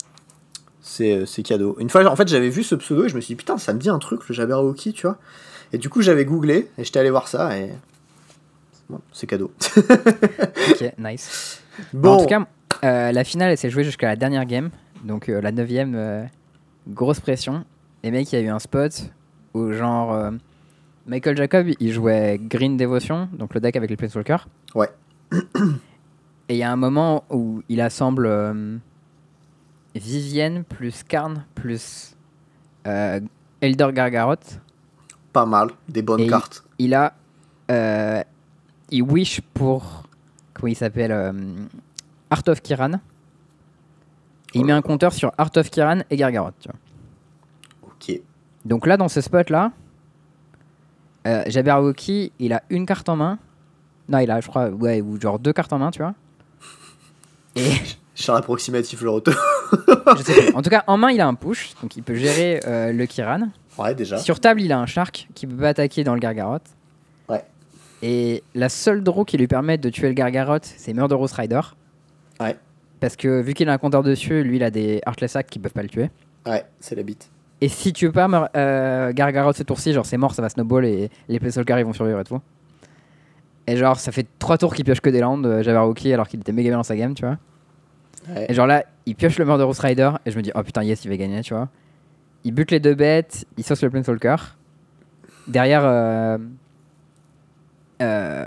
C'est 0.81 1.13
euh, 1.13 1.25
c'est 1.25 1.41
cadeau. 1.43 1.75
Une 1.79 1.89
fois, 1.89 2.05
en 2.05 2.15
fait, 2.15 2.27
j'avais 2.27 2.49
vu 2.49 2.61
ce 2.61 2.75
pseudo 2.75 3.05
et 3.05 3.09
je 3.09 3.15
me 3.15 3.21
suis 3.21 3.33
dit, 3.33 3.37
putain, 3.37 3.57
ça 3.57 3.73
me 3.73 3.79
dit 3.79 3.89
un 3.89 3.99
truc, 3.99 4.27
le 4.29 4.35
Jabberwocky, 4.35 4.93
tu 4.93 5.07
vois. 5.07 5.17
Et 5.73 5.77
du 5.77 5.89
coup, 5.89 6.01
j'avais 6.01 6.25
googlé 6.25 6.69
et 6.77 6.83
j'étais 6.83 6.99
allé 6.99 7.09
voir 7.09 7.27
ça 7.27 7.57
et. 7.57 7.71
Bon, 8.89 8.99
c'est 9.11 9.27
cadeau. 9.27 9.51
Ok, 10.71 10.93
nice. 10.97 11.61
Bon, 11.93 12.13
En 12.13 12.21
tout 12.21 12.25
cas, 12.25 12.47
euh, 12.83 13.11
la 13.11 13.23
finale, 13.23 13.51
elle 13.51 13.57
s'est 13.57 13.69
jouée 13.69 13.83
jusqu'à 13.83 14.07
la 14.07 14.15
dernière 14.15 14.45
game. 14.45 14.69
Donc 15.03 15.29
euh, 15.29 15.41
la 15.41 15.51
neuvième, 15.51 15.93
euh, 15.95 16.23
grosse 16.87 17.19
pression. 17.19 17.65
Les 18.03 18.11
mecs, 18.11 18.31
il 18.31 18.35
y 18.35 18.39
a 18.39 18.41
eu 18.41 18.49
un 18.49 18.59
spot 18.59 19.11
où 19.53 19.71
genre... 19.71 20.31
Michael 21.07 21.37
Jacob, 21.37 21.67
il 21.79 21.93
jouait 21.93 22.39
Green 22.41 22.77
Devotion, 22.77 23.29
donc 23.31 23.53
le 23.53 23.59
deck 23.59 23.75
avec 23.75 23.91
les 23.91 23.95
Planeswalkers. 23.95 24.47
Ouais. 24.73 24.89
Et 26.49 26.55
il 26.55 26.57
y 26.57 26.63
a 26.63 26.71
un 26.71 26.75
moment 26.75 27.23
où 27.29 27.61
il 27.69 27.79
assemble... 27.81 28.71
Vivienne 29.93 30.63
plus 30.63 31.03
Karn 31.03 31.45
plus 31.53 32.15
Elder 32.83 33.89
Gargarot. 33.93 34.35
Pas 35.35 35.45
mal, 35.45 35.67
des 35.89 36.01
bonnes 36.01 36.21
Et- 36.21 36.27
cartes. 36.27 36.63
Il 36.79 36.93
a. 36.93 37.13
euh, 37.69 38.23
il 38.89 39.01
wish 39.03 39.41
pour. 39.53 40.03
Comment 40.53 40.69
il 40.69 40.75
s'appelle 40.77 41.11
euh, 41.11 41.33
Art 42.29 42.43
of 42.47 42.61
Kiran. 42.61 42.93
Et 44.53 44.59
il 44.59 44.61
Oh 44.61 44.65
met 44.65 44.71
un 44.71 44.81
compteur 44.81 45.11
sur 45.11 45.33
Art 45.37 45.51
of 45.57 45.69
Kiran 45.69 45.99
et 46.09 46.15
Gargarot. 46.15 46.51
Tu 46.61 46.69
vois. 46.69 46.79
Ok. 47.83 48.21
Donc 48.63 48.87
là, 48.87 48.95
dans 48.95 49.09
ce 49.09 49.19
spot-là, 49.19 49.73
euh, 51.27 51.43
Jabberwocky, 51.47 52.31
il 52.39 52.53
a 52.53 52.63
une 52.69 52.85
carte 52.85 53.09
en 53.09 53.17
main. 53.17 53.37
Non, 54.07 54.19
il 54.19 54.31
a, 54.31 54.39
je 54.39 54.47
crois, 54.47 54.69
ouais, 54.69 55.01
ou 55.01 55.19
genre 55.19 55.37
deux 55.37 55.51
cartes 55.51 55.73
en 55.73 55.79
main, 55.79 55.91
tu 55.91 55.99
vois. 55.99 56.13
Et 57.57 57.73
Charles 58.15 58.39
approximatif 58.39 59.01
le 59.01 59.09
retour. 59.09 59.33
je 60.17 60.23
sais 60.23 60.45
plus. 60.45 60.55
En 60.55 60.61
tout 60.61 60.69
cas, 60.69 60.85
en 60.87 60.95
main, 60.97 61.11
il 61.11 61.19
a 61.19 61.27
un 61.27 61.33
push, 61.33 61.73
donc 61.81 61.97
il 61.97 62.03
peut 62.03 62.15
gérer 62.15 62.61
euh, 62.65 62.93
le 62.93 63.05
Kiran. 63.07 63.49
Ouais, 63.77 63.95
déjà. 63.95 64.17
Sur 64.17 64.39
table, 64.39 64.61
il 64.61 64.71
a 64.71 64.79
un 64.79 64.85
Shark 64.85 65.27
qui 65.35 65.47
peut 65.47 65.55
pas 65.55 65.69
attaquer 65.69 66.03
dans 66.03 66.13
le 66.13 66.19
Gargarot. 66.19 66.59
Ouais. 67.29 67.43
Et 68.01 68.43
la 68.53 68.69
seule 68.69 69.03
draw 69.03 69.25
qui 69.25 69.37
lui 69.37 69.47
permet 69.47 69.77
de 69.77 69.89
tuer 69.89 70.07
le 70.07 70.13
Gargarot, 70.13 70.59
c'est 70.61 70.93
Murderous 70.93 71.33
Rider. 71.35 71.61
Ouais. 72.39 72.55
Parce 72.99 73.15
que 73.15 73.41
vu 73.41 73.53
qu'il 73.53 73.69
a 73.69 73.73
un 73.73 73.77
compteur 73.77 74.03
dessus, 74.03 74.43
lui, 74.43 74.57
il 74.57 74.63
a 74.63 74.71
des 74.71 75.01
Heartless 75.05 75.35
Hack 75.35 75.47
qui 75.47 75.59
peuvent 75.59 75.73
pas 75.73 75.83
le 75.83 75.89
tuer. 75.89 76.09
Ouais, 76.45 76.63
c'est 76.79 76.95
la 76.95 77.03
bite. 77.03 77.29
Et 77.61 77.69
si 77.69 77.93
tu 77.93 78.07
veux 78.07 78.11
pas 78.11 78.51
euh, 78.55 79.13
Gargarot 79.13 79.53
ce 79.53 79.63
tour-ci, 79.63 79.93
genre 79.93 80.05
c'est 80.05 80.17
mort, 80.17 80.33
ça 80.33 80.41
va 80.41 80.49
snowball 80.49 80.85
et 80.85 81.09
les 81.29 81.39
Planeswalkers 81.39 81.79
ils 81.79 81.85
vont 81.85 81.93
survivre 81.93 82.19
et 82.19 82.23
tout. 82.23 82.41
Et 83.67 83.77
genre, 83.77 83.99
ça 83.99 84.11
fait 84.11 84.27
3 84.39 84.59
tours 84.59 84.75
qu'il 84.75 84.85
pioche 84.85 85.01
que 85.01 85.09
des 85.09 85.21
landes, 85.21 85.45
euh, 85.45 85.63
Jabberwocky, 85.63 86.13
alors 86.13 86.27
qu'il 86.27 86.39
était 86.39 86.51
méga 86.51 86.69
bien 86.69 86.77
dans 86.77 86.83
sa 86.83 86.95
game, 86.95 87.15
tu 87.15 87.25
vois. 87.25 87.37
Ouais. 88.29 88.45
Et 88.49 88.53
genre 88.53 88.67
là, 88.67 88.83
il 89.05 89.15
pioche 89.15 89.39
le 89.39 89.45
Murderous 89.45 89.79
Rider, 89.79 90.11
et 90.25 90.31
je 90.31 90.37
me 90.37 90.43
dis, 90.43 90.51
oh 90.53 90.61
putain, 90.61 90.83
yes, 90.83 91.03
il 91.05 91.09
va 91.09 91.17
gagner, 91.17 91.41
tu 91.41 91.53
vois. 91.53 91.69
Il 92.45 92.53
bute 92.53 92.71
les 92.71 92.79
deux 92.79 92.95
bêtes, 92.95 93.45
il 93.57 93.63
sauce 93.65 93.81
le 93.83 93.89
Planeswalker. 93.89 94.35
Derrière, 95.47 95.81
euh, 95.83 96.37
euh, 98.01 98.45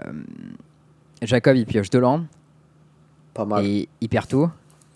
Jacob, 1.21 1.57
il 1.57 1.67
pioche 1.67 1.91
deux 1.91 1.99
landes, 2.01 2.27
Pas 3.35 3.45
mal. 3.45 3.65
et 3.67 3.89
il 4.01 4.09
perd 4.09 4.29
tout. 4.29 4.49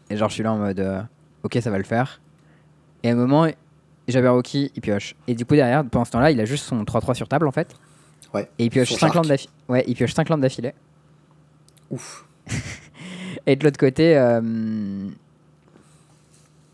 Et 0.09 0.17
genre, 0.17 0.29
je 0.29 0.35
suis 0.35 0.43
là 0.43 0.53
en 0.53 0.59
mode, 0.59 0.81
euh, 0.81 1.03
ok, 1.43 1.59
ça 1.61 1.71
va 1.71 1.79
le 1.79 1.85
faire. 1.85 2.21
Et 3.03 3.11
à 3.11 3.13
un 3.13 3.17
moment, 3.17 3.49
Jabberwocky, 4.09 4.71
il 4.75 4.81
pioche. 4.81 5.15
Et 5.27 5.35
du 5.35 5.45
coup, 5.45 5.55
derrière, 5.57 5.85
pendant 5.85 6.05
ce 6.05 6.13
temps-là, 6.13 6.31
il 6.31 6.41
a 6.41 6.45
juste 6.45 6.65
son 6.65 6.83
3-3 6.85 7.15
sur 7.15 7.29
table, 7.29 7.47
en 7.49 7.53
fait. 7.53 7.75
Ouais. 8.33 8.49
Et 8.59 8.65
il 8.67 8.71
pioche 8.71 8.89
Son 8.89 8.95
5 8.95 9.01
Shark. 9.01 9.15
landes 9.17 9.27
d'affilée. 9.27 9.53
Ouais, 9.69 9.85
il 9.87 9.95
pioche 9.95 10.15
5 10.15 10.29
landes 10.29 10.41
d'affilée. 10.41 10.75
Ouf. 11.91 12.25
Et 13.47 13.57
de 13.57 13.65
l'autre 13.65 13.79
côté, 13.79 14.15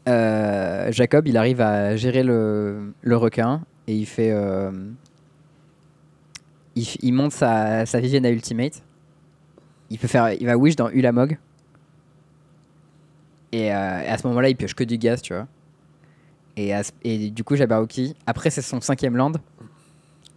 euh, 0.08 0.90
Jacob, 0.92 1.26
il 1.28 1.36
arrive 1.36 1.60
à 1.60 1.96
gérer 1.96 2.22
le, 2.22 2.92
le 3.02 3.16
requin 3.16 3.62
et 3.86 3.94
il 3.94 4.06
fait. 4.06 4.30
euh, 4.32 4.70
il, 6.76 7.12
monte 7.12 7.32
sa, 7.32 7.86
sa 7.86 8.00
Vivienne 8.00 8.24
à 8.26 8.30
Ultimate. 8.30 8.82
Il, 9.90 9.98
peut 9.98 10.06
faire, 10.08 10.32
il 10.32 10.46
va 10.46 10.56
wish 10.56 10.76
dans 10.76 10.88
Ulamog. 10.90 11.38
Et, 13.52 13.72
euh, 13.74 14.00
et 14.02 14.06
à 14.08 14.18
ce 14.18 14.26
moment-là, 14.28 14.48
il 14.50 14.56
pioche 14.56 14.74
que 14.74 14.84
du 14.84 14.98
gaz, 14.98 15.22
tu 15.22 15.32
vois. 15.34 15.46
Et, 16.56 16.72
à 16.74 16.82
ce- 16.82 16.92
et 17.02 17.30
du 17.30 17.42
coup, 17.44 17.56
Jabberwocky, 17.56 18.14
après 18.26 18.50
c'est 18.50 18.62
son 18.62 18.80
cinquième 18.80 19.16
land, 19.16 19.32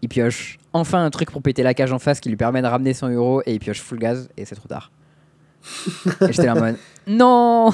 il 0.02 0.10
pioche 0.10 0.58
enfin 0.74 1.04
un 1.04 1.10
truc 1.10 1.30
pour 1.32 1.42
péter 1.42 1.62
la 1.64 1.74
cage 1.74 1.92
en 1.92 2.00
face 2.00 2.20
qui 2.20 2.30
lui 2.30 2.38
permet 2.38 2.62
de 2.62 2.68
ramener 2.68 2.94
son 2.94 3.10
euro 3.10 3.42
et 3.46 3.54
il 3.54 3.60
pioche 3.60 3.82
full 3.82 4.00
gaz 4.00 4.30
et 4.38 4.46
c'est 4.46 4.56
trop 4.56 4.68
tard. 4.68 4.92
et 6.22 6.32
j'étais 6.34 6.46
là 6.48 6.56
en 6.56 6.60
mode 6.60 6.78
non 7.06 7.70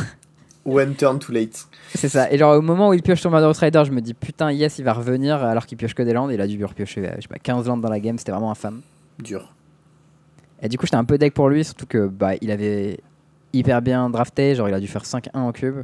One 0.67 0.93
turn 0.95 1.17
too 1.17 1.31
late. 1.31 1.65
C'est 1.95 2.09
ça. 2.09 2.29
Et 2.31 2.37
genre 2.37 2.57
au 2.57 2.61
moment 2.61 2.89
où 2.89 2.93
il 2.93 3.01
pioche 3.01 3.21
son 3.21 3.29
Murderous 3.31 3.53
Rider, 3.59 3.83
je 3.85 3.91
me 3.91 4.01
dis 4.01 4.13
putain, 4.13 4.51
yes, 4.51 4.77
il 4.79 4.83
va 4.83 4.93
revenir 4.93 5.41
alors 5.43 5.65
qu'il 5.65 5.77
pioche 5.77 5.93
que 5.95 6.03
des 6.03 6.11
landes. 6.13 6.31
Il 6.31 6.41
a 6.41 6.45
dû 6.47 6.63
repiocher 6.65 7.07
euh, 7.07 7.13
je 7.15 7.21
sais 7.21 7.27
pas, 7.29 7.39
15 7.39 7.67
landes 7.67 7.81
dans 7.81 7.89
la 7.89 7.99
game, 8.01 8.17
c'était 8.17 8.33
vraiment 8.33 8.51
infâme. 8.51 8.81
Dur. 9.23 9.53
Et 10.61 10.69
du 10.69 10.77
coup, 10.77 10.85
j'étais 10.85 10.97
un 10.97 11.05
peu 11.05 11.17
deck 11.17 11.33
pour 11.33 11.49
lui, 11.49 11.63
surtout 11.63 11.85
que 11.85 12.07
bah, 12.07 12.31
il 12.41 12.51
avait 12.51 12.99
hyper 13.53 13.81
bien 13.81 14.09
drafté, 14.09 14.55
genre 14.55 14.67
il 14.67 14.73
a 14.73 14.79
dû 14.79 14.87
faire 14.87 15.03
5-1 15.03 15.29
en 15.33 15.51
cube. 15.51 15.77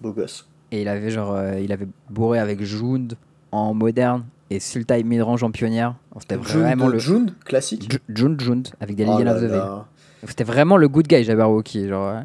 Beau 0.00 0.12
gosse. 0.12 0.48
Et 0.72 0.82
il 0.82 0.88
avait 0.88 1.10
genre 1.10 1.32
euh, 1.34 1.60
il 1.60 1.72
avait 1.72 1.88
bourré 2.08 2.38
avec 2.38 2.62
Jund 2.62 3.14
en 3.52 3.74
moderne 3.74 4.24
et 4.50 4.58
Sultai 4.60 5.02
midrange 5.04 5.42
en 5.44 5.50
pionnière. 5.50 5.94
C'était 6.18 6.36
vraiment 6.36 6.88
le 6.88 6.98
June, 6.98 7.34
classique. 7.44 7.90
Ju- 7.90 8.00
Jund 8.08 8.40
Jund 8.40 8.68
avec 8.80 8.96
des 8.96 9.04
Oh. 9.06 9.82
C'était 10.26 10.44
vraiment 10.44 10.76
le 10.76 10.88
good 10.88 11.06
guy 11.06 11.24
Jabberwocky, 11.24 11.88
genre 11.88 12.14
ouais. 12.14 12.22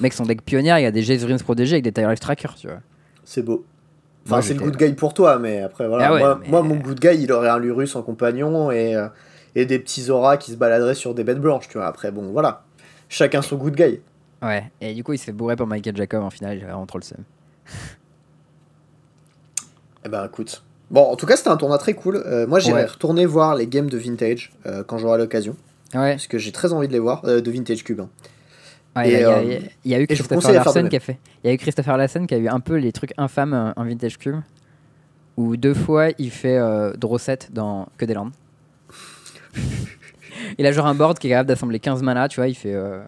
Mec, 0.00 0.12
son 0.12 0.24
deck 0.24 0.42
pionnière, 0.42 0.78
il 0.78 0.82
y 0.82 0.86
a 0.86 0.90
des 0.90 1.02
Jezrins 1.02 1.36
protégés 1.38 1.74
avec 1.74 1.84
des 1.84 1.92
Tireless 1.92 2.20
Trackers, 2.20 2.54
tu 2.56 2.66
vois. 2.66 2.78
C'est 3.24 3.42
beau. 3.42 3.64
Enfin, 4.26 4.40
c'est 4.42 4.54
le 4.54 4.60
good 4.60 4.76
guy 4.76 4.92
pour 4.94 5.12
toi, 5.14 5.38
mais 5.38 5.60
après, 5.62 5.86
voilà. 5.86 6.06
Ah 6.08 6.12
ouais, 6.14 6.18
moi, 6.20 6.38
mais- 6.40 6.48
moi, 6.48 6.62
mon 6.62 6.76
good 6.76 6.98
guy, 6.98 7.14
il 7.22 7.30
aurait 7.30 7.48
un 7.50 7.58
Lurus 7.58 7.94
en 7.94 8.02
compagnon 8.02 8.70
et, 8.70 8.96
euh, 8.96 9.06
et 9.54 9.66
des 9.66 9.78
petits 9.78 10.10
auras 10.10 10.36
qui 10.38 10.50
se 10.52 10.56
baladeraient 10.56 10.94
sur 10.94 11.14
des 11.14 11.24
bêtes 11.24 11.40
blanches, 11.40 11.68
tu 11.68 11.78
vois. 11.78 11.86
Après, 11.86 12.10
bon, 12.10 12.32
voilà. 12.32 12.64
Chacun 13.08 13.42
son 13.42 13.56
good 13.56 13.76
guy. 13.76 14.00
Ouais, 14.42 14.64
et 14.80 14.94
du 14.94 15.04
coup, 15.04 15.12
il 15.12 15.18
se 15.18 15.24
fait 15.24 15.32
bourrer 15.32 15.56
par 15.56 15.66
Michael 15.66 15.96
Jacob 15.96 16.22
en 16.22 16.30
finale, 16.30 16.58
j'avais 16.58 16.72
vraiment 16.72 16.86
trop 16.86 16.98
le 16.98 17.04
seum. 17.04 17.18
Eh 20.04 20.08
ben, 20.08 20.24
écoute. 20.26 20.62
Bon, 20.90 21.02
en 21.02 21.16
tout 21.16 21.26
cas, 21.26 21.36
c'était 21.36 21.48
un 21.48 21.56
tournoi 21.56 21.78
très 21.78 21.94
cool. 21.94 22.16
Euh, 22.26 22.46
moi, 22.46 22.58
j'irai 22.60 22.82
Ouais. 22.82 22.86
retourner 22.88 23.24
voir 23.26 23.54
les 23.54 23.66
games 23.66 23.88
de 23.88 23.96
Vintage 23.98 24.52
euh, 24.66 24.82
quand 24.84 24.98
j'aurai 24.98 25.18
l'occasion. 25.18 25.56
Ouais, 25.94 26.12
Parce 26.12 26.26
que 26.26 26.38
j'ai 26.38 26.52
très 26.52 26.72
envie 26.72 26.88
de 26.88 26.92
les 26.92 26.98
voir. 26.98 27.22
euh, 27.24 27.40
de 27.40 27.50
Vintage 27.50 27.84
Cube. 27.84 28.00
hein. 28.00 28.08
Ouais, 28.96 29.08
Et, 29.08 29.12
il 29.14 29.20
y, 29.20 29.22
a- 29.24 29.30
euh, 29.38 29.42
il 29.42 29.50
y 29.50 29.54
a- 29.54 29.58
il 29.84 29.90
y 29.90 29.94
a 29.94 30.00
eu 30.00 30.06
Christopher 30.06 30.52
Larsen 30.52 30.88
qui 30.88 30.96
a 30.96 31.00
fait. 31.00 31.18
Il 31.42 31.48
y 31.48 31.50
a 31.50 31.54
eu 31.54 31.58
Christopher 31.58 31.96
Larsen 31.96 32.26
qui 32.26 32.34
a 32.34 32.38
eu 32.38 32.48
un 32.48 32.60
peu 32.60 32.74
les 32.76 32.92
trucs 32.92 33.12
infâmes 33.16 33.54
euh, 33.54 33.72
en 33.76 33.84
Vintage 33.84 34.18
Cube. 34.18 34.36
Où 35.36 35.56
deux 35.56 35.74
fois 35.74 36.10
il 36.18 36.30
fait 36.30 36.58
euh, 36.58 36.92
dans 37.50 37.88
que 37.96 38.04
des 38.04 38.14
landes. 38.14 38.30
il 40.58 40.66
a 40.66 40.72
genre 40.72 40.86
un 40.86 40.94
board 40.94 41.18
qui 41.18 41.26
est 41.26 41.30
capable 41.30 41.48
d'assembler 41.48 41.78
15 41.80 42.02
mana, 42.02 42.28
tu 42.28 42.36
vois, 42.40 42.48
il 42.48 42.54
fait, 42.54 42.72
euh, 42.74 43.02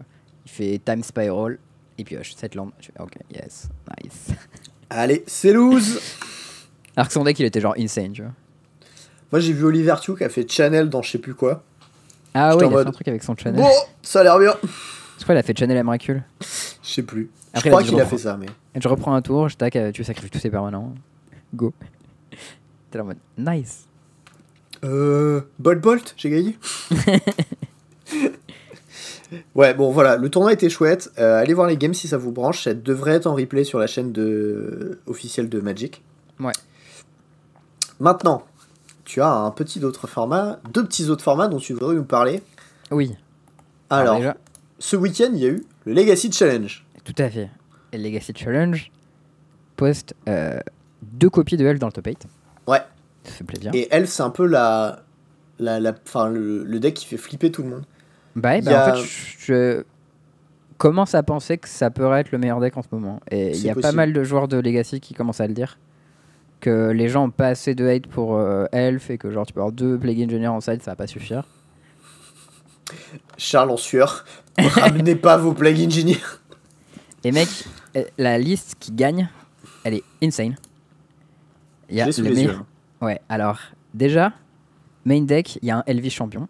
il 0.45 0.51
fait 0.51 0.81
Time 0.83 1.03
Spiral 1.03 1.57
et 1.97 2.03
pioche 2.03 2.33
7 2.35 2.55
landes. 2.55 2.71
Ok, 2.99 3.13
yes, 3.33 3.69
nice. 4.03 4.27
Allez, 4.89 5.23
c'est 5.27 5.53
loose 5.53 5.99
Alors 6.95 7.07
que 7.07 7.13
son 7.13 7.23
deck 7.23 7.39
il 7.39 7.45
était 7.45 7.61
genre 7.61 7.75
insane, 7.77 8.11
tu 8.11 8.21
vois. 8.21 8.31
Moi, 9.31 9.41
j'ai 9.41 9.51
vu 9.53 9.65
Oliver 9.65 9.95
Tew 10.01 10.15
qui 10.15 10.23
a 10.23 10.29
fait 10.29 10.49
Channel 10.49 10.89
dans 10.89 11.01
je 11.01 11.11
sais 11.11 11.17
plus 11.17 11.33
quoi. 11.33 11.63
Ah 12.33 12.55
ouais, 12.55 12.65
il 12.67 12.73
a 12.73 12.83
fait 12.83 12.87
un 12.87 12.91
truc 12.91 13.07
avec 13.07 13.23
son 13.23 13.35
channel. 13.35 13.59
Bon, 13.61 13.69
ça 14.01 14.19
a 14.21 14.23
l'air 14.23 14.39
bien. 14.39 14.53
Je 15.17 15.23
crois 15.23 15.33
qu'il 15.33 15.39
a 15.39 15.43
fait 15.43 15.57
Channel 15.57 15.77
Emrakul. 15.77 16.23
Je 16.39 16.45
sais 16.83 17.03
plus. 17.03 17.29
Après, 17.53 17.69
je 17.69 17.73
crois 17.73 17.81
il 17.81 17.89
qu'il 17.89 17.99
a 17.99 18.05
fait 18.05 18.17
ça, 18.17 18.37
mais. 18.37 18.47
Et 18.75 18.81
je 18.81 18.87
reprends 18.87 19.13
un 19.13 19.21
tour, 19.21 19.49
je 19.49 19.57
tac, 19.57 19.75
euh, 19.75 19.91
tu 19.91 20.03
sacrifies 20.03 20.29
tous 20.29 20.39
ses 20.39 20.49
permanents. 20.49 20.93
Go. 21.55 21.73
T'es 22.91 22.97
là 22.97 23.03
en 23.03 23.07
mode 23.07 23.17
nice. 23.37 23.87
Euh. 24.83 25.41
Bolt 25.59 25.81
Bolt, 25.81 26.13
j'ai 26.17 26.29
gagné. 26.29 26.57
ouais, 29.55 29.73
bon, 29.73 29.91
voilà, 29.91 30.17
le 30.17 30.29
tournoi 30.29 30.53
était 30.53 30.69
chouette. 30.69 31.11
Euh, 31.17 31.41
allez 31.41 31.53
voir 31.53 31.67
les 31.67 31.77
games 31.77 31.93
si 31.93 32.07
ça 32.07 32.17
vous 32.17 32.31
branche. 32.31 32.63
Ça 32.63 32.73
devrait 32.73 33.13
être 33.13 33.27
en 33.27 33.33
replay 33.33 33.63
sur 33.63 33.79
la 33.79 33.87
chaîne 33.87 34.11
de... 34.11 34.99
officielle 35.07 35.49
de 35.49 35.59
Magic. 35.59 36.03
Ouais. 36.39 36.53
Maintenant, 37.99 38.45
tu 39.03 39.21
as 39.21 39.31
un 39.31 39.51
petit 39.51 39.83
autre 39.83 40.05
format, 40.05 40.59
deux 40.73 40.85
petits 40.85 41.09
autres 41.09 41.23
formats 41.23 41.47
dont 41.47 41.57
tu 41.57 41.73
voudrais 41.73 41.95
nous 41.95 42.03
parler. 42.03 42.43
Oui. 42.91 43.15
Alors, 43.89 44.17
déjà, 44.17 44.37
ce 44.79 44.95
week-end, 44.95 45.29
il 45.33 45.39
y 45.39 45.45
a 45.45 45.49
eu 45.49 45.63
le 45.85 45.93
Legacy 45.93 46.31
Challenge. 46.31 46.85
tout 47.03 47.15
à 47.17 47.29
fait. 47.29 47.49
Et 47.91 47.97
Legacy 47.97 48.33
Challenge 48.35 48.91
poste 49.75 50.13
euh, 50.27 50.59
deux 51.01 51.29
copies 51.29 51.57
de 51.57 51.65
Elf 51.65 51.79
dans 51.79 51.87
le 51.87 51.93
top 51.93 52.05
8. 52.07 52.25
Ouais. 52.67 52.81
Ça 53.23 53.31
fait 53.31 53.43
plaisir. 53.43 53.71
Et 53.73 53.87
Elf, 53.91 54.09
c'est 54.09 54.23
un 54.23 54.29
peu 54.29 54.45
la. 54.45 55.03
la, 55.59 55.79
la 55.79 55.93
le, 56.29 56.63
le 56.63 56.79
deck 56.79 56.93
qui 56.95 57.05
fait 57.05 57.17
flipper 57.17 57.51
tout 57.51 57.63
le 57.63 57.69
monde. 57.69 57.83
Bah, 58.35 58.59
bah, 58.61 58.85
a- 58.85 58.91
en 58.91 58.95
fait, 58.95 59.03
je, 59.03 59.37
je 59.39 59.83
commence 60.77 61.15
à 61.15 61.23
penser 61.23 61.57
que 61.57 61.67
ça 61.67 61.89
pourrait 61.89 62.21
être 62.21 62.31
le 62.31 62.37
meilleur 62.37 62.59
deck 62.59 62.75
en 62.77 62.81
ce 62.81 62.87
moment. 62.91 63.19
Et 63.31 63.51
il 63.51 63.63
y 63.63 63.69
a 63.69 63.75
pas 63.75 63.91
mal 63.91 64.13
de 64.13 64.23
joueurs 64.23 64.47
de 64.47 64.57
Legacy 64.57 64.99
qui 64.99 65.13
commencent 65.13 65.41
à 65.41 65.47
le 65.47 65.53
dire. 65.53 65.77
Que 66.59 66.89
les 66.89 67.07
gens 67.07 67.25
ont 67.25 67.29
pas 67.29 67.49
assez 67.49 67.75
de 67.75 67.87
hate 67.87 68.07
pour 68.07 68.35
euh, 68.35 68.65
Elf 68.71 69.11
et 69.11 69.17
que 69.19 69.29
genre 69.29 69.45
tu 69.45 69.53
peux 69.53 69.59
avoir 69.59 69.71
deux 69.71 69.97
Plague 69.97 70.19
Engineer 70.23 70.47
en 70.47 70.59
side, 70.59 70.81
ça 70.81 70.91
va 70.91 70.95
pas 70.95 71.05
suffire. 71.07 71.43
Charles 73.37 73.69
en 73.71 73.77
sueur. 73.77 74.25
Ramenez 74.57 75.15
pas 75.15 75.37
vos 75.37 75.53
Plague 75.53 75.79
Engineers. 75.79 76.17
Et 77.23 77.31
mec, 77.31 77.47
euh, 77.95 78.03
la 78.17 78.37
liste 78.37 78.75
qui 78.79 78.91
gagne, 78.91 79.29
elle 79.83 79.95
est 79.95 80.03
insane. 80.23 80.55
Il 81.89 81.95
y 81.97 82.01
a 82.01 82.05
les 82.07 82.21
meilleur- 82.21 82.53
yeux. 82.53 82.59
Ouais, 83.01 83.21
alors, 83.29 83.59
déjà, 83.93 84.33
main 85.05 85.21
deck, 85.21 85.57
il 85.61 85.67
y 85.67 85.71
a 85.71 85.77
un 85.77 85.83
Elvis 85.85 86.09
champion. 86.09 86.47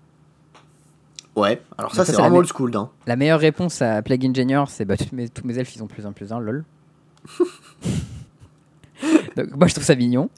Ouais, 1.36 1.62
alors 1.78 1.92
ça, 1.94 2.04
ça, 2.04 2.14
c'est 2.14 2.18
vraiment 2.20 2.36
me- 2.36 2.40
old 2.40 2.48
school. 2.52 2.76
Hein. 2.76 2.90
La 3.06 3.16
meilleure 3.16 3.40
réponse 3.40 3.82
à 3.82 4.02
Plague 4.02 4.26
Engineer, 4.26 4.64
c'est 4.70 4.86
bah, 4.86 4.98
tous, 4.98 5.14
mes, 5.14 5.30
tous 5.30 5.46
mes 5.46 5.58
elfes, 5.58 5.76
ils 5.76 5.84
ont 5.84 5.88
plus 5.88 6.06
un 6.06 6.12
plus 6.12 6.32
un, 6.34 6.40
lol. 6.40 6.64
Donc, 9.36 9.56
moi, 9.56 9.68
je 9.68 9.74
trouve 9.74 9.86
ça 9.86 9.96
mignon. 9.96 10.30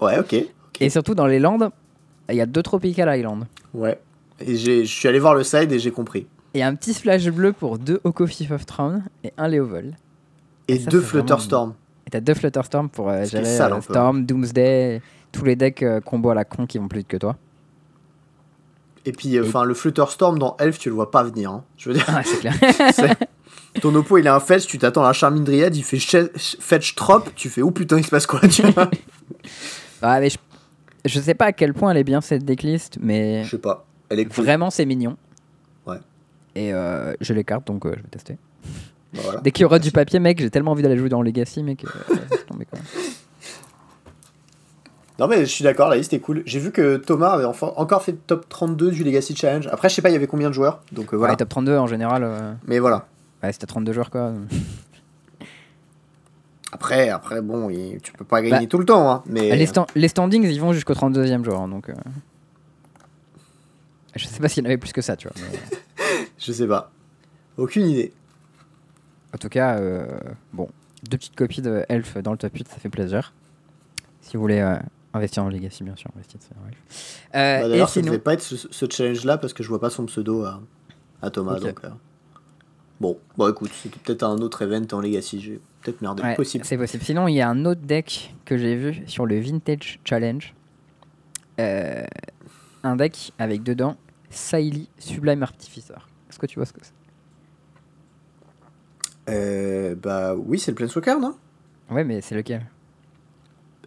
Ouais, 0.00 0.18
ok. 0.18 0.34
Et 0.80 0.90
surtout, 0.90 1.14
dans 1.14 1.26
les 1.26 1.38
landes, 1.38 1.70
il 2.28 2.34
y 2.36 2.40
a 2.40 2.46
deux 2.46 2.62
Tropical 2.62 3.16
Island. 3.16 3.46
Ouais. 3.74 4.00
Et 4.40 4.56
je 4.56 4.84
suis 4.84 5.08
allé 5.08 5.18
voir 5.18 5.34
le 5.34 5.42
side 5.44 5.72
et 5.72 5.78
j'ai 5.78 5.90
compris. 5.90 6.26
Et 6.54 6.62
un 6.62 6.74
petit 6.74 6.94
splash 6.94 7.28
bleu 7.28 7.52
pour 7.52 7.78
deux 7.78 8.00
Oko 8.04 8.26
Fifth 8.26 8.50
of 8.50 8.64
Throne 8.66 9.04
et 9.24 9.32
un 9.36 9.48
Léovol. 9.48 9.94
Et 10.68 10.78
ça, 10.78 10.90
deux 10.90 10.98
vraiment- 10.98 11.08
Flutterstorm. 11.08 11.74
Et 12.06 12.10
t'as 12.10 12.20
deux 12.20 12.34
Flutterstorm 12.34 12.88
pour 12.88 13.08
euh, 13.10 13.24
gérer 13.24 13.44
sale 13.44 13.72
euh. 13.72 13.80
Storm, 13.80 14.24
Doomsday, 14.24 15.02
tous 15.32 15.44
les 15.44 15.56
decks 15.56 15.82
euh, 15.82 16.00
combo 16.00 16.30
à 16.30 16.34
la 16.34 16.44
con 16.44 16.66
qui 16.66 16.78
vont 16.78 16.88
plus 16.88 17.00
vite 17.00 17.08
que 17.08 17.16
toi. 17.16 17.36
Et 19.04 19.12
puis, 19.12 19.36
euh, 19.36 19.44
enfin, 19.46 19.64
le 19.64 19.74
Flutterstorm 19.74 20.38
dans 20.38 20.56
Elf, 20.58 20.78
tu 20.78 20.88
le 20.88 20.94
vois 20.94 21.10
pas 21.10 21.22
venir. 21.22 21.50
hein. 21.50 21.64
Je 21.76 21.88
veux 21.88 21.94
dire, 21.94 22.04
Ah, 22.08 22.22
c'est 22.24 22.38
clair. 22.38 22.54
c'est- 22.92 23.16
ton 23.80 23.94
oppo 23.94 24.18
il 24.18 24.26
a 24.26 24.34
un 24.34 24.40
fetch, 24.40 24.66
tu 24.66 24.78
t'attends 24.78 25.04
à 25.04 25.12
la 25.12 25.68
il 25.68 25.84
fait 25.84 25.98
fetch 25.98 26.94
trop, 26.94 27.20
tu 27.36 27.48
fais 27.48 27.62
oh 27.62 27.70
putain, 27.70 27.98
il 27.98 28.04
se 28.04 28.10
passe 28.10 28.26
quoi 28.26 28.40
tu 28.40 28.62
vois 28.62 28.90
Ah, 30.02 30.20
mais 30.20 30.30
je, 30.30 30.38
je 31.04 31.20
sais 31.20 31.34
pas 31.34 31.46
à 31.46 31.52
quel 31.52 31.74
point 31.74 31.90
elle 31.90 31.98
est 31.98 32.04
bien 32.04 32.20
cette 32.20 32.44
decklist, 32.44 32.98
mais 33.00 33.44
Je 33.44 33.50
sais 33.50 33.58
pas. 33.58 33.84
Elle 34.10 34.20
est 34.20 34.24
cool. 34.26 34.44
vraiment 34.44 34.70
c'est 34.70 34.84
mignon. 34.86 35.16
Ouais. 35.86 35.98
Et 36.54 36.72
euh, 36.72 37.14
je 37.20 37.32
l'écarte 37.34 37.66
donc 37.66 37.84
euh, 37.86 37.92
je 37.96 38.02
vais 38.02 38.08
tester. 38.08 38.36
Bah, 39.14 39.20
voilà. 39.24 39.40
Dès 39.40 39.50
qu'il 39.52 39.62
y 39.62 39.64
aura 39.64 39.78
du 39.78 39.90
papier, 39.90 40.18
mec, 40.18 40.38
j'ai 40.40 40.50
tellement 40.50 40.72
envie 40.72 40.82
d'aller 40.82 40.96
jouer 40.98 41.08
dans 41.08 41.22
Legacy, 41.22 41.62
mec. 41.62 41.84
euh, 41.84 42.14
tomber, 42.46 42.66
quoi. 42.66 42.78
Non 45.18 45.26
mais 45.26 45.40
je 45.40 45.44
suis 45.50 45.64
d'accord, 45.64 45.88
la 45.88 45.96
liste 45.96 46.12
est 46.12 46.20
cool. 46.20 46.42
J'ai 46.46 46.60
vu 46.60 46.70
que 46.70 46.96
Thomas 46.96 47.30
avait 47.30 47.44
enfin- 47.44 47.72
encore 47.76 48.02
fait 48.02 48.12
top 48.12 48.48
32 48.48 48.92
du 48.92 49.02
Legacy 49.02 49.34
Challenge. 49.34 49.66
Après, 49.72 49.88
je 49.88 49.94
sais 49.96 50.02
pas, 50.02 50.10
il 50.10 50.12
y 50.12 50.16
avait 50.16 50.28
combien 50.28 50.48
de 50.48 50.54
joueurs. 50.54 50.80
Donc 50.92 51.12
euh, 51.12 51.16
voilà. 51.16 51.32
Ouais, 51.32 51.36
top 51.36 51.48
32 51.48 51.76
en 51.76 51.86
général. 51.88 52.22
euh, 52.22 52.52
Mais 52.68 52.78
voilà. 52.78 53.06
Ouais, 53.42 53.50
c'était 53.52 53.66
32 53.66 53.92
joueurs 53.92 54.10
quoi. 54.10 54.32
Après, 56.70 57.08
après 57.08 57.40
bon, 57.40 57.68
tu 58.02 58.12
peux 58.12 58.24
pas 58.24 58.42
gagner 58.42 58.66
Bah, 58.66 58.70
tout 58.70 58.78
le 58.78 58.84
temps. 58.84 59.10
Hein, 59.10 59.22
mais 59.26 59.56
Les, 59.56 59.66
sta- 59.66 59.88
les 59.94 60.06
standings 60.08 60.44
ils 60.44 60.60
vont 60.60 60.72
jusqu'au 60.72 60.92
32e 60.94 61.42
joueur 61.44 61.62
hein, 61.62 61.68
donc. 61.68 61.90
Je 64.18 64.26
sais 64.26 64.40
pas 64.40 64.48
s'il 64.48 64.62
y 64.62 64.66
en 64.66 64.70
avait 64.70 64.78
plus 64.78 64.92
que 64.92 65.00
ça, 65.00 65.16
tu 65.16 65.28
vois. 65.28 65.36
mais- 65.50 65.58
je 66.38 66.52
sais 66.52 66.66
pas. 66.66 66.90
Aucune 67.56 67.86
idée. 67.88 68.12
En 69.34 69.38
tout 69.38 69.48
cas, 69.48 69.78
euh, 69.78 70.06
bon, 70.52 70.68
deux 71.08 71.16
petites 71.18 71.36
copies 71.36 71.62
de 71.62 71.84
Elf 71.88 72.16
dans 72.18 72.32
le 72.32 72.38
top 72.38 72.52
8, 72.54 72.68
ça 72.68 72.76
fait 72.76 72.88
plaisir. 72.88 73.32
Si 74.22 74.36
vous 74.36 74.42
voulez 74.42 74.60
euh, 74.60 74.76
investir 75.14 75.44
en 75.44 75.48
Legacy, 75.48 75.84
bien 75.84 75.96
sûr, 75.96 76.10
en 76.14 76.18
Elf. 76.18 76.26
Euh, 77.34 77.60
Bah, 77.62 77.68
D'ailleurs, 77.68 77.88
ça 77.88 78.00
devait 78.02 78.18
pas 78.18 78.34
être 78.34 78.42
ce, 78.42 78.56
ce 78.56 78.86
challenge-là 78.90 79.38
parce 79.38 79.52
que 79.52 79.62
je 79.62 79.68
vois 79.68 79.80
pas 79.80 79.90
son 79.90 80.06
pseudo 80.06 80.44
à, 80.44 80.60
à 81.22 81.30
Thomas. 81.30 81.58
Donc, 81.58 81.80
Bon, 83.00 83.16
bon, 83.36 83.48
écoute, 83.48 83.70
c'était 83.80 83.98
peut-être 84.02 84.24
un 84.24 84.38
autre 84.38 84.62
event 84.62 84.84
en 84.92 85.00
Legacy. 85.00 85.40
J'ai 85.40 85.60
peut-être 85.82 86.02
merdé. 86.02 86.22
ouais, 86.22 86.34
Possible. 86.34 86.64
c'est 86.64 86.76
possible. 86.76 87.04
Sinon, 87.04 87.28
il 87.28 87.34
y 87.34 87.40
a 87.40 87.48
un 87.48 87.64
autre 87.64 87.82
deck 87.82 88.34
que 88.44 88.56
j'ai 88.58 88.74
vu 88.74 89.02
sur 89.06 89.24
le 89.24 89.38
Vintage 89.38 90.00
Challenge. 90.04 90.52
Un 91.58 92.96
deck 92.96 93.32
avec 93.38 93.62
dedans 93.62 93.96
Saili 94.30 94.88
Sublime 94.98 95.42
Artificer. 95.42 95.94
Est-ce 96.28 96.38
que 96.38 96.46
tu 96.46 96.58
vois 96.58 96.66
ce 96.66 96.72
que 96.72 96.80
c'est? 96.82 96.92
Euh, 99.30 99.94
bah 99.94 100.34
oui, 100.34 100.58
c'est 100.58 100.70
le 100.70 100.74
Planeswalker, 100.74 101.16
non? 101.20 101.34
Ouais, 101.90 102.04
mais 102.04 102.20
c'est 102.20 102.34
lequel? 102.34 102.66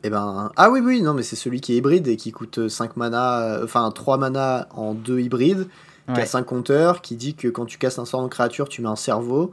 Eh 0.04 0.10
ben, 0.10 0.52
ah 0.56 0.70
oui, 0.72 0.80
oui, 0.84 1.02
non, 1.02 1.14
mais 1.14 1.24
c'est 1.24 1.36
celui 1.36 1.62
qui 1.62 1.74
est 1.74 1.78
hybride 1.78 2.08
et 2.08 2.16
qui 2.18 2.32
coûte 2.32 2.68
5 2.68 2.98
mana, 2.98 3.42
euh, 3.42 3.64
enfin 3.66 3.90
3 3.92 4.18
mana 4.18 4.68
en 4.72 4.94
2 4.94 5.20
hybrides, 5.20 5.68
qui 6.08 6.14
Ouais. 6.14 6.22
a 6.22 6.26
5 6.26 6.44
compteurs, 6.44 7.02
qui 7.02 7.16
dit 7.16 7.36
que 7.36 7.48
quand 7.48 7.66
tu 7.66 7.78
casses 7.78 8.00
un 8.00 8.06
sort 8.06 8.24
de 8.24 8.28
créature, 8.28 8.68
tu 8.68 8.82
mets 8.82 8.88
un 8.90 8.96
cerveau, 8.96 9.52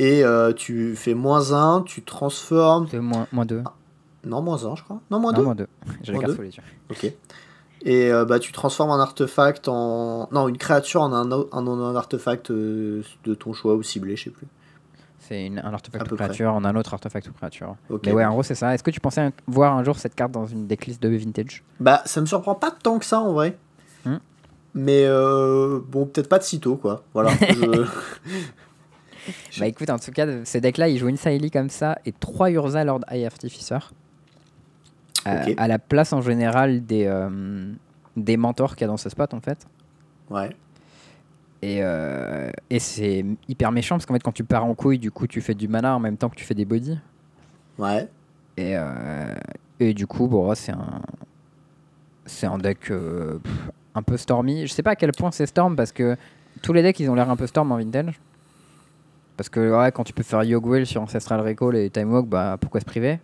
et 0.00 0.24
euh, 0.24 0.52
tu 0.52 0.96
fais 0.96 1.14
moins 1.14 1.52
1, 1.52 1.82
tu 1.82 2.02
transformes. 2.02 2.88
C'est 2.90 2.98
moins, 2.98 3.26
moins 3.32 3.46
2. 3.46 3.62
Non, 4.24 4.42
moins 4.42 4.64
1, 4.64 4.74
je 4.74 4.82
crois. 4.82 5.00
Non, 5.10 5.20
moins 5.20 5.32
Non, 5.32 5.38
2. 5.38 5.44
moins 5.44 5.54
2. 5.54 5.66
J'ai 6.02 6.12
la 6.12 6.18
Moins 6.18 6.34
les 6.40 6.48
yeux. 6.56 6.62
Ok. 6.90 7.12
Et 7.84 8.10
euh, 8.12 8.24
bah, 8.24 8.38
tu 8.38 8.52
transformes 8.52 8.90
un 8.90 9.00
artefact 9.00 9.68
en. 9.68 10.28
Non, 10.32 10.48
une 10.48 10.58
créature 10.58 11.00
en 11.02 11.12
un, 11.12 11.30
en 11.30 11.66
un 11.68 11.94
artefact 11.96 12.50
euh, 12.50 13.02
de 13.24 13.34
ton 13.34 13.52
choix 13.52 13.74
ou 13.76 13.82
ciblé, 13.82 14.16
je 14.16 14.24
sais 14.24 14.30
plus. 14.30 14.46
C'est 15.20 15.46
une- 15.46 15.58
un 15.58 15.70
À 15.70 15.74
artefact 15.74 16.10
ou 16.10 16.16
près. 16.16 16.24
créature 16.26 16.52
en 16.54 16.64
un 16.64 16.74
autre 16.76 16.94
artefact 16.94 17.28
ou 17.28 17.32
créature. 17.32 17.76
Ok. 17.90 18.02
Mais 18.06 18.12
ouais, 18.12 18.24
en 18.24 18.32
gros, 18.32 18.42
c'est 18.42 18.54
ça. 18.54 18.74
Est-ce 18.74 18.82
que 18.82 18.90
tu 18.90 18.98
pensais 19.00 19.20
un- 19.20 19.32
voir 19.46 19.76
un 19.76 19.84
jour 19.84 19.96
cette 19.98 20.14
carte 20.14 20.32
dans 20.32 20.46
une 20.46 20.66
decklist 20.66 21.02
de 21.02 21.08
Vintage? 21.08 21.62
Bah, 21.80 22.02
ça 22.06 22.20
me 22.20 22.26
surprend 22.26 22.54
pas 22.54 22.70
tant 22.70 22.98
que 22.98 23.04
ça 23.04 23.20
en 23.20 23.32
vrai. 23.32 23.56
Hmm. 24.04 24.16
Mais 24.74 25.04
euh, 25.06 25.80
bon, 25.86 26.06
peut-être 26.06 26.28
pas 26.28 26.38
de 26.38 26.44
sitôt, 26.44 26.76
quoi. 26.76 27.02
Voilà. 27.14 27.30
je- 29.50 29.60
Bah 29.60 29.66
écoute, 29.66 29.90
en 29.90 29.98
tout 29.98 30.10
cas, 30.12 30.26
ces 30.44 30.60
decks-là, 30.60 30.88
ils 30.88 30.98
jouent 30.98 31.08
une 31.08 31.16
Saili 31.16 31.50
comme 31.50 31.70
ça 31.70 31.98
et 32.06 32.12
3 32.12 32.50
Urza 32.50 32.84
Lord 32.84 33.00
Eye 33.10 33.26
Artificer. 33.26 33.78
Euh. 35.26 35.54
À 35.56 35.68
la 35.68 35.78
place 35.78 36.12
en 36.12 36.20
général 36.20 36.84
des, 36.86 37.06
euh, 37.06 37.72
des 38.16 38.36
mentors 38.36 38.76
qu'il 38.76 38.82
y 38.82 38.84
a 38.84 38.88
dans 38.88 38.96
ce 38.96 39.08
spot 39.08 39.34
en 39.34 39.40
fait. 39.40 39.66
Ouais. 40.30 40.50
Et, 41.60 41.80
euh, 41.82 42.50
et 42.70 42.78
c'est 42.78 43.24
hyper 43.48 43.72
méchant 43.72 43.96
parce 43.96 44.06
qu'en 44.06 44.14
fait, 44.14 44.22
quand 44.22 44.32
tu 44.32 44.44
pars 44.44 44.64
en 44.64 44.74
couille, 44.74 44.98
du 44.98 45.10
coup, 45.10 45.26
tu 45.26 45.40
fais 45.40 45.54
du 45.54 45.66
mana 45.66 45.96
en 45.96 45.98
même 45.98 46.16
temps 46.16 46.28
que 46.28 46.36
tu 46.36 46.44
fais 46.44 46.54
des 46.54 46.64
bodies. 46.64 46.98
Ouais. 47.78 48.08
Et, 48.56 48.76
euh, 48.76 49.34
et 49.80 49.92
du 49.92 50.06
coup, 50.06 50.28
bon, 50.28 50.54
c'est 50.54 50.72
un, 50.72 51.02
c'est 52.26 52.46
un 52.46 52.58
deck 52.58 52.90
euh, 52.90 53.38
pff, 53.38 53.70
un 53.94 54.02
peu 54.02 54.16
stormy. 54.16 54.66
Je 54.66 54.72
sais 54.72 54.82
pas 54.84 54.92
à 54.92 54.96
quel 54.96 55.12
point 55.12 55.32
c'est 55.32 55.46
storm 55.46 55.74
parce 55.74 55.90
que 55.90 56.16
tous 56.62 56.72
les 56.72 56.82
decks 56.82 57.00
ils 57.00 57.10
ont 57.10 57.14
l'air 57.14 57.28
un 57.28 57.36
peu 57.36 57.46
storm 57.46 57.72
en 57.72 57.76
vintage. 57.76 58.20
Parce 59.36 59.48
que 59.48 59.76
ouais, 59.76 59.92
quand 59.92 60.04
tu 60.04 60.12
peux 60.12 60.24
faire 60.24 60.42
Yogwell 60.42 60.86
sur 60.86 61.02
Ancestral 61.02 61.40
Recall 61.40 61.76
et 61.76 61.90
Time 61.90 62.12
Walk, 62.12 62.26
bah 62.26 62.56
pourquoi 62.60 62.80
se 62.80 62.84
priver? 62.84 63.20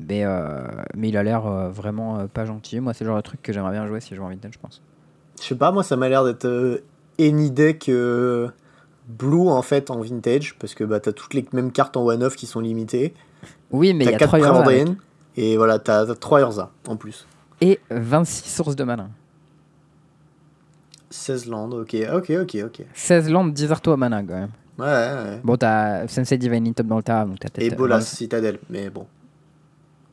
Mais, 0.00 0.24
euh, 0.24 0.62
mais 0.96 1.08
il 1.08 1.16
a 1.16 1.22
l'air 1.22 1.46
euh, 1.46 1.68
vraiment 1.70 2.18
euh, 2.18 2.26
pas 2.26 2.44
gentil. 2.44 2.80
Moi, 2.80 2.94
c'est 2.94 3.04
le 3.04 3.08
genre 3.10 3.16
de 3.16 3.22
truc 3.22 3.42
que 3.42 3.52
j'aimerais 3.52 3.72
bien 3.72 3.86
jouer 3.86 4.00
si 4.00 4.10
je 4.10 4.16
joue 4.16 4.24
en 4.24 4.28
vintage, 4.28 4.52
je 4.54 4.58
pense. 4.58 4.82
Je 5.40 5.46
sais 5.46 5.54
pas, 5.54 5.70
moi 5.70 5.84
ça 5.84 5.96
m'a 5.96 6.08
l'air 6.08 6.24
d'être 6.24 6.82
any 7.20 7.50
deck 7.50 7.88
blue 9.08 9.48
en 9.48 9.62
fait 9.62 9.90
en 9.90 10.00
vintage 10.00 10.56
parce 10.58 10.74
que 10.74 10.82
bah 10.82 10.98
t'as 10.98 11.12
toutes 11.12 11.32
les 11.32 11.46
mêmes 11.52 11.70
cartes 11.70 11.96
en 11.96 12.04
one 12.04 12.24
off 12.24 12.34
qui 12.34 12.46
sont 12.46 12.60
limitées. 12.60 13.14
Oui, 13.70 13.94
mais 13.94 14.04
il 14.04 14.10
y 14.10 14.14
a 14.14 14.18
4 14.18 14.28
3 14.28 14.38
Urza 14.40 14.60
avec. 14.62 14.88
Et 15.36 15.56
voilà, 15.56 15.78
t'as 15.78 16.12
3 16.12 16.40
Urza 16.40 16.72
en 16.88 16.96
plus. 16.96 17.26
et 17.60 17.78
26 17.90 18.50
sources 18.50 18.76
de 18.76 18.82
mana. 18.82 19.10
16 21.10 21.46
landes, 21.46 21.74
ok, 21.74 21.96
ok, 22.14 22.32
ok, 22.42 22.56
ok. 22.66 22.86
16 22.92 23.30
landes, 23.30 23.52
10 23.52 23.70
arto 23.70 23.92
à 23.92 23.96
mana 23.96 24.22
quand 24.22 24.34
même. 24.34 24.50
Ouais, 24.78 24.86
ouais, 24.86 25.30
ouais. 25.30 25.40
Bon, 25.42 25.56
t'as 25.56 26.06
Sensei 26.08 26.36
Divine 26.36 26.74
Top 26.74 26.86
dans 26.86 26.96
le 26.96 27.02
tas, 27.02 27.24
donc 27.24 27.38
t'as 27.38 27.48
peut-être. 27.48 27.72
Et 27.72 27.76
Bolas 27.76 28.00
Citadel, 28.00 28.58
mais 28.68 28.90
bon. 28.90 29.06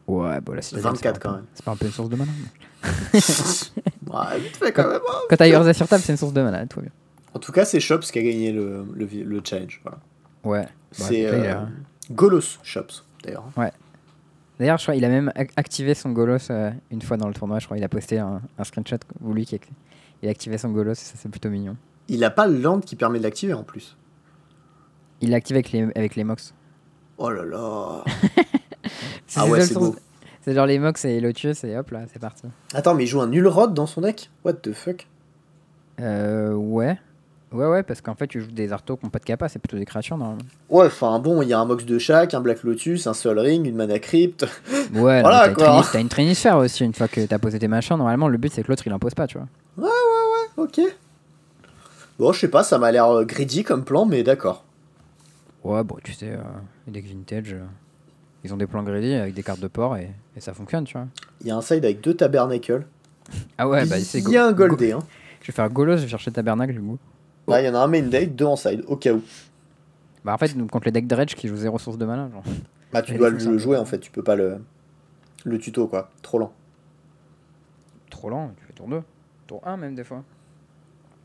Ouais, 0.08 0.40
bon, 0.42 0.54
là, 0.54 0.62
c'est 0.62 0.78
24 0.78 0.98
c'est 0.98 1.04
pas 1.04 1.10
un 1.10 1.14
quand 1.14 1.30
peu- 1.30 1.36
même. 1.38 1.46
C'est 1.54 1.66
pas 1.66 1.72
un 1.72 1.76
peu 1.76 1.86
une 1.88 1.92
source 1.92 2.10
de 2.10 2.16
mana. 2.16 2.32
ouais, 2.84 4.40
vite 4.40 4.56
fait 4.58 4.72
quand 4.72 4.88
même. 4.88 5.02
hein. 5.08 5.18
Quand 5.30 5.36
t'as 5.38 5.50
Urza 5.50 5.74
sur 5.74 5.88
table, 5.88 6.04
c'est 6.04 6.14
une 6.14 6.18
source 6.18 6.34
de 6.34 6.42
mana, 6.42 6.66
tout 6.68 6.78
va 6.78 6.84
bien. 6.84 6.92
En 7.34 7.40
tout 7.40 7.52
cas, 7.52 7.66
c'est 7.66 7.80
Shops 7.80 8.12
qui 8.12 8.20
a 8.20 8.24
gagné 8.24 8.52
le, 8.52 8.86
le, 8.94 9.06
le 9.24 9.42
challenge. 9.44 9.82
Voilà. 9.84 9.98
Ouais. 10.44 10.68
c'est 10.92 11.24
là, 11.24 11.38
il 11.38 11.46
euh, 11.46 11.54
a- 11.56 11.68
Golos 12.12 12.60
Shops 12.64 13.04
d'ailleurs. 13.24 13.46
D'ailleurs, 14.60 14.78
je 14.78 14.84
crois 14.84 14.94
qu'il 14.94 15.04
a 15.04 15.10
même 15.10 15.32
ac- 15.36 15.50
activé 15.58 15.94
son 15.96 16.12
Golos 16.12 16.50
euh, 16.50 16.72
une 16.92 17.02
fois 17.02 17.18
dans 17.18 17.28
le 17.28 17.34
tournoi. 17.34 17.60
Je 17.60 17.66
crois 17.66 17.76
qu'il 17.76 17.84
a 17.84 17.90
posté 17.90 18.20
un, 18.20 18.42
un 18.58 18.64
screenshot 18.64 18.98
où 19.22 19.34
lui 19.34 19.46
qui 19.46 19.56
a, 19.56 19.58
il 20.22 20.28
a 20.30 20.32
activé 20.32 20.58
son 20.58 20.70
Golos, 20.70 20.92
et 20.94 20.96
ça 20.96 21.16
c'est 21.18 21.28
plutôt 21.30 21.50
mignon. 21.50 21.76
Il 22.08 22.24
a 22.24 22.30
pas 22.30 22.48
le 22.48 22.58
land 22.60 22.80
qui 22.80 22.96
permet 22.96 23.18
de 23.18 23.24
l'activer 23.24 23.54
en 23.54 23.64
plus. 23.64 23.98
Il 25.20 25.32
l'a 25.32 25.38
activé 25.38 25.58
avec 25.58 25.72
les, 25.72 25.82
avec 25.96 26.16
les 26.16 26.24
Mox. 26.24 26.54
Oh 27.18 27.30
là 27.32 27.44
là. 27.44 28.04
C'est 29.28 29.40
Ah 29.40 29.46
ouais, 29.48 29.62
c'est 29.62 29.74
beau. 29.74 29.96
C'est 30.42 30.54
genre 30.54 30.68
les 30.68 30.78
Mox 30.78 31.04
et 31.06 31.20
Lotus 31.20 31.64
et 31.64 31.76
hop 31.76 31.90
là, 31.92 32.02
c'est 32.12 32.20
parti. 32.20 32.44
Attends, 32.74 32.94
mais 32.94 33.06
il 33.06 33.08
joue 33.08 33.22
un 33.22 33.28
nul 33.28 33.48
rod 33.48 33.74
dans 33.74 33.88
son 33.88 34.02
deck? 34.02 34.30
What 34.44 34.54
the 34.54 34.74
fuck? 34.74 35.08
Euh, 36.00 36.54
ouais. 36.54 37.00
Ouais, 37.52 37.68
ouais, 37.68 37.84
parce 37.84 38.02
qu'en 38.02 38.16
fait, 38.16 38.28
tu 38.28 38.42
joues 38.42 38.52
des 38.52 38.74
artos 38.74 38.98
qui 38.98 39.06
n'ont 39.06 39.10
pas 39.10 39.20
de 39.20 39.24
capa, 39.24 39.48
c'est 39.48 39.60
plutôt 39.60 39.78
des 39.78 39.86
créatures 39.86 40.18
normalement. 40.18 40.42
Ouais, 40.70 40.88
enfin 40.88 41.18
bon, 41.20 41.42
il 41.42 41.48
y 41.48 41.54
a 41.54 41.60
un 41.60 41.66
Mox 41.66 41.86
de 41.86 41.98
chaque, 41.98 42.34
un 42.34 42.42
Black 42.42 42.64
Lotus, 42.64 43.08
un 43.08 43.14
Sol 43.14 43.40
Ring, 43.40 43.66
une 43.66 43.76
Mana 43.76 43.98
Crypt. 43.98 44.46
Ouais, 44.94 45.22
Voilà, 45.22 45.50
quoi. 45.50 45.84
T'as 45.92 46.02
une 46.02 46.10
Trinisphère 46.10 46.58
aussi, 46.58 46.84
une 46.84 46.94
fois 46.94 47.08
que 47.08 47.26
t'as 47.26 47.40
posé 47.40 47.58
tes 47.58 47.68
machins. 47.68 47.98
Normalement, 47.98 48.28
le 48.28 48.38
but 48.38 48.52
c'est 48.52 48.62
que 48.64 48.68
l'autre 48.68 48.84
il 48.86 48.92
impose 48.92 49.14
pas, 49.14 49.26
tu 49.28 49.38
vois. 49.38 49.48
ok. 50.58 50.82
Bon, 52.20 52.34
je 52.34 52.40
sais 52.40 52.50
pas, 52.50 52.64
ça 52.64 52.78
m'a 52.78 52.92
l'air 52.92 53.10
euh, 53.10 53.24
greedy 53.26 53.64
comme 53.64 53.84
plan, 53.84 54.06
mais 54.06 54.24
d'accord. 54.24 54.64
Ouais, 55.64 55.84
bon, 55.84 55.98
tu 56.04 56.14
sais, 56.14 56.32
euh, 56.32 56.38
les 56.88 56.94
decks 56.94 57.06
vintage, 57.08 57.54
euh, 57.54 57.64
ils 58.46 58.54
ont 58.54 58.58
des 58.58 58.68
plans 58.68 58.84
greedy 58.84 59.14
avec 59.14 59.34
des 59.34 59.44
cartes 59.44 59.60
de 59.60 59.68
port 59.68 59.98
et, 59.98 60.10
et 60.36 60.40
ça 60.40 60.54
fonctionne, 60.54 60.86
tu 60.86 60.94
vois. 60.98 61.08
Il 61.42 61.48
y 61.48 61.52
a 61.52 61.56
un 61.58 61.62
side 61.62 61.84
avec 61.84 62.02
deux 62.02 62.14
tabernacles. 62.14 62.86
Ah 63.58 63.68
ouais, 63.68 63.86
bah 63.86 64.00
c'est 64.00 64.20
il 64.20 64.30
y 64.30 64.38
a 64.38 64.46
un 64.46 64.54
goldé. 64.54 64.92
Hein. 64.92 65.00
Je 65.42 65.48
vais 65.48 65.54
faire 65.54 65.70
Golos, 65.70 65.98
je 65.98 66.04
vais 66.04 66.08
chercher 66.08 66.32
Tabernacle 66.32 66.74
du 66.74 66.80
coup. 66.80 66.98
Là, 67.48 67.62
il 67.62 67.66
y 67.66 67.70
en 67.70 67.76
a 67.76 67.80
un 67.80 67.88
main 67.88 68.02
deck, 68.04 68.36
deux 68.36 68.46
en 68.46 68.56
side, 68.56 68.84
au 68.88 68.96
cas 68.96 69.14
où. 69.14 69.22
Bah 70.24 70.34
en 70.34 70.38
fait, 70.38 70.56
contre 70.72 70.86
les 70.86 70.92
decks 70.92 71.08
Dredge 71.08 71.36
qui 71.36 71.48
jouent 71.48 71.56
zéro 71.58 71.78
source 71.80 71.98
de 71.98 72.06
mana, 72.06 72.30
genre. 72.32 72.44
Bah, 72.92 73.02
tu 73.02 73.14
Et 73.14 73.18
dois 73.18 73.30
le, 73.30 73.58
jouer 73.58 73.78
en 73.78 73.86
fait, 73.86 74.00
tu 74.00 74.10
peux 74.12 74.24
pas 74.24 74.36
le, 74.36 74.58
le 75.44 75.58
tuto 75.60 75.88
quoi. 75.88 76.10
Trop 76.22 76.40
lent. 76.40 76.52
Trop 78.10 78.30
lent, 78.30 78.52
tu 78.58 78.66
fais 78.66 78.74
tour 78.74 78.88
2. 78.88 79.02
Tour 79.48 79.62
1 79.66 79.78
même 79.78 79.96
des 79.96 80.04
fois. 80.04 80.24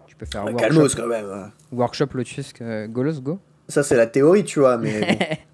Tu 0.06 0.16
peux 0.16 0.26
faire 0.26 0.44
Ouais, 0.44 0.52
workshop, 0.52 0.68
calmos 0.74 0.94
quand 0.94 1.06
même. 1.06 1.26
hein. 1.30 1.50
workshop 1.72 2.06
Lotus 2.14 2.52
euh, 2.60 2.88
Golos, 2.88 3.20
go. 3.20 3.38
Ça, 3.68 3.82
c'est 3.82 3.96
la 3.96 4.06
théorie, 4.06 4.44
tu 4.44 4.58
vois, 4.60 4.76
mais. 4.78 5.40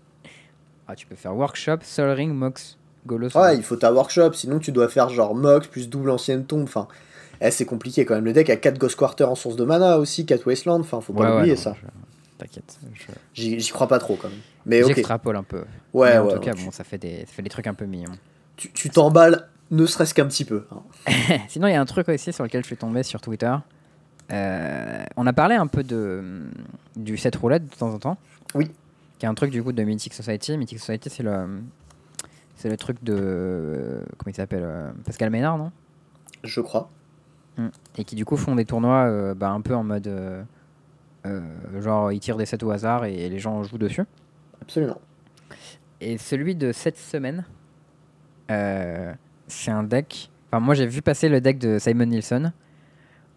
Ah, 0.88 0.94
tu 0.94 1.06
peux 1.06 1.16
faire 1.16 1.34
Workshop, 1.36 1.78
Sol 1.82 2.10
Ring, 2.10 2.32
Mox, 2.32 2.78
Golos. 3.06 3.36
Ouais, 3.36 3.56
il 3.56 3.62
faut 3.62 3.76
ta 3.76 3.92
workshop, 3.92 4.32
sinon 4.34 4.58
tu 4.58 4.72
dois 4.72 4.88
faire 4.88 5.08
genre 5.08 5.34
Mox 5.34 5.66
plus 5.66 5.88
double 5.88 6.10
ancienne 6.10 6.44
tombe. 6.46 6.62
Enfin, 6.64 6.86
eh, 7.40 7.50
c'est 7.50 7.64
compliqué 7.64 8.04
quand 8.04 8.14
même. 8.14 8.24
Le 8.24 8.32
deck 8.32 8.48
a 8.50 8.56
4 8.56 8.78
Ghost 8.78 8.96
Quarter 8.96 9.24
en 9.24 9.34
source 9.34 9.56
de 9.56 9.64
mana 9.64 9.98
aussi, 9.98 10.26
4 10.26 10.46
Wasteland. 10.46 10.80
Enfin, 10.80 11.00
faut 11.00 11.12
pas 11.12 11.40
Ouais, 11.40 11.46
non, 11.48 11.56
ça. 11.56 11.74
je- 11.80 11.86
T'inquiète. 12.38 12.78
Je- 13.32 13.58
J'y 13.58 13.70
crois 13.72 13.88
pas 13.88 13.98
trop 13.98 14.16
quand 14.16 14.28
même. 14.28 14.38
Mais 14.66 14.82
ok. 14.82 14.92
J'extrapole 14.94 15.36
un 15.36 15.42
peu. 15.42 15.64
Ouais, 15.94 16.12
Mais 16.12 16.18
en 16.18 16.26
ouais, 16.26 16.34
tout 16.34 16.40
cas, 16.40 16.52
bon, 16.52 16.70
ça 16.70 16.84
fait, 16.84 16.98
des, 16.98 17.20
ça 17.20 17.32
fait 17.32 17.42
des 17.42 17.48
trucs 17.48 17.66
un 17.66 17.72
peu 17.74 17.86
mignons. 17.86 18.12
Tu 18.56 18.70
tu 18.72 18.90
t'emballes, 18.90 19.48
ne 19.70 19.86
serait-ce 19.86 20.12
qu'un 20.14 20.26
petit 20.26 20.44
peu. 20.44 20.66
hein. 20.70 20.82
Sinon, 21.48 21.66
il 21.68 21.72
y 21.72 21.76
a 21.76 21.80
un 21.80 21.84
truc 21.86 22.08
aussi 22.10 22.32
sur 22.34 22.44
lequel 22.44 22.60
je 22.62 22.66
suis 22.66 22.76
tombé 22.76 23.02
sur 23.02 23.20
Twitter. 23.22 23.54
Euh, 24.32 25.04
on 25.16 25.26
a 25.26 25.32
parlé 25.32 25.54
un 25.54 25.66
peu 25.66 25.82
de, 25.82 26.42
du 26.96 27.16
set 27.16 27.36
roulette 27.36 27.64
de 27.70 27.74
temps 27.74 27.92
en 27.94 27.98
temps. 27.98 28.18
Oui. 28.54 28.70
Qui 29.18 29.26
est 29.26 29.28
un 29.28 29.34
truc 29.34 29.50
du 29.50 29.62
coup 29.62 29.72
de 29.72 29.82
Mythic 29.82 30.12
Society. 30.14 30.58
Mythic 30.58 30.78
Society, 30.78 31.08
c'est 31.10 31.22
le, 31.22 31.62
c'est 32.54 32.68
le 32.68 32.76
truc 32.76 33.02
de. 33.02 34.02
Comment 34.18 34.30
il 34.30 34.34
s'appelle 34.34 34.64
euh, 34.64 34.90
Pascal 35.04 35.30
Ménard, 35.30 35.58
non? 35.58 35.72
Je 36.44 36.60
crois. 36.60 36.90
Et 37.96 38.04
qui 38.04 38.14
du 38.14 38.26
coup 38.26 38.36
font 38.36 38.54
des 38.54 38.66
tournois 38.66 39.06
euh, 39.06 39.34
bah, 39.34 39.50
un 39.50 39.62
peu 39.62 39.74
en 39.74 39.82
mode. 39.84 40.06
euh, 40.06 40.42
euh, 41.24 41.40
genre, 41.80 42.12
ils 42.12 42.20
tirent 42.20 42.36
des 42.36 42.46
sets 42.46 42.62
au 42.62 42.70
hasard 42.70 43.06
et 43.06 43.28
les 43.28 43.38
gens 43.38 43.62
jouent 43.62 43.78
dessus. 43.78 44.04
Absolument. 44.60 44.98
Et 46.00 46.18
celui 46.18 46.54
de 46.54 46.72
cette 46.72 46.98
semaine, 46.98 47.44
euh, 48.50 49.12
c'est 49.48 49.70
un 49.70 49.82
deck. 49.82 50.30
Enfin, 50.50 50.60
moi 50.60 50.74
j'ai 50.74 50.86
vu 50.86 51.02
passer 51.02 51.28
le 51.28 51.40
deck 51.40 51.58
de 51.58 51.78
Simon 51.78 52.06
Nielsen 52.06 52.52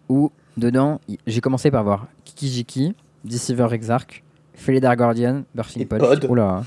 où 0.08 0.30
dedans 0.56 1.00
j'ai 1.26 1.40
commencé 1.40 1.70
par 1.70 1.82
voir 1.82 2.06
Kikijiki, 2.24 2.94
Deceiver 3.24 3.68
Exarch, 3.72 4.22
Felidar 4.60 4.94
Guardian, 4.96 5.42
Birthing 5.54 5.82
Et 5.82 5.86
Pod. 5.86 5.98
Pod. 6.00 6.26
Oula. 6.28 6.62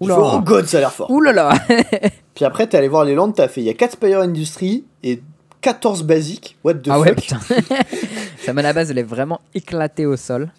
Fais, 0.00 0.10
oh 0.10 0.40
god, 0.40 0.66
ça 0.66 0.78
a 0.78 0.80
l'air 0.80 0.92
fort. 0.92 1.10
Oula 1.10 1.32
là 1.32 1.52
Puis 2.34 2.44
après, 2.44 2.66
t'es 2.66 2.76
allé 2.76 2.88
voir 2.88 3.04
les 3.04 3.14
landes, 3.14 3.34
t'as 3.34 3.46
fait 3.48 3.60
il 3.60 3.64
y 3.64 3.70
a 3.70 3.74
4 3.74 3.92
Spire 3.92 4.20
Industry 4.20 4.84
et 5.04 5.22
14 5.60 6.02
basiques. 6.02 6.58
What 6.64 6.74
the 6.74 6.88
Ah 6.90 6.98
ouais, 7.00 7.14
fuck 7.14 7.20
putain. 7.20 7.38
Sa 8.44 8.52
mana 8.52 8.72
base 8.72 8.90
elle 8.90 8.98
est 8.98 9.04
vraiment 9.04 9.40
éclatée 9.54 10.04
au 10.04 10.16
sol. 10.16 10.50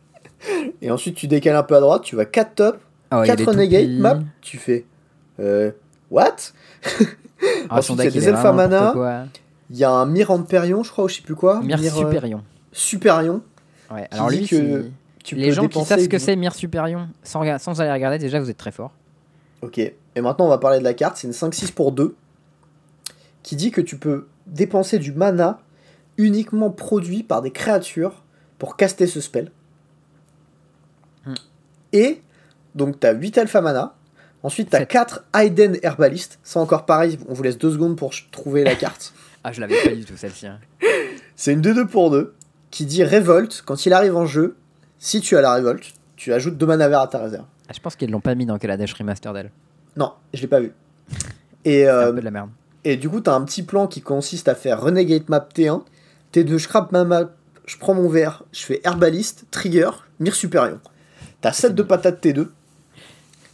Et 0.82 0.90
ensuite, 0.92 1.16
tu 1.16 1.26
décales 1.26 1.56
un 1.56 1.64
peu 1.64 1.74
à 1.74 1.80
droite, 1.80 2.02
tu 2.02 2.14
vas 2.14 2.24
4 2.24 2.54
top, 2.54 2.78
Ah 3.10 3.20
ouais, 3.20 3.26
il 3.26 3.28
y 3.28 3.32
a 3.32 3.36
4 3.36 3.38
des 3.38 3.44
renegade 3.50 3.90
map, 3.98 4.20
tu 4.40 4.56
fais. 4.56 4.84
Euh. 5.40 5.72
What? 6.10 6.36
Ah, 7.68 7.78
Ensuite, 7.78 7.98
il 7.98 8.04
y 8.04 8.06
a 8.06 8.10
des 8.10 8.24
est 8.24 8.28
Alpha 8.28 8.52
vraiment 8.52 8.68
n'importe 8.68 8.96
Mana. 8.96 9.24
quoi. 9.24 9.24
Il 9.70 9.76
y 9.76 9.84
a 9.84 9.90
un 9.90 10.06
Mirand 10.06 10.42
Perion, 10.42 10.82
je 10.82 10.90
crois, 10.90 11.04
ou 11.04 11.08
je 11.08 11.16
sais 11.16 11.22
plus 11.22 11.34
quoi. 11.34 11.60
Mir 11.60 11.78
Mir, 11.78 11.92
euh, 11.98 12.36
Superion. 12.72 13.42
Ouais, 13.90 14.06
alors 14.10 14.30
lui, 14.30 14.46
que 14.46 14.86
Tu 15.24 15.34
les 15.34 15.48
peux 15.48 15.54
gens 15.54 15.68
qui 15.68 15.84
savent 15.84 16.00
ce 16.00 16.08
que 16.08 16.18
c'est 16.18 16.36
Mir 16.36 16.54
Superion 16.54 17.08
sans, 17.22 17.40
aller 17.42 17.92
regarder, 17.92 18.18
déjà 18.18 18.40
vous 18.40 18.50
êtes 18.50 18.56
très 18.56 18.72
fort. 18.72 18.92
Ok. 19.62 19.78
Et 19.78 20.20
maintenant, 20.20 20.46
on 20.46 20.48
va 20.48 20.58
parler 20.58 20.78
de 20.78 20.84
la 20.84 20.94
carte. 20.94 21.16
C'est 21.16 21.26
une 21.26 21.32
5-6 21.32 21.72
pour 21.72 21.92
2 21.92 22.16
qui 23.42 23.56
dit 23.56 23.70
que 23.70 23.80
tu 23.80 23.98
peux 23.98 24.26
dépenser 24.46 24.98
du 24.98 25.12
mana 25.12 25.60
uniquement 26.16 26.70
produit 26.70 27.22
par 27.22 27.42
des 27.42 27.50
créatures 27.50 28.22
pour 28.58 28.76
caster 28.76 29.06
ce 29.06 29.20
spell. 29.20 29.50
Hmm. 31.24 31.34
Et 31.92 32.20
donc, 32.74 33.00
tu 33.00 33.06
as 33.06 33.12
8 33.12 33.38
alpha 33.38 33.60
mana. 33.60 33.94
Ensuite, 34.42 34.70
tu 34.70 34.76
as 34.76 34.80
Sept. 34.80 34.88
4 34.88 35.24
Aiden 35.34 35.78
Herbalist. 35.82 36.38
C'est 36.42 36.58
encore 36.58 36.86
pareil, 36.86 37.18
on 37.28 37.34
vous 37.34 37.42
laisse 37.42 37.58
2 37.58 37.72
secondes 37.72 37.96
pour 37.96 38.12
trouver 38.30 38.64
la 38.64 38.74
carte. 38.74 39.12
Ah, 39.44 39.52
je 39.52 39.60
l'avais 39.60 39.80
pas 39.82 39.94
du 39.94 40.04
tout 40.04 40.16
celle-ci. 40.16 40.48
hein. 40.48 40.58
C'est 41.36 41.52
une 41.52 41.62
2-2 41.62 41.86
pour 41.86 42.10
2 42.10 42.34
qui 42.72 42.84
dit 42.84 43.04
révolte. 43.04 43.62
Quand 43.64 43.86
il 43.86 43.92
arrive 43.92 44.16
en 44.16 44.26
jeu, 44.26 44.56
si 44.98 45.20
tu 45.20 45.36
as 45.36 45.40
la 45.40 45.54
révolte, 45.54 45.92
tu 46.16 46.32
ajoutes 46.32 46.56
2 46.56 46.66
mana 46.66 46.88
verts 46.88 47.00
à 47.00 47.08
ta 47.08 47.18
réserve. 47.18 47.44
Ah, 47.68 47.72
je 47.74 47.80
pense 47.80 47.96
qu'ils 47.96 48.10
l'ont 48.10 48.20
pas 48.20 48.34
mis 48.34 48.46
dans 48.46 48.58
Kaladesh 48.58 48.94
Remastered 48.94 49.36
elle. 49.36 49.50
Non, 49.96 50.12
je 50.32 50.40
l'ai 50.40 50.46
pas 50.48 50.60
vu. 50.60 50.72
Et, 51.64 51.80
C'est 51.82 51.88
euh, 51.88 52.08
un 52.10 52.12
peu 52.12 52.20
de 52.20 52.24
la 52.24 52.30
merde. 52.30 52.50
Et 52.84 52.96
du 52.96 53.08
coup, 53.08 53.20
tu 53.20 53.28
as 53.28 53.34
un 53.34 53.44
petit 53.44 53.62
plan 53.62 53.86
qui 53.86 54.00
consiste 54.00 54.48
à 54.48 54.54
faire 54.54 54.80
Renegade 54.80 55.28
Map 55.28 55.48
T1, 55.54 55.82
T2, 56.32 56.56
je 56.58 56.68
ma 56.92 57.04
map, 57.04 57.30
je 57.66 57.76
prends 57.76 57.94
mon 57.94 58.08
verre, 58.08 58.44
je 58.52 58.64
fais 58.64 58.80
Herbaliste, 58.84 59.46
Trigger, 59.50 59.90
Mire 60.20 60.34
Superion. 60.34 60.80
T'as 61.40 61.52
7 61.52 61.74
de 61.74 61.82
patates 61.82 62.24
T2. 62.24 62.48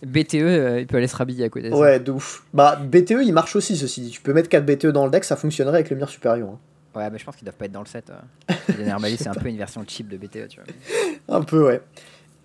BTE, 0.05 0.35
euh, 0.35 0.81
il 0.81 0.87
peut 0.87 0.99
aller 0.99 1.09
se 1.09 1.17
rhabiller 1.17 1.45
à 1.45 1.49
côté. 1.49 1.71
de 1.71 1.75
ça. 1.75 1.79
Ouais, 1.81 1.99
de 1.99 2.13
ouf. 2.13 2.45
Bah, 2.53 2.77
BTE, 2.77 3.23
il 3.23 3.33
marche 3.33 3.57
aussi, 3.57 3.77
ceci 3.77 4.03
dit. 4.03 4.11
Tu 4.11 4.21
peux 4.21 4.33
mettre 4.33 4.49
4 4.49 4.65
BTE 4.65 4.87
dans 4.89 5.05
le 5.07 5.11
deck, 5.11 5.25
ça 5.25 5.37
fonctionnerait 5.37 5.79
avec 5.79 5.91
le 5.91 5.97
Mire 5.97 6.09
Superion. 6.09 6.53
hein. 6.55 6.59
Ouais, 6.95 7.11
mais 7.11 7.19
je 7.19 7.25
pense 7.25 7.37
qu'ils 7.37 7.45
doivent 7.45 7.57
pas 7.57 7.65
être 7.67 7.73
dans 7.73 7.81
le 7.81 7.87
set. 7.87 8.11
euh. 8.11 8.55
Les 8.79 8.85
Nerbalis, 8.85 9.17
c'est 9.19 9.29
un 9.29 9.35
peu 9.35 9.49
une 9.49 9.57
version 9.57 9.85
cheap 9.87 10.09
de 10.09 10.17
BTE, 10.17 10.49
tu 10.49 10.61
vois. 10.61 11.37
Un 11.37 11.43
peu, 11.43 11.65
ouais. 11.67 11.83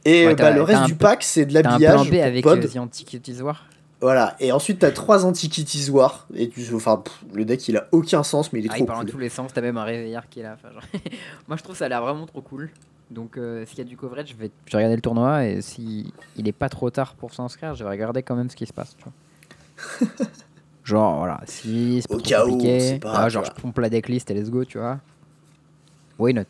Et 0.06 0.26
Ouais, 0.26 0.32
euh, 0.32 0.36
bah, 0.36 0.52
le 0.52 0.62
reste 0.62 0.86
du 0.86 0.96
pack, 0.96 1.24
c'est 1.24 1.46
de 1.46 1.54
T'as 1.54 1.60
un 1.60 1.72
l'habillage. 1.74 1.94
plan 1.94 2.06
B 2.06 2.14
avec 2.22 2.44
pod. 2.44 2.64
euh, 2.64 2.68
The 2.68 2.78
Antiquities 2.78 3.42
War. 3.42 3.66
Voilà. 4.02 4.36
Et 4.40 4.52
ensuite, 4.54 4.80
t'as 4.80 4.92
3 4.92 5.26
Antiquities 5.26 5.90
War. 5.92 6.26
Et 6.34 6.48
tu, 6.50 6.74
enfin, 6.74 6.98
pff, 6.98 7.14
le 7.34 7.44
deck, 7.46 7.68
il 7.68 7.76
a 7.78 7.88
aucun 7.92 8.24
sens, 8.24 8.52
mais 8.54 8.60
il 8.60 8.66
est 8.66 8.70
Ah, 8.72 8.76
il 8.76 8.80
trop 8.80 8.86
part 8.86 8.96
dans 8.96 9.02
cool. 9.02 9.12
tous 9.12 9.18
les 9.18 9.28
sens, 9.30 9.52
t'as 9.54 9.60
même 9.62 9.78
un 9.78 9.84
réveillard 9.84 10.30
qui 10.30 10.40
est 10.40 10.44
là. 10.44 10.56
enfin, 10.58 10.74
genre- 10.74 10.84
Moi, 11.50 11.58
je 11.58 11.64
trouve 11.64 11.76
ça 11.76 11.86
a 11.86 11.90
l'air 11.90 12.02
vraiment 12.02 12.26
trop 12.26 12.42
cool. 12.42 12.70
Donc, 13.12 13.38
euh, 13.38 13.66
s'il 13.66 13.80
y 13.80 13.82
a 13.82 13.84
du 13.84 13.98
coverage, 13.98 14.30
je 14.30 14.36
vais, 14.36 14.52
je 14.66 14.72
vais 14.72 14.78
regarder 14.78 14.96
le 14.96 15.02
tournoi 15.02 15.46
et 15.46 15.62
si 15.62 16.14
il 16.38 16.48
est 16.48 16.52
pas 16.54 16.70
trop 16.70 16.90
tard 16.92 17.16
pour 17.16 17.34
s'inscrire, 17.34 17.76
je 17.76 17.84
vais 17.84 17.90
regarder 17.90 18.24
quand 18.24 18.36
même 18.36 18.50
ce 18.50 18.56
qui 18.56 18.66
se 18.68 18.72
passe. 18.74 18.96
Tu 18.98 19.04
vois. 19.04 19.14
genre, 20.90 21.18
voilà, 21.20 21.40
si 21.46 22.02
c'est 22.02 22.08
pas 22.08 22.16
Au 22.16 22.18
trop 22.20 22.30
cas 22.30 22.46
où, 22.46 22.50
compliqué, 22.52 22.80
c'est 22.80 23.00
pas 23.00 23.10
ah, 23.12 23.14
grave, 23.14 23.30
genre, 23.30 23.46
je 23.46 23.52
pompe 23.62 23.78
la 23.80 23.90
decklist 23.90 24.30
et 24.30 24.34
let's 24.34 24.50
go, 24.50 24.66
tu 24.66 24.78
vois. 24.78 25.00
Why 26.18 26.34
not? 26.34 26.44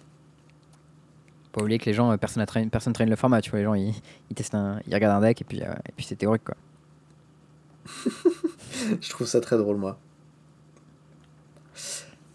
Pas 1.51 1.61
oublier 1.61 1.79
que 1.79 1.85
les 1.85 1.93
gens, 1.93 2.11
euh, 2.11 2.17
personne, 2.17 2.45
train, 2.45 2.67
personne 2.67 2.93
traîne 2.93 3.09
le 3.09 3.15
format, 3.15 3.41
tu 3.41 3.51
vois. 3.51 3.59
Les 3.59 3.65
gens, 3.65 3.73
ils, 3.75 3.93
ils 4.29 4.35
testent 4.35 4.55
un, 4.55 4.79
ils 4.87 4.93
regardent 4.93 5.23
un 5.23 5.27
deck 5.27 5.41
et 5.41 5.45
puis, 5.45 5.61
euh, 5.61 5.71
et 5.87 5.91
puis 5.95 6.05
c'est 6.05 6.15
théorique, 6.15 6.43
quoi. 6.43 6.55
Je 9.01 9.09
trouve 9.09 9.27
ça 9.27 9.41
très 9.41 9.57
drôle, 9.57 9.77
moi. 9.77 9.97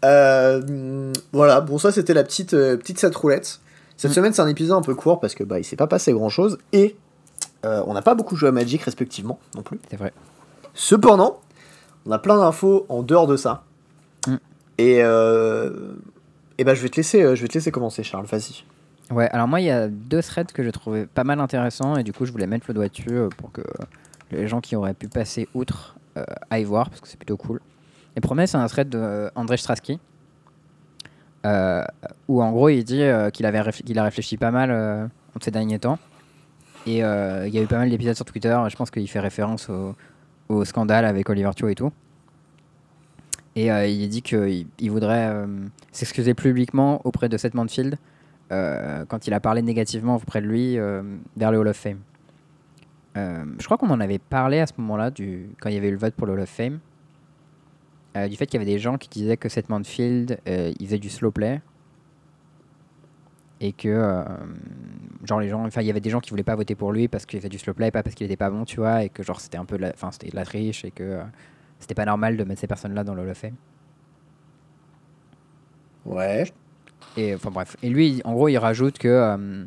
Euh, 0.03 1.11
voilà, 1.31 1.61
bon, 1.61 1.77
ça 1.77 1.91
c'était 1.91 2.13
la 2.13 2.23
petite, 2.23 2.53
euh, 2.53 2.77
petite 2.77 2.99
set 2.99 3.15
roulette. 3.15 3.59
Cette 3.97 4.11
Mm. 4.11 4.13
semaine, 4.13 4.33
c'est 4.33 4.41
un 4.41 4.47
épisode 4.47 4.77
un 4.77 4.81
peu 4.81 4.93
court 4.93 5.19
parce 5.19 5.33
que 5.35 5.43
bah, 5.43 5.59
il 5.59 5.63
s'est 5.63 5.77
pas 5.77 5.87
passé 5.87 6.11
grand 6.13 6.29
chose 6.29 6.57
et 6.73 6.95
euh, 7.65 7.81
on 7.87 7.93
n'a 7.93 8.01
pas 8.01 8.13
beaucoup 8.13 8.35
joué 8.35 8.49
à 8.49 8.51
Magic 8.51 8.81
respectivement 8.83 9.39
non 9.55 9.63
plus. 9.63 9.79
C'est 9.89 9.95
vrai. 9.97 10.13
Cependant, 10.73 11.39
on 12.05 12.11
a 12.11 12.19
plein 12.19 12.37
d'infos 12.37 12.85
en 12.89 13.03
dehors 13.03 13.27
de 13.27 13.37
ça. 13.37 13.63
Mm. 14.27 14.35
Et, 14.77 14.99
euh, 15.01 15.93
et 16.57 16.63
bah, 16.63 16.73
je, 16.73 16.81
vais 16.81 16.89
te 16.89 16.97
laisser, 16.97 17.21
euh, 17.23 17.35
je 17.35 17.41
vais 17.41 17.47
te 17.47 17.53
laisser 17.53 17.71
commencer, 17.71 18.03
Charles, 18.03 18.25
vas-y. 18.25 18.63
Ouais, 19.11 19.29
alors 19.29 19.47
moi, 19.47 19.61
il 19.61 19.65
y 19.65 19.71
a 19.71 19.87
deux 19.87 20.21
threads 20.21 20.51
que 20.51 20.63
j'ai 20.63 20.71
trouvé 20.71 21.05
pas 21.05 21.23
mal 21.23 21.39
intéressants 21.39 21.95
et 21.95 22.03
du 22.03 22.11
coup, 22.11 22.25
je 22.25 22.31
voulais 22.31 22.47
mettre 22.47 22.65
le 22.67 22.73
doigt 22.73 22.87
dessus 22.87 23.11
euh, 23.11 23.29
pour 23.37 23.51
que 23.51 23.61
les 24.31 24.47
gens 24.47 24.61
qui 24.61 24.75
auraient 24.75 24.95
pu 24.95 25.07
passer 25.07 25.47
outre 25.53 25.95
euh, 26.17 26.23
aillent 26.49 26.63
voir 26.63 26.89
parce 26.89 27.01
que 27.01 27.07
c'est 27.07 27.17
plutôt 27.17 27.37
cool. 27.37 27.61
Le 28.15 28.21
premier, 28.21 28.47
c'est 28.47 28.57
un 28.57 28.67
thread 28.67 28.89
de 28.89 29.29
André 29.35 29.57
Straski 29.57 29.99
euh, 31.45 31.83
où 32.27 32.41
en 32.41 32.51
gros, 32.51 32.69
il 32.69 32.83
dit 32.83 33.03
qu'il 33.33 33.45
avait 33.45 33.61
réfl- 33.61 33.99
a 33.99 34.03
réfléchi 34.03 34.37
pas 34.37 34.49
mal 34.49 34.71
en 34.71 35.39
ces 35.39 35.51
derniers 35.51 35.77
temps. 35.77 35.99
Et 36.87 36.99
il 36.99 36.99
y 36.99 37.03
a 37.03 37.61
eu 37.61 37.67
pas 37.67 37.77
mal 37.77 37.89
d'épisodes 37.89 38.15
sur 38.15 38.25
Twitter. 38.25 38.57
Je 38.69 38.75
pense 38.75 38.89
qu'il 38.89 39.07
fait 39.07 39.19
référence 39.19 39.69
au, 39.69 39.93
au 40.49 40.65
scandale 40.65 41.05
avec 41.05 41.29
Oliver 41.29 41.51
Thio 41.55 41.67
et 41.67 41.75
tout. 41.75 41.91
Et 43.55 43.71
euh, 43.71 43.87
il 43.87 44.09
dit 44.09 44.21
qu'il 44.21 44.67
il 44.79 44.91
voudrait 44.91 45.29
euh, 45.29 45.47
s'excuser 45.91 46.33
publiquement 46.33 47.01
auprès 47.05 47.29
de 47.29 47.37
Seth 47.37 47.53
Manfield 47.53 47.97
euh, 48.51 49.05
quand 49.05 49.27
il 49.27 49.33
a 49.33 49.39
parlé 49.39 49.61
négativement 49.61 50.17
auprès 50.17 50.41
de 50.41 50.47
lui 50.47 50.77
vers 51.37 51.51
le 51.51 51.57
Hall 51.57 51.67
of 51.67 51.77
Fame. 51.77 51.99
Je 53.15 53.63
crois 53.63 53.77
qu'on 53.77 53.89
en 53.89 54.01
avait 54.01 54.19
parlé 54.19 54.59
à 54.59 54.67
ce 54.67 54.73
moment-là, 54.77 55.09
quand 55.09 55.69
il 55.69 55.75
y 55.75 55.77
avait 55.77 55.87
eu 55.87 55.91
le 55.91 55.97
vote 55.97 56.13
pour 56.15 56.27
le 56.27 56.33
Hall 56.33 56.41
of 56.41 56.49
Fame, 56.49 56.79
du 58.29 58.35
fait 58.35 58.45
qu'il 58.45 58.59
y 58.59 58.63
avait 58.63 58.71
des 58.71 58.79
gens 58.79 58.97
qui 58.97 59.07
disaient 59.07 59.37
que 59.37 59.47
Seth 59.47 59.69
Manfield, 59.69 60.39
il 60.45 60.85
faisait 60.85 60.99
du 60.99 61.09
slow 61.09 61.31
play. 61.31 61.61
Et 63.61 63.71
que, 63.71 64.25
genre, 65.25 65.39
les 65.39 65.49
gens, 65.49 65.65
enfin, 65.65 65.81
il 65.81 65.87
y 65.87 65.89
avait 65.89 65.99
des 66.01 66.09
gens 66.09 66.19
qui 66.19 66.29
voulaient 66.29 66.43
pas 66.43 66.55
voter 66.55 66.75
pour 66.75 66.91
lui 66.91 67.07
parce 67.07 67.25
qu'il 67.25 67.39
fait 67.41 67.49
du 67.49 67.59
slow 67.59 67.73
play, 67.73 67.91
pas 67.91 68.03
parce 68.03 68.15
qu'il 68.15 68.25
était 68.25 68.37
pas 68.37 68.49
bon, 68.49 68.65
tu 68.65 68.77
vois, 68.77 69.03
et 69.03 69.09
que, 69.09 69.23
genre, 69.23 69.39
c'était 69.41 69.57
un 69.57 69.65
peu 69.65 69.77
enfin, 69.93 70.11
c'était 70.11 70.29
de 70.29 70.35
la 70.35 70.45
triche 70.45 70.85
et 70.85 70.91
que 70.91 71.03
euh, 71.03 71.23
c'était 71.79 71.95
pas 71.95 72.05
normal 72.05 72.37
de 72.37 72.43
mettre 72.43 72.61
ces 72.61 72.67
personnes-là 72.67 73.03
dans 73.03 73.13
le 73.13 73.21
Hall 73.23 73.29
of 73.29 73.37
Fame. 73.37 73.55
Ouais. 76.05 76.45
Et 77.17 77.33
enfin 77.35 77.49
bref. 77.51 77.75
Et 77.81 77.89
lui, 77.89 78.21
en 78.25 78.33
gros, 78.33 78.47
il 78.47 78.57
rajoute 78.57 78.97
que. 78.97 79.07
euh, 79.07 79.65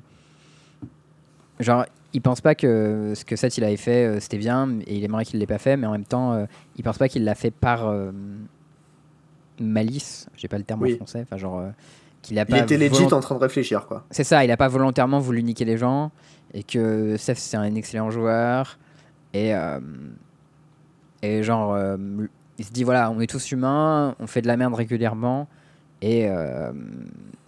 genre, 1.60 1.84
il 2.12 2.22
pense 2.22 2.40
pas 2.40 2.54
que 2.54 3.12
ce 3.14 3.24
que 3.24 3.36
Seth 3.36 3.58
il 3.58 3.64
avait 3.64 3.76
fait 3.76 4.06
euh, 4.06 4.20
c'était 4.20 4.38
bien 4.38 4.78
et 4.86 4.96
il 4.96 5.04
aimerait 5.04 5.24
qu'il 5.24 5.40
l'ait 5.40 5.46
pas 5.46 5.58
fait, 5.58 5.76
mais 5.76 5.86
en 5.86 5.92
même 5.92 6.04
temps, 6.04 6.32
euh, 6.32 6.46
il 6.76 6.84
pense 6.84 6.98
pas 6.98 7.08
qu'il 7.08 7.24
l'a 7.24 7.34
fait 7.34 7.50
par 7.50 7.86
euh, 7.88 8.12
malice. 9.60 10.28
J'ai 10.36 10.48
pas 10.48 10.58
le 10.58 10.64
terme 10.64 10.82
Oui. 10.82 10.94
en 10.94 10.96
français. 10.96 11.22
Enfin, 11.22 11.36
genre. 11.36 11.62
Qu'il 12.28 12.38
a 12.38 12.42
Il 12.42 12.46
pas 12.46 12.58
était 12.60 12.76
legit 12.78 12.90
volont- 13.04 13.14
en 13.16 13.20
train 13.20 13.34
de 13.34 13.40
réfléchir, 13.40 13.86
quoi. 13.86 14.04
C'est 14.10 14.24
ça, 14.24 14.44
il 14.44 14.50
a 14.50 14.56
pas 14.56 14.68
volontairement 14.68 15.18
voulu 15.18 15.42
niquer 15.42 15.64
les 15.64 15.76
gens 15.76 16.10
et 16.54 16.62
que 16.62 17.16
Seth 17.16 17.38
c'est 17.38 17.56
un 17.56 17.74
excellent 17.74 18.10
joueur 18.10 18.78
et 19.34 19.54
euh, 19.54 19.80
et 21.22 21.42
genre 21.42 21.74
euh, 21.74 21.96
il 22.58 22.64
se 22.64 22.70
dit 22.72 22.84
voilà 22.84 23.10
on 23.10 23.20
est 23.20 23.26
tous 23.26 23.52
humains, 23.52 24.14
on 24.18 24.26
fait 24.26 24.40
de 24.42 24.46
la 24.46 24.56
merde 24.56 24.74
régulièrement 24.74 25.48
et 26.00 26.26
euh, 26.28 26.72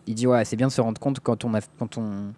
il 0.07 0.15
dit 0.15 0.27
ouais 0.27 0.45
c'est 0.45 0.57
bien 0.57 0.67
de 0.67 0.73
se 0.73 0.81
rendre 0.81 1.01
compte 1.01 1.21
quand 1.21 1.45
on 1.45 1.55
a 1.55 1.61
quand 1.79 1.97
on 1.99 2.33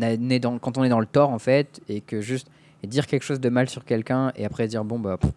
est 0.00 0.38
dans 0.38 0.58
quand 0.58 0.78
on 0.78 0.84
est 0.84 0.88
dans 0.88 1.00
le 1.00 1.06
tort 1.06 1.30
en 1.30 1.38
fait 1.38 1.80
et 1.88 2.00
que 2.00 2.20
juste 2.20 2.48
et 2.82 2.86
dire 2.86 3.06
quelque 3.06 3.22
chose 3.24 3.40
de 3.40 3.48
mal 3.48 3.68
sur 3.68 3.84
quelqu'un 3.84 4.32
et 4.36 4.44
après 4.44 4.68
dire 4.68 4.84
bon 4.84 4.98
bah 4.98 5.16
pff, 5.20 5.30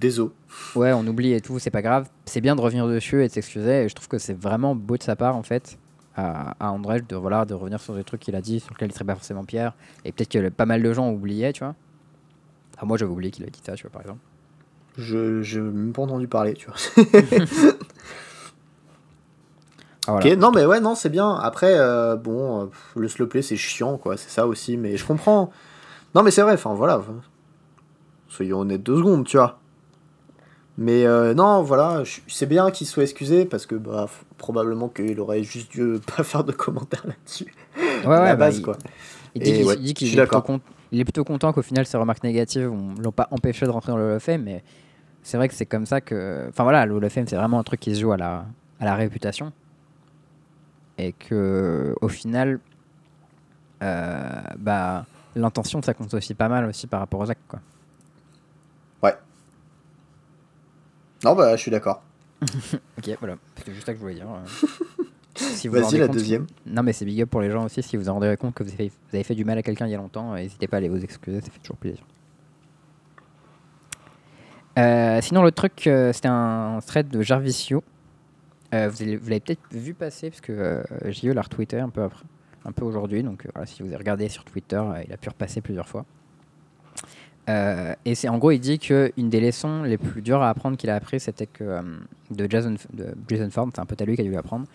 Désolé. 0.00 0.30
ouais 0.74 0.92
on 0.92 1.06
oublie 1.06 1.32
et 1.32 1.40
tout 1.40 1.58
c'est 1.58 1.70
pas 1.70 1.82
grave 1.82 2.08
c'est 2.24 2.40
bien 2.40 2.56
de 2.56 2.60
revenir 2.60 2.88
dessus 2.88 3.22
et 3.22 3.28
de 3.28 3.32
s'excuser 3.32 3.84
et 3.84 3.88
je 3.88 3.94
trouve 3.94 4.08
que 4.08 4.18
c'est 4.18 4.32
vraiment 4.32 4.74
beau 4.74 4.96
de 4.96 5.02
sa 5.02 5.16
part 5.16 5.36
en 5.36 5.42
fait 5.42 5.78
à, 6.16 6.54
à 6.60 6.70
Andrej 6.70 7.06
de, 7.08 7.16
voilà, 7.16 7.44
de 7.44 7.54
revenir 7.54 7.80
sur 7.80 7.94
des 7.94 8.04
trucs 8.04 8.20
qu'il 8.20 8.36
a 8.36 8.40
dit, 8.40 8.60
sur 8.60 8.70
lesquels 8.70 8.90
il 8.90 8.94
serait 8.94 9.04
pas 9.04 9.14
forcément 9.14 9.44
Pierre. 9.44 9.74
Et 10.04 10.12
peut-être 10.12 10.28
que 10.30 10.48
pas 10.48 10.66
mal 10.66 10.82
de 10.82 10.92
gens 10.92 11.10
oubliaient, 11.10 11.52
tu 11.52 11.64
vois. 11.64 11.74
Ah, 12.78 12.84
moi, 12.84 12.96
j'avais 12.96 13.10
oublié 13.12 13.30
qu'il 13.30 13.44
a 13.44 13.48
dit 13.48 13.60
ça, 13.64 13.74
tu 13.74 13.82
vois, 13.82 13.90
par 13.90 14.02
exemple. 14.02 14.20
Je 14.98 15.58
n'ai 15.58 15.70
même 15.70 15.92
pas 15.92 16.02
entendu 16.02 16.28
parler, 16.28 16.54
tu 16.54 16.66
vois. 16.66 16.76
Ah, 20.08 20.14
voilà. 20.14 20.32
Ok, 20.32 20.36
non 20.36 20.50
mais 20.50 20.66
ouais, 20.66 20.80
non, 20.80 20.96
c'est 20.96 21.10
bien. 21.10 21.32
Après, 21.36 21.74
euh, 21.78 22.16
bon, 22.16 22.62
euh, 22.62 22.66
le 22.96 23.06
slow 23.06 23.28
play 23.28 23.40
c'est 23.40 23.54
chiant, 23.54 23.98
quoi, 23.98 24.16
c'est 24.16 24.30
ça 24.30 24.48
aussi, 24.48 24.76
mais 24.76 24.96
je 24.96 25.06
comprends. 25.06 25.52
Non 26.16 26.24
mais 26.24 26.32
c'est 26.32 26.42
vrai, 26.42 26.54
enfin 26.54 26.74
voilà. 26.74 27.00
Soyons 28.28 28.58
honnêtes 28.58 28.82
deux 28.82 28.96
secondes, 28.96 29.24
tu 29.24 29.36
vois. 29.36 29.60
Mais 30.82 31.06
euh, 31.06 31.32
non, 31.32 31.62
voilà, 31.62 32.02
c'est 32.26 32.46
bien 32.46 32.72
qu'il 32.72 32.88
soit 32.88 33.04
excusé 33.04 33.44
parce 33.44 33.66
que 33.66 33.76
bah, 33.76 34.08
probablement 34.36 34.88
qu'il 34.88 35.20
aurait 35.20 35.44
juste 35.44 35.70
dû 35.70 36.00
pas 36.16 36.24
faire 36.24 36.42
de 36.42 36.50
commentaires 36.50 37.06
là-dessus. 37.06 37.54
Ouais, 37.76 38.08
ouais, 38.08 38.16
la 38.16 38.34
bah, 38.34 38.36
base, 38.36 38.60
quoi. 38.60 38.76
Il 39.36 39.42
dit 39.42 39.52
qu'il 39.52 39.64
ouais, 39.64 39.74
est, 39.74 39.94
plutôt 39.94 40.16
d'accord. 40.16 40.42
con- 40.42 40.60
il 40.90 40.98
est 40.98 41.04
plutôt 41.04 41.22
content 41.22 41.52
qu'au 41.52 41.62
final 41.62 41.86
ces 41.86 41.96
remarques 41.96 42.24
négatives 42.24 42.68
ne 42.70 43.00
l'ont 43.00 43.12
pas 43.12 43.28
empêché 43.30 43.64
de 43.64 43.70
rentrer 43.70 43.92
dans 43.92 43.96
le 43.96 44.04
Hall 44.04 44.16
of 44.16 44.22
Fame, 44.24 44.42
mais 44.42 44.64
c'est 45.22 45.36
vrai 45.36 45.46
que 45.48 45.54
c'est 45.54 45.66
comme 45.66 45.86
ça 45.86 46.00
que. 46.00 46.46
Enfin 46.48 46.64
voilà, 46.64 46.84
le 46.84 46.94
Hall 46.94 47.04
of 47.04 47.12
Fame 47.12 47.28
c'est 47.28 47.36
vraiment 47.36 47.60
un 47.60 47.62
truc 47.62 47.78
qui 47.78 47.94
se 47.94 48.00
joue 48.00 48.12
à 48.12 48.16
la, 48.16 48.44
à 48.80 48.84
la 48.84 48.96
réputation. 48.96 49.52
Et 50.98 51.12
que 51.12 51.94
au 52.00 52.08
final, 52.08 52.58
euh, 53.84 54.40
bah, 54.58 55.06
l'intention 55.36 55.80
ça 55.80 55.94
compte 55.94 56.12
aussi 56.12 56.34
pas 56.34 56.48
mal 56.48 56.66
aussi 56.66 56.88
par 56.88 56.98
rapport 56.98 57.20
aux 57.20 57.30
actes. 57.30 57.40
Quoi. 57.46 57.60
Non, 61.24 61.34
bah 61.34 61.56
je 61.56 61.60
suis 61.62 61.70
d'accord. 61.70 62.02
Ok, 62.98 63.16
voilà, 63.20 63.36
c'est 63.64 63.72
juste 63.72 63.86
ça 63.86 63.92
que 63.92 63.98
je 63.98 64.02
voulais 64.02 64.14
dire. 64.14 64.28
euh. 64.30 64.66
Si 65.34 65.66
Vas-y, 65.68 65.96
la 65.98 66.06
compte- 66.06 66.16
deuxième. 66.16 66.46
Non, 66.66 66.82
mais 66.82 66.92
c'est 66.92 67.06
big 67.06 67.22
up 67.22 67.30
pour 67.30 67.40
les 67.40 67.50
gens 67.50 67.64
aussi. 67.64 67.82
Si 67.82 67.96
vous 67.96 68.10
en 68.10 68.14
rendez 68.14 68.36
compte 68.36 68.54
que 68.54 68.62
vous 68.62 68.72
avez, 68.74 68.88
vous 68.88 69.14
avez 69.14 69.24
fait 69.24 69.34
du 69.34 69.46
mal 69.46 69.56
à 69.56 69.62
quelqu'un 69.62 69.86
il 69.86 69.90
y 69.90 69.94
a 69.94 69.96
longtemps, 69.98 70.32
euh, 70.32 70.36
n'hésitez 70.36 70.66
pas 70.68 70.76
à 70.76 70.78
aller 70.78 70.90
vous 70.90 71.02
excuser, 71.02 71.40
ça 71.40 71.50
fait 71.50 71.58
toujours 71.60 71.78
plaisir. 71.78 72.04
Euh, 74.78 75.20
sinon, 75.22 75.42
l'autre 75.42 75.56
truc, 75.56 75.86
euh, 75.86 76.12
c'était 76.12 76.28
un 76.28 76.78
thread 76.86 77.08
de 77.08 77.22
Jarvisio. 77.22 77.82
Euh, 78.74 78.88
vous 78.88 79.02
avez- 79.02 79.16
vous 79.16 79.28
l'avez 79.28 79.40
peut-être 79.40 79.60
vu 79.72 79.94
passer, 79.94 80.30
parce 80.30 80.40
que 80.40 80.82
JE 81.06 81.28
l'a 81.32 81.42
retweeté 81.42 81.78
un 81.78 81.88
peu 81.90 82.02
après, 82.02 82.24
un 82.64 82.72
peu 82.72 82.84
aujourd'hui. 82.84 83.22
Donc 83.22 83.46
voilà, 83.54 83.66
si 83.66 83.82
vous 83.82 83.88
avez 83.88 83.96
regardé 83.96 84.28
sur 84.28 84.44
Twitter, 84.44 84.82
il 85.06 85.12
a 85.12 85.16
pu 85.16 85.28
repasser 85.28 85.60
plusieurs 85.60 85.88
fois. 85.88 86.04
Euh, 87.48 87.94
et 88.04 88.14
c'est 88.14 88.28
en 88.28 88.38
gros, 88.38 88.52
il 88.52 88.60
dit 88.60 88.78
que 88.78 89.12
une 89.16 89.28
des 89.28 89.40
leçons 89.40 89.82
les 89.82 89.98
plus 89.98 90.22
dures 90.22 90.42
à 90.42 90.50
apprendre 90.50 90.76
qu'il 90.76 90.90
a 90.90 90.94
appris, 90.94 91.18
c'était 91.18 91.46
que 91.46 91.64
euh, 91.64 91.82
de 92.30 92.48
Jason, 92.48 92.76
de 92.92 93.14
Jason 93.28 93.50
Ford, 93.50 93.68
c'est 93.74 93.80
un 93.80 93.86
pote 93.86 94.00
à 94.00 94.04
lui 94.04 94.14
qui 94.14 94.20
a 94.20 94.24
dû 94.24 94.36
apprendre, 94.36 94.66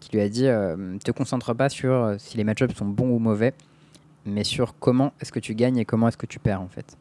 qui 0.00 0.12
lui 0.12 0.20
a 0.22 0.28
dit 0.28 0.46
euh, 0.46 0.96
te 0.98 1.10
concentre 1.10 1.54
pas 1.54 1.68
sur 1.68 1.92
euh, 1.92 2.14
si 2.18 2.36
les 2.36 2.44
match-ups 2.44 2.74
sont 2.74 2.86
bons 2.86 3.10
ou 3.10 3.18
mauvais, 3.18 3.52
mais 4.26 4.44
sur 4.44 4.78
comment 4.78 5.12
est-ce 5.20 5.32
que 5.32 5.40
tu 5.40 5.54
gagnes 5.54 5.78
et 5.78 5.84
comment 5.84 6.06
est-ce 6.06 6.16
que 6.16 6.26
tu 6.26 6.38
perds 6.38 6.60
en 6.60 6.68
fait. 6.68 6.96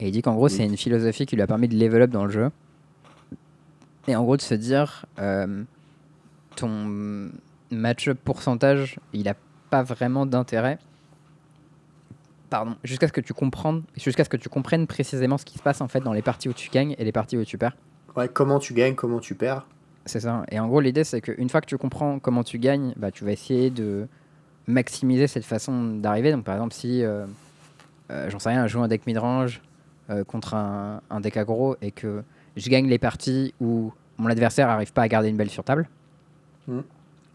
Et 0.00 0.08
il 0.08 0.12
dit 0.12 0.22
qu'en 0.22 0.34
gros, 0.34 0.48
c'est 0.48 0.64
une 0.64 0.76
philosophie 0.76 1.26
qui 1.26 1.36
lui 1.36 1.42
a 1.42 1.46
permis 1.46 1.68
de 1.68 1.76
level 1.76 2.02
up 2.02 2.10
dans 2.10 2.24
le 2.24 2.30
jeu. 2.30 2.50
Et 4.08 4.16
en 4.16 4.24
gros, 4.24 4.36
de 4.36 4.42
se 4.42 4.54
dire 4.54 5.06
ton 6.56 7.30
match-up 7.70 8.18
pourcentage, 8.24 8.98
il 9.12 9.28
a 9.28 9.34
pas 9.70 9.84
vraiment 9.84 10.26
d'intérêt. 10.26 10.78
Pardon, 12.52 12.76
jusqu'à 12.84 13.08
ce 13.08 13.14
que 13.14 13.22
tu 13.22 13.32
comprennes, 13.32 13.82
jusqu'à 13.96 14.24
ce 14.24 14.28
que 14.28 14.36
tu 14.36 14.50
comprennes 14.50 14.86
précisément 14.86 15.38
ce 15.38 15.46
qui 15.46 15.56
se 15.56 15.62
passe 15.62 15.80
en 15.80 15.88
fait 15.88 16.00
dans 16.00 16.12
les 16.12 16.20
parties 16.20 16.50
où 16.50 16.52
tu 16.52 16.68
gagnes 16.68 16.94
et 16.98 17.04
les 17.04 17.10
parties 17.10 17.38
où 17.38 17.44
tu 17.46 17.56
perds. 17.56 17.74
Ouais, 18.14 18.28
comment 18.28 18.58
tu 18.58 18.74
gagnes, 18.74 18.94
comment 18.94 19.20
tu 19.20 19.34
perds. 19.34 19.66
C'est 20.04 20.20
ça. 20.20 20.44
Et 20.50 20.60
en 20.60 20.68
gros, 20.68 20.82
l'idée, 20.82 21.02
c'est 21.02 21.22
qu'une 21.22 21.48
fois 21.48 21.62
que 21.62 21.66
tu 21.66 21.78
comprends 21.78 22.18
comment 22.18 22.44
tu 22.44 22.58
gagnes, 22.58 22.92
bah, 22.98 23.10
tu 23.10 23.24
vas 23.24 23.32
essayer 23.32 23.70
de 23.70 24.06
maximiser 24.66 25.28
cette 25.28 25.46
façon 25.46 25.94
d'arriver. 25.94 26.30
Donc, 26.30 26.44
par 26.44 26.54
exemple, 26.54 26.74
si, 26.74 27.02
euh, 27.02 27.24
euh, 28.10 28.28
j'en 28.28 28.38
sais 28.38 28.50
rien, 28.50 28.66
je 28.66 28.72
joue 28.74 28.82
un 28.82 28.88
deck 28.88 29.06
midrange 29.06 29.62
euh, 30.10 30.22
contre 30.22 30.52
un, 30.52 31.00
un 31.08 31.20
deck 31.20 31.38
aggro 31.38 31.76
et 31.80 31.90
que 31.90 32.22
je 32.56 32.68
gagne 32.68 32.86
les 32.86 32.98
parties 32.98 33.54
où 33.62 33.94
mon 34.18 34.28
adversaire 34.28 34.66
n'arrive 34.66 34.92
pas 34.92 35.00
à 35.00 35.08
garder 35.08 35.30
une 35.30 35.38
belle 35.38 35.48
sur 35.48 35.64
table. 35.64 35.88
Mm. 36.68 36.80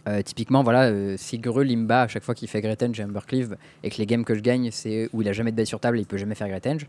Euh, 0.07 0.21
typiquement, 0.21 0.63
voilà, 0.63 0.83
euh, 0.83 1.15
si 1.17 1.37
Grul 1.37 1.69
il 1.69 1.77
me 1.77 1.85
bat 1.85 2.03
à 2.03 2.07
chaque 2.07 2.23
fois 2.23 2.33
qu'il 2.33 2.47
fait 2.47 2.61
Great 2.61 2.81
Henge 2.81 2.99
et 2.99 3.03
Humbercleave 3.03 3.57
et 3.83 3.89
que 3.89 3.97
les 3.97 4.05
games 4.05 4.23
que 4.23 4.35
je 4.35 4.39
gagne, 4.39 4.69
c'est 4.71 5.09
où 5.11 5.21
il 5.21 5.27
a 5.27 5.33
jamais 5.33 5.51
de 5.51 5.57
bête 5.57 5.67
sur 5.67 5.79
table 5.79 5.97
et 5.97 6.01
il 6.01 6.05
peut 6.05 6.17
jamais 6.17 6.35
faire 6.35 6.47
Great 6.47 6.65
Henge, 6.65 6.87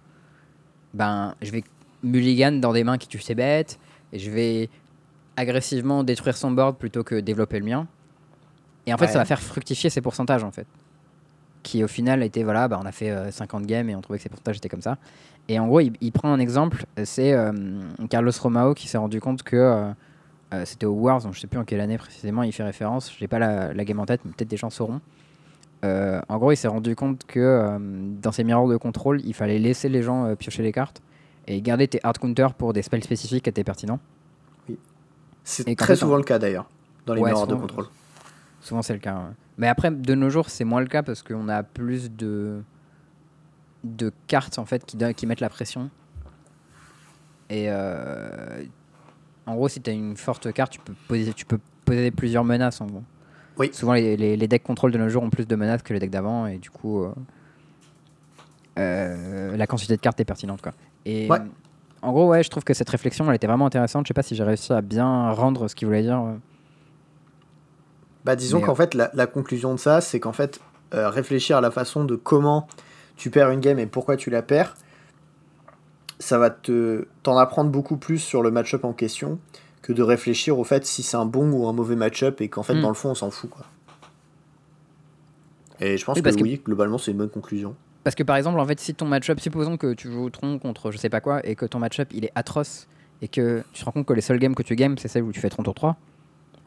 ben, 0.95 1.35
je 1.43 1.51
vais 1.51 1.65
mulligan 2.05 2.53
dans 2.53 2.73
des 2.73 2.85
mains 2.85 2.97
qui 2.97 3.09
tuent 3.09 3.19
ses 3.19 3.35
bêtes 3.35 3.81
et 4.13 4.19
je 4.19 4.31
vais 4.31 4.69
agressivement 5.37 6.05
détruire 6.05 6.37
son 6.37 6.53
board 6.53 6.77
plutôt 6.77 7.03
que 7.03 7.17
développer 7.17 7.59
le 7.59 7.65
mien. 7.65 7.87
Et 8.87 8.95
en 8.95 8.99
fait, 8.99 9.09
ça 9.09 9.19
va 9.19 9.25
faire 9.25 9.41
fructifier 9.41 9.91
ses 9.91 10.01
pourcentages 10.01 10.45
en 10.45 10.51
fait. 10.53 10.67
Qui 11.63 11.83
au 11.83 11.89
final 11.89 12.23
était, 12.23 12.45
voilà, 12.45 12.69
bah, 12.69 12.79
on 12.83 12.87
a 12.87 12.93
fait 12.93 13.11
euh, 13.11 13.31
50 13.31 13.67
games 13.67 13.91
et 13.91 13.97
on 13.97 14.01
trouvait 14.01 14.19
que 14.19 14.23
ses 14.23 14.29
pourcentages 14.29 14.57
étaient 14.57 14.69
comme 14.69 14.81
ça. 14.81 14.97
Et 15.49 15.59
en 15.59 15.67
gros, 15.67 15.81
il, 15.81 15.93
il 16.01 16.13
prend 16.13 16.33
un 16.33 16.39
exemple, 16.39 16.87
euh, 16.99 17.03
c'est 17.05 17.33
euh, 17.33 17.53
Carlos 18.09 18.33
Romao 18.41 18.75
qui 18.75 18.87
s'est 18.87 18.97
rendu 18.97 19.21
compte 19.21 19.43
que 19.43 19.93
euh, 20.55 20.65
c'était 20.65 20.87
au 20.87 20.93
Wars, 20.93 21.23
donc 21.23 21.35
je 21.35 21.41
sais 21.41 21.47
plus 21.47 21.59
en 21.59 21.65
quelle 21.65 21.81
année 21.81 21.99
précisément 21.99 22.43
il 22.43 22.53
fait 22.53 22.63
référence, 22.65 23.13
j'ai 23.19 23.29
pas 23.29 23.39
la, 23.39 23.73
la 23.75 23.85
game 23.85 24.01
en 24.01 24.07
tête, 24.07 24.21
mais 24.25 24.33
peut-être 24.33 24.49
des 24.49 24.57
gens 24.57 24.71
sauront. 24.71 25.01
Euh, 25.85 26.21
en 26.29 26.39
gros, 26.39 26.51
il 26.51 26.57
s'est 26.57 26.67
rendu 26.69 26.97
compte 26.97 27.25
que 27.27 27.39
euh, 27.39 27.79
dans 27.81 28.33
ses 28.33 28.43
miroirs 28.45 28.67
de 28.67 28.77
contrôle, 28.77 29.21
il 29.25 29.35
fallait 29.35 29.59
laisser 29.61 29.89
les 29.89 30.03
gens 30.03 30.25
euh, 30.25 30.35
piocher 30.35 30.63
les 30.63 30.73
cartes 30.73 31.01
et 31.47 31.61
garder 31.63 31.87
tes 31.87 32.01
hard 32.03 32.19
counters 32.19 32.55
pour 32.55 32.73
des 32.73 32.83
spells 32.83 33.05
spécifiques 33.05 33.45
qui 33.45 33.51
étaient 33.51 33.63
pertinents. 33.65 34.01
C'est 35.45 35.67
Et 35.69 35.77
qu'en 35.77 35.85
très 35.85 35.97
souvent 35.97 36.17
le 36.17 36.25
cas 36.25 36.39
d'ailleurs, 36.39 36.69
dans 37.07 37.15
les 37.15 37.23
Ouais, 37.23 37.31
miroirs 37.31 37.47
de 37.47 37.55
contrôle. 37.55 37.87
Souvent, 38.61 38.83
c'est 38.83 38.93
le 38.93 38.99
cas. 38.99 39.15
ouais. 39.15 39.33
Mais 39.57 39.69
après, 39.69 39.91
de 39.91 40.15
nos 40.15 40.29
jours, 40.31 40.51
c'est 40.51 40.65
moins 40.65 40.81
le 40.81 40.89
cas 40.89 41.03
parce 41.03 41.23
qu'on 41.23 41.49
a 41.49 41.63
plus 41.63 42.11
de 42.11 42.63
de 43.85 44.13
cartes 44.27 44.59
en 44.59 44.65
fait 44.65 44.85
qui, 44.85 44.99
qui 45.15 45.27
mettent 45.27 45.41
la 45.41 45.49
pression. 45.49 45.89
Et 47.49 47.67
euh, 47.69 48.65
en 49.49 49.55
gros, 49.57 49.69
si 49.69 49.81
tu 49.81 49.91
as 49.91 49.93
une 49.93 50.17
forte 50.17 50.53
carte, 50.53 50.73
tu 50.73 50.79
peux 50.81 50.95
poser, 51.09 51.33
tu 51.33 51.45
peux 51.45 51.59
poser 51.85 52.11
plusieurs 52.11 52.45
menaces 52.45 52.81
en 52.81 52.87
gros. 52.87 53.03
Oui. 53.59 53.71
Souvent, 53.73 53.95
les, 53.95 54.17
les, 54.17 54.37
les 54.37 54.49
decks 54.49 54.63
contrôle 54.63 54.93
de 54.93 54.99
nos 54.99 55.09
jours 55.09 55.23
ont 55.25 55.31
plus 55.31 55.47
de 55.49 55.57
menaces 55.57 55.83
que 55.83 55.93
les 55.93 55.99
decks 56.01 56.11
d'avant 56.11 56.47
et 56.47 56.59
du 56.59 56.71
coup, 56.71 57.03
euh, 57.03 57.13
euh, 58.79 59.57
la 59.57 59.67
quantité 59.67 59.97
de 59.97 60.01
cartes 60.01 60.21
est 60.21 60.25
pertinente 60.25 60.63
quoi. 60.63 60.73
Et 61.05 61.29
Ouais. 61.29 61.39
en 62.03 62.13
gros, 62.13 62.29
ouais, 62.29 62.43
je 62.43 62.51
trouve 62.51 62.65
que 62.65 62.75
cette 62.75 62.89
réflexion, 62.91 63.29
elle 63.29 63.35
était 63.37 63.47
vraiment 63.47 63.67
intéressante. 63.67 64.07
Je 64.07 64.09
sais 64.09 64.15
pas 64.15 64.23
si 64.23 64.37
j'ai 64.37 64.45
réussi 64.45 64.73
à 64.73 64.81
bien 64.83 65.31
rendre 65.33 65.69
ce 65.69 65.75
qu'il 65.75 65.87
voulait 65.89 66.03
dire. 66.03 66.21
euh. 66.21 66.35
Bah, 68.25 68.37
disons 68.37 68.61
qu'en 68.61 68.73
euh, 68.73 68.77
fait, 68.77 68.95
la, 68.95 69.11
la 69.15 69.27
conclusion 69.27 69.73
de 69.75 69.79
ça, 69.79 70.01
c'est 70.01 70.21
qu'en 70.21 70.33
fait, 70.33 70.61
euh, 70.95 71.09
réfléchir 71.09 71.57
à 71.57 71.61
la 71.61 71.71
façon 71.71 72.05
de 72.05 72.15
comment 72.15 72.69
tu 73.17 73.31
perds 73.31 73.51
une 73.51 73.61
game 73.61 73.79
et 73.79 73.87
pourquoi 73.87 74.17
tu 74.17 74.31
la 74.31 74.43
perds, 74.43 74.77
ça 76.19 76.39
va 76.39 76.51
te 76.51 77.07
t'en 77.23 77.37
apprendre 77.39 77.71
beaucoup 77.71 77.97
plus 77.97 78.19
sur 78.19 78.43
le 78.43 78.51
match-up 78.51 78.85
en 78.85 78.93
question 78.93 79.39
que 79.83 79.93
de 79.93 80.03
réfléchir 80.03 80.59
au 80.59 80.65
fait 80.65 80.85
si 80.85 81.03
c'est 81.03 81.17
un 81.17 81.25
bon 81.27 81.51
ou 81.53 81.67
un 81.69 81.73
mauvais 81.73 81.97
match-up 81.97 82.41
et 82.41 82.49
qu'en 82.49 82.63
fait, 82.63 82.75
Mm. 82.75 82.81
dans 82.83 82.89
le 82.89 82.95
fond, 82.95 83.11
on 83.11 83.15
s'en 83.15 83.31
fout. 83.31 83.49
Quoi. 83.51 83.65
Et 85.81 85.97
je 85.97 86.05
pense 86.05 86.17
Oui, 86.17 86.23
que 86.23 86.43
oui, 86.43 86.61
globalement, 86.65 86.99
c'est 86.99 87.13
une 87.13 87.19
bonne 87.19 87.29
conclusion. 87.31 87.75
Parce 88.05 88.15
que 88.17 88.23
par 88.23 88.37
exemple, 88.37 88.59
en 88.59 88.67
fait, 88.67 88.81
si 88.81 88.95
ton 88.95 89.07
match-up, 89.07 89.39
supposons 89.41 89.77
que 89.77 89.93
tu 89.95 90.11
joues 90.11 90.25
au 90.25 90.31
tronc 90.31 90.59
contre 90.59 90.91
je 90.91 90.99
sais 90.99 91.09
pas 91.11 91.21
quoi, 91.21 91.45
et 91.47 91.55
que 91.55 91.67
ton 91.67 91.79
match-up 91.79 92.09
il 92.13 92.25
est 92.25 92.33
atroce, 92.35 92.89
et 93.23 93.29
que 93.29 93.63
tu 93.73 93.81
te 93.81 93.85
rends 93.85 93.93
compte 93.93 94.07
que 94.07 94.13
les 94.13 94.21
seules 94.21 94.39
games 94.39 94.55
que 94.55 94.63
tu 94.63 94.75
gagnes, 94.77 94.97
c'est 94.99 95.09
celles 95.09 95.23
où 95.23 95.33
tu 95.33 95.41
fais 95.41 95.51
tronc 95.51 95.63
tour 95.63 95.75
3, 95.75 95.97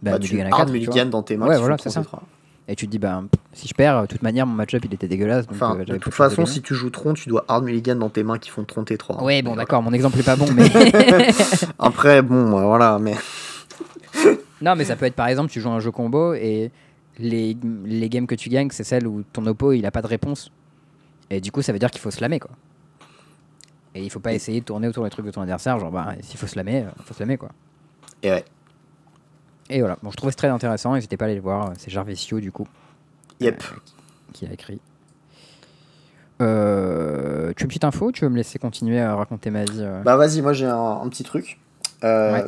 bah, 0.01 0.11
Bah, 0.11 0.19
tu 0.19 0.29
tu 0.29 0.37
gagnes 0.37 0.47
à 0.51 0.55
hard 0.55 0.67
4. 0.67 0.71
mulligan 0.71 1.05
dans 1.07 1.23
tes 1.23 1.37
mains 1.37 1.47
Ouais, 1.47 1.57
voilà, 1.57 1.77
c'est 1.77 1.89
ça. 1.89 2.01
33. 2.01 2.23
Et 2.67 2.75
tu 2.75 2.85
te 2.85 2.91
dis, 2.91 2.99
bah, 2.99 3.23
pff, 3.29 3.40
si 3.53 3.67
je 3.67 3.73
perds, 3.73 4.03
de 4.03 4.07
toute 4.07 4.21
manière, 4.21 4.47
mon 4.47 4.53
match-up 4.53 4.83
il 4.85 4.93
était 4.93 5.07
dégueulasse. 5.07 5.45
Donc, 5.45 5.55
Enfin, 5.55 5.77
euh, 5.77 5.83
de 5.83 5.97
toute 5.97 6.13
façon, 6.13 6.45
si 6.45 6.61
tu 6.61 6.73
joues 6.73 6.89
tronc, 6.89 7.13
tu 7.15 7.27
dois 7.29 7.43
hard 7.47 7.65
mulligan 7.65 7.95
dans 7.95 8.09
tes 8.09 8.23
mains 8.23 8.37
qui 8.37 8.49
font 8.49 8.63
tronc 8.63 8.83
T3. 8.83 9.23
Ouais, 9.23 9.41
bon, 9.41 9.55
d'accord, 9.55 9.81
mon 9.81 9.91
exemple 9.93 10.19
est 10.19 10.23
pas 10.23 10.35
bon, 10.35 10.47
mais. 10.53 10.69
Après, 11.79 12.21
bon, 12.21 12.57
euh, 12.57 12.65
voilà, 12.65 12.97
mais. 12.99 13.15
non, 14.61 14.75
mais 14.75 14.85
ça 14.85 14.95
peut 14.95 15.05
être 15.05 15.15
par 15.15 15.27
exemple, 15.27 15.51
tu 15.51 15.59
joues 15.59 15.69
un 15.69 15.79
jeu 15.79 15.91
combo 15.91 16.33
et 16.33 16.71
les, 17.19 17.57
les 17.85 18.09
games 18.09 18.27
que 18.27 18.35
tu 18.35 18.49
gagnes, 18.49 18.69
c'est 18.71 18.83
celles 18.83 19.05
où 19.05 19.23
ton 19.33 19.45
oppo 19.45 19.73
il 19.73 19.85
a 19.85 19.91
pas 19.91 20.01
de 20.01 20.07
réponse. 20.07 20.51
Et 21.29 21.41
du 21.41 21.51
coup, 21.51 21.61
ça 21.61 21.73
veut 21.73 21.79
dire 21.79 21.91
qu'il 21.91 22.01
faut 22.01 22.11
slammer 22.11 22.39
quoi. 22.39 22.51
Et 23.93 24.03
il 24.03 24.09
faut 24.09 24.21
pas 24.21 24.33
essayer 24.33 24.61
de 24.61 24.65
tourner 24.65 24.87
autour 24.87 25.03
des 25.03 25.09
trucs 25.09 25.25
de 25.25 25.31
ton 25.31 25.41
adversaire, 25.41 25.77
genre, 25.77 25.91
bah, 25.91 26.13
s'il 26.21 26.39
faut 26.39 26.47
slammer, 26.47 26.83
euh, 26.83 26.89
faut 27.03 27.13
slammer 27.13 27.37
quoi. 27.37 27.49
Et 28.23 28.31
ouais. 28.31 28.45
Et 29.69 29.79
voilà, 29.79 29.97
bon, 30.01 30.11
je 30.11 30.15
trouvais 30.15 30.31
ça 30.31 30.37
très 30.37 30.47
intéressant, 30.47 30.93
n'hésitez 30.93 31.17
pas 31.17 31.25
à 31.25 31.27
aller 31.27 31.35
le 31.35 31.41
voir, 31.41 31.71
c'est 31.77 31.89
Jarvisio 31.89 32.39
du 32.39 32.51
coup. 32.51 32.67
Yep. 33.45 33.63
euh, 33.63 33.75
qui, 34.33 34.45
a 34.45 34.51
écrit. 34.53 34.79
Euh, 36.41 37.51
tu 37.55 37.63
veux 37.63 37.65
une 37.65 37.67
petite 37.67 37.83
info? 37.83 38.11
Tu 38.11 38.23
veux 38.25 38.29
me 38.29 38.37
laisser 38.37 38.57
continuer 38.59 38.99
à 38.99 39.15
raconter 39.15 39.49
ma 39.51 39.63
vie 39.63 39.79
euh? 39.81 40.01
Bah 40.03 40.15
vas-y, 40.15 40.41
moi 40.41 40.53
j'ai 40.53 40.65
un, 40.65 40.75
un 41.03 41.07
petit 41.09 41.23
truc. 41.23 41.59
Euh, 42.03 42.33
Ouais. 42.33 42.43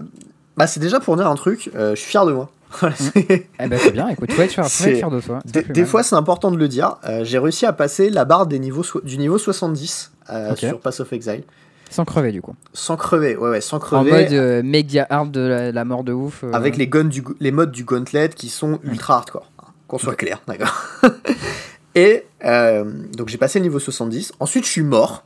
Bah 0.57 0.67
c'est 0.67 0.79
déjà 0.79 0.99
pour 0.99 1.15
dire 1.17 1.27
un 1.27 1.35
truc, 1.35 1.71
je 1.73 1.95
suis 1.95 2.09
fier 2.11 2.25
de 2.25 2.31
moi. 2.33 2.49
C'est- 2.95 3.47
Eh 3.59 3.67
ben 3.67 3.77
c'est 3.79 3.91
bien, 3.91 4.07
écoute, 4.07 4.31
faut 4.31 4.37
C'est- 4.37 4.45
être 4.45 4.51
fier 4.97 5.09
de 5.11 5.19
c'est 5.51 5.71
des 5.71 5.85
fois 5.85 6.01
c'est 6.03 6.15
important 6.15 6.49
de 6.51 6.57
le 6.57 6.67
dire, 6.67 6.97
j'ai 7.21 7.37
réussi 7.39 7.65
à 7.67 7.73
passer 7.73 8.09
la 8.09 8.25
barre 8.25 8.45
des 8.47 8.57
niveaux 8.59 8.83
so- 8.83 9.01
du 9.01 9.17
niveau 9.19 9.37
70 9.37 10.11
euh, 10.31 10.51
Ok. 10.51 10.57
sur 10.59 10.79
Pass 10.79 10.99
of 10.99 11.11
Exile. 11.13 11.43
Sans 11.91 12.05
crever 12.05 12.31
du 12.31 12.41
coup. 12.41 12.55
Sans 12.73 12.97
crever, 12.97 13.35
ouais, 13.35 13.49
ouais, 13.51 13.61
sans 13.61 13.77
En 13.77 13.79
crever. 13.79 14.11
mode 14.11 14.33
euh, 14.33 14.63
méga 14.63 15.05
hard 15.11 15.29
de 15.31 15.39
la, 15.41 15.71
la 15.71 15.85
mort 15.85 16.03
de 16.03 16.13
ouf. 16.13 16.43
avec 16.51 16.75
les, 16.77 16.87
guns 16.87 17.03
du, 17.03 17.23
les 17.39 17.51
modes 17.51 17.71
du 17.71 17.83
gauntlet 17.83 18.29
qui 18.29 18.49
sont 18.49 18.79
ultra 18.83 19.17
hardcore. 19.17 19.51
Qu'on 19.93 19.99
soit 19.99 20.15
clair, 20.15 20.41
d'accord. 20.47 20.73
Et 21.93 22.23
euh, 22.45 22.83
donc 23.15 23.29
j'ai 23.29 23.37
passé 23.37 23.59
le 23.59 23.63
niveau 23.63 23.77
70. 23.77 24.33
Ensuite, 24.39 24.65
je 24.65 24.69
suis 24.69 24.81
mort. 24.81 25.23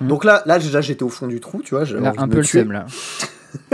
Mhm. 0.00 0.08
Donc 0.08 0.24
là, 0.24 0.42
là 0.46 0.58
déjà, 0.58 0.80
j'étais 0.80 1.04
au 1.04 1.08
fond 1.08 1.28
du 1.28 1.38
trou, 1.38 1.62
tu 1.62 1.74
vois. 1.76 1.84
Là, 1.84 2.12
un 2.18 2.26
peu 2.28 2.38
le 2.38 2.42
seum 2.42 2.72
là. 2.72 2.86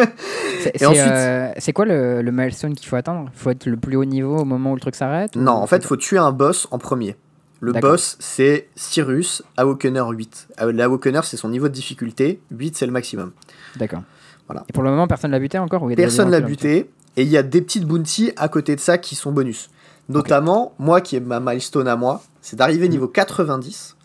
C'est 0.60 0.72
c'est, 0.76 0.86
ensuite- 0.86 1.02
euh, 1.08 1.50
c'est 1.56 1.72
quoi 1.72 1.86
le, 1.86 2.22
le 2.22 2.30
milestone 2.30 2.74
qu'il 2.74 2.86
faut 2.88 2.94
atteindre? 2.96 3.30
Faut 3.34 3.50
être 3.50 3.66
le 3.66 3.76
plus 3.76 3.96
haut 3.96 4.04
niveau 4.04 4.36
au 4.38 4.44
moment 4.44 4.72
où 4.72 4.74
le 4.76 4.80
truc 4.80 4.94
s'arrête? 4.94 5.34
Non, 5.34 5.52
ou- 5.52 5.56
en 5.56 5.66
fait, 5.66 5.82
faut 5.84 5.96
tuer 5.96 6.18
un 6.18 6.30
boss 6.30 6.68
en 6.70 6.78
premier. 6.78 7.16
Le 7.60 7.72
boss, 7.72 8.16
c'est 8.20 8.68
Cyrus, 8.76 9.42
Awakener 9.56 10.04
8. 10.10 10.48
Euh, 10.60 10.72
L'Awakener, 10.72 11.20
c'est 11.24 11.36
son 11.36 11.48
niveau 11.48 11.68
de 11.68 11.72
difficulté. 11.72 12.40
8, 12.52 12.76
c'est 12.76 12.86
le 12.86 12.92
maximum. 12.92 13.32
D'accord. 13.76 14.02
Voilà. 14.46 14.64
Et 14.68 14.72
pour 14.72 14.82
le 14.84 14.90
moment, 14.90 15.06
personne 15.08 15.30
l'a 15.32 15.38
buté 15.40 15.58
encore 15.58 15.82
ou 15.82 15.90
il 15.90 15.96
Personne 15.96 16.30
l'a 16.30 16.40
buté. 16.40 16.90
Et 17.16 17.22
il 17.22 17.28
y 17.28 17.36
a 17.36 17.42
des 17.42 17.60
petites 17.62 17.84
bounties 17.84 18.32
à 18.36 18.48
côté 18.48 18.76
de 18.76 18.80
ça 18.80 18.98
qui 18.98 19.14
sont 19.16 19.32
bonus. 19.32 19.68
Notamment, 20.08 20.74
moi 20.78 21.00
qui 21.00 21.16
est 21.16 21.20
ma 21.20 21.40
milestone 21.40 21.88
à 21.88 21.96
moi, 21.96 22.22
c'est 22.40 22.56
d'arriver 22.56 22.88
niveau 22.88 23.08
90 23.08 23.96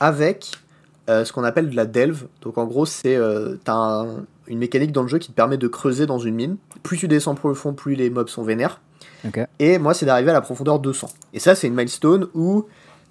avec 0.00 0.52
euh, 1.10 1.24
ce 1.24 1.32
qu'on 1.32 1.44
appelle 1.44 1.68
de 1.68 1.76
la 1.76 1.84
delve. 1.84 2.26
Donc 2.42 2.58
en 2.58 2.64
gros, 2.66 2.86
c'est 2.86 3.16
euh, 3.16 3.56
t'as 3.64 3.74
un- 3.74 4.24
une 4.46 4.58
mécanique 4.58 4.92
dans 4.92 5.02
le 5.02 5.08
jeu 5.08 5.18
qui 5.18 5.30
te 5.30 5.34
permet 5.36 5.56
de 5.58 5.68
creuser 5.68 6.06
dans 6.06 6.18
une 6.18 6.34
mine. 6.34 6.56
Plus 6.82 6.96
tu 6.96 7.08
descends 7.08 7.34
profond, 7.34 7.72
plus 7.74 7.94
les 7.94 8.10
mobs 8.10 8.28
sont 8.28 8.42
vénères. 8.42 8.80
Et 9.58 9.78
moi, 9.78 9.94
c'est 9.94 10.06
d'arriver 10.06 10.30
à 10.30 10.34
la 10.34 10.40
profondeur 10.40 10.78
200. 10.78 11.08
Et 11.32 11.38
ça, 11.40 11.54
c'est 11.54 11.66
une 11.68 11.74
milestone 11.74 12.26
où, 12.34 12.66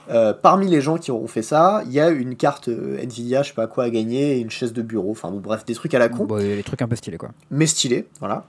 euh, 0.10 0.34
parmi 0.34 0.68
les 0.68 0.82
gens 0.82 0.98
qui 0.98 1.12
auront 1.12 1.28
fait 1.28 1.42
ça, 1.42 1.84
il 1.86 1.92
y 1.94 2.00
a 2.00 2.10
une 2.10 2.36
carte 2.36 2.68
Nvidia, 2.70 3.44
je 3.44 3.50
sais 3.50 3.54
pas 3.54 3.68
quoi, 3.68 3.86
à 3.86 3.90
gagner, 3.90 4.38
et 4.38 4.40
une 4.40 4.50
chaise 4.50 4.74
de 4.74 4.82
bureau. 4.82 5.12
Enfin, 5.12 5.32
bon, 5.32 5.40
bref, 5.40 5.64
des 5.66 5.74
trucs 5.74 5.94
à 5.94 6.00
la 6.00 6.10
con 6.10 6.26
Bon, 6.26 6.36
les 6.38 6.64
trucs 6.64 6.82
un 6.82 6.88
peu 6.88 6.96
stylés 6.96 7.18
quoi. 7.18 7.30
mais 7.50 7.66
stylé, 7.68 8.08
voilà. 8.20 8.46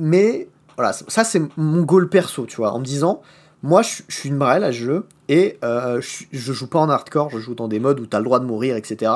Mais 0.00 0.48
voilà, 0.76 0.92
ça 0.92 1.24
c'est 1.24 1.42
mon 1.56 1.82
goal 1.82 2.08
perso, 2.08 2.46
tu 2.46 2.56
vois, 2.56 2.72
en 2.72 2.78
me 2.78 2.84
disant, 2.84 3.22
moi 3.62 3.82
je, 3.82 4.02
je 4.08 4.16
suis 4.16 4.28
une 4.28 4.38
brelle 4.38 4.64
à 4.64 4.72
ce 4.72 4.76
jeu 4.78 5.06
et 5.28 5.58
euh, 5.64 6.00
je, 6.00 6.24
je 6.32 6.52
joue 6.52 6.66
pas 6.66 6.78
en 6.78 6.88
hardcore, 6.90 7.30
je 7.30 7.38
joue 7.38 7.54
dans 7.54 7.68
des 7.68 7.80
modes 7.80 8.00
où 8.00 8.06
t'as 8.06 8.18
le 8.18 8.24
droit 8.24 8.40
de 8.40 8.44
mourir, 8.44 8.76
etc. 8.76 9.12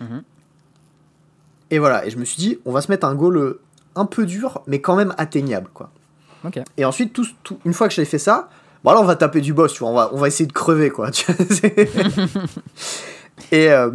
Mhm. 0.00 0.22
Et 1.70 1.78
voilà, 1.78 2.06
et 2.06 2.10
je 2.10 2.18
me 2.18 2.24
suis 2.24 2.38
dit, 2.38 2.58
on 2.64 2.72
va 2.72 2.80
se 2.80 2.90
mettre 2.90 3.06
un 3.06 3.14
goal 3.14 3.36
euh, 3.36 3.60
un 3.94 4.06
peu 4.06 4.26
dur, 4.26 4.62
mais 4.66 4.80
quand 4.80 4.96
même 4.96 5.14
atteignable, 5.18 5.68
quoi. 5.74 5.90
Et 6.76 6.84
ensuite, 6.84 7.12
tout, 7.12 7.26
tout- 7.42 7.58
une 7.64 7.72
fois 7.74 7.88
que 7.88 7.94
j'ai 7.94 8.04
fait 8.04 8.18
ça, 8.18 8.48
bon 8.84 8.92
là 8.92 9.00
on 9.00 9.04
va 9.04 9.16
taper 9.16 9.40
du 9.40 9.52
boss, 9.52 9.72
tu 9.72 9.80
vois, 9.80 9.90
on 9.90 9.94
va, 9.94 10.10
on 10.12 10.18
va 10.18 10.28
essayer 10.28 10.46
de 10.46 10.52
crever, 10.52 10.90
quoi. 10.90 11.10
et, 13.52 13.70
euh, 13.70 13.90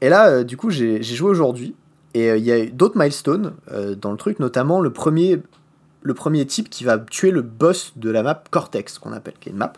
et 0.00 0.08
là, 0.08 0.28
euh, 0.28 0.44
du 0.44 0.56
coup, 0.56 0.70
j'ai 0.70 1.02
j'ai 1.02 1.14
joué 1.16 1.30
aujourd'hui, 1.30 1.74
et 2.14 2.28
il 2.36 2.44
y 2.44 2.52
a 2.52 2.58
eu 2.64 2.70
d'autres 2.70 2.98
milestones 2.98 3.54
dans 4.00 4.10
le 4.10 4.16
truc, 4.18 4.38
notamment 4.38 4.80
le 4.80 4.90
premier, 4.92 5.40
le 6.02 6.14
premier 6.14 6.44
type 6.46 6.68
qui 6.70 6.84
va 6.84 6.98
tuer 6.98 7.30
le 7.30 7.42
boss 7.42 7.92
de 7.96 8.10
la 8.10 8.22
map 8.22 8.42
Cortex, 8.50 8.98
qu'on 8.98 9.12
appelle, 9.12 9.34
qui 9.40 9.48
est 9.48 9.52
une 9.52 9.58
map, 9.58 9.72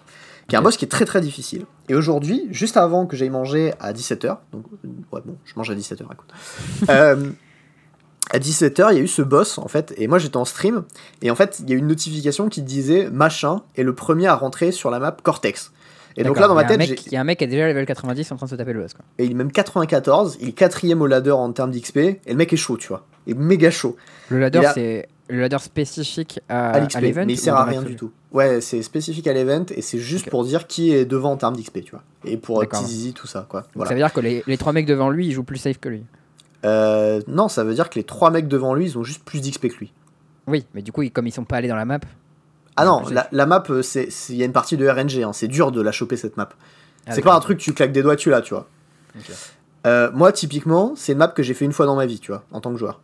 qui 0.49 0.55
est 0.55 0.59
un 0.59 0.63
boss 0.63 0.77
qui 0.77 0.85
est 0.85 0.89
très 0.89 1.05
très 1.05 1.21
difficile. 1.21 1.65
Et 1.89 1.95
aujourd'hui, 1.95 2.47
juste 2.51 2.77
avant 2.77 3.07
que 3.07 3.17
j'aille 3.17 3.31
manger 3.31 3.75
à 3.81 3.93
17h, 3.93 4.39
donc, 4.53 4.65
ouais, 5.13 5.21
bon, 5.25 5.37
je 5.45 5.53
mange 5.57 5.71
à 5.71 5.75
17h, 5.75 6.03
écoute. 6.05 6.31
Euh, 6.91 7.31
à 8.31 8.39
17h, 8.39 8.89
il 8.93 8.97
y 8.97 9.01
a 9.01 9.03
eu 9.03 9.07
ce 9.09 9.21
boss, 9.23 9.59
en 9.59 9.69
fait, 9.69 9.93
et 9.99 10.09
moi 10.09 10.19
j'étais 10.19 10.39
en 10.39 10.47
stream, 10.47 10.85
et 11.21 11.31
en 11.31 11.35
fait, 11.35 11.59
il 11.61 11.69
y 11.69 11.73
a 11.73 11.77
eu 11.77 11.79
une 11.79 11.87
notification 11.87 12.49
qui 12.49 12.63
disait 12.63 13.11
machin 13.11 13.63
est 13.77 13.83
le 13.83 13.95
premier 13.95 14.27
à 14.27 14.35
rentrer 14.35 14.73
sur 14.73 14.91
la 14.91 14.99
map 14.99 15.15
Cortex. 15.23 15.73
Et 16.17 16.23
donc 16.25 16.39
là, 16.39 16.47
dans 16.49 16.55
ma 16.55 16.65
tête, 16.65 16.81
il 17.07 17.13
y 17.13 17.17
a 17.17 17.21
un 17.21 17.25
mec- 17.25 17.39
qui 17.39 17.45
est 17.45 17.49
déjà 17.49 17.67
level 17.67 17.85
90 17.87 18.31
en 18.33 18.37
train 18.37 18.47
de 18.47 18.51
se 18.51 18.55
taper 18.57 18.73
le 18.73 18.81
boss 18.81 18.95
quoi. 18.95 19.05
Et 19.19 19.25
il 19.27 19.33
est 19.33 19.35
même 19.35 19.53
94, 19.53 20.39
il 20.41 20.49
est 20.49 20.53
quatrième 20.53 21.03
au 21.03 21.07
ladder 21.07 21.33
en 21.33 21.53
termes 21.53 21.71
d'XP, 21.71 21.97
et 21.99 22.21
le 22.29 22.35
mec 22.37 22.53
est 22.53 22.57
chaud, 22.57 22.77
tu 22.79 22.89
vois. 22.89 23.05
Il 23.27 23.33
est 23.33 23.39
méga 23.39 23.71
chaud 23.71 23.97
Le 24.31 24.39
ladder, 24.41 24.65
a- 24.65 24.73
c'est 24.73 25.09
le 25.29 25.41
ladder 25.41 25.59
spécifique 25.59 26.41
à, 26.49 26.71
à 26.71 26.81
l'XP, 26.81 27.01
mais 27.01 27.33
il 27.33 27.39
sert 27.39 27.57
à 27.57 27.65
rien 27.65 27.83
du 27.83 27.97
tout. 27.97 28.11
Ouais, 28.33 28.61
c'est 28.61 28.83
spécifique 28.83 29.27
à 29.27 29.33
l'event, 29.33 29.65
et 29.71 29.81
c'est 29.81 29.99
juste 29.99 30.29
pour 30.29 30.45
dire 30.45 30.67
qui 30.67 30.93
est 30.93 31.05
devant 31.05 31.33
en 31.33 31.37
termes 31.37 31.57
d'XP, 31.57 31.85
tu 31.85 31.93
vois. 31.93 32.03
Et 32.25 32.37
pour. 32.37 32.67
Tizizi, 32.69 33.13
tout 33.13 33.27
ça, 33.27 33.47
quoi. 33.49 33.65
Voilà. 33.75 33.89
Ça 33.89 33.95
veut 33.95 34.01
dire 34.01 34.13
que 34.13 34.21
les, 34.21 34.43
les 34.47 34.59
trois 34.59 34.73
mecs 34.73 34.87
devant 34.87 35.09
lui, 35.11 35.27
ils 35.27 35.33
jouent 35.33 35.45
plus 35.45 35.59
safe 35.59 35.79
que 35.79 35.89
lui. 35.89 36.05
Euh, 36.65 37.21
non, 37.29 37.49
ça 37.49 37.63
veut 37.65 37.75
dire 37.75 37.91
que 37.91 37.99
les 37.99 38.05
trois 38.05 38.31
mecs 38.31 38.49
devant 38.49 38.75
lui, 38.75 38.87
ils 38.87 38.99
ont 38.99 39.05
juste 39.05 39.23
plus 39.25 39.41
d'XP 39.41 39.69
que 39.69 39.77
lui. 39.79 39.93
Oui, 40.47 40.67
mais 40.75 40.83
du 40.83 40.93
coup, 40.93 41.03
comme 41.13 41.27
ils 41.27 41.33
sont 41.33 41.45
pas 41.45 41.57
allés 41.57 41.69
dans 41.69 41.77
la 41.77 41.85
map. 41.85 42.01
Ah 42.77 42.85
non, 42.85 43.03
la, 43.09 43.29
la 43.31 43.47
map, 43.47 43.63
euh, 43.71 43.83
il 44.31 44.37
y 44.37 44.43
a 44.43 44.47
une 44.47 44.53
partie 44.53 44.77
de 44.77 44.89
RNG, 44.89 45.23
hein, 45.23 45.33
c'est 45.33 45.47
dur 45.47 45.71
de 45.71 45.81
la 45.81 45.93
choper 45.93 46.17
cette 46.17 46.37
map. 46.37 46.49
Ah, 47.07 47.13
c'est 47.13 47.23
pas 47.23 47.35
un 47.35 47.41
truc, 47.41 47.59
tu 47.59 47.73
claques 47.73 47.93
des 47.93 48.03
doigts, 48.03 48.17
tu 48.17 48.31
l'as, 48.31 48.41
tu 48.41 48.55
vois. 48.55 48.69
Euh, 49.87 50.11
moi, 50.13 50.33
typiquement, 50.33 50.95
c'est 50.97 51.13
une 51.13 51.19
map 51.19 51.29
que 51.29 51.43
j'ai 51.43 51.55
fait 51.55 51.67
une 51.67 51.73
fois 51.73 51.87
dans 51.87 51.95
ma 51.95 52.07
vie, 52.07 52.19
tu 52.19 52.33
vois, 52.33 52.45
en 52.51 52.61
tant 52.61 52.73
que 52.73 52.79
joueur. 52.79 53.01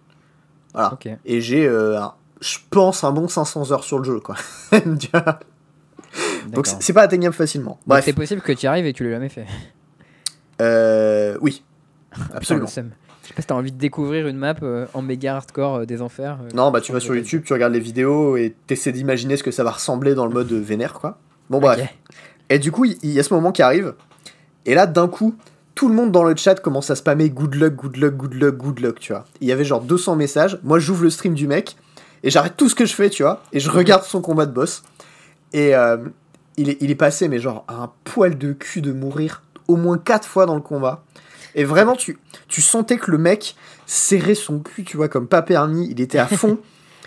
Voilà. 0.72 0.98
Et 1.24 1.40
j'ai, 1.40 1.66
euh, 1.66 1.98
je 2.40 2.58
pense, 2.70 3.04
un 3.04 3.12
bon 3.12 3.28
500 3.28 3.72
heures 3.72 3.84
sur 3.84 3.98
le 3.98 4.04
jeu, 4.04 4.20
quoi. 4.20 4.36
Donc 6.48 6.66
c'est 6.80 6.92
pas 6.92 7.02
atteignable 7.02 7.34
facilement. 7.34 7.78
Bref, 7.86 8.04
c'est 8.04 8.12
possible 8.12 8.40
que 8.40 8.52
tu 8.52 8.64
y 8.64 8.66
arrives 8.66 8.86
et 8.86 8.92
tu 8.92 9.04
l'aies 9.04 9.10
jamais 9.10 9.28
fait. 9.28 9.46
euh, 10.60 11.36
oui, 11.40 11.62
absolument. 12.34 12.66
Je 12.66 12.72
sais 12.72 13.34
pas 13.34 13.42
si 13.42 13.46
t'as 13.46 13.54
envie 13.54 13.70
de 13.70 13.78
découvrir 13.78 14.26
une 14.26 14.38
map 14.38 14.54
euh, 14.62 14.86
en 14.92 15.02
méga 15.02 15.36
hardcore 15.36 15.76
euh, 15.76 15.84
des 15.86 16.02
enfers. 16.02 16.38
euh, 16.42 16.48
Non, 16.54 16.72
bah 16.72 16.80
tu 16.80 16.90
vas 16.92 16.98
sur. 16.98 17.14
YouTube, 17.14 17.42
tu 17.44 17.52
regardes 17.52 17.72
les 17.72 17.78
vidéos 17.80 18.36
et 18.36 18.56
t'essaies 18.66 18.90
d'imaginer 18.92 19.36
ce 19.36 19.44
que 19.44 19.52
ça 19.52 19.62
va 19.62 19.70
ressembler 19.70 20.14
dans 20.16 20.26
le 20.26 20.32
mode 20.32 20.50
vénère, 20.52 20.94
quoi. 20.94 21.18
Bon, 21.48 21.60
bref. 21.60 21.80
Et 22.48 22.58
du 22.58 22.72
coup, 22.72 22.84
il 22.86 22.96
il 23.02 23.10
y 23.12 23.20
a 23.20 23.22
ce 23.22 23.32
moment 23.32 23.52
qui 23.52 23.62
arrive. 23.62 23.94
Et 24.66 24.74
là, 24.74 24.86
d'un 24.86 25.06
coup, 25.06 25.36
tout 25.80 25.88
le 25.88 25.94
monde 25.94 26.12
dans 26.12 26.24
le 26.24 26.36
chat 26.36 26.56
commence 26.56 26.90
à 26.90 26.94
spammer 26.94 27.30
good 27.30 27.54
luck, 27.54 27.74
good 27.74 27.96
luck, 27.96 28.14
good 28.14 28.34
luck, 28.34 28.56
good 28.58 28.80
luck, 28.80 29.00
tu 29.00 29.14
vois. 29.14 29.24
Il 29.40 29.48
y 29.48 29.52
avait 29.52 29.64
genre 29.64 29.80
200 29.80 30.14
messages. 30.14 30.58
Moi, 30.62 30.78
j'ouvre 30.78 31.04
le 31.04 31.08
stream 31.08 31.32
du 31.32 31.46
mec 31.46 31.74
et 32.22 32.28
j'arrête 32.28 32.54
tout 32.58 32.68
ce 32.68 32.74
que 32.74 32.84
je 32.84 32.94
fais, 32.94 33.08
tu 33.08 33.22
vois. 33.22 33.42
Et 33.54 33.60
je 33.60 33.70
regarde 33.70 34.04
son 34.04 34.20
combat 34.20 34.44
de 34.44 34.52
boss. 34.52 34.82
Et 35.54 35.74
euh, 35.74 35.96
il, 36.58 36.68
est, 36.68 36.76
il 36.82 36.90
est 36.90 36.96
passé, 36.96 37.28
mais 37.28 37.38
genre, 37.38 37.64
à 37.66 37.76
un 37.76 37.92
poil 38.04 38.36
de 38.36 38.52
cul 38.52 38.82
de 38.82 38.92
mourir 38.92 39.42
au 39.68 39.76
moins 39.76 39.96
4 39.96 40.28
fois 40.28 40.44
dans 40.44 40.54
le 40.54 40.60
combat. 40.60 41.02
Et 41.54 41.64
vraiment, 41.64 41.96
tu, 41.96 42.18
tu 42.46 42.60
sentais 42.60 42.98
que 42.98 43.10
le 43.10 43.16
mec 43.16 43.56
serrait 43.86 44.34
son 44.34 44.58
cul, 44.58 44.84
tu 44.84 44.98
vois, 44.98 45.08
comme 45.08 45.28
pas 45.28 45.40
permis. 45.40 45.88
Il 45.90 46.02
était 46.02 46.18
à 46.18 46.26
fond. 46.26 46.58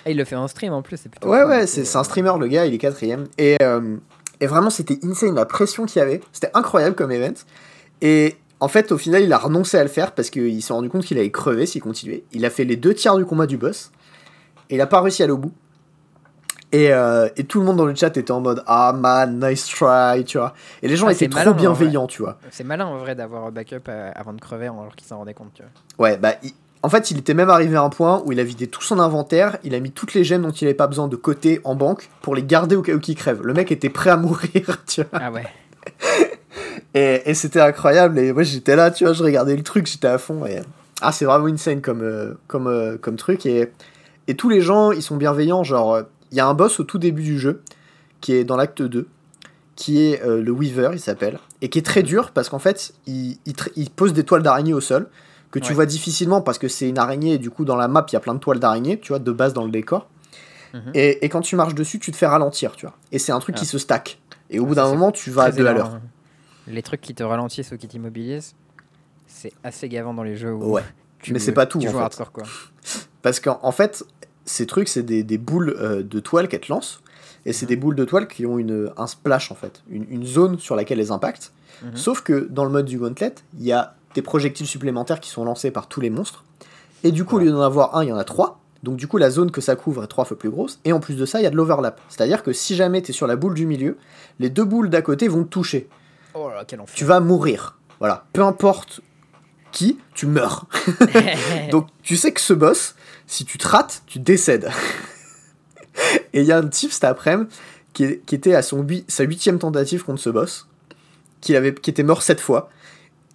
Ah, 0.04 0.10
il 0.10 0.18
le 0.18 0.26
fait 0.26 0.36
en 0.36 0.48
stream 0.48 0.74
en 0.74 0.82
plus, 0.82 0.98
c'est 0.98 1.10
plutôt. 1.10 1.30
Ouais, 1.30 1.42
cool, 1.42 1.50
ouais, 1.50 1.68
c'est 1.68 1.96
un 1.96 2.04
streamer, 2.04 2.34
le 2.40 2.48
gars, 2.48 2.66
il 2.66 2.74
est 2.74 2.80
quatrième. 2.80 3.28
Et, 3.38 3.56
euh, 3.62 3.98
et 4.40 4.48
vraiment, 4.48 4.72
c'était 4.72 4.98
insane 5.04 5.36
la 5.36 5.46
pression 5.46 5.86
qu'il 5.86 6.00
y 6.00 6.02
avait. 6.02 6.22
C'était 6.32 6.50
incroyable 6.56 6.96
comme 6.96 7.12
event. 7.12 7.36
Et 8.02 8.36
en 8.64 8.68
fait, 8.70 8.92
au 8.92 8.98
final, 8.98 9.22
il 9.24 9.34
a 9.34 9.38
renoncé 9.38 9.78
à 9.78 9.84
le 9.84 9.90
faire 9.90 10.14
parce 10.14 10.30
qu'il 10.30 10.62
s'est 10.64 10.74
rendu 10.74 10.90
compte 10.90 11.04
qu'il 11.04 11.18
allait 11.18 11.32
crever 11.32 11.66
s'il 11.66 11.82
continuait. 11.82 12.24
Il 12.32 12.46
a 12.46 12.50
fait 12.50 12.64
les 12.64 12.76
deux 12.78 12.94
tiers 12.94 13.16
du 13.18 13.26
combat 13.26 13.46
du 13.46 13.58
boss. 13.58 13.92
Et 14.70 14.76
il 14.76 14.82
a 14.82 14.88
pas 14.88 15.02
réussi 15.02 15.22
à 15.22 15.26
aller 15.26 15.34
au 15.34 15.38
bout. 15.38 15.52
Et, 16.72 16.92
euh, 16.92 17.28
et 17.38 17.44
tout 17.44 17.60
le 17.60 17.66
monde 17.66 17.78
dans 17.78 17.86
le 17.86 17.94
chat 17.94 18.16
était 18.18 18.32
en 18.32 18.42
mode 18.42 18.64
Ah 18.66 18.94
man, 18.98 19.40
nice 19.46 19.68
try, 19.68 20.24
tu 20.26 20.38
vois. 20.40 20.54
Et 20.82 20.88
les 20.88 20.96
gens 20.96 21.08
Ah, 21.08 21.12
étaient 21.12 21.28
trop 21.28 21.40
malin, 21.40 21.52
bienveillants, 21.52 22.08
tu 22.08 22.22
vois. 22.24 22.40
C'est 22.50 22.64
malin 22.64 22.86
en 22.88 22.98
vrai 22.98 23.14
d'avoir 23.16 23.46
un 23.46 23.52
backup 23.52 23.82
euh, 23.90 24.12
avant 24.16 24.34
de 24.34 24.40
crever 24.42 24.66
alors 24.68 24.96
qu'il 24.96 25.06
s'en 25.08 25.18
rendait 25.18 25.34
compte, 25.36 25.52
tu 25.54 25.62
vois. 25.62 26.06
Ouais, 26.08 26.18
bah, 26.18 26.34
il- 26.42 26.54
en 26.82 26.90
fait, 26.90 27.12
il 27.12 27.20
était 27.20 27.34
même 27.36 27.50
arrivé 27.50 27.76
à 27.76 27.82
un 27.84 27.90
point 27.90 28.24
où 28.26 28.32
il 28.32 28.40
a 28.40 28.44
vidé 28.44 28.68
tout 28.68 28.82
son 28.82 29.00
inventaire, 29.00 29.58
il 29.64 29.76
a 29.76 29.80
mis 29.80 29.92
toutes 29.92 30.14
les 30.16 30.24
gemmes 30.24 30.42
dont 30.42 30.52
il 30.52 30.66
avait 30.66 30.74
pas 30.74 30.88
besoin 30.88 31.08
de 31.08 31.16
côté 31.16 31.62
en 31.64 31.76
banque 31.76 32.10
pour 32.22 32.34
les 32.36 32.44
garder 32.44 32.76
au 32.76 32.82
cas 32.82 32.94
où 32.94 33.00
il 33.08 33.16
crève. 33.16 33.42
Le 33.44 33.54
mec 33.54 33.72
était 33.72 33.90
prêt 33.90 34.10
à 34.10 34.18
mourir, 34.18 34.84
tu 34.88 35.02
vois. 35.04 35.20
Ah 35.22 35.32
ouais. 35.32 35.44
Et, 36.94 37.22
et 37.30 37.34
c'était 37.34 37.60
incroyable, 37.62 38.20
et 38.20 38.32
moi 38.34 38.44
j'étais 38.44 38.76
là, 38.76 38.92
tu 38.92 39.04
vois, 39.04 39.14
je 39.14 39.24
regardais 39.24 39.56
le 39.56 39.64
truc, 39.64 39.88
j'étais 39.88 40.08
à 40.08 40.18
fond, 40.18 40.46
et... 40.46 40.60
Ah, 41.02 41.12
c'est 41.12 41.26
vraiment 41.26 41.48
insane 41.48 41.82
comme, 41.82 42.02
euh, 42.02 42.34
comme, 42.48 42.68
euh, 42.68 42.98
comme 42.98 43.18
truc, 43.18 43.46
et, 43.46 43.70
et 44.28 44.36
tous 44.36 44.48
les 44.48 44.62
gens, 44.62 44.92
ils 44.92 45.02
sont 45.02 45.18
bienveillants, 45.18 45.64
genre, 45.64 46.00
il 46.32 46.38
y 46.38 46.40
a 46.40 46.48
un 46.48 46.54
boss 46.54 46.80
au 46.80 46.84
tout 46.86 46.98
début 46.98 47.24
du 47.24 47.38
jeu, 47.40 47.62
qui 48.22 48.34
est 48.34 48.46
dans 48.46 48.56
l'acte 48.56 48.82
2, 48.82 49.08
qui 49.76 50.02
est 50.06 50.24
euh, 50.24 50.42
le 50.42 50.52
Weaver, 50.52 50.92
il 50.94 51.00
s'appelle, 51.00 51.40
et 51.62 51.68
qui 51.70 51.80
est 51.80 51.86
très 51.86 52.04
dur, 52.04 52.32
parce 52.32 52.48
qu'en 52.48 52.60
fait, 52.60 52.94
il, 53.06 53.38
il, 53.76 53.90
pose 53.90 54.14
des 54.14 54.24
toiles 54.24 54.44
d'araignée 54.44 54.74
au 54.74 54.80
sol, 54.80 55.08
que 55.52 55.60
tu 55.60 55.70
Ouais. 55.70 55.74
vois 55.76 55.86
difficilement, 55.86 56.42
parce 56.42 56.58
que 56.58 56.68
c'est 56.70 56.88
une 56.88 56.98
araignée, 56.98 57.34
et 57.34 57.38
du 57.38 57.50
coup, 57.50 57.66
dans 57.66 57.76
la 57.76 57.88
map, 57.90 58.06
il 58.10 58.14
y 58.14 58.16
a 58.16 58.22
plein 58.22 58.34
de 58.36 58.40
toiles 58.40 58.60
d'araignée, 58.60 58.98
tu 59.00 59.10
vois, 59.10 59.20
de 59.20 59.32
base 59.32 59.54
dans 59.54 59.66
le 59.66 59.72
décor, 59.72 60.08
Mhm. 60.74 60.92
et, 60.94 61.26
et 61.26 61.30
quand 61.30 61.42
tu 61.42 61.56
marches 61.58 61.76
dessus, 61.76 62.00
tu 62.00 62.12
te 62.12 62.16
fais 62.18 62.26
ralentir, 62.28 62.76
tu 62.78 62.86
vois, 62.86 62.96
et 63.12 63.20
c'est 63.20 63.32
un 63.34 63.40
truc 63.40 63.56
Ah. 63.58 63.60
qui 63.60 63.66
se 63.66 63.78
stack, 63.78 64.20
et 64.50 64.60
au 64.60 64.64
Ah, 64.64 64.68
bout 64.68 64.76
d'un 64.76 64.88
moment, 64.88 65.12
tu 65.12 65.32
vas 65.32 65.44
à 65.44 65.50
Très 65.52 65.60
deux 65.62 65.68
à 65.68 65.72
énorme, 65.72 65.92
l'heure. 65.92 66.02
Les 66.68 66.82
trucs 66.82 67.02
qui 67.02 67.14
te 67.14 67.24
ralentissent 67.24 67.72
ou 67.72 67.78
qui 67.78 67.88
t'immobilisent, 67.88 68.56
c'est 69.28 69.54
assez 69.64 69.90
gavant 69.90 70.14
dans 70.14 70.24
les 70.24 70.36
jeux 70.36 70.54
où 70.54 70.64
Ouais. 70.74 70.84
tu 71.22 71.34
Mais 71.34 71.40
c'est 71.40 71.52
pas 71.52 71.66
tout, 71.66 71.80
tu 71.80 71.88
en 71.88 71.92
joues 71.92 71.98
fait. 71.98 72.04
hardcore 72.04 72.32
quoi. 72.32 72.44
Parce 73.22 73.40
qu'en 73.40 73.60
en 73.64 73.72
fait, 73.72 74.04
ces 74.46 74.66
trucs, 74.66 74.88
c'est 74.88 75.04
des, 75.04 75.24
des 75.24 75.38
boules 75.38 75.76
euh, 75.80 76.04
de 76.04 76.20
toile 76.20 76.48
qu'elles 76.48 76.62
te 76.62 76.72
lancent. 76.72 77.02
Et 77.46 77.52
c'est 77.54 77.66
Mhm. 77.66 77.70
des 77.70 77.76
boules 77.76 77.96
de 77.96 78.06
toile 78.06 78.28
qui 78.28 78.46
ont 78.46 78.58
une, 78.58 78.92
un 78.98 79.08
splash, 79.08 79.52
en 79.52 79.56
fait. 79.56 79.84
Une, 79.90 80.06
une 80.10 80.26
zone 80.26 80.60
sur 80.60 80.76
laquelle 80.78 81.00
elles 81.00 81.12
impactent. 81.12 81.52
Mhm. 81.84 81.96
Sauf 81.96 82.22
que 82.22 82.48
dans 82.50 82.64
le 82.64 82.72
mode 82.72 82.86
du 82.86 82.98
gauntlet, 82.98 83.36
il 83.58 83.66
y 83.66 83.74
a 83.74 83.96
des 84.16 84.22
projectiles 84.22 84.68
supplémentaires 84.68 85.20
qui 85.20 85.30
sont 85.30 85.44
lancés 85.44 85.72
par 85.72 85.88
tous 85.88 86.00
les 86.00 86.10
monstres. 86.10 86.44
Et 87.04 87.12
du 87.12 87.26
coup, 87.26 87.36
au 87.36 87.40
lieu 87.40 87.52
d'en 87.52 87.62
avoir 87.62 87.98
un, 87.98 88.04
il 88.04 88.10
y 88.10 88.12
en 88.14 88.18
a 88.18 88.24
trois. 88.24 88.60
Donc 88.84 88.96
du 88.98 89.08
coup, 89.08 89.18
la 89.18 89.30
zone 89.30 89.52
que 89.52 89.60
ça 89.62 89.76
couvre 89.76 90.04
est 90.04 90.08
trois 90.08 90.24
fois 90.26 90.38
plus 90.38 90.50
grosse. 90.50 90.80
Et 90.86 90.94
en 90.94 91.00
plus 91.02 91.16
de 91.16 91.26
ça, 91.26 91.40
il 91.40 91.44
y 91.44 91.46
a 91.46 91.50
de 91.50 91.56
l'overlap. 91.56 92.00
C'est-à-dire 92.10 92.44
que 92.44 92.54
si 92.54 92.76
jamais 92.76 93.02
tu 93.02 93.12
es 93.12 93.14
sur 93.14 93.28
la 93.28 93.36
boule 93.36 93.54
du 93.56 93.66
milieu, 93.66 93.98
les 94.40 94.50
deux 94.50 94.64
boules 94.66 94.90
d'à 94.90 95.02
côté 95.02 95.28
vont 95.28 95.44
te 95.44 95.50
toucher. 95.50 95.90
Oh 96.34 96.50
là 96.50 96.56
là, 96.56 96.64
quel 96.66 96.82
enfer. 96.82 96.96
Tu 96.96 97.06
vas 97.06 97.20
mourir. 97.20 97.78
Voilà. 98.00 98.26
Peu 98.34 98.44
importe 98.44 99.02
qui, 99.72 100.00
tu 100.14 100.26
meurs. 100.28 100.68
Donc 101.72 101.88
tu 102.02 102.16
sais 102.16 102.32
que 102.32 102.42
ce 102.42 102.54
boss, 102.54 102.96
si 103.28 103.46
tu 103.46 103.58
te 103.58 103.68
rates, 103.68 104.04
tu 104.08 104.20
décèdes. 104.20 104.70
Et 106.34 106.42
il 106.42 106.46
y 106.46 106.52
a 106.52 106.58
un 106.58 106.68
type 106.68 106.92
cet 106.92 107.04
après-midi 107.04 107.50
qui, 107.94 108.20
qui, 108.26 108.36
était 108.36 108.56
à 108.56 108.62
son 108.62 108.86
sa 109.08 109.24
huitième 109.24 109.60
tentative 109.60 110.04
contre 110.04 110.20
ce 110.20 110.30
boss, 110.30 110.68
qui, 111.42 111.56
avait, 111.56 111.74
qui 111.74 111.90
était 111.90 112.04
mort 112.04 112.24
sept 112.24 112.40
fois. 112.40 112.70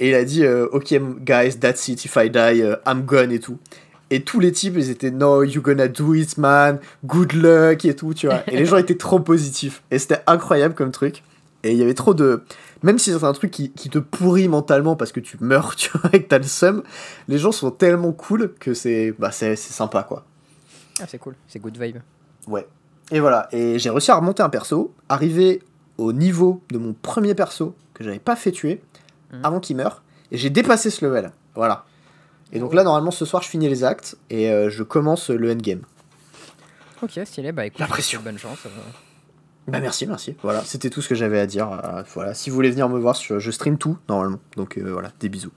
Et 0.00 0.10
il 0.10 0.14
a 0.14 0.24
dit 0.24 0.44
euh, 0.44 0.68
Ok, 0.72 0.94
guys, 1.20 1.58
that's 1.58 1.88
it, 1.88 2.04
if 2.04 2.16
I 2.16 2.30
die, 2.30 2.60
uh, 2.60 2.76
I'm 2.86 3.02
gone 3.02 3.32
et 3.32 3.40
tout. 3.40 3.58
Et 4.10 4.22
tous 4.22 4.40
les 4.40 4.52
types, 4.52 4.74
ils 4.76 4.90
étaient 4.90 5.10
No, 5.10 5.44
you 5.44 5.60
gonna 5.60 5.88
do 5.88 6.14
it, 6.14 6.38
man, 6.38 6.80
good 7.04 7.32
luck 7.32 7.84
et 7.84 7.94
tout, 7.94 8.14
tu 8.14 8.26
vois. 8.26 8.42
Et 8.48 8.56
les 8.56 8.64
gens 8.64 8.76
étaient 8.78 8.96
trop 8.96 9.20
positifs. 9.20 9.82
Et 9.90 9.98
c'était 9.98 10.22
incroyable 10.26 10.74
comme 10.74 10.90
truc. 10.90 11.22
Et 11.64 11.72
il 11.72 11.78
y 11.78 11.82
avait 11.82 11.94
trop 11.94 12.14
de. 12.14 12.44
Même 12.82 12.98
si 12.98 13.12
c'est 13.12 13.24
un 13.24 13.32
truc 13.32 13.50
qui, 13.50 13.72
qui, 13.72 13.90
te 13.90 13.98
pourrit 13.98 14.46
mentalement 14.46 14.94
parce 14.94 15.10
que 15.10 15.20
tu 15.20 15.36
meurs, 15.40 15.74
tu 15.76 15.90
vois, 15.96 16.10
et 16.12 16.22
que 16.22 16.28
t'as 16.28 16.38
le 16.38 16.44
seum, 16.44 16.82
les 17.26 17.38
gens 17.38 17.52
sont 17.52 17.70
tellement 17.70 18.12
cool 18.12 18.54
que 18.60 18.74
c'est 18.74 19.12
bah, 19.18 19.32
c'est 19.32 19.56
sympa, 19.56 20.04
quoi. 20.04 20.24
Ah, 21.00 21.04
c'est 21.08 21.18
cool, 21.18 21.34
c'est 21.48 21.58
good 21.58 21.76
vibe. 21.80 21.98
Ouais. 22.46 22.66
Et 23.10 23.20
voilà, 23.20 23.48
et 23.52 23.78
j'ai 23.78 23.90
réussi 23.90 24.10
à 24.10 24.16
remonter 24.16 24.42
un 24.42 24.50
perso, 24.50 24.94
arriver 25.08 25.62
au 25.96 26.12
niveau 26.12 26.62
de 26.70 26.78
mon 26.78 26.92
premier 26.92 27.34
perso 27.34 27.74
que 27.94 28.04
j'avais 28.04 28.18
pas 28.18 28.36
fait 28.36 28.52
tuer 28.52 28.82
mmh. 29.32 29.36
avant 29.44 29.60
qu'il 29.60 29.76
meure, 29.76 30.02
et 30.30 30.36
j'ai 30.36 30.50
dépassé 30.50 30.90
ce 30.90 31.04
level. 31.04 31.32
Voilà. 31.54 31.86
Et 32.52 32.60
donc 32.60 32.74
là, 32.74 32.84
normalement, 32.84 33.10
ce 33.10 33.24
soir, 33.24 33.42
je 33.42 33.48
finis 33.48 33.68
les 33.68 33.84
actes 33.84 34.16
et 34.30 34.50
euh, 34.50 34.70
je 34.70 34.82
commence 34.82 35.30
le 35.30 35.50
endgame. 35.50 35.82
Ok, 37.02 37.18
stylé, 37.24 37.52
bah 37.52 37.66
écoute, 37.66 37.80
La 37.80 37.86
pression. 37.86 38.20
bonne 38.22 38.38
chance. 38.38 38.58
Euh. 38.66 38.68
Bah 39.68 39.80
merci, 39.80 40.06
merci. 40.06 40.34
Voilà, 40.42 40.62
c'était 40.62 40.90
tout 40.90 41.02
ce 41.02 41.08
que 41.08 41.14
j'avais 41.14 41.38
à 41.38 41.46
dire. 41.46 41.70
Euh, 41.70 42.02
voilà, 42.14 42.34
si 42.34 42.50
vous 42.50 42.56
voulez 42.56 42.70
venir 42.70 42.88
me 42.88 42.98
voir, 42.98 43.14
je 43.14 43.50
stream 43.50 43.78
tout 43.78 43.98
normalement. 44.08 44.40
Donc 44.56 44.78
voilà, 44.78 45.12
des 45.20 45.28
bisous. 45.28 45.52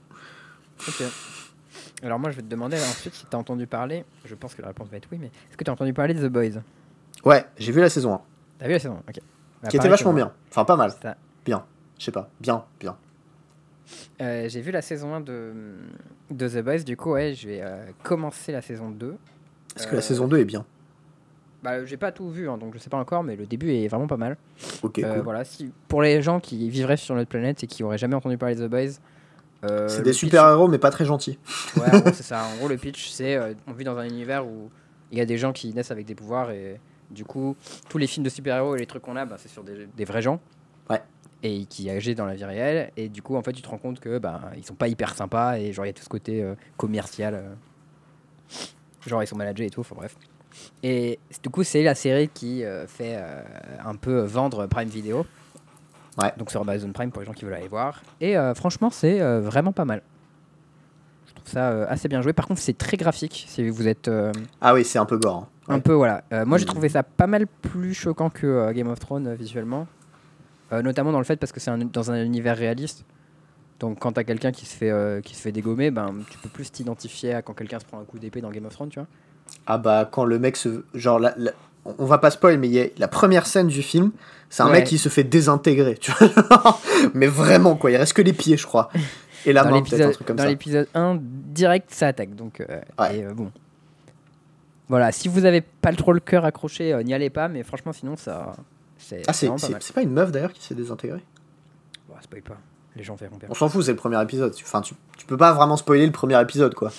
Ok. 0.86 1.02
Alors 2.02 2.18
moi, 2.18 2.30
je 2.30 2.36
vais 2.36 2.42
te 2.42 2.48
demander 2.48 2.76
ensuite 2.76 3.14
si 3.14 3.26
t'as 3.26 3.38
entendu 3.38 3.66
parler. 3.66 4.04
Je 4.24 4.34
pense 4.34 4.54
que 4.54 4.62
la 4.62 4.68
réponse 4.68 4.88
va 4.88 4.96
être 4.96 5.08
oui, 5.12 5.18
mais 5.20 5.26
est-ce 5.26 5.56
que 5.56 5.64
t'as 5.64 5.72
entendu 5.72 5.92
parler 5.92 6.14
de 6.14 6.26
The 6.26 6.30
Boys? 6.30 6.60
Ouais, 7.24 7.44
j'ai 7.56 7.70
vu 7.70 7.80
la 7.80 7.88
saison 7.88 8.14
1. 8.14 8.20
T'as 8.58 8.66
vu 8.66 8.72
la 8.72 8.78
saison 8.80 8.94
1 8.94 9.10
Ok. 9.10 9.20
Bah, 9.62 9.68
qui 9.68 9.76
était 9.76 9.88
vachement 9.88 10.12
bien. 10.12 10.32
Enfin, 10.50 10.64
pas 10.64 10.76
mal. 10.76 10.92
Bien. 11.44 11.64
Je 11.98 12.04
sais 12.04 12.10
pas. 12.10 12.28
Bien, 12.40 12.64
bien. 12.80 12.96
Euh, 14.20 14.48
j'ai 14.48 14.60
vu 14.60 14.72
la 14.72 14.82
saison 14.82 15.14
1 15.14 15.20
de, 15.20 15.52
de 16.30 16.48
The 16.48 16.64
Boys, 16.64 16.78
du 16.80 16.96
coup, 16.96 17.12
ouais, 17.12 17.34
je 17.34 17.48
vais 17.48 17.60
euh, 17.62 17.84
commencer 18.02 18.50
la 18.50 18.62
saison 18.62 18.90
2. 18.90 19.16
Est-ce 19.76 19.86
que 19.86 19.94
la 19.94 20.02
saison 20.02 20.26
2 20.26 20.38
est 20.38 20.44
bien? 20.44 20.64
Bah, 21.62 21.84
j'ai 21.84 21.96
pas 21.96 22.12
tout 22.12 22.28
vu, 22.28 22.48
hein, 22.48 22.58
donc 22.58 22.74
je 22.74 22.78
sais 22.78 22.90
pas 22.90 22.98
encore, 22.98 23.22
mais 23.22 23.36
le 23.36 23.46
début 23.46 23.72
est 23.72 23.88
vraiment 23.88 24.06
pas 24.06 24.16
mal. 24.16 24.36
Ok, 24.82 24.98
euh, 24.98 25.14
cool. 25.14 25.22
Voilà, 25.22 25.44
si, 25.44 25.72
pour 25.88 26.02
les 26.02 26.22
gens 26.22 26.40
qui 26.40 26.68
vivraient 26.68 26.96
sur 26.96 27.14
notre 27.14 27.28
planète 27.28 27.62
et 27.64 27.66
qui 27.66 27.82
auraient 27.82 27.98
jamais 27.98 28.14
entendu 28.14 28.38
parler 28.38 28.54
de 28.54 28.66
The 28.66 28.70
Boys. 28.70 29.88
c'est 29.88 30.02
des 30.02 30.12
super-héros, 30.12 30.68
mais 30.68 30.78
pas 30.78 30.90
très 30.90 31.04
gentils. 31.04 31.38
Ouais, 31.76 31.94
en 31.94 32.00
gros, 32.00 32.10
c'est 32.12 32.22
ça. 32.22 32.44
En 32.44 32.56
gros, 32.56 32.68
le 32.68 32.76
pitch, 32.76 33.10
c'est 33.10 33.38
on 33.66 33.72
vit 33.72 33.84
dans 33.84 33.96
un 33.96 34.04
univers 34.04 34.46
où 34.46 34.70
il 35.10 35.18
y 35.18 35.20
a 35.20 35.26
des 35.26 35.38
gens 35.38 35.52
qui 35.52 35.72
naissent 35.72 35.90
avec 35.90 36.06
des 36.06 36.14
pouvoirs 36.14 36.50
et 36.50 36.80
du 37.10 37.24
coup, 37.24 37.56
tous 37.88 37.98
les 37.98 38.06
films 38.06 38.24
de 38.24 38.30
super-héros 38.30 38.76
et 38.76 38.78
les 38.78 38.86
trucs 38.86 39.02
qu'on 39.02 39.16
a, 39.16 39.26
bah, 39.26 39.36
c'est 39.38 39.50
sur 39.50 39.62
des, 39.62 39.86
des, 39.94 40.04
vrais 40.04 40.22
gens. 40.22 40.40
Ouais 40.88 41.02
et 41.42 41.64
qui 41.66 41.90
agissent 41.90 42.16
dans 42.16 42.26
la 42.26 42.34
vie 42.34 42.44
réelle. 42.44 42.92
Et 42.96 43.08
du 43.08 43.22
coup, 43.22 43.36
en 43.36 43.42
fait, 43.42 43.52
tu 43.52 43.62
te 43.62 43.68
rends 43.68 43.78
compte 43.78 44.00
que 44.00 44.18
bah, 44.18 44.40
ils 44.56 44.64
sont 44.64 44.74
pas 44.74 44.88
hyper 44.88 45.14
sympas 45.14 45.58
et 45.58 45.72
genre 45.72 45.84
il 45.84 45.88
y 45.88 45.90
a 45.90 45.92
tout 45.92 46.02
ce 46.02 46.08
côté 46.08 46.42
euh, 46.42 46.54
commercial. 46.76 47.34
Euh, 47.34 47.54
genre 49.06 49.22
ils 49.22 49.26
sont 49.26 49.36
managés 49.36 49.66
et 49.66 49.70
tout, 49.70 49.80
enfin 49.80 49.96
bref. 49.96 50.16
Et 50.82 51.18
du 51.42 51.48
coup, 51.48 51.62
c'est 51.62 51.82
la 51.82 51.94
série 51.94 52.28
qui 52.28 52.64
euh, 52.64 52.86
fait 52.86 53.18
un 53.84 53.94
peu 53.94 54.20
vendre 54.20 54.66
Prime 54.66 54.88
Video. 54.88 55.26
Ouais. 56.18 56.32
Donc 56.36 56.50
sur 56.50 56.60
Amazon 56.60 56.92
Prime 56.92 57.10
pour 57.10 57.20
les 57.20 57.26
gens 57.26 57.32
qui 57.32 57.44
veulent 57.44 57.54
aller 57.54 57.68
voir. 57.68 58.02
Et 58.20 58.34
franchement, 58.54 58.90
c'est 58.90 59.20
vraiment 59.40 59.72
pas 59.72 59.84
mal. 59.84 60.02
Je 61.26 61.34
trouve 61.34 61.48
ça 61.48 61.68
assez 61.86 62.08
bien 62.08 62.20
joué. 62.20 62.32
Par 62.32 62.46
contre, 62.46 62.60
c'est 62.60 62.76
très 62.76 62.96
graphique. 62.96 63.46
Si 63.48 63.68
vous 63.68 63.88
êtes. 63.88 64.10
ah 64.60 64.74
oui, 64.74 64.84
c'est 64.84 64.98
un 64.98 65.06
peu 65.06 65.16
gore. 65.16 65.46
Hein. 65.68 65.74
Un 65.74 65.80
peu, 65.80 65.94
voilà. 65.94 66.22
moi, 66.44 66.58
j'ai 66.58 66.64
mm. 66.64 66.68
trouvé 66.68 66.88
ça 66.88 67.02
pas 67.02 67.26
mal 67.26 67.46
plus 67.46 67.94
choquant 67.94 68.28
que 68.28 68.72
Game 68.72 68.88
of 68.88 68.98
Thrones 68.98 69.34
visuellement. 69.34 69.86
Euh, 70.72 70.80
notamment 70.80 71.12
dans 71.12 71.18
le 71.18 71.24
fait 71.24 71.36
parce 71.36 71.52
que 71.52 71.60
c'est 71.60 71.70
dans 71.92 72.10
un 72.10 72.24
univers 72.24 72.56
réaliste. 72.56 73.04
Donc 73.78 73.98
quand 73.98 74.12
t'as 74.12 74.24
quelqu'un 74.24 74.52
qui 74.52 74.64
se 74.64 74.74
fait 74.74 74.90
euh, 74.90 75.20
qui 75.20 75.34
se 75.34 75.42
fait 75.42 75.52
dégommer, 75.52 75.90
ben 75.90 76.14
tu 76.30 76.38
peux 76.38 76.48
plus 76.48 76.70
t'identifier 76.70 77.34
à 77.34 77.42
quand 77.42 77.52
quelqu'un 77.52 77.78
se 77.78 77.84
prend 77.84 78.00
un 78.00 78.04
coup 78.04 78.18
d'épée 78.18 78.40
dans 78.40 78.50
Game 78.50 78.64
of 78.64 78.72
Thrones, 78.72 78.88
tu 78.88 78.98
vois. 78.98 79.08
Ah 79.66 79.78
bah 79.78 80.08
quand 80.10 80.24
le 80.24 80.38
mec 80.38 80.56
se 80.56 80.84
genre 80.94 81.20
on 81.84 82.04
va 82.04 82.18
pas 82.18 82.30
spoil 82.30 82.58
mais 82.58 82.68
il 82.68 82.74
y 82.74 82.80
a 82.80 82.86
la 82.98 83.08
première 83.08 83.46
scène 83.46 83.68
du 83.68 83.82
film, 83.82 84.12
c'est 84.50 84.62
un 84.62 84.70
mec 84.70 84.86
qui 84.86 84.98
se 84.98 85.08
fait 85.08 85.24
désintégrer, 85.24 85.96
tu 85.96 86.12
vois. 86.12 86.78
mais 87.14 87.26
vraiment 87.26 87.76
quoi, 87.76 87.90
il 87.90 87.96
reste 87.96 88.12
que 88.12 88.22
les 88.22 88.32
pieds, 88.32 88.56
je 88.56 88.66
crois. 88.66 88.90
Et 89.44 89.52
la 89.52 89.64
main 89.64 89.82
peut-être 89.82 90.08
un 90.08 90.10
truc 90.10 90.26
comme 90.26 90.36
dans 90.36 90.42
ça. 90.42 90.46
Dans 90.46 90.50
l'épisode 90.50 90.88
1, 90.94 91.18
direct 91.20 91.90
ça 91.90 92.08
attaque 92.08 92.34
donc 92.34 92.60
euh, 92.60 92.80
et, 93.12 93.22
bon. 93.34 93.50
Voilà, 94.88 95.10
si 95.10 95.28
vous 95.28 95.44
avez 95.44 95.60
pas 95.60 95.92
trop 95.92 96.12
le 96.12 96.20
cœur 96.20 96.44
accroché, 96.44 96.96
n'y 97.04 97.14
allez 97.14 97.30
pas 97.30 97.48
mais 97.48 97.62
franchement 97.62 97.92
sinon 97.92 98.16
ça 98.16 98.52
ah, 99.26 99.32
c'est 99.32 99.92
pas, 99.94 100.02
une 100.02 100.12
meuf 100.12 100.32
d'ailleurs 100.32 100.52
qui 100.52 100.64
s'est 100.64 100.74
désintégrée? 100.74 101.22
Bon, 102.08 102.14
spoil 102.20 102.42
pas. 102.42 102.56
Les 102.96 103.02
gens 103.02 103.14
verront 103.14 103.36
bien. 103.36 103.48
On 103.50 103.54
s'en 103.54 103.68
fout, 103.68 103.84
c'est 103.84 103.92
le 103.92 103.96
premier 103.96 104.20
épisode. 104.22 104.54
Enfin, 104.62 104.80
tu, 104.80 104.94
tu 105.16 105.26
peux 105.26 105.36
pas 105.36 105.52
vraiment 105.52 105.76
spoiler 105.76 106.06
le 106.06 106.12
premier 106.12 106.40
épisode, 106.40 106.74
quoi. 106.74 106.92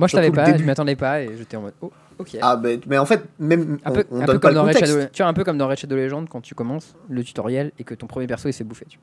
Moi, 0.00 0.08
je 0.08 0.12
savais 0.16 0.30
pas, 0.30 0.56
je 0.56 0.64
m'attendais 0.64 0.96
pas 0.96 1.20
et 1.22 1.36
j'étais 1.36 1.56
en 1.56 1.62
mode 1.62 1.74
oh, 1.82 1.92
ok. 2.18 2.38
Ah, 2.40 2.56
bah, 2.56 2.70
mais 2.86 2.98
en 2.98 3.06
fait, 3.06 3.22
même. 3.38 3.78
Un 3.84 3.92
peu, 3.92 4.04
on, 4.10 4.22
un 4.22 4.26
peu 4.26 4.38
comme 4.38 4.54
dans 4.54 4.64
Red 4.64 4.78
Shadow, 4.78 5.06
tu 5.12 5.22
vois, 5.22 5.30
un 5.30 5.34
peu 5.34 5.44
comme 5.44 5.58
dans 5.58 5.68
Red 5.68 5.78
Shadow 5.78 5.96
Legend 5.96 6.26
quand 6.28 6.40
tu 6.40 6.54
commences 6.54 6.96
le 7.08 7.22
tutoriel 7.22 7.70
et 7.78 7.84
que 7.84 7.94
ton 7.94 8.06
premier 8.06 8.26
perso 8.26 8.48
il 8.48 8.52
s'est 8.52 8.64
bouffé. 8.64 8.86
Tu 8.88 8.98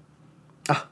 Ah 0.70 0.88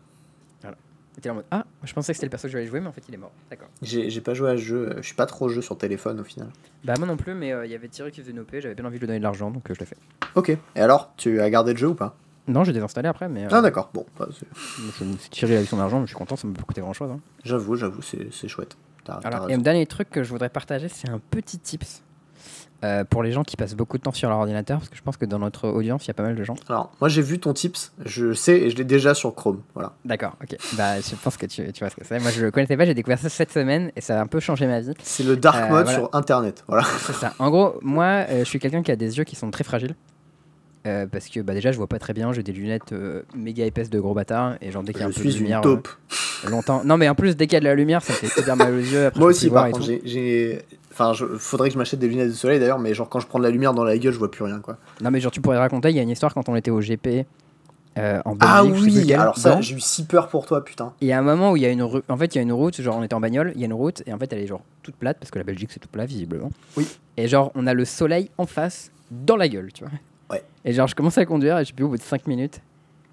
Voilà. 0.62 0.78
Et 1.24 1.30
en 1.30 1.34
mode 1.34 1.46
ah, 1.50 1.66
je 1.84 1.94
pensais 1.94 2.14
que 2.14 2.18
c'était 2.18 2.28
le 2.28 2.30
perso 2.30 2.48
que 2.48 2.52
j'allais 2.52 2.68
jouer, 2.68 2.82
mais 2.82 2.88
en 2.88 2.92
fait 2.92 3.04
il 3.10 3.16
est 3.16 3.18
mort. 3.18 3.32
D'accord. 3.50 3.68
J'ai 3.82 4.22
pas 4.22 4.36
joué 4.36 4.52
à 4.52 4.58
ce 4.58 4.62
jeu, 4.62 4.94
je 4.98 5.02
suis 5.02 5.16
pas 5.16 5.26
trop 5.26 5.50
jeu 5.50 5.64
sur 5.64 5.76
téléphone 5.76 6.20
au 6.20 6.24
final. 6.24 6.50
Bah, 6.84 6.94
moi 7.00 7.08
non 7.08 7.18
plus, 7.18 7.34
mais 7.34 7.52
euh, 7.52 7.66
il 7.66 7.72
y 7.72 7.76
avait 7.76 7.88
Thierry 7.88 8.12
qui 8.12 8.22
faisait 8.22 8.32
une 8.32 8.40
OP, 8.40 8.52
j'avais 8.60 8.76
bien 8.76 8.86
envie 8.86 8.98
de 8.98 9.02
lui 9.02 9.08
donner 9.08 9.20
de 9.20 9.24
l'argent 9.24 9.50
donc 9.50 9.70
euh, 9.72 9.74
je 9.74 9.80
l'ai 9.80 9.88
fait. 9.88 9.98
Ok, 10.36 10.50
et 10.50 10.80
alors, 10.80 11.14
tu 11.18 11.42
as 11.42 11.50
gardé 11.50 11.72
le 11.72 11.80
jeu 11.80 11.88
ou 11.88 11.96
pas? 11.96 12.16
Non, 12.48 12.64
j'ai 12.64 12.74
désinstallé 12.74 13.08
après, 13.08 13.28
mais. 13.28 13.48
Ah, 13.50 13.62
d'accord, 13.62 13.90
bon. 13.92 14.06
Bah, 14.20 14.28
c'est 14.32 15.30
tiré 15.32 15.58
avec 15.58 15.68
son 15.68 15.80
argent, 15.80 15.98
mais 16.00 16.06
je 16.06 16.10
suis 16.10 16.18
content, 16.18 16.36
ça 16.36 16.48
m'a 16.48 16.54
pas 16.54 16.62
coûté 16.62 16.82
grand 16.82 16.94
chose. 16.94 17.10
Hein. 17.10 17.20
J'avoue, 17.44 17.76
j'avoue, 17.76 18.02
c'est 18.04 18.48
chouette. 18.48 18.78
Alors, 19.24 19.50
et 19.50 19.54
un 19.54 19.60
dernier 19.60 19.86
truc 19.86 20.10
que 20.10 20.24
je 20.24 20.30
voudrais 20.30 20.50
partager, 20.50 20.90
c'est 20.90 21.10
un 21.10 21.20
petit 21.32 21.60
tips. 21.60 22.02
Euh, 22.84 23.04
pour 23.04 23.24
les 23.24 23.32
gens 23.32 23.44
qui 23.44 23.56
passent 23.56 23.74
beaucoup 23.74 23.98
de 23.98 24.04
temps 24.04 24.12
sur 24.12 24.30
leur 24.30 24.38
ordinateur, 24.38 24.78
parce 24.78 24.90
que 24.90 24.98
je 24.98 25.02
pense 25.02 25.18
que 25.18 25.26
dans 25.26 25.40
notre 25.40 25.70
audience, 25.70 26.06
il 26.06 26.10
y 26.10 26.12
a 26.12 26.14
pas 26.14 26.24
mal 26.24 26.36
de 26.36 26.44
gens. 26.44 26.56
Alors, 26.70 26.92
moi 27.00 27.10
j'ai 27.10 27.22
vu 27.22 27.40
ton 27.40 27.54
tips, 27.54 27.94
je 28.04 28.34
sais 28.34 28.60
et 28.60 28.70
je 28.70 28.76
l'ai 28.76 28.84
déjà 28.84 29.16
sur 29.16 29.34
Chrome. 29.34 29.62
Voilà. 29.74 29.94
D'accord, 30.04 30.36
ok. 30.44 30.58
Bah, 30.74 31.00
je 31.00 31.16
pense 31.16 31.38
que 31.38 31.46
tu, 31.46 31.72
tu 31.72 31.80
vois 31.80 31.90
ce 31.90 31.96
que 31.96 32.06
c'est. 32.06 32.20
Moi 32.20 32.32
je 32.32 32.44
le 32.44 32.52
connaissais 32.52 32.76
pas, 32.78 32.86
j'ai 32.86 32.94
découvert 32.94 33.18
ça 33.18 33.30
cette 33.30 33.52
semaine 33.52 33.92
et 33.96 34.02
ça 34.02 34.20
a 34.20 34.22
un 34.22 34.28
peu 34.28 34.40
changé 34.40 34.68
ma 34.68 34.82
vie. 34.82 34.94
C'est 35.02 35.24
le 35.24 35.38
dark 35.38 35.64
euh, 35.64 35.70
mode 35.70 35.88
sur 35.88 36.10
internet. 36.14 36.64
Voilà. 36.68 36.84
C'est 37.00 37.14
ça. 37.14 37.34
En 37.40 37.50
gros, 37.50 37.80
moi 37.82 38.26
euh, 38.30 38.40
je 38.40 38.44
suis 38.44 38.60
quelqu'un 38.60 38.84
qui 38.84 38.92
a 38.92 38.96
des 38.98 39.18
yeux 39.18 39.24
qui 39.24 39.38
sont 39.38 39.50
très 39.50 39.64
fragiles. 39.64 39.96
Euh, 40.86 41.08
parce 41.08 41.30
que 41.30 41.40
bah, 41.40 41.54
déjà 41.54 41.72
je 41.72 41.78
vois 41.78 41.88
pas 41.88 41.98
très 41.98 42.14
bien, 42.14 42.32
j'ai 42.32 42.44
des 42.44 42.52
lunettes 42.52 42.92
euh, 42.92 43.24
méga 43.36 43.66
épaisses 43.66 43.90
de 43.90 44.00
gros 44.00 44.14
bâtard 44.14 44.56
et 44.62 44.72
genre 44.72 44.84
dès 44.84 44.94
qu'il 44.94 45.02
y 45.02 45.06
a 45.06 45.08
un 45.08 45.12
peu 45.12 45.24
de 45.24 45.38
lumière 45.38 45.62
taupe. 45.62 45.90
Euh, 46.46 46.50
longtemps. 46.50 46.84
Non 46.86 46.98
mais 46.98 47.10
en 47.10 47.16
plus 47.16 47.36
dès 47.36 47.48
qu'il 47.48 47.54
y 47.54 47.58
a 47.58 47.60
de 47.60 47.66
la 47.66 47.74
lumière 47.74 48.04
ça 48.04 48.14
fait 48.14 48.28
super 48.28 48.56
mal 48.56 48.72
aux 48.72 48.78
yeux. 48.78 49.10
Moi 49.16 49.30
aussi 49.30 49.50
par 49.50 49.72
contre 49.72 49.88
j'ai 50.04 50.62
enfin 50.92 51.14
je... 51.14 51.26
faudrait 51.26 51.70
que 51.70 51.74
je 51.74 51.80
m'achète 51.80 52.00
des 52.00 52.08
lunettes 52.08 52.28
de 52.28 52.34
soleil 52.34 52.60
d'ailleurs 52.60 52.78
mais 52.78 52.94
genre 52.94 53.10
quand 53.10 53.20
je 53.20 53.26
prends 53.26 53.40
de 53.40 53.44
la 53.44 53.50
lumière 53.50 53.74
dans 53.74 53.84
la 53.84 53.98
gueule 53.98 54.14
je 54.14 54.20
vois 54.20 54.30
plus 54.30 54.44
rien 54.44 54.60
quoi. 54.60 54.78
Non 55.02 55.10
mais 55.10 55.20
genre 55.20 55.32
tu 55.32 55.42
pourrais 55.42 55.58
raconter 55.58 55.90
il 55.90 55.96
y 55.96 56.00
a 56.00 56.04
une 56.04 56.10
histoire 56.12 56.36
quand 56.36 56.50
on 56.50 56.56
était 56.56 56.72
au 56.72 56.80
GP 56.80 57.26
en 57.98 58.36
Belgique, 58.36 58.42
ah 58.42 58.64
oui, 58.66 59.14
alors 59.14 59.38
ça, 59.38 59.62
j'ai 59.62 59.76
eu 59.76 59.80
si 59.80 60.04
peur 60.04 60.28
pour 60.28 60.46
toi, 60.46 60.66
putain. 60.66 60.92
Il 61.00 61.08
y 61.08 61.14
a 61.14 61.18
un 61.18 61.22
moment 61.22 61.54
où 61.54 61.56
il 61.56 61.64
y 61.64 61.66
a 61.66 61.70
une 61.70 61.82
rue, 61.82 62.02
en 62.10 62.18
fait, 62.18 62.36
il 62.36 62.38
y 62.38 62.40
a 62.40 62.42
une 62.42 62.52
route, 62.52 62.82
genre 62.82 62.98
on 62.98 63.04
était 63.04 63.14
en 63.14 63.22
bagnole, 63.22 63.54
il 63.56 63.62
y 63.62 63.64
a 63.64 63.68
une 63.68 63.74
route, 63.74 64.04
et 64.06 64.12
en 64.12 64.20
fait, 64.20 64.34
elle 64.34 64.40
est 64.40 64.48
genre 64.48 64.60
toute 64.84 64.98
plate, 64.98 65.18
parce 65.18 65.32
que 65.32 65.38
la 65.38 65.46
Belgique 65.46 65.70
c'est 65.72 65.80
tout 65.80 65.88
plat, 65.88 66.06
visiblement. 66.06 66.52
Oui. 66.76 66.86
Et 67.16 67.30
genre, 67.30 67.54
on 67.56 67.66
a 67.68 67.74
le 67.74 67.86
soleil 67.86 68.30
en 68.38 68.46
face, 68.46 68.92
dans 69.12 69.38
la 69.38 69.48
gueule, 69.48 69.72
tu 69.72 69.86
vois. 69.86 69.94
Et 70.66 70.74
genre, 70.74 70.88
je 70.88 70.96
commençais 70.96 71.22
à 71.22 71.26
conduire 71.26 71.58
et 71.60 71.64
je 71.64 71.70
sais 71.70 71.74
plus 71.74 71.86
au 71.86 71.90
bout 71.90 71.98
de 71.98 72.02
5 72.02 72.26
minutes. 72.28 72.60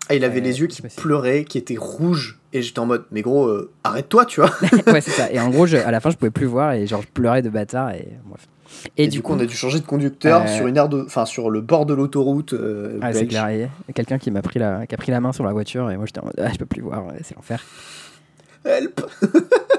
Ah, 0.09 0.15
il 0.15 0.25
avait 0.25 0.41
euh, 0.41 0.45
les 0.45 0.61
yeux 0.61 0.67
qui 0.67 0.83
pleuraient, 0.83 1.45
qui 1.45 1.59
étaient 1.59 1.77
rouges. 1.77 2.41
Et 2.53 2.63
j'étais 2.63 2.79
en 2.81 2.87
mode, 2.87 3.05
mais 3.13 3.23
gros, 3.23 3.47
euh, 3.47 3.71
arrête-toi, 3.85 4.25
tu 4.27 4.41
vois. 4.41 4.51
ouais, 4.87 5.01
c'est 5.01 5.11
ça. 5.11 5.31
Et 5.31 5.39
en 5.39 5.49
gros, 5.51 5.73
à 5.75 5.91
la 5.91 6.01
fin, 6.01 6.11
je 6.11 6.17
pouvais 6.17 6.31
plus 6.31 6.47
voir 6.47 6.73
et 6.73 6.87
genre, 6.87 7.03
je 7.03 7.09
pleurais 7.09 7.43
de 7.43 7.51
bâtard. 7.51 7.91
Et 7.93 8.09
bref. 8.25 8.49
Et, 8.97 9.07
du, 9.09 9.21
coup, 9.21 9.35
on 9.35 9.41
a 9.41 9.45
dû 9.45 9.55
changer 9.55 9.81
de 9.81 9.85
conducteur 9.85 10.43
euh, 10.43 10.47
sur 10.47 10.67
une 10.67 10.79
aire 10.79 10.89
de, 10.89 11.03
enfin, 11.03 11.27
sur 11.27 11.51
le 11.51 11.61
bord 11.61 11.85
de 11.85 11.93
l'autoroute. 11.93 12.55
ah, 13.03 13.13
c'est 13.13 13.27
clair. 13.27 13.69
quelqu'un 13.95 14.19
qui 14.19 14.31
m'a 14.31 14.41
pris 14.41 14.59
la, 14.59 14.87
qui 14.87 14.95
a 14.95 14.99
pris 14.99 15.13
la 15.13 15.21
main 15.21 15.33
sur 15.33 15.45
la 15.45 15.53
voiture 15.53 15.91
et 15.91 15.97
moi 15.99 16.07
j'étais 16.07 16.21
en 16.21 16.25
mode, 16.25 16.35
ah, 16.39 16.49
je 16.51 16.59
peux 16.59 16.67
plus 16.67 16.81
voir, 16.81 17.05
c'est 17.23 17.37
l'enfer. 17.37 17.63
Help. 18.65 19.03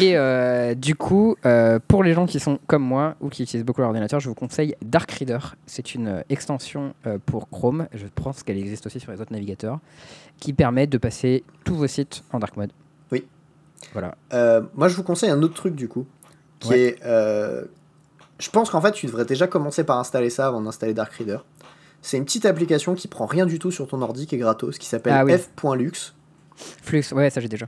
Et 0.00 0.16
euh, 0.16 0.74
du 0.74 0.94
coup, 0.94 1.36
euh, 1.44 1.78
pour 1.86 2.02
les 2.02 2.14
gens 2.14 2.26
qui 2.26 2.40
sont 2.40 2.58
comme 2.66 2.82
moi 2.82 3.16
ou 3.20 3.28
qui 3.28 3.42
utilisent 3.42 3.64
beaucoup 3.64 3.80
l'ordinateur, 3.80 4.20
je 4.20 4.28
vous 4.28 4.34
conseille 4.34 4.74
Dark 4.82 5.10
Reader. 5.10 5.38
C'est 5.66 5.94
une 5.94 6.08
euh, 6.08 6.22
extension 6.28 6.94
pour 7.26 7.50
Chrome, 7.50 7.86
je 7.92 8.06
pense 8.06 8.42
qu'elle 8.42 8.58
existe 8.58 8.86
aussi 8.86 9.00
sur 9.00 9.12
les 9.12 9.20
autres 9.20 9.32
navigateurs, 9.32 9.78
qui 10.38 10.52
permet 10.52 10.86
de 10.86 10.98
passer 10.98 11.44
tous 11.64 11.74
vos 11.74 11.86
sites 11.86 12.22
en 12.32 12.38
dark 12.38 12.56
mode. 12.56 12.70
Oui. 13.12 13.26
Voilà. 13.92 14.14
moi, 14.74 14.88
je 14.88 14.96
vous 14.96 15.02
conseille 15.02 15.30
un 15.30 15.42
autre 15.42 15.54
truc 15.54 15.74
du 15.74 15.88
coup, 15.88 16.06
qui 16.58 16.74
est... 16.74 16.98
je 17.02 18.50
pense 18.50 18.70
qu'en 18.70 18.80
fait, 18.80 18.92
tu 18.92 19.06
devrais 19.06 19.24
déjà 19.24 19.46
commencer 19.46 19.84
par 19.84 19.98
installer 19.98 20.30
ça 20.30 20.46
avant 20.46 20.60
d'installer 20.60 20.94
Dark 20.94 21.12
Reader. 21.12 21.38
C'est 22.02 22.16
une 22.16 22.24
petite 22.24 22.46
application 22.46 22.94
qui 22.94 23.08
prend 23.08 23.26
rien 23.26 23.44
du 23.44 23.58
tout 23.58 23.70
sur 23.70 23.86
ton 23.86 24.00
ordi, 24.00 24.26
qui 24.26 24.36
est 24.36 24.38
gratos, 24.38 24.78
qui 24.78 24.86
s'appelle 24.86 25.12
ah 25.12 25.24
f.lux. 25.26 26.14
Flux, 26.82 27.12
ouais, 27.12 27.30
ça 27.30 27.40
j'ai 27.40 27.48
déjà. 27.48 27.66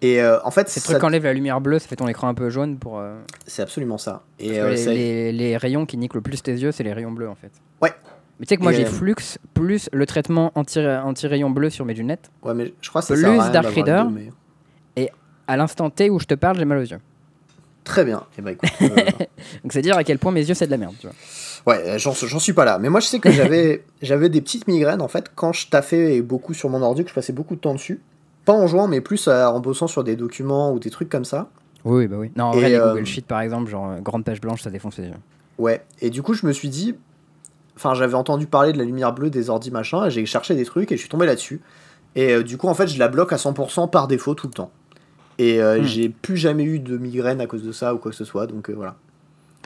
Et 0.00 0.22
euh, 0.22 0.38
en 0.44 0.50
fait, 0.52 0.68
C'est 0.68 0.80
le 0.80 0.84
ça- 0.84 0.90
truc 0.92 1.00
qui 1.00 1.06
enlève 1.06 1.24
la 1.24 1.32
lumière 1.32 1.60
bleue, 1.60 1.78
ça 1.78 1.88
fait 1.88 1.96
ton 1.96 2.06
écran 2.08 2.28
un 2.28 2.34
peu 2.34 2.50
jaune 2.50 2.78
pour. 2.78 2.98
euh, 3.00 3.16
c'est 3.46 3.62
absolument 3.62 3.98
ça. 3.98 4.22
Et 4.38 4.60
euh, 4.60 4.70
les, 4.70 4.76
ça- 4.76 4.92
les- 4.92 5.32
les 5.32 5.56
rayons 5.56 5.86
qui 5.86 5.96
niquent 5.96 6.14
le 6.14 6.20
plus 6.20 6.42
tes 6.42 6.52
yeux, 6.52 6.70
c'est 6.72 6.84
les 6.84 6.92
rayons 6.92 7.10
bleus 7.12 7.28
en 7.28 7.34
fait. 7.34 7.50
Ouais. 7.82 7.92
Mais 8.38 8.46
tu 8.46 8.50
sais 8.50 8.56
que 8.56 8.62
moi 8.62 8.72
Et, 8.72 8.76
j'ai 8.76 8.84
Flux 8.84 9.16
plus 9.54 9.88
le 9.92 10.06
traitement 10.06 10.52
anti- 10.54 10.78
anti-rayon 10.86 11.50
bleu 11.50 11.70
sur 11.70 11.84
mes 11.84 11.94
lunettes. 11.94 12.30
ouais, 12.44 12.54
mais 12.54 12.72
je 12.80 12.88
crois 12.88 13.00
que 13.02 13.08
ça 13.08 13.14
plus 13.14 13.24
à 13.24 13.30
rien 13.32 13.50
Dark 13.50 13.66
Reader. 13.74 14.04
mais- 14.10 14.30
À 15.50 15.56
l'instant 15.56 15.88
T 15.88 16.10
où 16.10 16.20
je 16.20 16.26
te 16.26 16.34
parle, 16.34 16.58
j'ai 16.58 16.66
mal 16.66 16.76
aux 16.78 16.82
yeux. 16.82 17.00
Très 17.82 18.04
bien. 18.04 18.22
Et 18.38 18.42
bah 18.42 18.52
écoute, 18.52 18.68
euh, 18.82 18.86
Donc 19.62 19.72
c'est 19.72 19.80
dire 19.80 19.96
à 19.96 20.04
quel 20.04 20.18
point 20.18 20.30
mes 20.30 20.46
yeux 20.46 20.52
c'est 20.54 20.66
de 20.66 20.70
la 20.70 20.76
merde. 20.76 20.94
Tu 21.00 21.06
vois. 21.06 21.74
ouais, 21.74 21.98
j'en 21.98 22.12
suis 22.12 22.52
pas 22.52 22.66
là. 22.66 22.78
Mais 22.78 22.90
moi, 22.90 23.00
je 23.00 23.06
sais 23.06 23.18
que 23.18 23.30
j'avais 23.30 23.82
j'avais 24.02 24.28
des 24.28 24.42
petites 24.42 24.68
migraines 24.68 25.00
en 25.00 25.08
fait 25.08 25.30
quand 25.34 25.54
je 25.54 25.68
taffais 25.68 26.20
beaucoup 26.20 26.52
sur 26.52 26.68
mon 26.68 26.82
ordi, 26.82 27.02
que 27.02 27.08
je 27.08 27.14
passais 27.14 27.32
beaucoup 27.32 27.54
de 27.56 27.60
temps 27.60 27.72
dessus. 27.72 28.00
Pas 28.48 28.54
en 28.54 28.66
jouant, 28.66 28.88
mais 28.88 29.02
plus 29.02 29.28
euh, 29.28 29.44
en 29.44 29.60
bossant 29.60 29.88
sur 29.88 30.04
des 30.04 30.16
documents 30.16 30.72
ou 30.72 30.78
des 30.78 30.88
trucs 30.88 31.10
comme 31.10 31.26
ça. 31.26 31.50
Oui, 31.84 32.06
bah 32.06 32.16
oui. 32.18 32.32
Non, 32.34 32.44
en 32.44 32.52
Et, 32.54 32.60
vrai, 32.60 32.68
les 32.70 32.76
euh, 32.76 32.92
Google 32.94 33.04
Sheet 33.04 33.26
par 33.26 33.42
exemple, 33.42 33.68
genre 33.70 33.90
euh, 33.90 34.00
grande 34.00 34.24
page 34.24 34.40
blanche, 34.40 34.62
ça 34.62 34.70
défonce 34.70 34.96
les 34.96 35.08
yeux. 35.08 35.14
Ouais, 35.58 35.84
et 36.00 36.08
du 36.08 36.22
coup, 36.22 36.32
je 36.32 36.46
me 36.46 36.52
suis 36.52 36.70
dit. 36.70 36.94
Enfin, 37.76 37.92
j'avais 37.92 38.14
entendu 38.14 38.46
parler 38.46 38.72
de 38.72 38.78
la 38.78 38.84
lumière 38.84 39.12
bleue 39.12 39.28
des 39.28 39.50
ordi 39.50 39.70
machin, 39.70 40.06
et 40.06 40.10
j'ai 40.10 40.24
cherché 40.24 40.54
des 40.54 40.64
trucs, 40.64 40.90
et 40.92 40.96
je 40.96 41.00
suis 41.00 41.10
tombé 41.10 41.26
là-dessus. 41.26 41.60
Et 42.14 42.32
euh, 42.32 42.42
du 42.42 42.56
coup, 42.56 42.68
en 42.68 42.74
fait, 42.74 42.86
je 42.86 42.98
la 42.98 43.08
bloque 43.08 43.34
à 43.34 43.36
100% 43.36 43.90
par 43.90 44.08
défaut 44.08 44.32
tout 44.34 44.46
le 44.46 44.54
temps. 44.54 44.70
Et 45.36 45.60
euh, 45.60 45.80
Hmm. 45.80 45.84
j'ai 45.84 46.08
plus 46.08 46.38
jamais 46.38 46.64
eu 46.64 46.78
de 46.80 46.96
migraine 46.96 47.42
à 47.42 47.46
cause 47.46 47.62
de 47.62 47.72
ça 47.72 47.94
ou 47.94 47.98
quoi 47.98 48.12
que 48.12 48.16
ce 48.16 48.24
soit, 48.24 48.46
donc 48.46 48.70
euh, 48.70 48.72
voilà. 48.72 48.96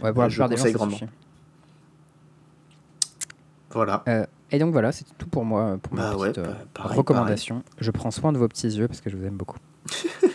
Ouais, 0.03 0.13
pour 0.13 0.23
la 0.25 0.29
je 0.29 0.35
plupart 0.35 0.49
des 0.49 0.57
gens, 0.57 0.71
grandement. 0.73 0.99
Voilà. 3.71 4.03
Euh, 4.53 4.57
et 4.57 4.59
donc 4.59 4.73
voilà, 4.73 4.93
c'est 4.93 5.05
tout 5.19 5.27
pour 5.27 5.45
moi, 5.45 5.79
pour 5.83 5.95
ma 5.95 6.11
Bah 6.11 6.17
petite 6.19 6.39
euh, 6.39 6.45
bah, 6.45 6.57
pareil, 6.75 6.99
recommandation. 6.99 7.63
Je 7.79 7.91
prends 7.91 8.11
soin 8.11 8.33
de 8.33 8.39
vos 8.39 8.49
petits 8.49 8.69
yeux 8.69 8.89
parce 8.89 9.01
que 9.01 9.11
je 9.11 9.17
vous 9.17 9.25
aime 9.25 9.37
beaucoup. 9.37 9.59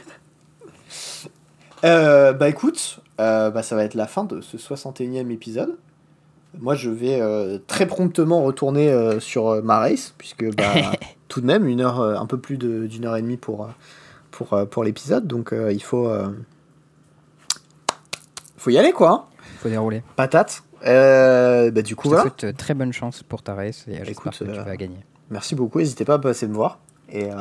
Euh, 1.86 2.34
bah 2.34 2.50
écoute, 2.50 3.02
euh, 3.20 3.52
bah, 3.52 3.62
ça 3.62 3.76
va 3.76 3.84
être 3.84 3.94
la 3.94 4.08
fin 4.08 4.24
de 4.24 4.42
ce 4.42 4.58
61e 4.58 5.30
épisode. 5.30 5.78
Moi, 6.58 6.74
je 6.74 6.90
vais 6.90 7.22
euh, 7.22 7.60
très 7.68 7.86
promptement 7.86 8.42
retourner 8.44 8.90
euh, 8.92 9.20
sur 9.20 9.50
euh, 9.50 9.62
ma 9.62 9.78
race, 9.78 10.16
puisque 10.18 10.56
bah, 10.56 10.74
tout 11.28 11.40
de 11.40 11.46
même, 11.46 11.68
une 11.68 11.82
heure, 11.82 12.00
euh, 12.02 12.16
un 12.16 12.26
peu 12.26 12.40
plus 12.40 12.58
d'une 12.58 13.06
heure 13.06 13.16
et 13.16 13.22
demie 13.22 13.38
pour, 13.38 13.66
euh, 13.66 13.68
pour, 14.32 14.54
euh, 14.54 14.66
pour 14.66 14.84
l'épisode, 14.84 15.28
donc 15.28 15.54
euh, 15.54 15.72
il 15.72 15.84
faut, 15.84 16.08
euh, 16.08 16.30
faut 18.58 18.72
y 18.72 18.78
aller, 18.80 18.92
quoi. 18.92 19.12
hein. 19.12 19.24
Faut 19.60 19.70
dérouler. 19.70 20.02
Patate. 20.16 20.64
Euh, 20.86 21.72
bah, 21.72 21.82
du 21.82 21.96
coup, 21.96 22.04
Je 22.06 22.10
voilà. 22.10 22.24
souhaite 22.24 22.44
euh, 22.44 22.54
très 22.54 22.74
bonne 22.74 22.94
chance 22.94 23.24
pour 23.24 23.42
ta 23.42 23.56
race 23.56 23.86
et 23.88 23.94
j'espère 23.94 24.10
Écoute, 24.12 24.40
que 24.40 24.44
tu 24.44 24.50
euh, 24.60 24.64
vas 24.64 24.76
gagner. 24.78 25.00
Merci 25.30 25.56
beaucoup, 25.56 25.80
n'hésitez 25.80 26.06
pas 26.06 26.16
à 26.16 26.20
passer 26.20 26.48
me 26.48 26.54
voir. 26.54 26.80
Et 27.10 27.26
euh, 27.32 27.36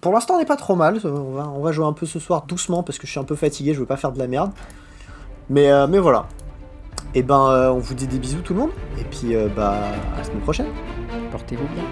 pour 0.00 0.12
l'instant, 0.12 0.34
on 0.34 0.38
n'est 0.38 0.44
pas 0.44 0.56
trop 0.56 0.76
mal. 0.76 0.98
On 1.04 1.32
va, 1.32 1.48
on 1.48 1.60
va 1.62 1.72
jouer 1.72 1.86
un 1.86 1.92
peu 1.92 2.06
ce 2.06 2.18
soir 2.18 2.42
doucement 2.46 2.82
parce 2.82 2.98
que 2.98 3.06
je 3.06 3.12
suis 3.12 3.20
un 3.20 3.24
peu 3.24 3.36
fatigué, 3.36 3.74
je 3.74 3.80
veux 3.80 3.86
pas 3.86 3.96
faire 3.96 4.12
de 4.12 4.18
la 4.18 4.26
merde. 4.26 4.52
Mais, 5.48 5.70
euh, 5.70 5.86
mais 5.86 5.98
voilà. 5.98 6.26
Et 7.14 7.22
ben, 7.22 7.48
euh, 7.50 7.70
on 7.70 7.78
vous 7.78 7.94
dit 7.94 8.06
des 8.06 8.18
bisous 8.18 8.40
tout 8.40 8.54
le 8.54 8.60
monde. 8.60 8.70
Et 8.98 9.04
puis, 9.04 9.34
euh, 9.34 9.48
bah, 9.54 9.76
à 10.14 10.18
la 10.18 10.24
semaine 10.24 10.40
prochaine. 10.40 10.66
Portez-vous 11.30 11.66
bien. 11.74 11.84